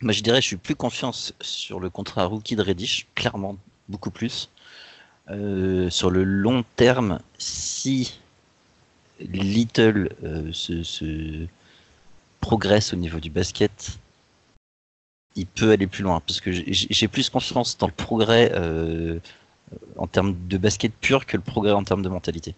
Moi, 0.00 0.12
je 0.12 0.22
dirais, 0.22 0.40
je 0.40 0.46
suis 0.48 0.56
plus 0.56 0.74
confiance 0.74 1.32
sur 1.40 1.78
le 1.78 1.88
contrat 1.88 2.24
rookie 2.24 2.56
de 2.56 2.62
Reddish, 2.62 3.06
clairement, 3.14 3.56
beaucoup 3.88 4.10
plus. 4.10 4.50
Euh, 5.30 5.88
sur 5.90 6.10
le 6.10 6.24
long 6.24 6.64
terme, 6.74 7.20
si 7.38 8.20
Little 9.30 10.10
euh, 10.24 10.52
se, 10.52 11.46
progresse 12.40 12.92
au 12.92 12.96
niveau 12.96 13.20
du 13.20 13.30
basket, 13.30 13.98
il 15.36 15.46
peut 15.46 15.70
aller 15.70 15.86
plus 15.86 16.02
loin. 16.02 16.20
Parce 16.20 16.40
que 16.40 16.50
j'ai 16.52 17.08
plus 17.08 17.30
confiance 17.30 17.78
dans 17.78 17.86
le 17.86 17.92
progrès 17.92 18.52
euh, 18.54 19.18
en 19.96 20.06
termes 20.06 20.36
de 20.48 20.58
basket 20.58 20.92
pur 21.00 21.26
que 21.26 21.36
le 21.36 21.42
progrès 21.42 21.72
en 21.72 21.84
termes 21.84 22.02
de 22.02 22.08
mentalité. 22.08 22.54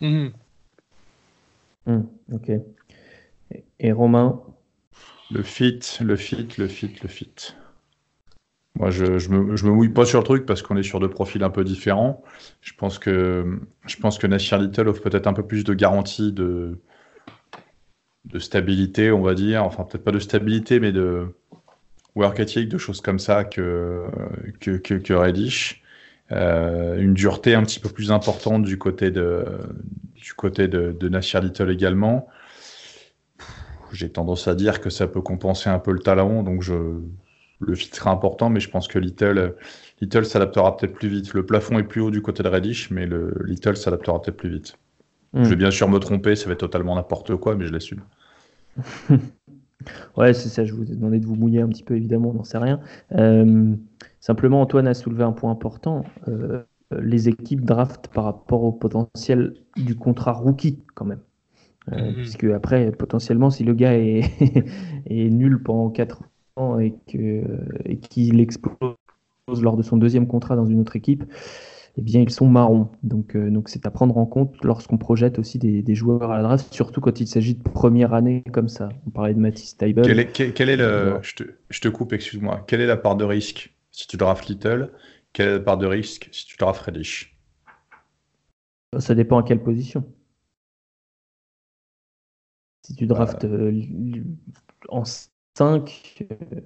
Mmh. 0.00 0.28
Mmh, 1.86 2.00
ok. 2.32 2.50
Et 3.78 3.92
Romain, 3.92 4.40
le 5.30 5.42
fit, 5.42 5.80
le 6.00 6.16
fit, 6.16 6.48
le 6.58 6.68
fit, 6.68 6.94
le 7.02 7.08
fit. 7.08 7.54
Moi, 8.76 8.90
je, 8.90 9.18
je, 9.18 9.30
me, 9.30 9.56
je 9.56 9.66
me 9.66 9.70
mouille 9.70 9.90
pas 9.90 10.04
sur 10.04 10.18
le 10.18 10.24
truc 10.24 10.46
parce 10.46 10.62
qu'on 10.62 10.76
est 10.76 10.82
sur 10.82 10.98
deux 10.98 11.08
profils 11.08 11.42
un 11.44 11.50
peu 11.50 11.62
différents. 11.62 12.22
Je 12.60 12.72
pense 12.76 12.98
que, 12.98 13.60
je 13.86 13.96
pense 13.96 14.18
que 14.18 14.26
Nasir 14.26 14.58
Little 14.58 14.88
offre 14.88 15.02
peut-être 15.02 15.28
un 15.28 15.32
peu 15.32 15.46
plus 15.46 15.62
de 15.62 15.74
garantie 15.74 16.32
de, 16.32 16.80
de 18.24 18.38
stabilité, 18.40 19.12
on 19.12 19.22
va 19.22 19.34
dire. 19.34 19.64
Enfin, 19.64 19.84
peut-être 19.84 20.04
pas 20.04 20.10
de 20.10 20.18
stabilité, 20.18 20.80
mais 20.80 20.90
de 20.90 21.28
work 22.16 22.40
ethic, 22.40 22.68
de 22.68 22.78
choses 22.78 23.00
comme 23.00 23.20
ça 23.20 23.44
que, 23.44 24.06
que, 24.60 24.76
que, 24.78 25.12
Reddish. 25.12 25.82
Euh, 26.32 26.98
une 26.98 27.14
dureté 27.14 27.54
un 27.54 27.62
petit 27.62 27.78
peu 27.78 27.90
plus 27.90 28.10
importante 28.10 28.64
du 28.64 28.78
côté 28.78 29.10
de, 29.10 29.44
du 30.16 30.32
côté 30.34 30.68
de, 30.68 30.90
de 30.98 31.08
Nasir 31.08 31.40
Little 31.40 31.70
également 31.70 32.28
j'ai 33.94 34.10
tendance 34.10 34.48
à 34.48 34.54
dire 34.54 34.80
que 34.80 34.90
ça 34.90 35.06
peut 35.06 35.22
compenser 35.22 35.70
un 35.70 35.78
peu 35.78 35.92
le 35.92 36.00
talent, 36.00 36.42
donc 36.42 36.62
je, 36.62 36.74
le 37.60 37.74
fit 37.74 37.90
sera 37.92 38.10
important, 38.10 38.50
mais 38.50 38.60
je 38.60 38.70
pense 38.70 38.88
que 38.88 38.98
Little, 38.98 39.54
Little 40.00 40.24
s'adaptera 40.24 40.76
peut-être 40.76 40.94
plus 40.94 41.08
vite. 41.08 41.34
Le 41.34 41.46
plafond 41.46 41.78
est 41.78 41.84
plus 41.84 42.00
haut 42.00 42.10
du 42.10 42.22
côté 42.22 42.42
de 42.42 42.48
Reddish, 42.48 42.90
mais 42.90 43.06
le 43.06 43.34
Little 43.44 43.76
s'adaptera 43.76 44.20
peut-être 44.20 44.36
plus 44.36 44.50
vite. 44.50 44.76
Hmm. 45.32 45.44
Je 45.44 45.50
vais 45.50 45.56
bien 45.56 45.70
sûr 45.70 45.88
me 45.88 45.98
tromper, 45.98 46.36
ça 46.36 46.46
va 46.46 46.52
être 46.52 46.60
totalement 46.60 46.94
n'importe 46.94 47.36
quoi, 47.36 47.56
mais 47.56 47.66
je 47.66 47.72
l'assume. 47.72 48.02
ouais, 50.16 50.32
c'est 50.34 50.48
ça, 50.48 50.64
je 50.64 50.74
vous 50.74 50.90
ai 50.90 50.94
demandé 50.94 51.18
de 51.18 51.26
vous 51.26 51.36
mouiller 51.36 51.60
un 51.60 51.68
petit 51.68 51.82
peu, 51.82 51.96
évidemment, 51.96 52.30
on 52.30 52.34
n'en 52.34 52.44
sait 52.44 52.58
rien. 52.58 52.80
Euh, 53.12 53.74
simplement, 54.20 54.60
Antoine 54.60 54.86
a 54.86 54.94
soulevé 54.94 55.24
un 55.24 55.32
point 55.32 55.50
important. 55.50 56.04
Euh, 56.28 56.62
les 57.00 57.28
équipes 57.28 57.64
draft 57.64 58.08
par 58.08 58.24
rapport 58.24 58.62
au 58.62 58.72
potentiel 58.72 59.54
du 59.76 59.96
contrat 59.96 60.32
rookie, 60.32 60.80
quand 60.94 61.04
même. 61.04 61.20
Euh, 61.92 62.10
mhm. 62.10 62.14
Puisque 62.14 62.44
après, 62.44 62.92
potentiellement, 62.92 63.50
si 63.50 63.64
le 63.64 63.74
gars 63.74 63.94
est, 63.94 64.22
est 65.06 65.30
nul 65.30 65.62
pendant 65.62 65.90
4 65.90 66.22
et 66.80 66.94
qu'il 67.98 68.40
explose 68.40 68.96
lors 69.60 69.76
de 69.76 69.82
son 69.82 69.96
deuxième 69.96 70.26
contrat 70.26 70.56
dans 70.56 70.66
une 70.66 70.80
autre 70.80 70.96
équipe, 70.96 71.24
eh 71.96 72.02
bien, 72.02 72.20
ils 72.20 72.30
sont 72.30 72.48
marrons. 72.48 72.90
Donc, 73.02 73.36
euh, 73.36 73.50
donc 73.50 73.68
c'est 73.68 73.86
à 73.86 73.90
prendre 73.90 74.16
en 74.18 74.26
compte 74.26 74.56
lorsqu'on 74.64 74.98
projette 74.98 75.38
aussi 75.38 75.58
des, 75.58 75.82
des, 75.82 75.94
joueurs 75.94 76.30
à 76.30 76.36
la 76.36 76.42
draft, 76.42 76.72
surtout 76.72 77.00
quand 77.00 77.20
il 77.20 77.28
s'agit 77.28 77.54
de 77.54 77.62
première 77.62 78.14
année 78.14 78.42
comme 78.52 78.68
ça. 78.68 78.88
On 79.06 79.10
parlait 79.10 79.34
de 79.34 79.38
Matisse 79.38 79.76
Taibel. 79.76 80.04
Quel 80.04 80.18
est, 80.18 80.52
quel, 80.54 80.68
est 80.68 80.76
le. 80.76 81.18
Je 81.22 81.34
te, 81.34 81.44
je 81.70 81.80
te 81.80 81.88
coupe, 81.88 82.12
excuse-moi. 82.12 82.64
Quelle 82.66 82.80
est 82.80 82.86
la 82.86 82.96
part 82.96 83.16
de 83.16 83.24
risque 83.24 83.72
si 83.92 84.08
tu 84.08 84.16
drafts 84.16 84.46
Little? 84.48 84.90
Quelle 85.32 85.48
est 85.48 85.52
la 85.52 85.60
part 85.60 85.78
de 85.78 85.86
risque 85.86 86.28
si 86.32 86.46
tu 86.46 86.56
drafts 86.56 86.82
Reddish? 86.82 87.36
Ça 88.98 89.14
dépend 89.14 89.38
à 89.38 89.42
quelle 89.42 89.62
position. 89.62 90.04
Si 92.82 92.94
tu 92.94 93.06
draftes 93.06 93.44
euh, 93.44 93.82
en 94.88 95.04
5, 95.56 96.26
euh, 96.30 96.60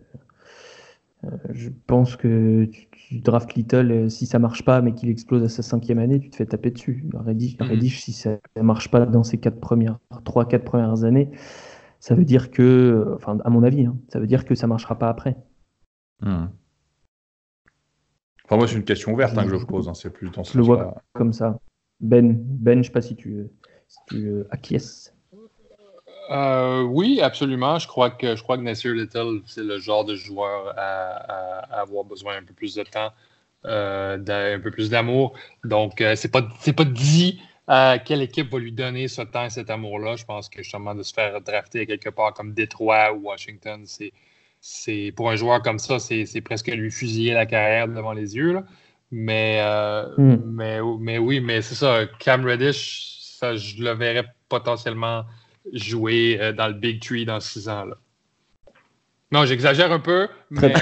euh, 1.25 1.31
je 1.51 1.69
pense 1.87 2.17
que 2.17 2.65
tu, 2.65 3.21
draftes 3.21 3.55
Little, 3.55 4.11
si 4.11 4.27
ça 4.27 4.39
marche 4.39 4.65
pas, 4.65 4.83
mais 4.83 4.95
qu'il 4.95 5.09
explose 5.09 5.43
à 5.43 5.49
sa 5.49 5.63
cinquième 5.63 5.99
année, 5.99 6.21
tu 6.21 6.31
te 6.31 6.37
fais 6.37 6.47
taper 6.47 6.71
dessus. 6.71 7.05
Reddish, 7.15 7.57
mm-hmm. 7.57 8.01
si 8.01 8.13
ça 8.13 8.39
ne 8.57 8.63
marche 8.63 8.91
pas 8.91 9.07
dans 9.07 9.25
ses 9.25 9.39
quatre 9.39 9.61
premières, 9.61 9.99
3-4 10.25 10.59
premières 10.61 11.05
années, 11.05 11.31
ça 12.01 12.15
veut 12.15 12.25
dire 12.25 12.51
que, 12.51 13.15
enfin, 13.17 13.39
à 13.45 13.51
mon 13.51 13.63
avis, 13.63 13.87
hein, 13.87 13.97
ça 14.09 14.21
veut 14.21 14.27
dire 14.27 14.45
que 14.45 14.55
ça 14.55 14.67
marchera 14.67 14.99
pas 14.99 15.09
après. 15.09 15.37
Mm. 16.21 16.47
Enfin, 18.45 18.57
moi, 18.57 18.67
c'est 18.67 18.77
une 18.77 18.85
question 18.85 19.13
ouverte 19.13 19.37
hein, 19.37 19.45
que 19.45 19.59
je 19.59 19.65
pose. 19.67 19.89
Hein, 19.89 19.95
c'est 19.95 20.11
plus 20.11 20.31
dans 20.31 20.45
ce 20.45 20.53
Je 20.53 20.59
le 20.59 20.65
vois 20.65 21.03
comme 21.13 21.33
ça. 21.33 21.59
Ben, 22.01 22.35
Ben, 22.39 22.79
je 22.79 22.87
sais 22.87 22.93
pas 22.93 23.03
si 23.03 23.17
tu, 23.17 23.47
si 23.89 23.99
tu 24.07 24.45
acquiesces. 24.51 25.15
Euh, 26.31 26.83
oui, 26.83 27.21
absolument. 27.21 27.79
Je 27.79 27.87
crois 27.87 28.11
que 28.11 28.37
je 28.37 28.43
crois 28.43 28.57
que 28.59 28.63
Nasir 28.63 28.93
Little, 28.93 29.43
c'est 29.47 29.63
le 29.63 29.79
genre 29.79 30.05
de 30.05 30.15
joueur 30.15 30.75
à, 30.77 31.81
avoir 31.81 32.05
besoin 32.05 32.37
un 32.37 32.43
peu 32.43 32.53
plus 32.55 32.75
de 32.75 32.83
temps, 32.83 33.13
euh, 33.65 34.19
d'un 34.19 34.61
peu 34.61 34.71
plus 34.71 34.91
d'amour. 34.91 35.35
Donc, 35.65 36.01
euh, 36.01 36.17
c'est 36.17 36.31
pas 36.31 36.47
c'est 36.61 36.75
pas 36.75 36.85
dit 36.85 37.41
quelle 38.07 38.23
équipe 38.23 38.51
va 38.51 38.59
lui 38.59 38.73
donner 38.73 39.09
ce 39.09 39.23
temps 39.23 39.45
et 39.45 39.51
cet 39.51 39.71
amour-là. 39.71 40.17
Je 40.17 40.25
pense 40.25 40.49
que 40.49 40.63
justement 40.63 40.95
de 40.95 41.03
se 41.03 41.13
faire 41.13 41.41
drafter 41.41 41.87
quelque 41.87 42.11
part 42.11 42.33
comme 42.35 42.53
Détroit 42.55 43.13
ou 43.13 43.29
Washington, 43.29 43.83
c'est 43.85 44.13
c'est 44.61 45.13
pour 45.17 45.31
un 45.31 45.37
joueur 45.37 45.63
comme 45.63 45.79
ça, 45.79 45.99
c'est 45.99 46.41
presque 46.43 46.69
lui 46.69 46.91
fusiller 46.91 47.33
la 47.33 47.47
carrière 47.47 47.89
devant 47.89 48.13
les 48.13 48.37
yeux. 48.37 48.61
Mais, 49.11 49.63
hmm. 50.19 50.37
mais, 50.45 50.81
mais 51.01 51.19
oui, 51.19 51.41
mais 51.41 51.63
c'est 51.63 51.75
ça. 51.75 52.07
Cam 52.19 52.45
Reddish, 52.45 53.19
ça, 53.39 53.57
je 53.57 53.83
le 53.83 53.93
verrais 53.93 54.25
potentiellement 54.49 55.25
jouer 55.73 56.39
euh, 56.41 56.53
dans 56.53 56.69
le 56.69 56.75
Big 56.75 57.03
Tree 57.03 57.25
dans 57.25 57.41
six 57.41 57.69
ans. 57.69 57.85
Là. 57.85 57.97
Non, 59.31 59.45
j'exagère 59.45 59.93
un 59.93 60.01
peu, 60.01 60.27
mais, 60.51 60.73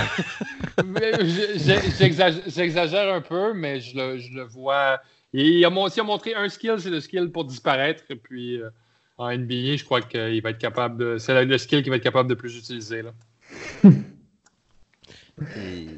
j'exagère 2.46 3.12
un 3.12 3.20
peu, 3.20 3.52
mais 3.54 3.80
je 3.80 3.96
le, 3.96 4.18
je 4.18 4.32
le 4.32 4.42
vois. 4.42 5.00
Il 5.32 5.64
a, 5.64 5.70
aussi 5.70 6.00
montré 6.00 6.34
un 6.34 6.48
skill, 6.48 6.76
c'est 6.78 6.90
le 6.90 7.00
skill 7.00 7.30
pour 7.30 7.44
disparaître. 7.44 8.04
Et 8.08 8.14
puis 8.14 8.60
euh, 8.60 8.70
en 9.18 9.36
NBA, 9.36 9.76
je 9.76 9.84
crois 9.84 10.00
qu'il 10.00 10.40
va 10.42 10.50
être 10.50 10.58
capable 10.58 10.96
de. 10.96 11.18
C'est 11.18 11.44
le 11.44 11.58
skill 11.58 11.82
qu'il 11.82 11.90
va 11.90 11.96
être 11.96 12.04
capable 12.04 12.28
de 12.28 12.34
plus 12.34 12.56
utiliser. 12.56 13.02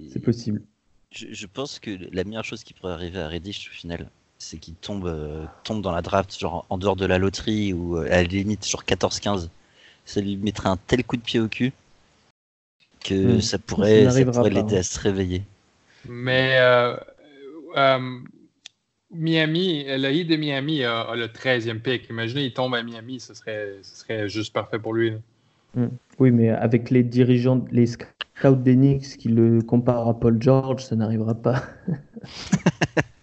c'est 0.09 0.23
possible. 0.23 0.63
Je, 1.11 1.27
je, 1.31 1.47
pense 1.47 1.79
que 1.79 1.91
la 2.13 2.25
meilleure 2.25 2.45
chose 2.45 2.65
qui 2.65 2.73
pourrait 2.73 2.93
arriver 2.93 3.19
à 3.19 3.29
Reddish 3.29 3.69
au 3.69 3.73
final, 3.73 4.11
c'est 4.39 4.59
qu'il 4.59 4.75
tombe, 4.75 5.07
euh, 5.07 5.45
tombe 5.65 5.83
dans 5.83 5.93
la 5.93 6.03
draft 6.03 6.39
genre 6.39 6.65
en 6.71 6.79
dehors 6.79 6.97
de 6.97 7.05
la 7.07 7.19
loterie 7.19 7.73
ou 7.73 7.99
euh, 7.99 8.07
à 8.07 8.17
la 8.17 8.23
limite 8.23 8.67
genre 8.67 8.85
14-15. 8.85 9.49
Ça 10.05 10.21
lui 10.21 10.37
mettrait 10.37 10.69
un 10.69 10.79
tel 10.87 11.05
coup 11.05 11.17
de 11.17 11.23
pied 11.23 11.41
au 11.41 11.49
cul 11.49 11.73
que 13.05 13.37
hmm. 13.37 13.41
ça 13.41 13.59
pourrait, 13.59 14.07
l'aider 14.51 14.79
à 14.79 14.83
se 14.83 14.99
réveiller. 14.99 15.43
Mais 16.09 16.57
euh, 16.59 16.97
Miami, 19.11 19.85
le 19.87 20.11
Heat 20.11 20.29
de 20.29 20.37
Miami 20.37 20.85
a, 20.85 21.15
le 21.15 21.27
13e 21.27 21.81
pick. 21.81 22.09
Imaginez, 22.09 22.47
il 22.47 22.53
tombe 22.53 22.75
à 22.75 22.83
Miami, 22.83 23.21
ce 23.21 23.35
serait, 23.35 23.77
ce 23.83 23.97
serait 23.97 24.29
juste 24.29 24.53
parfait 24.53 24.79
pour 24.79 24.95
lui. 24.95 25.13
Hmm. 25.75 25.89
Oui, 26.19 26.31
mais 26.31 26.49
avec 26.49 26.91
les 26.91 27.03
dirigeants, 27.03 27.65
les 27.71 27.87
scouts 27.87 28.57
d'Enix 28.57 29.17
qui 29.17 29.29
le 29.29 29.63
comparent 29.63 30.09
à 30.09 30.19
Paul 30.19 30.41
George, 30.41 30.85
ça 30.85 30.97
n'arrivera 30.97 31.35
pas. 31.35 31.63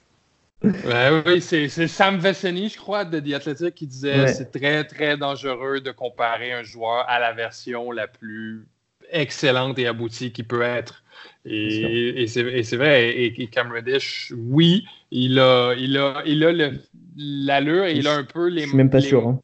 oui, 1.26 1.42
c'est 1.42 1.88
Sam 1.88 2.18
Veceni, 2.18 2.70
je 2.70 2.78
crois, 2.78 3.06
de 3.06 3.20
The 3.20 3.34
Athletic, 3.34 3.76
qui 3.76 3.88
disait 3.88 4.28
c'est 4.28 4.52
très, 4.52 4.84
très 4.86 5.18
dangereux 5.18 5.82
de 5.82 5.92
comparer 5.92 6.54
un 6.54 6.64
joueur 6.64 7.06
à 7.08 7.20
la 7.20 7.34
version 7.34 7.92
la 7.92 8.08
plus 8.08 8.68
excellente 9.12 9.78
et 9.80 9.88
aboutie 9.88 10.32
qu'il 10.32 10.46
peut 10.46 10.62
être. 10.62 11.04
Et, 11.46 12.26
c'est 12.28 12.76
vrai, 12.76 13.18
et, 13.18 13.48
Cam 13.48 13.72
Reddish, 13.72 14.34
oui, 14.36 14.86
il 15.12 15.40
a 15.40 15.74
il 15.78 15.98
a, 15.98 16.24
il 16.26 16.44
a 16.44 16.72
l'allure 17.18 17.86
et 17.86 17.94
il 17.94 18.08
a 18.08 18.16
un 18.16 18.24
peu 18.24 18.48
les. 18.48 18.64
Je 18.64 18.68
suis 18.68 18.78
même 18.78 18.90
pas 18.90 19.02
sûr. 19.02 19.28
Hein. 19.28 19.40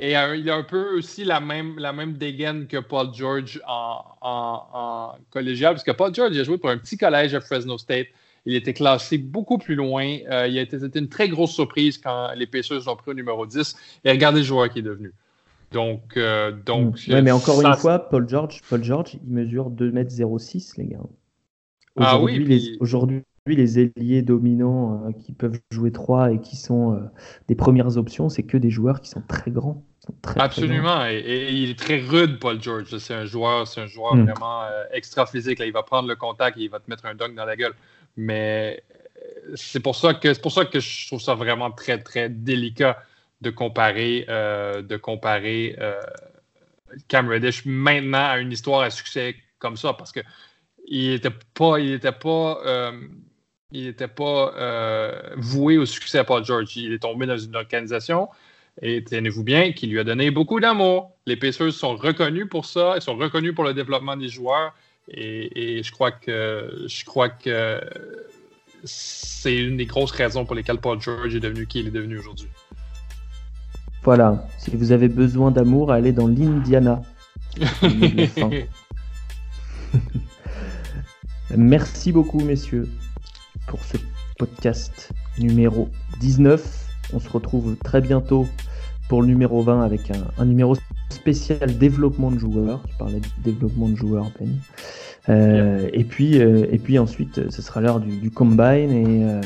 Et 0.00 0.10
il 0.10 0.50
a 0.50 0.56
un 0.56 0.64
peu 0.64 0.96
aussi 0.96 1.24
la 1.24 1.38
même, 1.38 1.78
la 1.78 1.92
même 1.92 2.14
dégaine 2.14 2.66
que 2.66 2.78
Paul 2.78 3.14
George 3.14 3.60
en, 3.66 4.02
en, 4.20 4.66
en 4.72 5.14
collégial, 5.30 5.74
parce 5.74 5.84
que 5.84 5.92
Paul 5.92 6.12
George 6.12 6.36
a 6.36 6.42
joué 6.42 6.58
pour 6.58 6.70
un 6.70 6.78
petit 6.78 6.96
collège 6.96 7.32
à 7.34 7.40
Fresno 7.40 7.78
State. 7.78 8.08
Il 8.46 8.54
était 8.54 8.74
classé 8.74 9.16
beaucoup 9.18 9.58
plus 9.58 9.74
loin. 9.74 10.18
Euh, 10.30 10.46
il 10.46 10.58
a 10.58 10.62
été, 10.62 10.78
c'était 10.78 10.98
une 10.98 11.08
très 11.08 11.28
grosse 11.28 11.52
surprise 11.52 11.98
quand 11.98 12.28
les 12.36 12.46
Pacers 12.46 12.80
l'ont 12.86 12.96
pris 12.96 13.10
au 13.10 13.14
numéro 13.14 13.46
10. 13.46 13.76
Et 14.04 14.10
regardez 14.10 14.40
le 14.40 14.44
joueur 14.44 14.68
qui 14.68 14.80
est 14.80 14.82
devenu. 14.82 15.12
Donc, 15.72 16.16
euh, 16.16 16.52
donc 16.52 17.08
mm. 17.08 17.20
mais 17.22 17.30
encore 17.30 17.62
une 17.62 17.74
fois, 17.74 17.98
Paul 17.98 18.28
George, 18.28 18.60
Paul 18.68 18.84
George, 18.84 19.14
il 19.14 19.32
mesure 19.32 19.70
2m06, 19.70 20.74
les 20.78 20.86
gars. 20.86 20.98
Ah 21.98 22.16
aujourd'hui, 22.16 22.38
oui, 22.38 22.44
les, 22.44 22.76
aujourd'hui, 22.80 23.22
les 23.46 23.78
ailiers 23.78 24.22
dominants 24.22 25.06
euh, 25.06 25.12
qui 25.12 25.32
peuvent 25.32 25.58
jouer 25.70 25.90
3 25.90 26.32
et 26.32 26.40
qui 26.40 26.56
sont 26.56 27.00
des 27.48 27.54
premières 27.54 27.96
options, 27.96 28.28
c'est 28.28 28.42
que 28.42 28.58
des 28.58 28.70
joueurs 28.70 29.00
qui 29.00 29.08
sont 29.08 29.22
très 29.26 29.50
grands. 29.50 29.82
Absolument. 30.36 31.06
et, 31.06 31.50
il 31.50 31.70
est 31.70 31.78
très 31.78 31.98
rude, 31.98 32.38
Paul 32.38 32.60
George. 32.60 32.98
C'est 32.98 33.14
un 33.14 33.24
joueur, 33.24 33.66
c'est 33.66 33.80
un 33.80 33.86
joueur 33.86 34.16
mm. 34.16 34.24
vraiment 34.24 34.64
extra 34.92 35.24
physique. 35.24 35.60
Là. 35.60 35.66
Il 35.66 35.72
va 35.72 35.82
prendre 35.82 36.08
le 36.08 36.14
contact 36.16 36.58
et 36.58 36.62
il 36.62 36.70
va 36.70 36.78
te 36.78 36.90
mettre 36.90 37.06
un 37.06 37.14
dunk 37.14 37.34
dans 37.34 37.46
la 37.46 37.56
gueule. 37.56 37.72
Mais 38.16 38.82
euh, 39.18 39.52
c'est 39.56 39.80
pour 39.80 39.96
ça 39.96 40.14
que 40.14 40.32
c'est 40.32 40.42
pour 40.42 40.52
ça 40.52 40.64
que 40.64 40.80
je 40.80 41.06
trouve 41.06 41.20
ça 41.20 41.34
vraiment 41.34 41.70
très, 41.70 42.02
très 42.02 42.28
délicat 42.28 43.02
de 43.40 43.50
comparer, 43.50 44.24
euh, 44.28 44.82
de 44.82 44.96
comparer 44.96 45.76
euh, 45.78 46.00
Cam 47.08 47.28
Reddish 47.28 47.64
maintenant 47.66 48.26
à 48.26 48.38
une 48.38 48.52
histoire 48.52 48.82
à 48.82 48.90
succès 48.90 49.36
comme 49.58 49.76
ça, 49.76 49.94
parce 49.94 50.12
que 50.12 50.20
il 50.86 51.10
n'était 51.10 51.30
pas, 51.54 51.78
il 51.80 51.92
était 51.92 52.12
pas, 52.12 52.92
il 53.72 53.86
était 53.86 54.08
pas 54.08 54.52
voué 55.36 55.78
au 55.78 55.86
succès 55.86 56.18
à 56.18 56.24
Paul 56.24 56.44
George. 56.44 56.76
Il 56.76 56.92
est 56.92 56.98
tombé 56.98 57.24
dans 57.24 57.38
une 57.38 57.56
organisation, 57.56 58.28
et 58.82 59.02
tenez-vous 59.02 59.44
bien, 59.44 59.72
qui 59.72 59.86
lui 59.86 59.98
a 59.98 60.04
donné 60.04 60.30
beaucoup 60.30 60.60
d'amour. 60.60 61.16
Les 61.26 61.36
Pacers 61.36 61.72
sont 61.72 61.96
reconnus 61.96 62.46
pour 62.50 62.66
ça, 62.66 62.94
ils 62.96 63.02
sont 63.02 63.16
reconnus 63.16 63.54
pour 63.54 63.64
le 63.64 63.72
développement 63.72 64.16
des 64.16 64.28
joueurs. 64.28 64.74
Et, 65.08 65.82
je 65.82 65.92
crois 65.92 66.12
que 66.12 66.86
je 66.86 67.04
crois 67.04 67.28
que 67.28 67.80
c'est 68.84 69.56
une 69.56 69.76
des 69.76 69.86
grosses 69.86 70.12
raisons 70.12 70.44
pour 70.44 70.54
lesquelles 70.54 70.78
Paul 70.78 71.00
George 71.00 71.34
est 71.34 71.40
devenu 71.40 71.66
qui 71.66 71.80
il 71.80 71.88
est 71.88 71.90
devenu 71.90 72.18
aujourd'hui. 72.18 72.48
Voilà, 74.02 74.46
si 74.58 74.70
vous 74.76 74.92
avez 74.92 75.08
besoin 75.08 75.50
d'amour, 75.50 75.90
allez 75.90 76.12
dans 76.12 76.28
l'Indiana. 76.28 77.00
Merci 81.56 82.12
beaucoup, 82.12 82.40
messieurs, 82.40 82.88
pour 83.66 83.82
ce 83.84 83.96
podcast 84.38 85.10
numéro 85.38 85.88
19. 86.20 86.62
On 87.14 87.20
se 87.20 87.28
retrouve 87.30 87.76
très 87.76 88.00
bientôt 88.00 88.46
pour 89.08 89.22
le 89.22 89.28
numéro 89.28 89.62
20 89.62 89.82
avec 89.82 90.10
un, 90.10 90.24
un 90.38 90.44
numéro 90.44 90.76
spécial 91.10 91.78
développement 91.78 92.30
de 92.30 92.38
joueurs. 92.38 92.82
Tu 92.88 92.94
parlais 92.98 93.20
de 93.20 93.26
développement 93.42 93.88
de 93.88 93.96
joueurs, 93.96 94.30
Ben. 94.38 94.48
Euh, 95.28 95.88
et, 95.92 96.04
puis, 96.04 96.40
euh, 96.40 96.66
et 96.70 96.78
puis 96.78 96.98
ensuite, 96.98 97.50
ce 97.50 97.62
sera 97.62 97.80
l'heure 97.80 98.00
du, 98.00 98.30
combine 98.30 98.90
et, 98.90 99.24
euh, 99.24 99.40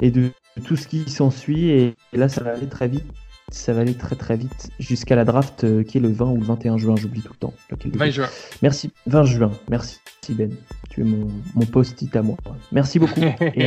et 0.00 0.10
de 0.10 0.30
tout 0.64 0.76
ce 0.76 0.88
qui 0.88 1.10
s'ensuit. 1.10 1.70
Et, 1.70 1.94
là, 2.12 2.28
ça 2.28 2.42
va 2.42 2.52
aller 2.52 2.68
très 2.68 2.88
vite. 2.88 3.04
Ça 3.50 3.72
va 3.74 3.82
aller 3.82 3.94
très 3.94 4.16
très 4.16 4.36
vite 4.36 4.70
jusqu'à 4.80 5.14
la 5.14 5.24
draft 5.24 5.84
qui 5.84 5.98
est 5.98 6.00
le 6.00 6.08
20 6.08 6.30
ou 6.30 6.36
le 6.38 6.44
21 6.44 6.78
juin, 6.78 6.96
j'oublie 6.96 7.20
tout 7.20 7.34
le 7.34 7.38
temps. 7.38 7.54
20 7.84 8.10
juin. 8.10 8.26
Merci. 8.62 8.90
20 9.06 9.24
juin. 9.24 9.52
Merci 9.70 9.98
Ben. 10.30 10.50
Tu 10.88 11.02
es 11.02 11.04
mon, 11.04 11.28
mon 11.54 11.66
post-it 11.66 12.16
à 12.16 12.22
moi. 12.22 12.36
Merci 12.72 12.98
beaucoup 12.98 13.20
et, 13.54 13.66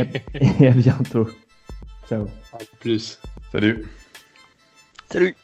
à, 0.66 0.70
bientôt. 0.72 1.28
Ciao. 2.08 2.26
plus. 2.80 3.20
Salut. 3.52 3.86
Salut. 5.10 5.36